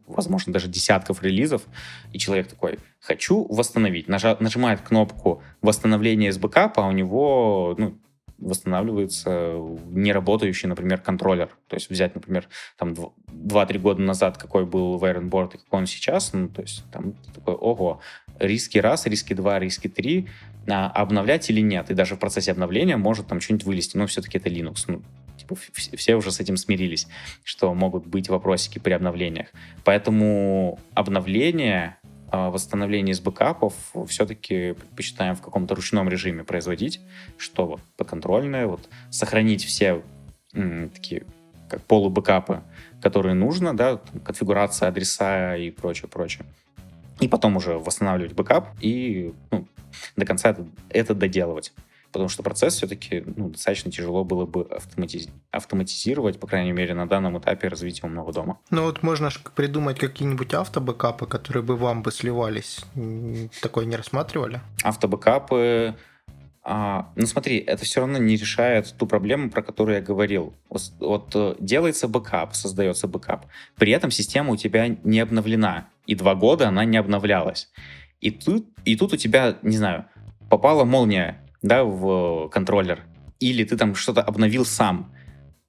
возможно, 0.07 0.53
даже 0.53 0.67
десятков 0.67 1.21
релизов, 1.21 1.63
и 2.11 2.17
человек 2.17 2.47
такой, 2.47 2.79
хочу 2.99 3.45
восстановить, 3.53 4.07
нажимает 4.07 4.81
кнопку 4.81 5.43
восстановления 5.61 6.29
из 6.29 6.37
бэкапа, 6.37 6.85
а 6.85 6.87
у 6.87 6.91
него, 6.91 7.75
ну, 7.77 7.97
восстанавливается 8.37 9.57
неработающий, 9.91 10.67
например, 10.67 10.99
контроллер. 10.99 11.49
То 11.67 11.75
есть 11.75 11.89
взять, 11.89 12.15
например, 12.15 12.47
там 12.77 12.93
2-3 12.93 13.79
года 13.79 14.01
назад 14.01 14.37
какой 14.37 14.65
был 14.65 14.97
Wire 14.99 15.53
и 15.53 15.57
какой 15.57 15.79
он 15.79 15.87
сейчас, 15.87 16.33
ну, 16.33 16.49
то 16.49 16.61
есть 16.61 16.83
там 16.91 17.13
такой, 17.33 17.55
ого, 17.55 18.01
риски 18.39 18.77
раз, 18.77 19.05
риски 19.05 19.33
два, 19.33 19.59
риски 19.59 19.87
три, 19.87 20.27
а 20.67 20.89
обновлять 20.89 21.49
или 21.49 21.61
нет. 21.61 21.91
И 21.91 21.93
даже 21.93 22.15
в 22.15 22.19
процессе 22.19 22.51
обновления 22.51 22.97
может 22.97 23.27
там 23.27 23.39
что-нибудь 23.39 23.65
вылезти, 23.65 23.97
но 23.97 24.07
все-таки 24.07 24.37
это 24.37 24.49
Linux. 24.49 24.85
Ну, 24.87 25.01
типа, 25.37 25.55
все 25.95 26.15
уже 26.15 26.31
с 26.31 26.39
этим 26.39 26.57
смирились, 26.57 27.07
что 27.43 27.73
могут 27.73 28.05
быть 28.07 28.29
вопросики 28.29 28.79
при 28.79 28.93
обновлениях. 28.93 29.47
Поэтому 29.83 30.79
обновление 30.93 31.97
восстановление 32.37 33.13
из 33.13 33.19
бэкапов 33.19 33.73
все-таки 34.07 34.73
предпочитаем 34.73 35.35
в 35.35 35.41
каком-то 35.41 35.75
ручном 35.75 36.09
режиме 36.09 36.43
производить, 36.43 37.01
что 37.37 37.65
вот 37.65 37.81
подконтрольное, 37.97 38.67
вот 38.67 38.89
сохранить 39.09 39.63
все 39.63 40.01
м, 40.53 40.89
такие 40.89 41.25
как 41.69 41.81
полубэкапы, 41.81 42.61
которые 43.01 43.33
нужно, 43.33 43.75
да, 43.75 43.99
конфигурация 44.23 44.89
адреса 44.89 45.55
и 45.55 45.71
прочее, 45.71 46.09
прочее. 46.09 46.45
И 47.19 47.27
потом 47.27 47.55
уже 47.57 47.77
восстанавливать 47.77 48.33
бэкап 48.33 48.69
и 48.81 49.33
ну, 49.51 49.67
до 50.15 50.25
конца 50.25 50.49
это, 50.49 50.65
это 50.89 51.15
доделывать 51.15 51.73
потому 52.15 52.29
что 52.29 52.43
процесс 52.43 52.75
все-таки 52.75 53.25
ну, 53.35 53.49
достаточно 53.49 53.91
тяжело 53.91 54.23
было 54.23 54.45
бы 54.45 54.61
автоматиз... 54.61 55.27
автоматизировать, 55.51 56.39
по 56.39 56.47
крайней 56.47 56.71
мере, 56.71 56.93
на 56.93 57.09
данном 57.09 57.37
этапе 57.37 57.67
развития 57.67 58.07
умного 58.07 58.31
дома. 58.31 58.57
Ну 58.69 58.83
вот 58.83 59.03
можно 59.03 59.29
же 59.29 59.39
придумать 59.53 59.99
какие-нибудь 59.99 60.53
автобэкапы, 60.53 61.25
которые 61.25 61.61
бы 61.61 61.75
вам 61.75 62.03
бы 62.03 62.13
сливались. 62.13 62.85
Такое 63.61 63.83
не 63.83 63.97
рассматривали? 63.97 64.61
Автобэкапы... 64.81 65.95
А, 66.63 67.11
ну 67.17 67.25
смотри, 67.25 67.57
это 67.57 67.83
все 67.83 67.99
равно 67.99 68.17
не 68.17 68.37
решает 68.37 68.95
ту 68.97 69.05
проблему, 69.07 69.49
про 69.49 69.61
которую 69.61 69.97
я 69.97 70.01
говорил. 70.01 70.55
Вот, 70.69 70.81
вот 70.99 71.35
э, 71.35 71.55
делается 71.59 72.07
бэкап, 72.07 72.55
создается 72.55 73.07
бэкап. 73.07 73.45
При 73.75 73.91
этом 73.91 74.09
система 74.09 74.51
у 74.51 74.55
тебя 74.55 74.87
не 75.03 75.19
обновлена. 75.19 75.89
И 76.07 76.15
два 76.15 76.33
года 76.33 76.69
она 76.69 76.85
не 76.85 76.95
обновлялась. 76.95 77.69
И 78.21 78.31
тут, 78.31 78.67
и 78.85 78.95
тут 78.95 79.11
у 79.13 79.17
тебя, 79.17 79.57
не 79.63 79.75
знаю, 79.75 80.05
попала 80.49 80.85
молния 80.85 81.44
да, 81.65 81.83
в 81.83 82.47
контроллер, 82.49 83.03
или 83.39 83.63
ты 83.63 83.75
там 83.75 83.95
что-то 83.95 84.21
обновил 84.21 84.65
сам, 84.65 85.11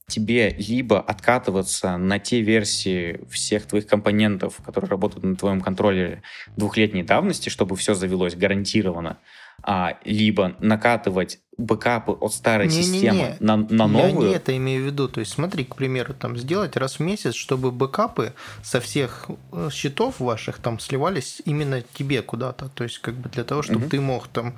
тебе 0.07 0.51
либо 0.51 1.01
откатываться 1.01 1.97
на 1.97 2.19
те 2.19 2.43
версии 2.43 3.21
всех 3.29 3.67
твоих 3.67 3.87
компонентов, 3.87 4.61
которые 4.65 4.91
работают 4.91 5.25
на 5.25 5.37
твоем 5.37 5.61
контроллере 5.61 6.23
двухлетней 6.57 7.03
давности, 7.03 7.49
чтобы 7.49 7.77
все 7.77 7.95
завелось 7.95 8.37
гарантированно, 8.37 9.19
а, 9.63 9.99
либо 10.05 10.55
накатывать 10.61 11.41
бэкапы 11.59 12.13
от 12.13 12.35
старой 12.35 12.67
не, 12.67 12.83
системы 12.83 13.19
не, 13.19 13.23
не. 13.23 13.37
На, 13.41 13.57
на 13.57 13.87
новую. 13.87 14.27
Я 14.27 14.31
не 14.31 14.35
это 14.35 14.57
имею 14.57 14.83
в 14.83 14.87
виду. 14.87 15.09
То 15.09 15.21
есть 15.21 15.33
смотри, 15.33 15.65
к 15.65 15.77
примеру, 15.77 16.15
там 16.15 16.37
сделать 16.37 16.77
раз 16.77 16.99
в 16.99 17.01
месяц, 17.01 17.35
чтобы 17.35 17.73
бэкапы 17.73 18.35
со 18.63 18.81
всех 18.81 19.27
э, 19.53 19.69
счетов 19.73 20.21
ваших 20.21 20.59
там 20.59 20.79
сливались 20.79 21.41
именно 21.45 21.83
тебе 21.95 22.23
куда-то. 22.23 22.69
То 22.69 22.85
есть 22.85 22.99
как 22.99 23.15
бы 23.15 23.29
для 23.29 23.45
того, 23.45 23.63
чтобы 23.63 23.83
угу. 23.83 23.91
ты 23.91 24.01
мог 24.01 24.29
там 24.29 24.55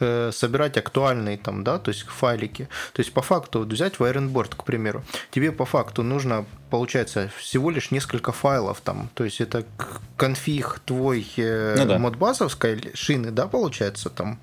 э, 0.00 0.30
собирать 0.32 0.76
актуальные 0.76 1.38
там, 1.38 1.62
да, 1.62 1.78
то 1.78 1.90
есть 1.90 2.02
файлики. 2.02 2.68
То 2.92 3.00
есть 3.00 3.12
по 3.12 3.22
факту 3.22 3.60
вот 3.60 3.68
взять 3.68 3.94
Wirenboard, 3.94 4.56
к 4.56 4.64
примеру, 4.64 5.04
тебе 5.30 5.52
по 5.52 5.64
факту 5.64 6.02
нужно 6.02 6.44
получается 6.70 7.30
всего 7.36 7.70
лишь 7.70 7.90
несколько 7.90 8.32
файлов 8.32 8.80
там, 8.80 9.10
то 9.14 9.24
есть 9.24 9.40
это 9.40 9.64
конфиг 10.16 10.80
твой 10.84 11.26
э, 11.36 11.74
ну, 11.76 11.86
да. 11.86 11.98
модбазовской 11.98 12.92
шины, 12.94 13.30
да, 13.30 13.48
получается 13.48 14.08
там, 14.08 14.38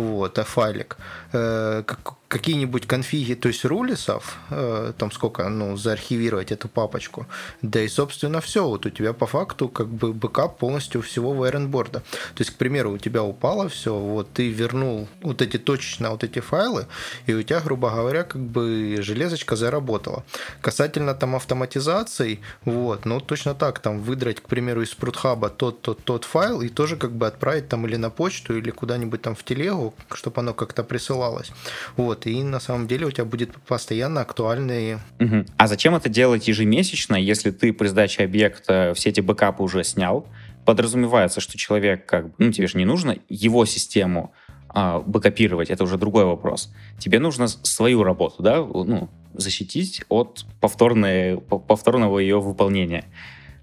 вот, 0.00 0.38
а 0.38 0.44
файлик. 0.44 0.96
Э, 1.32 1.82
как, 1.86 2.14
какие-нибудь 2.28 2.86
конфиги, 2.86 3.34
то 3.34 3.48
есть 3.48 3.64
rules 3.64 4.10
ов, 4.10 4.38
э, 4.50 4.92
там 4.98 5.12
сколько, 5.12 5.48
ну, 5.48 5.76
заархивировать 5.76 6.50
эту 6.52 6.68
папочку, 6.68 7.26
да 7.62 7.80
и, 7.80 7.88
собственно, 7.88 8.40
все, 8.40 8.66
вот 8.66 8.86
у 8.86 8.90
тебя 8.90 9.12
по 9.12 9.26
факту 9.26 9.68
как 9.68 9.88
бы 9.88 10.12
бэкап 10.12 10.58
полностью 10.58 11.02
всего 11.02 11.32
Wiren 11.32 11.60
Board 11.60 11.89
а. 11.89 12.00
То 12.00 12.40
есть, 12.40 12.50
к 12.50 12.54
примеру, 12.54 12.92
у 12.92 12.98
тебя 12.98 13.22
упало 13.22 13.68
все, 13.68 13.96
вот 13.96 14.32
ты 14.32 14.50
вернул 14.50 15.08
вот 15.22 15.40
эти 15.42 15.56
точечно 15.56 16.10
вот 16.10 16.24
эти 16.24 16.40
файлы, 16.40 16.86
и 17.26 17.34
у 17.34 17.42
тебя, 17.42 17.60
грубо 17.60 17.90
говоря, 17.90 18.24
как 18.24 18.42
бы 18.42 18.96
железочка 19.00 19.56
заработала. 19.56 20.24
Касательно 20.60 21.14
там 21.14 21.36
автоматизации, 21.36 22.40
вот, 22.64 23.04
ну, 23.04 23.20
точно 23.20 23.54
так, 23.54 23.78
там 23.78 24.00
выдрать, 24.00 24.40
к 24.40 24.48
примеру, 24.48 24.82
из 24.82 24.94
Sprut.hub 24.94 25.43
а 25.43 25.48
тот, 25.48 25.82
тот, 25.82 26.02
тот 26.04 26.24
файл 26.24 26.60
и 26.60 26.68
тоже 26.68 26.96
как 26.96 27.12
бы 27.12 27.26
отправить 27.26 27.68
там 27.68 27.86
или 27.86 27.96
на 27.96 28.10
почту, 28.10 28.56
или 28.56 28.70
куда-нибудь 28.70 29.22
там 29.22 29.34
в 29.34 29.44
телегу, 29.44 29.94
чтобы 30.12 30.40
оно 30.40 30.54
как-то 30.54 30.82
присылалось. 30.82 31.52
Вот, 31.96 32.15
вот, 32.16 32.26
и 32.26 32.42
на 32.42 32.60
самом 32.60 32.86
деле 32.86 33.06
у 33.06 33.10
тебя 33.10 33.24
будет 33.24 33.54
постоянно 33.66 34.22
актуальные... 34.22 35.00
Угу. 35.20 35.44
А 35.58 35.66
зачем 35.66 35.94
это 35.94 36.08
делать 36.08 36.48
ежемесячно, 36.48 37.16
если 37.16 37.50
ты 37.50 37.72
при 37.72 37.88
сдаче 37.88 38.24
объекта 38.24 38.92
все 38.94 39.10
эти 39.10 39.20
бэкапы 39.20 39.62
уже 39.62 39.84
снял? 39.84 40.26
Подразумевается, 40.64 41.40
что 41.40 41.58
человек, 41.58 42.06
как 42.06 42.28
бы, 42.28 42.34
ну, 42.38 42.52
тебе 42.52 42.66
же 42.66 42.78
не 42.78 42.86
нужно 42.86 43.18
его 43.28 43.66
систему 43.66 44.32
а, 44.68 45.00
бэкапировать, 45.00 45.70
это 45.70 45.84
уже 45.84 45.98
другой 45.98 46.24
вопрос. 46.24 46.72
Тебе 46.98 47.18
нужно 47.18 47.48
свою 47.48 48.02
работу, 48.02 48.42
да, 48.42 48.56
ну, 48.64 49.10
защитить 49.34 50.02
от 50.08 50.46
повторной, 50.60 51.38
повторного 51.38 52.18
ее 52.18 52.40
выполнения. 52.40 53.04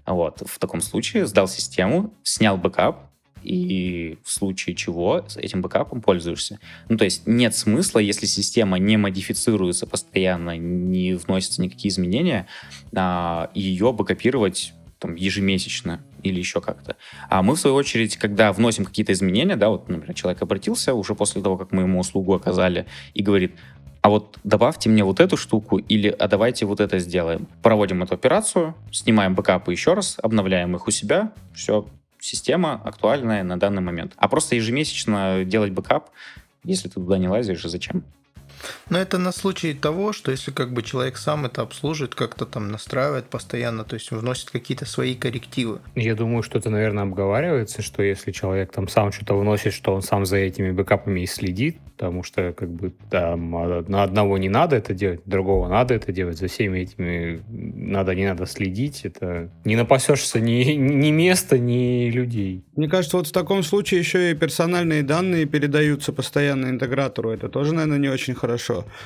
Вот. 0.06 0.42
В 0.46 0.58
таком 0.58 0.80
случае 0.80 1.26
сдал 1.26 1.48
систему, 1.48 2.14
снял 2.22 2.56
бэкап, 2.56 3.10
и 3.44 4.18
в 4.22 4.30
случае 4.30 4.74
чего 4.74 5.24
этим 5.36 5.62
бэкапом 5.62 6.00
пользуешься. 6.00 6.58
Ну, 6.88 6.96
то 6.96 7.04
есть 7.04 7.26
нет 7.26 7.54
смысла, 7.54 7.98
если 7.98 8.26
система 8.26 8.78
не 8.78 8.96
модифицируется 8.96 9.86
постоянно, 9.86 10.56
не 10.56 11.14
вносятся 11.14 11.62
никакие 11.62 11.90
изменения, 11.90 12.46
а, 12.94 13.50
ее 13.54 13.92
бэкапировать 13.92 14.72
там, 14.98 15.14
ежемесячно 15.14 16.00
или 16.22 16.38
еще 16.38 16.60
как-то. 16.60 16.96
А 17.28 17.42
мы, 17.42 17.56
в 17.56 17.60
свою 17.60 17.76
очередь, 17.76 18.16
когда 18.16 18.52
вносим 18.52 18.84
какие-то 18.84 19.12
изменения, 19.12 19.56
да, 19.56 19.68
вот, 19.68 19.88
например, 19.88 20.14
человек 20.14 20.40
обратился 20.42 20.94
уже 20.94 21.14
после 21.14 21.42
того, 21.42 21.58
как 21.58 21.72
мы 21.72 21.82
ему 21.82 22.00
услугу 22.00 22.32
оказали, 22.32 22.86
и 23.12 23.22
говорит, 23.22 23.52
а 24.04 24.10
вот 24.10 24.38
добавьте 24.44 24.90
мне 24.90 25.02
вот 25.02 25.18
эту 25.18 25.38
штуку 25.38 25.78
или 25.78 26.08
а 26.08 26.28
давайте 26.28 26.66
вот 26.66 26.80
это 26.80 26.98
сделаем. 26.98 27.48
Проводим 27.62 28.02
эту 28.02 28.14
операцию, 28.14 28.74
снимаем 28.92 29.34
бэкапы 29.34 29.72
еще 29.72 29.94
раз, 29.94 30.18
обновляем 30.22 30.76
их 30.76 30.86
у 30.86 30.90
себя, 30.90 31.32
все, 31.54 31.86
система 32.24 32.80
актуальная 32.84 33.42
на 33.42 33.58
данный 33.58 33.82
момент. 33.82 34.14
А 34.16 34.28
просто 34.28 34.56
ежемесячно 34.56 35.44
делать 35.44 35.72
бэкап, 35.72 36.08
если 36.64 36.88
ты 36.88 36.94
туда 36.94 37.18
не 37.18 37.28
лазишь, 37.28 37.62
зачем? 37.62 38.02
Но 38.90 38.98
это 38.98 39.18
на 39.18 39.32
случай 39.32 39.74
того, 39.74 40.12
что 40.12 40.30
если 40.30 40.50
как 40.50 40.72
бы 40.72 40.82
человек 40.82 41.16
сам 41.16 41.46
это 41.46 41.62
обслуживает, 41.62 42.14
как-то 42.14 42.46
там 42.46 42.70
настраивает 42.70 43.26
постоянно, 43.26 43.84
то 43.84 43.94
есть 43.94 44.10
вносит 44.10 44.50
какие-то 44.50 44.86
свои 44.86 45.14
коррективы. 45.14 45.80
Я 45.94 46.14
думаю, 46.14 46.42
что 46.42 46.58
это, 46.58 46.70
наверное, 46.70 47.04
обговаривается, 47.04 47.82
что 47.82 48.02
если 48.02 48.32
человек 48.32 48.72
там 48.72 48.88
сам 48.88 49.12
что-то 49.12 49.38
вносит, 49.38 49.72
что 49.72 49.94
он 49.94 50.02
сам 50.02 50.26
за 50.26 50.36
этими 50.36 50.70
бэкапами 50.70 51.20
и 51.20 51.26
следит, 51.26 51.78
потому 51.96 52.22
что 52.22 52.52
как 52.52 52.70
бы 52.70 52.92
там 53.10 53.50
на 53.88 54.02
одного 54.02 54.38
не 54.38 54.48
надо 54.48 54.76
это 54.76 54.94
делать, 54.94 55.20
другого 55.26 55.68
надо 55.68 55.94
это 55.94 56.12
делать, 56.12 56.38
за 56.38 56.48
всеми 56.48 56.80
этими 56.80 57.42
надо, 57.48 58.14
не 58.14 58.26
надо 58.26 58.46
следить, 58.46 59.04
это 59.04 59.50
не 59.64 59.76
напасешься 59.76 60.40
ни, 60.40 60.72
ни 60.72 61.10
места, 61.10 61.58
ни 61.58 62.10
людей. 62.10 62.64
Мне 62.76 62.88
кажется, 62.88 63.16
вот 63.16 63.28
в 63.28 63.32
таком 63.32 63.62
случае 63.62 64.00
еще 64.00 64.30
и 64.30 64.34
персональные 64.34 65.02
данные 65.02 65.46
передаются 65.46 66.12
постоянно 66.12 66.66
интегратору, 66.66 67.30
это 67.30 67.48
тоже, 67.48 67.72
наверное, 67.74 67.98
не 67.98 68.08
очень 68.08 68.34
хорошо. 68.34 68.53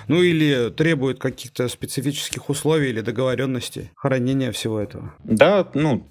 Ну 0.09 0.23
или 0.23 0.71
требует 0.71 1.19
каких-то 1.19 1.69
специфических 1.69 2.49
условий 2.49 2.91
или 2.91 3.01
договоренностей 3.01 3.91
хранения 3.95 4.53
всего 4.53 4.81
этого. 4.81 5.15
Да, 5.25 5.69
ну, 5.75 6.07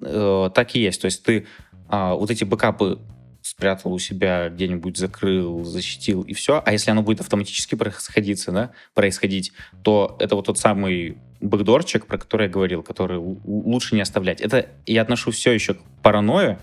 э, 0.00 0.50
так 0.54 0.74
и 0.74 0.80
есть, 0.80 1.00
то 1.00 1.06
есть 1.06 1.22
ты 1.22 1.46
а, 1.88 2.14
вот 2.14 2.30
эти 2.30 2.44
бэкапы 2.44 2.98
спрятал 3.42 3.92
у 3.92 3.98
себя 3.98 4.48
где-нибудь, 4.48 4.96
закрыл, 4.96 5.62
защитил 5.64 6.22
и 6.22 6.34
все. 6.34 6.62
А 6.64 6.72
если 6.72 6.90
оно 6.90 7.02
будет 7.02 7.20
автоматически 7.20 7.76
происходиться, 7.76 8.50
да, 8.50 8.72
происходить, 8.92 9.52
то 9.84 10.16
это 10.18 10.34
вот 10.34 10.46
тот 10.46 10.58
самый 10.58 11.16
бэкдорчик, 11.40 12.06
про 12.06 12.18
который 12.18 12.46
я 12.46 12.52
говорил, 12.52 12.82
который 12.82 13.18
лучше 13.18 13.94
не 13.94 14.00
оставлять. 14.00 14.40
Это 14.40 14.68
я 14.86 15.02
отношу 15.02 15.30
все 15.30 15.52
еще 15.52 15.74
к 15.74 15.78
паранойе, 16.02 16.58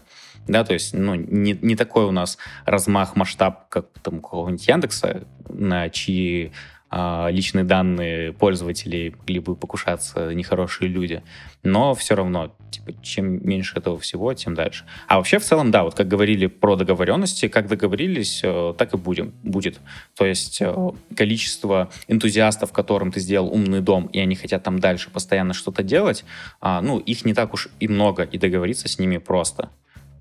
да, 0.48 0.64
то 0.64 0.74
есть, 0.74 0.94
ну, 0.94 1.16
не, 1.16 1.58
не 1.62 1.76
такой 1.76 2.06
у 2.06 2.12
нас 2.12 2.38
размах, 2.66 3.16
масштаб, 3.16 3.70
как 3.70 3.88
там 4.02 4.18
у 4.18 4.22
какого-нибудь 4.22 4.68
Яндекса, 4.68 5.24
на 5.50 5.90
чьи 5.90 6.52
а, 6.96 7.30
личные 7.32 7.64
данные 7.64 8.34
пользователей 8.34 9.16
могли 9.18 9.40
бы 9.40 9.56
покушаться 9.56 10.32
нехорошие 10.32 10.88
люди. 10.88 11.24
Но 11.64 11.96
все 11.96 12.14
равно, 12.14 12.56
типа, 12.70 12.94
чем 13.02 13.44
меньше 13.44 13.80
этого 13.80 13.98
всего, 13.98 14.32
тем 14.36 14.54
дальше. 14.54 14.86
А 15.08 15.18
вообще, 15.18 15.40
в 15.40 15.44
целом, 15.44 15.72
да, 15.72 15.86
вот 15.86 15.96
как 15.96 16.08
говорили 16.08 16.46
про 16.46 16.76
договоренности, 16.76 17.48
как 17.48 17.68
договорились, 17.68 18.42
э, 18.44 18.76
так 18.78 18.94
и 18.94 18.98
будем, 18.98 19.34
будет. 19.42 19.80
То 20.16 20.28
есть 20.28 20.62
э, 20.62 20.92
количество 21.16 21.90
энтузиастов, 22.08 22.72
которым 22.72 23.12
ты 23.12 23.20
сделал 23.20 23.52
умный 23.52 23.82
дом, 23.82 24.06
и 24.14 24.20
они 24.20 24.36
хотят 24.36 24.62
там 24.62 24.78
дальше 24.78 25.10
постоянно 25.10 25.56
что-то 25.56 25.82
делать, 25.82 26.24
а, 26.62 26.80
ну, 26.82 27.00
их 27.00 27.26
не 27.26 27.34
так 27.34 27.56
уж 27.56 27.70
и 27.80 27.88
много, 27.88 28.22
и 28.22 28.38
договориться 28.38 28.88
с 28.88 29.00
ними 29.00 29.18
просто. 29.18 29.72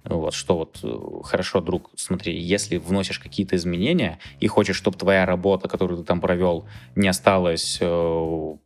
Вот, 0.04 0.34
что 0.34 0.56
вот, 0.56 0.80
э, 0.82 1.22
хорошо, 1.22 1.60
друг, 1.60 1.90
смотри, 1.96 2.36
если 2.36 2.76
вносишь 2.78 3.20
какие-то 3.20 3.54
изменения 3.54 4.18
и 4.40 4.48
хочешь, 4.48 4.76
чтобы 4.76 4.98
твоя 4.98 5.24
работа, 5.26 5.68
которую 5.68 5.98
ты 5.98 6.04
там 6.04 6.20
провел, 6.20 6.66
не 6.96 7.06
осталась, 7.06 7.78
э, 7.80 7.86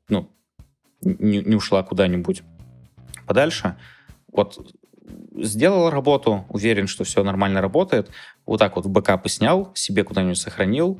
ну, 0.08 0.30
не, 1.02 1.38
не 1.42 1.54
ушла 1.54 1.82
куда-нибудь 1.82 2.42
подальше, 3.26 3.76
вот 4.32 4.74
сделал 5.36 5.90
работу, 5.90 6.46
уверен, 6.48 6.86
что 6.86 7.04
все 7.04 7.22
нормально 7.22 7.60
работает, 7.60 8.10
вот 8.46 8.58
так 8.58 8.76
вот 8.76 8.86
в 8.86 8.90
бэкапы 8.90 9.28
снял, 9.28 9.70
себе 9.74 10.04
куда-нибудь 10.04 10.38
сохранил, 10.38 10.98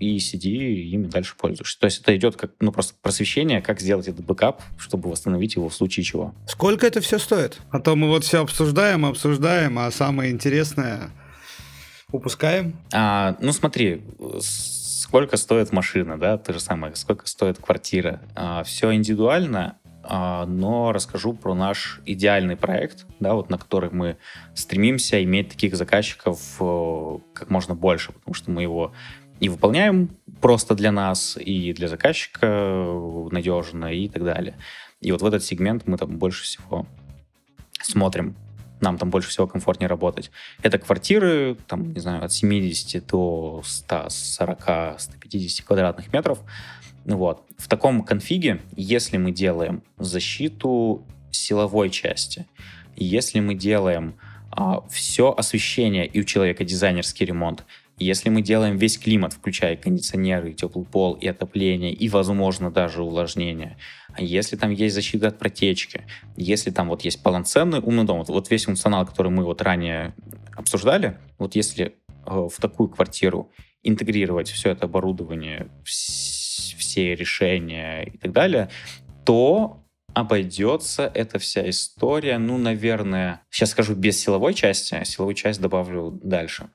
и 0.00 0.18
сиди 0.18 0.90
ими 0.90 1.06
дальше 1.06 1.34
пользуешься. 1.36 1.78
То 1.78 1.86
есть 1.86 2.00
это 2.00 2.16
идет 2.16 2.36
как 2.36 2.52
ну 2.60 2.72
просто 2.72 2.94
просвещение, 3.00 3.62
как 3.62 3.80
сделать 3.80 4.08
этот 4.08 4.24
бэкап, 4.24 4.62
чтобы 4.78 5.10
восстановить 5.10 5.54
его 5.54 5.68
в 5.68 5.74
случае 5.74 6.04
чего. 6.04 6.34
Сколько 6.46 6.86
это 6.86 7.00
все 7.00 7.18
стоит? 7.18 7.58
А 7.70 7.80
то 7.80 7.96
мы 7.96 8.08
вот 8.08 8.24
все 8.24 8.42
обсуждаем, 8.42 9.04
обсуждаем, 9.04 9.78
а 9.78 9.90
самое 9.90 10.30
интересное 10.30 11.10
упускаем. 12.12 12.76
А, 12.92 13.36
ну 13.40 13.52
смотри, 13.52 14.02
сколько 14.40 15.36
стоит 15.36 15.72
машина, 15.72 16.18
да, 16.18 16.38
то 16.38 16.52
же 16.52 16.60
самое, 16.60 16.94
сколько 16.94 17.26
стоит 17.26 17.58
квартира. 17.58 18.20
А, 18.34 18.62
все 18.64 18.92
индивидуально, 18.94 19.78
а, 20.08 20.46
но 20.46 20.92
расскажу 20.92 21.32
про 21.32 21.54
наш 21.54 22.00
идеальный 22.06 22.56
проект, 22.56 23.06
да, 23.18 23.34
вот 23.34 23.50
на 23.50 23.58
который 23.58 23.90
мы 23.90 24.18
стремимся 24.54 25.22
иметь 25.24 25.50
таких 25.50 25.76
заказчиков 25.76 26.40
э, 26.60 27.18
как 27.32 27.50
можно 27.50 27.74
больше, 27.74 28.12
потому 28.12 28.34
что 28.34 28.50
мы 28.50 28.62
его 28.62 28.92
и 29.40 29.48
выполняем 29.48 30.10
просто 30.40 30.74
для 30.74 30.92
нас, 30.92 31.36
и 31.38 31.72
для 31.72 31.88
заказчика 31.88 32.86
надежно, 33.30 33.92
и 33.92 34.08
так 34.08 34.24
далее. 34.24 34.54
И 35.00 35.12
вот 35.12 35.22
в 35.22 35.26
этот 35.26 35.44
сегмент 35.44 35.86
мы 35.86 35.98
там 35.98 36.18
больше 36.18 36.44
всего 36.44 36.86
смотрим. 37.82 38.34
Нам 38.80 38.98
там 38.98 39.10
больше 39.10 39.30
всего 39.30 39.46
комфортнее 39.46 39.88
работать. 39.88 40.30
Это 40.62 40.78
квартиры, 40.78 41.56
там, 41.66 41.94
не 41.94 42.00
знаю, 42.00 42.24
от 42.24 42.32
70 42.32 43.06
до 43.06 43.62
140-150 43.64 45.64
квадратных 45.64 46.12
метров. 46.12 46.40
Вот. 47.04 47.44
В 47.56 47.68
таком 47.68 48.02
конфиге, 48.02 48.60
если 48.76 49.16
мы 49.16 49.30
делаем 49.30 49.82
защиту 49.98 51.04
силовой 51.30 51.90
части, 51.90 52.46
если 52.96 53.40
мы 53.40 53.54
делаем 53.54 54.14
а, 54.50 54.82
все 54.90 55.34
освещение 55.36 56.06
и 56.06 56.20
у 56.20 56.24
человека 56.24 56.64
дизайнерский 56.64 57.26
ремонт, 57.26 57.64
если 57.98 58.28
мы 58.28 58.42
делаем 58.42 58.76
весь 58.76 58.98
климат, 58.98 59.32
включая 59.32 59.76
кондиционеры, 59.76 60.52
теплый 60.52 60.84
пол 60.84 61.14
и 61.14 61.26
отопление, 61.26 61.92
и, 61.92 62.08
возможно, 62.08 62.70
даже 62.70 63.02
увлажнение, 63.02 63.78
а 64.12 64.22
если 64.22 64.56
там 64.56 64.70
есть 64.70 64.94
защита 64.94 65.28
от 65.28 65.38
протечки, 65.38 66.06
если 66.36 66.70
там 66.70 66.88
вот 66.88 67.02
есть 67.02 67.22
полноценный 67.22 67.80
умный 67.80 68.04
дом, 68.04 68.18
вот, 68.18 68.28
вот 68.28 68.50
весь 68.50 68.64
функционал, 68.64 69.06
который 69.06 69.32
мы 69.32 69.44
вот 69.44 69.62
ранее 69.62 70.14
обсуждали, 70.54 71.18
вот 71.38 71.54
если 71.54 71.86
э, 71.86 71.92
в 72.26 72.60
такую 72.60 72.88
квартиру 72.90 73.50
интегрировать 73.82 74.50
все 74.50 74.70
это 74.70 74.86
оборудование, 74.86 75.68
все 75.84 77.14
решения 77.14 78.04
и 78.04 78.18
так 78.18 78.32
далее, 78.32 78.68
то 79.24 79.82
обойдется 80.12 81.10
эта 81.14 81.38
вся 81.38 81.68
история, 81.68 82.38
ну, 82.38 82.58
наверное, 82.58 83.42
сейчас 83.50 83.70
скажу 83.70 83.94
без 83.94 84.18
силовой 84.18 84.54
части, 84.54 84.94
а 84.94 85.04
силовую 85.04 85.34
часть 85.34 85.60
добавлю 85.60 86.10
дальше 86.22 86.68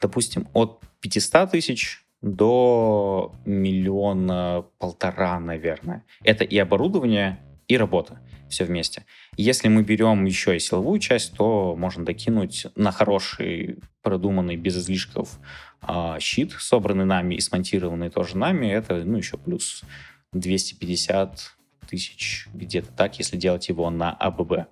допустим, 0.00 0.48
от 0.52 0.80
500 1.00 1.50
тысяч 1.50 2.04
до 2.22 3.34
миллиона 3.44 4.64
полтора, 4.78 5.40
наверное. 5.40 6.04
Это 6.22 6.44
и 6.44 6.58
оборудование, 6.58 7.38
и 7.66 7.76
работа. 7.76 8.20
Все 8.48 8.64
вместе. 8.64 9.06
Если 9.36 9.68
мы 9.68 9.84
берем 9.84 10.24
еще 10.24 10.56
и 10.56 10.58
силовую 10.58 10.98
часть, 10.98 11.34
то 11.34 11.76
можно 11.76 12.04
докинуть 12.04 12.66
на 12.74 12.90
хороший, 12.90 13.78
продуманный, 14.02 14.56
без 14.56 14.76
излишков 14.76 15.38
э, 15.86 16.16
щит, 16.18 16.52
собранный 16.58 17.04
нами 17.04 17.36
и 17.36 17.40
смонтированный 17.40 18.10
тоже 18.10 18.36
нами. 18.36 18.66
Это, 18.66 18.96
ну, 19.04 19.18
еще 19.18 19.38
плюс 19.38 19.84
250 20.32 21.56
тысяч 21.88 22.48
где-то 22.52 22.90
так, 22.92 23.18
если 23.18 23.36
делать 23.36 23.68
его 23.68 23.88
на 23.88 24.10
АББ 24.10 24.66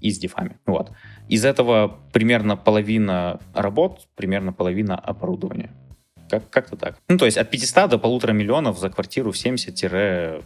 и 0.00 0.10
с 0.10 0.18
дефами. 0.18 0.58
Вот. 0.66 0.92
Из 1.28 1.44
этого 1.44 1.98
примерно 2.12 2.56
половина 2.56 3.40
работ, 3.54 4.08
примерно 4.16 4.52
половина 4.52 4.96
оборудования. 4.96 5.70
Как- 6.30 6.50
как-то 6.50 6.76
так. 6.76 6.96
Ну, 7.08 7.18
то 7.18 7.24
есть 7.24 7.38
от 7.38 7.50
500 7.50 7.90
до 7.90 7.98
полутора 7.98 8.32
миллионов 8.32 8.78
за 8.78 8.90
квартиру 8.90 9.32
в 9.32 9.38
70 9.38 10.44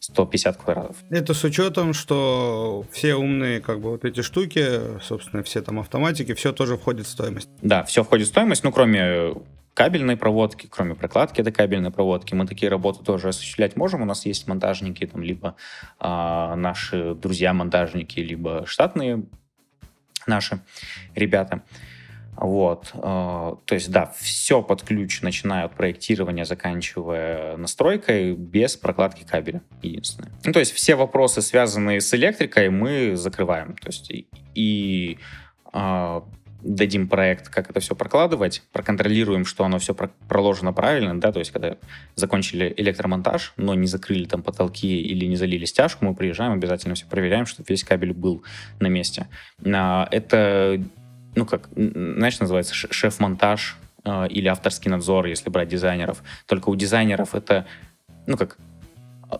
150 0.00 0.56
квадратов. 0.56 0.96
Это 1.10 1.34
с 1.34 1.44
учетом, 1.44 1.92
что 1.92 2.84
все 2.90 3.14
умные, 3.14 3.60
как 3.60 3.80
бы, 3.80 3.90
вот 3.90 4.04
эти 4.04 4.22
штуки, 4.22 4.98
собственно, 5.02 5.42
все 5.42 5.60
там 5.60 5.78
автоматики, 5.78 6.32
все 6.34 6.52
тоже 6.52 6.76
входит 6.76 7.06
в 7.06 7.10
стоимость. 7.10 7.50
Да, 7.62 7.84
все 7.84 8.02
входит 8.02 8.26
в 8.26 8.30
стоимость, 8.30 8.64
ну, 8.64 8.72
кроме 8.72 9.34
кабельной 9.74 10.16
проводки, 10.16 10.66
кроме 10.70 10.94
прокладки 10.94 11.40
этой 11.40 11.52
кабельной 11.52 11.90
проводки, 11.90 12.34
мы 12.34 12.46
такие 12.46 12.70
работы 12.70 13.04
тоже 13.04 13.28
осуществлять 13.28 13.76
можем. 13.76 14.02
У 14.02 14.04
нас 14.04 14.26
есть 14.26 14.46
монтажники, 14.46 15.06
там, 15.06 15.22
либо 15.22 15.56
э, 16.00 16.54
наши 16.56 17.14
друзья-монтажники, 17.14 18.20
либо 18.20 18.66
штатные 18.66 19.24
наши 20.26 20.60
ребята. 21.14 21.62
Вот, 22.36 22.92
э, 22.94 22.98
то 23.00 23.74
есть, 23.74 23.90
да, 23.90 24.14
все 24.18 24.62
под 24.62 24.82
ключ, 24.82 25.20
начиная 25.20 25.64
от 25.66 25.74
проектирования, 25.74 26.46
заканчивая 26.46 27.56
настройкой, 27.58 28.34
без 28.34 28.76
прокладки 28.76 29.24
кабеля, 29.24 29.60
единственное. 29.82 30.32
Ну, 30.44 30.52
то 30.52 30.58
есть, 30.58 30.72
все 30.72 30.94
вопросы, 30.94 31.42
связанные 31.42 32.00
с 32.00 32.14
электрикой, 32.14 32.70
мы 32.70 33.14
закрываем. 33.14 33.76
То 33.76 33.88
есть, 33.88 34.10
и, 34.10 34.26
и 34.54 35.18
э, 35.74 36.20
дадим 36.62 37.08
проект, 37.08 37.48
как 37.48 37.70
это 37.70 37.80
все 37.80 37.94
прокладывать, 37.94 38.62
проконтролируем, 38.72 39.44
что 39.44 39.64
оно 39.64 39.78
все 39.78 39.94
проложено 39.94 40.72
правильно, 40.72 41.18
да, 41.18 41.32
то 41.32 41.38
есть 41.38 41.50
когда 41.50 41.76
закончили 42.14 42.72
электромонтаж, 42.76 43.54
но 43.56 43.74
не 43.74 43.86
закрыли 43.86 44.24
там 44.24 44.42
потолки 44.42 45.00
или 45.00 45.26
не 45.26 45.36
залили 45.36 45.64
стяжку, 45.64 46.04
мы 46.04 46.14
приезжаем, 46.14 46.52
обязательно 46.52 46.94
все 46.94 47.06
проверяем, 47.06 47.46
чтобы 47.46 47.66
весь 47.68 47.84
кабель 47.84 48.12
был 48.12 48.42
на 48.78 48.88
месте. 48.88 49.28
А, 49.64 50.08
это, 50.10 50.82
ну 51.34 51.46
как, 51.46 51.68
знаешь, 51.74 52.40
называется 52.40 52.74
шеф-монтаж 52.74 53.76
а, 54.04 54.26
или 54.26 54.48
авторский 54.48 54.90
надзор, 54.90 55.26
если 55.26 55.50
брать 55.50 55.68
дизайнеров. 55.68 56.22
Только 56.46 56.68
у 56.68 56.76
дизайнеров 56.76 57.34
это, 57.34 57.66
ну 58.26 58.36
как, 58.36 58.58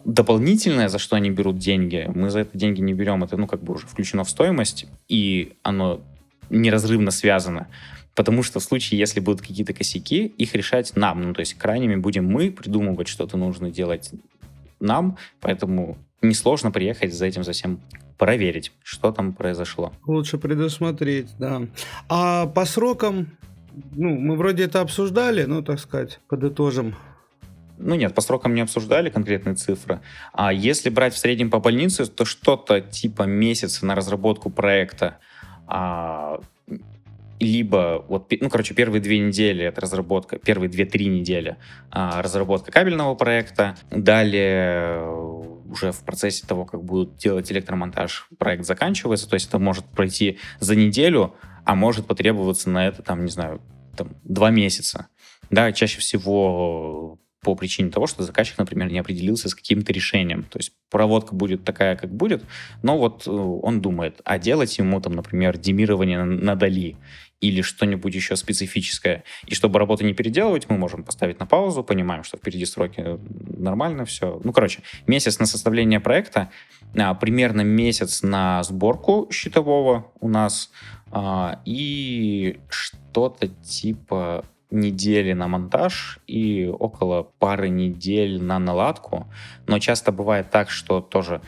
дополнительное, 0.05 0.89
за 0.89 0.99
что 0.99 1.17
они 1.17 1.31
берут 1.31 1.59
деньги, 1.59 2.11
мы 2.15 2.31
за 2.31 2.41
это 2.41 2.57
деньги 2.57 2.81
не 2.81 2.95
берем, 2.95 3.25
это, 3.25 3.37
ну, 3.37 3.47
как 3.47 3.63
бы 3.63 3.75
уже 3.75 3.87
включено 3.87 4.25
в 4.25 4.31
стоимость, 4.31 4.87
и 5.09 5.55
оно 5.63 6.01
неразрывно 6.51 7.11
связано. 7.11 7.69
Потому 8.15 8.43
что 8.43 8.61
в 8.61 8.63
случае, 8.63 8.99
если 8.99 9.21
будут 9.21 9.41
какие-то 9.41 9.73
косяки, 9.73 10.27
их 10.27 10.55
решать 10.55 10.95
нам. 10.97 11.23
Ну, 11.23 11.33
то 11.33 11.41
есть 11.41 11.55
крайними 11.55 11.97
будем 11.97 12.27
мы 12.27 12.51
придумывать, 12.51 13.09
что-то 13.09 13.37
нужно 13.37 13.71
делать 13.71 14.11
нам, 14.81 15.17
поэтому 15.41 15.97
несложно 16.23 16.71
приехать 16.71 17.15
за 17.15 17.27
этим 17.27 17.45
совсем 17.45 17.81
проверить, 18.19 18.73
что 18.83 19.13
там 19.13 19.33
произошло. 19.33 19.93
Лучше 20.07 20.39
предусмотреть, 20.39 21.31
да. 21.39 21.63
А 22.09 22.47
по 22.47 22.67
срокам, 22.67 23.29
ну, 23.93 24.11
мы 24.19 24.37
вроде 24.37 24.65
это 24.65 24.81
обсуждали, 24.81 25.45
ну, 25.45 25.63
так 25.63 25.81
сказать, 25.81 26.21
подытожим. 26.29 26.97
Ну 27.79 27.95
нет, 27.95 28.15
по 28.15 28.21
срокам 28.21 28.55
не 28.55 28.61
обсуждали 28.61 29.09
конкретные 29.09 29.55
цифры. 29.55 30.01
А 30.35 30.53
если 30.53 30.91
брать 30.91 31.15
в 31.15 31.19
среднем 31.19 31.51
по 31.51 31.61
больнице, 31.61 32.05
то 32.05 32.27
что-то 32.27 32.83
типа 32.83 33.23
месяца 33.23 33.87
на 33.87 33.95
разработку 33.95 34.51
проекта, 34.51 35.17
а, 35.71 36.41
либо 37.39 38.05
вот, 38.09 38.31
ну, 38.41 38.51
короче, 38.51 38.75
первые 38.75 39.01
две 39.01 39.19
недели 39.19 39.65
это 39.65 39.81
разработка, 39.81 40.39
первые 40.39 40.69
две-три 40.69 41.07
недели 41.07 41.57
а, 41.91 42.21
разработка 42.21 42.71
кабельного 42.71 43.15
проекта, 43.15 43.77
далее 43.91 45.09
уже 45.71 45.93
в 45.93 46.01
процессе 46.01 46.47
того, 46.47 46.65
как 46.67 46.83
будут 46.83 47.17
делать 47.17 47.51
электромонтаж, 47.51 48.29
проект 48.39 48.67
заканчивается, 48.67 49.29
то 49.29 49.35
есть 49.35 49.49
это 49.49 49.59
может 49.59 49.87
пройти 49.87 50.39
за 50.59 50.75
неделю, 50.75 51.35
а 51.65 51.75
может 51.75 52.07
потребоваться 52.07 52.69
на 52.69 52.89
это, 52.89 53.03
там, 53.03 53.25
не 53.25 53.31
знаю, 53.31 53.63
там, 53.97 54.17
два 54.25 54.51
месяца. 54.51 55.07
Да, 55.51 55.73
чаще 55.73 56.01
всего 56.01 57.19
по 57.41 57.55
причине 57.55 57.91
того, 57.91 58.07
что 58.07 58.23
заказчик, 58.23 58.59
например, 58.59 58.91
не 58.91 58.99
определился 58.99 59.49
с 59.49 59.55
каким-то 59.55 59.93
решением. 59.93 60.45
То 60.45 60.59
есть 60.59 60.73
проводка 60.91 61.35
будет 61.35 61.65
такая, 61.65 61.97
как 61.97 62.13
будет, 62.13 62.45
но 62.83 62.99
вот 62.99 63.27
э, 63.27 63.31
он 63.31 63.81
думает, 63.81 64.21
а 64.25 64.39
делать 64.39 64.77
ему 64.79 65.01
там, 65.01 65.15
например, 65.15 65.57
демирование 65.57 66.23
на 66.25 66.55
Дали 66.55 66.97
или 67.41 67.63
что-нибудь 67.63 68.15
еще 68.15 68.37
специфическое. 68.37 69.25
И 69.47 69.55
чтобы 69.55 69.79
работу 69.79 70.05
не 70.05 70.13
переделывать, 70.13 70.69
мы 70.69 70.77
можем 70.77 71.03
поставить 71.03 71.41
на 71.41 71.47
паузу, 71.47 71.83
понимаем, 71.83 72.23
что 72.23 72.37
впереди 72.37 72.67
сроки 72.67 73.19
нормально 73.59 74.05
все. 74.05 74.41
Ну, 74.45 74.53
короче, 74.53 74.83
месяц 75.07 75.39
на 75.39 75.47
составление 75.47 76.01
проекта, 76.01 76.51
а, 76.97 77.15
примерно 77.15 77.63
месяц 77.63 78.23
на 78.23 78.63
сборку 78.63 79.29
счетового 79.33 80.13
у 80.21 80.29
нас 80.29 80.71
а, 81.11 81.61
и 81.65 82.61
что-то 82.69 83.49
типа 83.49 84.45
недели 84.71 85.33
на 85.33 85.49
монтаж 85.49 86.21
и 86.27 86.67
около 86.67 87.23
пары 87.39 87.69
недель 87.69 88.43
на 88.43 88.59
наладку. 88.59 89.27
Но 89.67 89.79
часто 89.79 90.13
бывает 90.13 90.51
так, 90.51 90.71
что 90.71 91.01
тоже 91.01 91.41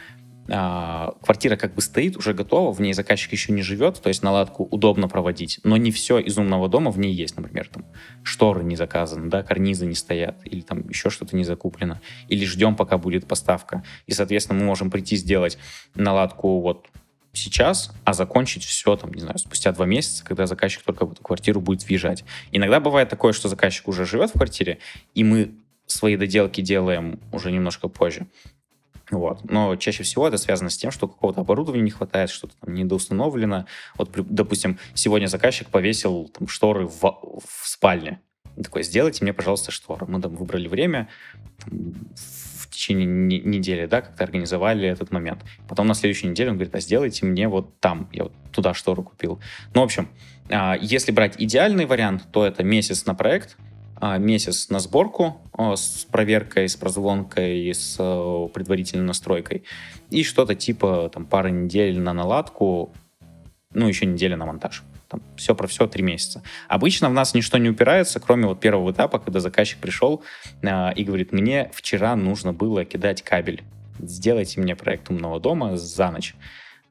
а, 0.48 1.14
квартира 1.22 1.56
как 1.56 1.74
бы 1.74 1.80
стоит, 1.80 2.16
уже 2.16 2.34
готова, 2.34 2.72
в 2.72 2.80
ней 2.80 2.92
заказчик 2.94 3.30
еще 3.32 3.52
не 3.52 3.62
живет, 3.62 4.02
то 4.02 4.08
есть 4.08 4.24
наладку 4.24 4.64
удобно 4.64 5.06
проводить, 5.06 5.60
но 5.62 5.76
не 5.76 5.92
все 5.92 6.18
из 6.18 6.36
умного 6.36 6.68
дома 6.68 6.90
в 6.90 6.98
ней 6.98 7.12
есть, 7.14 7.36
например, 7.36 7.68
там 7.68 7.84
шторы 8.24 8.64
не 8.64 8.74
заказаны, 8.74 9.30
да, 9.30 9.44
карнизы 9.44 9.86
не 9.86 9.94
стоят, 9.94 10.40
или 10.44 10.60
там 10.60 10.88
еще 10.88 11.10
что-то 11.10 11.36
не 11.36 11.44
закуплено, 11.44 12.00
или 12.28 12.44
ждем, 12.44 12.74
пока 12.74 12.98
будет 12.98 13.28
поставка. 13.28 13.84
И, 14.06 14.12
соответственно, 14.12 14.58
мы 14.58 14.66
можем 14.66 14.90
прийти 14.90 15.16
сделать 15.16 15.58
наладку 15.94 16.60
вот 16.60 16.88
сейчас, 17.32 17.92
а 18.04 18.12
закончить 18.12 18.64
все, 18.64 18.96
там, 18.96 19.12
не 19.12 19.20
знаю, 19.20 19.38
спустя 19.38 19.72
два 19.72 19.86
месяца, 19.86 20.24
когда 20.24 20.46
заказчик 20.46 20.82
только 20.82 21.06
в 21.06 21.12
эту 21.12 21.22
квартиру 21.22 21.60
будет 21.60 21.86
въезжать. 21.86 22.24
Иногда 22.50 22.80
бывает 22.80 23.08
такое, 23.08 23.32
что 23.32 23.48
заказчик 23.48 23.88
уже 23.88 24.04
живет 24.04 24.30
в 24.30 24.34
квартире, 24.34 24.78
и 25.14 25.24
мы 25.24 25.54
свои 25.86 26.16
доделки 26.16 26.60
делаем 26.60 27.20
уже 27.32 27.50
немножко 27.50 27.88
позже. 27.88 28.26
Вот. 29.10 29.44
Но 29.50 29.76
чаще 29.76 30.04
всего 30.04 30.26
это 30.26 30.38
связано 30.38 30.70
с 30.70 30.76
тем, 30.76 30.90
что 30.90 31.06
какого-то 31.06 31.42
оборудования 31.42 31.82
не 31.82 31.90
хватает, 31.90 32.30
что-то 32.30 32.54
там 32.60 32.74
недоустановлено. 32.74 33.66
Вот, 33.96 34.10
допустим, 34.14 34.78
сегодня 34.94 35.26
заказчик 35.26 35.68
повесил 35.68 36.28
там, 36.28 36.48
шторы 36.48 36.86
в, 36.86 37.02
в 37.02 37.68
спальне. 37.68 38.20
Он 38.56 38.62
такой, 38.62 38.82
сделайте 38.82 39.22
мне, 39.22 39.32
пожалуйста, 39.32 39.70
шторы. 39.70 40.06
Мы 40.06 40.20
там 40.20 40.34
выбрали 40.34 40.68
время, 40.68 41.08
там, 41.58 41.94
течение 42.72 43.06
недели, 43.06 43.86
да, 43.86 44.00
как-то 44.00 44.24
организовали 44.24 44.88
этот 44.88 45.10
момент. 45.10 45.44
Потом 45.68 45.86
на 45.86 45.94
следующей 45.94 46.26
неделе 46.26 46.50
он 46.50 46.56
говорит, 46.56 46.74
а 46.74 46.80
сделайте 46.80 47.26
мне 47.26 47.48
вот 47.48 47.78
там, 47.80 48.08
я 48.12 48.24
вот 48.24 48.32
туда 48.52 48.74
штору 48.74 49.02
купил. 49.02 49.40
Ну, 49.74 49.80
в 49.80 49.84
общем, 49.84 50.08
а, 50.50 50.76
если 50.80 51.12
брать 51.12 51.36
идеальный 51.38 51.86
вариант, 51.86 52.24
то 52.32 52.44
это 52.44 52.64
месяц 52.64 53.06
на 53.06 53.14
проект, 53.14 53.56
а, 53.96 54.18
месяц 54.18 54.68
на 54.68 54.80
сборку 54.80 55.40
с 55.56 56.06
проверкой, 56.10 56.68
с 56.68 56.76
прозвонкой, 56.76 57.72
с 57.72 57.96
предварительной 58.52 59.04
настройкой 59.04 59.64
и 60.10 60.24
что-то 60.24 60.54
типа 60.54 61.10
там 61.12 61.24
пары 61.24 61.50
недель 61.50 61.98
на 61.98 62.12
наладку, 62.12 62.92
ну, 63.72 63.88
еще 63.88 64.06
неделя 64.06 64.36
на 64.36 64.46
монтаж 64.46 64.82
там, 65.12 65.22
все 65.36 65.54
про 65.54 65.66
все 65.66 65.86
три 65.86 66.02
месяца. 66.02 66.42
Обычно 66.68 67.10
в 67.10 67.12
нас 67.12 67.34
ничто 67.34 67.58
не 67.58 67.68
упирается, 67.68 68.18
кроме 68.18 68.46
вот 68.46 68.60
первого 68.60 68.90
этапа, 68.92 69.18
когда 69.18 69.40
заказчик 69.40 69.78
пришел 69.78 70.22
э, 70.62 70.94
и 70.94 71.04
говорит, 71.04 71.32
мне 71.32 71.70
вчера 71.74 72.16
нужно 72.16 72.52
было 72.54 72.84
кидать 72.84 73.22
кабель. 73.22 73.62
Сделайте 73.98 74.60
мне 74.60 74.74
проект 74.74 75.10
умного 75.10 75.38
дома 75.38 75.76
за 75.76 76.10
ночь. 76.10 76.34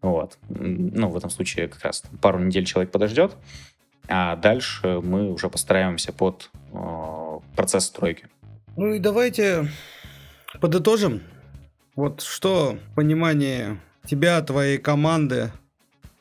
Вот. 0.02 0.38
Ну, 0.50 1.10
в 1.10 1.18
этом 1.18 1.30
случае 1.32 1.68
как 1.68 1.84
раз 1.84 2.04
пару 2.22 2.40
недель 2.40 2.66
человек 2.66 2.92
подождет, 2.92 3.36
а 4.08 4.36
дальше 4.36 5.02
мы 5.02 5.32
уже 5.32 5.50
постараемся 5.50 6.14
под 6.14 6.52
э, 6.72 7.40
процесс 7.56 7.86
стройки. 7.86 8.28
Ну 8.78 8.94
и 8.94 9.00
давайте 9.00 9.68
подытожим. 10.60 11.24
Вот 11.96 12.22
что 12.22 12.78
понимание 12.96 13.82
тебя, 14.06 14.42
твоей 14.42 14.78
команды, 14.78 15.52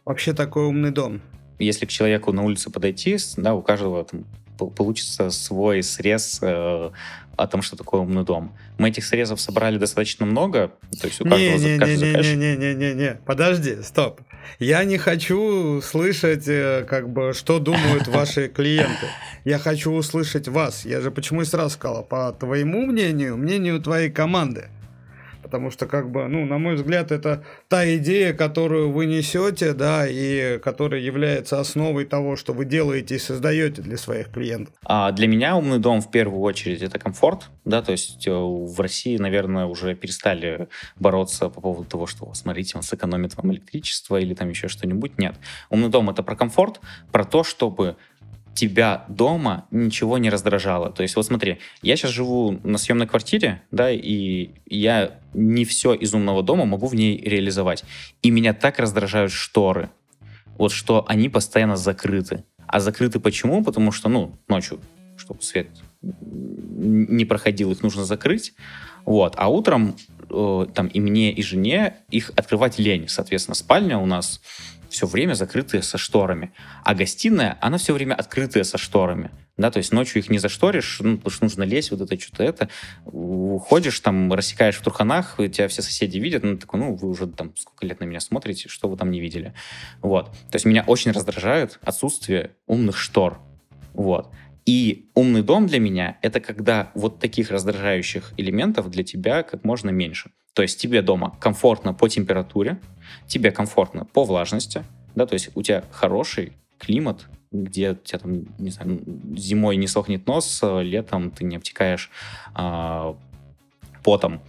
вообще 0.07 0.33
такой 0.33 0.65
умный 0.65 0.93
дом? 0.93 1.21
Если 1.65 1.87
к 1.87 1.91
человеку 1.91 2.33
на 2.33 2.43
улице 2.43 2.71
подойти, 2.71 3.17
да, 3.37 3.55
у 3.55 3.63
каждого 3.63 4.05
там 4.05 4.25
получится 4.57 5.31
свой 5.31 5.83
срез 5.83 6.39
э, 6.43 6.91
о 7.37 7.47
том, 7.47 7.63
что 7.63 7.77
такое 7.77 8.03
умный 8.03 8.25
дом. 8.25 8.55
Мы 8.79 8.91
этих 8.91 9.05
срезов 9.05 9.41
собрали 9.41 9.79
достаточно 9.79 10.27
много, 10.27 10.73
то 11.01 11.07
есть 11.07 11.21
у 11.21 11.25
каждого 11.25 11.57
не, 11.57 11.73
не, 11.73 11.79
каждый 11.79 11.97
не, 11.97 12.13
не, 12.13 12.37
не, 12.37 12.57
не, 12.57 12.75
не, 12.75 12.95
не, 12.95 13.21
подожди, 13.25 13.83
стоп. 13.83 14.21
Я 14.59 14.85
не 14.85 14.99
хочу 14.99 15.81
слышать, 15.81 16.49
э, 16.49 16.85
как 16.89 17.09
бы, 17.11 17.33
что 17.35 17.59
думают 17.59 18.09
ваши 18.09 18.49
клиенты. 18.49 19.07
Я 19.45 19.59
хочу 19.59 19.93
услышать 19.93 20.49
вас. 20.49 20.85
Я 20.85 21.01
же 21.01 21.11
почему 21.11 21.43
и 21.43 21.45
сразу 21.45 21.71
сказал, 21.71 22.05
по 22.05 22.33
твоему 22.33 22.85
мнению, 22.85 23.37
мнению 23.37 23.81
твоей 23.81 24.11
команды. 24.11 24.69
Потому 25.51 25.73
что, 25.73 25.87
как 25.87 26.13
бы, 26.13 26.29
ну, 26.29 26.47
на 26.47 26.59
мой 26.59 26.77
взгляд, 26.77 27.11
это 27.11 27.43
та 27.67 27.97
идея, 27.97 28.33
которую 28.33 28.93
вы 28.93 29.07
несете, 29.07 29.73
да, 29.73 30.07
и 30.09 30.61
которая 30.61 31.01
является 31.01 31.59
основой 31.59 32.05
того, 32.05 32.37
что 32.37 32.53
вы 32.53 32.65
делаете 32.65 33.17
и 33.17 33.19
создаете 33.19 33.83
для 33.83 33.97
своих 33.97 34.31
клиентов. 34.31 34.73
А 34.85 35.11
для 35.11 35.27
меня 35.27 35.57
умный 35.57 35.81
дом 35.81 36.03
в 36.03 36.11
первую 36.13 36.41
очередь 36.43 36.83
это 36.83 37.01
комфорт, 37.01 37.51
да, 37.65 37.83
то 37.83 37.91
есть 37.91 38.29
э, 38.29 38.31
в 38.31 38.79
России, 38.79 39.17
наверное, 39.17 39.67
уже 39.67 39.97
перестали 39.97 40.69
бороться 41.01 41.49
по 41.49 41.61
поводу 41.61 41.89
того, 41.89 42.07
что, 42.07 42.33
смотрите, 42.35 42.77
он 42.77 42.85
сэкономит 42.85 43.37
вам 43.37 43.51
электричество 43.53 44.21
или 44.21 44.35
там 44.35 44.51
еще 44.51 44.69
что-нибудь. 44.69 45.19
Нет. 45.19 45.35
Умный 45.69 45.89
дом 45.89 46.11
это 46.11 46.23
про 46.23 46.37
комфорт, 46.37 46.81
про 47.11 47.25
то, 47.25 47.43
чтобы 47.43 47.97
тебя 48.55 49.05
дома 49.09 49.67
ничего 49.71 50.19
не 50.19 50.31
раздражало. 50.31 50.91
То 50.91 51.03
есть 51.03 51.17
вот 51.17 51.27
смотри, 51.27 51.59
я 51.83 51.97
сейчас 51.97 52.11
живу 52.11 52.59
на 52.65 52.79
съемной 52.79 53.07
квартире, 53.07 53.63
да, 53.71 53.91
и 53.91 54.51
я 54.67 55.19
не 55.35 55.65
все 55.65 55.95
из 55.95 56.15
умного 56.15 56.43
дома 56.43 56.65
могу 56.65 56.87
в 56.87 56.95
ней 56.95 57.19
реализовать. 57.19 57.85
И 58.23 58.31
меня 58.31 58.53
так 58.53 58.79
раздражают 58.79 59.33
шторы, 59.33 59.91
вот 60.59 60.73
что 60.73 61.05
они 61.09 61.29
постоянно 61.29 61.77
закрыты. 61.77 62.45
А 62.67 62.81
закрыты 62.81 63.19
почему? 63.19 63.65
Потому 63.65 63.93
что, 63.93 64.09
ну, 64.09 64.39
ночью, 64.47 64.81
чтобы 65.17 65.43
свет 65.43 65.69
не 66.03 67.25
проходил, 67.25 67.73
их 67.73 67.83
нужно 67.83 68.05
закрыть. 68.05 68.55
Вот. 69.05 69.35
А 69.37 69.49
утром 69.49 69.97
э, 70.29 70.67
там 70.75 70.87
и 70.87 71.01
мне, 71.01 71.33
и 71.33 71.43
жене 71.43 71.97
их 72.11 72.31
открывать 72.37 72.79
лень. 72.79 73.09
Соответственно, 73.09 73.55
спальня 73.55 73.99
у 73.99 74.07
нас 74.07 74.41
все 74.91 75.07
время 75.07 75.35
закрытые 75.35 75.83
со 75.83 75.99
шторами. 75.99 76.53
А 76.85 76.95
гостиная, 76.95 77.57
она 77.61 77.79
все 77.79 77.93
время 77.93 78.15
открытая 78.15 78.65
со 78.65 78.79
шторами. 78.79 79.31
Да, 79.57 79.71
то 79.71 79.79
есть 79.79 79.93
ночью 79.93 80.23
их 80.23 80.31
не 80.31 80.39
зашторишь, 80.39 81.01
ну, 81.01 81.19
потому 81.19 81.31
что 81.31 81.45
нужно 81.45 81.65
лезть, 81.65 81.91
вот 81.91 82.01
это, 82.01 82.19
что-то 82.19 82.45
это. 82.45 82.69
Уходишь, 83.05 84.01
там, 84.01 84.33
рассекаешь 84.33 84.77
в 84.77 84.83
труханах, 84.83 85.37
тебя 85.37 85.69
все 85.69 85.83
соседи 85.83 86.19
видят, 86.19 86.43
ну, 86.43 86.57
такой, 86.57 86.81
ну, 86.81 86.95
вы 86.95 87.09
уже 87.09 87.27
там 87.27 87.55
сколько 87.57 87.85
лет 87.85 88.01
на 88.01 88.05
меня 88.05 88.21
смотрите, 88.21 88.69
что 88.69 88.89
вы 88.89 88.97
там 88.97 89.11
не 89.11 89.21
видели. 89.21 89.53
Вот. 90.01 90.31
То 90.51 90.57
есть 90.57 90.65
меня 90.65 90.83
очень 90.87 91.11
раздражает 91.11 91.79
отсутствие 91.83 92.53
умных 92.67 92.97
штор. 92.97 93.39
Вот. 93.93 94.33
И 94.65 95.11
умный 95.15 95.43
дом 95.43 95.67
для 95.67 95.79
меня— 95.79 96.19
это 96.23 96.41
когда 96.41 96.91
вот 96.95 97.19
таких 97.19 97.51
раздражающих 97.51 98.33
элементов 98.37 98.89
для 98.91 99.05
тебя 99.05 99.43
как 99.43 99.65
можно 99.65 99.91
меньше. 99.91 100.31
То 100.55 100.63
есть 100.63 100.81
тебе 100.81 101.03
дома 101.03 101.37
комфортно 101.41 101.95
по 101.95 102.09
температуре, 102.09 102.81
тебе 103.27 103.51
комфортно 103.51 104.05
по 104.05 104.25
влажности, 104.25 104.85
да, 105.15 105.27
то 105.27 105.35
есть 105.35 105.51
у 105.55 105.63
тебя 105.63 105.85
хороший 105.91 106.53
климат, 106.79 107.27
где 107.53 107.93
у 107.93 107.95
тебя 107.97 108.19
там, 108.19 108.45
не 108.59 108.71
знаю, 108.71 109.03
зимой 109.37 109.77
не 109.77 109.87
сохнет 109.87 110.27
нос, 110.27 110.61
летом 110.63 111.31
ты 111.31 111.45
не 111.45 111.57
обтекаешь 111.57 112.11
а, 112.55 113.17
потом, 114.05 114.41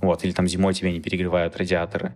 вот, 0.00 0.24
или 0.24 0.32
там 0.32 0.46
зимой 0.46 0.74
тебя 0.74 0.92
не 0.92 1.00
перегревают 1.00 1.56
радиаторы. 1.56 2.14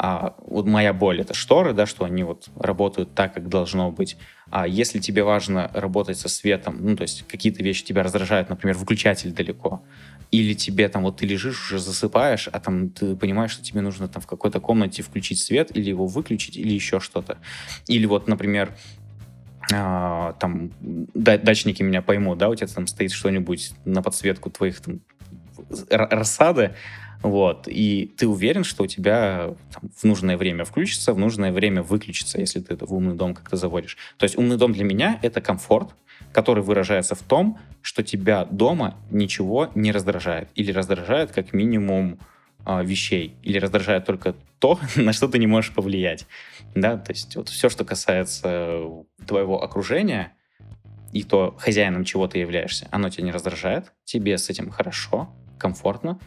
А 0.00 0.36
вот 0.46 0.64
моя 0.66 0.92
боль 0.92 1.20
это 1.20 1.34
шторы, 1.34 1.72
да, 1.72 1.84
что 1.84 2.04
они 2.04 2.22
вот 2.22 2.48
работают 2.56 3.14
так, 3.14 3.34
как 3.34 3.48
должно 3.48 3.90
быть. 3.90 4.16
А 4.48 4.66
если 4.68 5.00
тебе 5.00 5.24
важно 5.24 5.70
работать 5.74 6.16
со 6.16 6.28
светом, 6.28 6.78
ну, 6.80 6.96
то 6.96 7.02
есть 7.02 7.26
какие-то 7.26 7.64
вещи 7.64 7.84
тебя 7.84 8.04
раздражают, 8.04 8.48
например, 8.48 8.76
выключатель 8.76 9.32
далеко, 9.32 9.82
или 10.30 10.54
тебе 10.54 10.88
там 10.88 11.02
вот 11.02 11.16
ты 11.16 11.26
лежишь, 11.26 11.66
уже 11.66 11.80
засыпаешь, 11.80 12.48
а 12.48 12.60
там 12.60 12.90
ты 12.90 13.16
понимаешь, 13.16 13.50
что 13.50 13.64
тебе 13.64 13.80
нужно 13.80 14.06
там 14.06 14.22
в 14.22 14.26
какой-то 14.28 14.60
комнате 14.60 15.02
включить 15.02 15.40
свет, 15.40 15.76
или 15.76 15.88
его 15.90 16.06
выключить, 16.06 16.56
или 16.56 16.72
еще 16.72 17.00
что-то. 17.00 17.38
Или 17.88 18.06
вот, 18.06 18.28
например, 18.28 18.76
а, 19.72 20.34
там 20.34 20.70
дачники 20.80 21.82
меня 21.82 22.02
поймут, 22.02 22.38
да, 22.38 22.48
у 22.48 22.54
тебя 22.54 22.68
там 22.68 22.86
стоит 22.86 23.10
что-нибудь 23.10 23.72
на 23.84 24.00
подсветку 24.00 24.48
твоих 24.48 24.80
там 24.80 25.00
рассады, 25.90 26.74
вот, 27.22 27.66
и 27.66 28.14
ты 28.16 28.28
уверен, 28.28 28.62
что 28.62 28.84
у 28.84 28.86
тебя 28.86 29.54
там, 29.72 29.90
в 29.96 30.04
нужное 30.04 30.36
время 30.36 30.64
включится, 30.64 31.12
в 31.12 31.18
нужное 31.18 31.52
время 31.52 31.82
выключится, 31.82 32.38
если 32.38 32.60
ты 32.60 32.74
это 32.74 32.86
в 32.86 32.94
умный 32.94 33.14
дом 33.14 33.34
как-то 33.34 33.56
заводишь. 33.56 33.96
То 34.18 34.24
есть 34.24 34.36
умный 34.38 34.56
дом 34.56 34.72
для 34.72 34.84
меня— 34.84 35.18
это 35.22 35.40
комфорт, 35.40 35.94
который 36.32 36.62
выражается 36.62 37.14
в 37.14 37.22
том, 37.22 37.58
что 37.82 38.02
тебя 38.02 38.44
дома 38.44 38.96
ничего 39.10 39.70
не 39.74 39.90
раздражает. 39.90 40.48
Или 40.54 40.70
раздражает 40.70 41.32
как 41.32 41.52
минимум 41.52 42.18
э, 42.64 42.84
вещей. 42.84 43.34
Или 43.42 43.58
раздражает 43.58 44.04
только 44.04 44.36
то, 44.60 44.78
на 44.96 45.12
что 45.12 45.26
ты 45.26 45.38
не 45.38 45.46
можешь 45.46 45.74
повлиять. 45.74 46.26
Да, 46.74 46.96
то 46.96 47.12
есть 47.12 47.34
вот 47.34 47.48
все, 47.48 47.68
что 47.68 47.84
касается 47.84 48.84
твоего 49.26 49.62
окружения, 49.62 50.32
и 51.12 51.22
то 51.22 51.56
хозяином 51.58 52.04
чего 52.04 52.28
ты 52.28 52.38
являешься, 52.38 52.86
оно 52.90 53.08
тебя 53.08 53.24
не 53.24 53.32
раздражает, 53.32 53.92
тебе 54.04 54.36
с 54.36 54.50
этим 54.50 54.70
хорошо, 54.70 55.30
комфортно. 55.58 56.18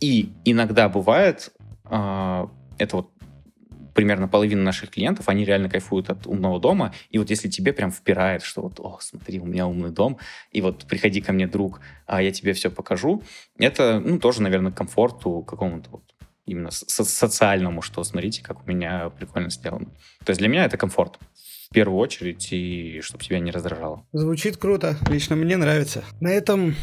И 0.00 0.32
иногда 0.44 0.88
бывает, 0.88 1.52
э, 1.90 2.46
это 2.78 2.96
вот 2.96 3.10
примерно 3.98 4.28
половина 4.28 4.62
наших 4.62 4.90
клиентов, 4.90 5.28
они 5.28 5.44
реально 5.44 5.68
кайфуют 5.68 6.08
от 6.08 6.24
умного 6.28 6.60
дома. 6.60 6.94
И 7.10 7.18
вот 7.18 7.30
если 7.30 7.48
тебе 7.48 7.72
прям 7.72 7.90
впирает, 7.90 8.42
что 8.42 8.62
вот, 8.62 8.78
о, 8.78 8.98
смотри, 9.00 9.40
у 9.40 9.44
меня 9.44 9.66
умный 9.66 9.90
дом, 9.90 10.18
и 10.52 10.60
вот 10.60 10.84
приходи 10.86 11.20
ко 11.20 11.32
мне, 11.32 11.48
друг, 11.48 11.80
а 12.06 12.22
я 12.22 12.30
тебе 12.30 12.52
все 12.52 12.70
покажу, 12.70 13.24
это, 13.58 13.98
ну, 13.98 14.20
тоже, 14.20 14.40
наверное, 14.40 14.70
комфорту 14.70 15.42
какому-то 15.42 15.90
вот 15.90 16.02
именно 16.46 16.70
со 16.70 17.04
социальному, 17.04 17.82
что 17.82 18.04
смотрите, 18.04 18.40
как 18.40 18.64
у 18.64 18.70
меня 18.70 19.10
прикольно 19.10 19.50
сделано. 19.50 19.86
То 20.24 20.30
есть 20.30 20.38
для 20.38 20.48
меня 20.48 20.64
это 20.64 20.76
комфорт 20.76 21.18
в 21.68 21.74
первую 21.74 21.98
очередь, 21.98 22.52
и 22.52 23.00
чтобы 23.02 23.24
тебя 23.24 23.40
не 23.40 23.50
раздражало. 23.50 24.06
Звучит 24.12 24.58
круто, 24.58 24.96
лично 25.10 25.34
мне 25.34 25.56
нравится. 25.56 26.04
На 26.20 26.28
этом 26.28 26.76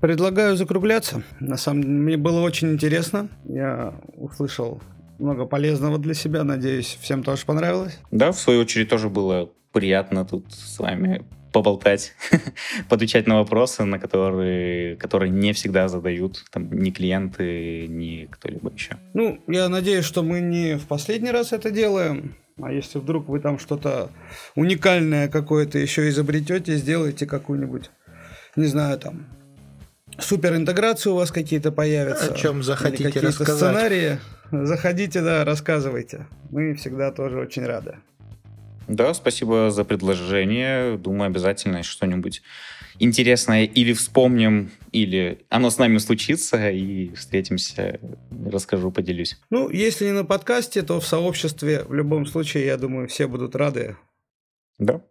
предлагаю 0.00 0.56
закругляться. 0.56 1.22
На 1.40 1.56
самом 1.56 1.82
деле, 1.82 1.94
мне 1.94 2.16
было 2.16 2.40
очень 2.40 2.72
интересно. 2.72 3.28
Я 3.44 3.94
услышал 4.14 4.80
много 5.18 5.46
полезного 5.46 5.98
для 5.98 6.14
себя. 6.14 6.44
Надеюсь, 6.44 6.98
всем 7.00 7.22
тоже 7.22 7.44
понравилось. 7.44 7.98
Да, 8.10 8.32
в 8.32 8.38
свою 8.38 8.60
очередь 8.60 8.88
тоже 8.88 9.08
было 9.08 9.50
приятно 9.72 10.24
тут 10.24 10.46
с 10.52 10.78
вами 10.78 11.24
поболтать, 11.52 12.14
подвечать 12.88 13.26
на 13.26 13.36
вопросы, 13.36 13.84
на 13.84 13.98
которые, 13.98 14.96
которые 14.96 15.30
не 15.30 15.52
всегда 15.52 15.88
задают 15.88 16.44
там, 16.50 16.70
ни 16.72 16.90
клиенты, 16.90 17.86
ни 17.88 18.26
кто-либо 18.30 18.70
еще. 18.72 18.96
Ну, 19.14 19.42
я 19.46 19.68
надеюсь, 19.68 20.04
что 20.04 20.22
мы 20.22 20.40
не 20.40 20.76
в 20.76 20.86
последний 20.86 21.30
раз 21.30 21.52
это 21.52 21.70
делаем. 21.70 22.36
А 22.60 22.72
если 22.72 22.98
вдруг 22.98 23.28
вы 23.28 23.40
там 23.40 23.58
что-то 23.58 24.10
уникальное 24.56 25.28
какое-то 25.28 25.78
еще 25.78 26.08
изобретете, 26.08 26.76
сделаете 26.76 27.24
какую-нибудь, 27.24 27.90
не 28.56 28.66
знаю, 28.66 28.98
там, 28.98 29.26
супер 30.18 30.54
интеграцию 30.56 31.14
у 31.14 31.16
вас 31.16 31.30
какие-то 31.30 31.72
появятся. 31.72 32.32
О 32.32 32.36
чем 32.36 32.62
захотите 32.62 33.04
какие-то 33.04 33.28
рассказать. 33.28 33.56
сценарии. 33.56 34.18
Заходите, 34.50 35.20
да, 35.20 35.44
рассказывайте. 35.44 36.26
Мы 36.50 36.74
всегда 36.74 37.10
тоже 37.12 37.38
очень 37.38 37.64
рады. 37.64 37.96
Да, 38.88 39.12
спасибо 39.12 39.70
за 39.70 39.84
предложение. 39.84 40.96
Думаю, 40.96 41.26
обязательно 41.26 41.82
что-нибудь 41.82 42.42
интересное 42.98 43.64
или 43.64 43.92
вспомним, 43.92 44.70
или 44.92 45.44
оно 45.50 45.70
с 45.70 45.78
нами 45.78 45.98
случится, 45.98 46.70
и 46.70 47.14
встретимся, 47.14 48.00
расскажу, 48.50 48.90
поделюсь. 48.90 49.38
Ну, 49.50 49.68
если 49.70 50.06
не 50.06 50.12
на 50.12 50.24
подкасте, 50.24 50.82
то 50.82 51.00
в 51.00 51.06
сообществе 51.06 51.84
в 51.84 51.94
любом 51.94 52.26
случае, 52.26 52.66
я 52.66 52.76
думаю, 52.76 53.08
все 53.08 53.26
будут 53.26 53.54
рады. 53.54 53.96
Да. 54.78 55.02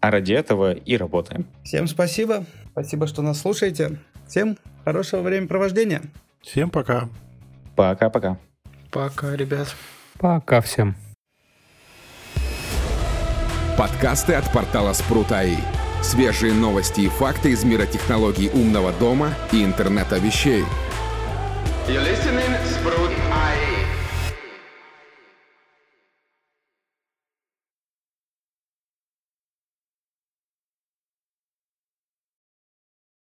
А 0.00 0.10
ради 0.10 0.32
этого 0.32 0.72
и 0.72 0.96
работаем. 0.96 1.46
Всем 1.64 1.86
спасибо. 1.86 2.44
Спасибо, 2.72 3.06
что 3.06 3.22
нас 3.22 3.40
слушаете. 3.40 3.98
Всем 4.32 4.56
хорошего 4.82 5.20
времяпровождения. 5.20 6.00
Всем 6.40 6.70
пока. 6.70 7.10
Пока-пока. 7.76 8.38
Пока, 8.90 9.36
ребят. 9.36 9.76
Пока 10.18 10.62
всем. 10.62 10.96
Подкасты 13.76 14.32
от 14.32 14.50
портала 14.50 14.94
Спрут.АИ. 14.94 15.58
Свежие 16.02 16.54
новости 16.54 17.02
и 17.02 17.08
факты 17.08 17.50
из 17.50 17.62
мира 17.64 17.84
технологий 17.84 18.48
умного 18.48 18.90
дома 18.92 19.34
и 19.52 19.62
интернета 19.62 20.16
вещей. 20.16 20.64
You're 21.86 22.02
listening 22.02 22.56
Sprout 22.64 23.10
IE. 23.10 23.71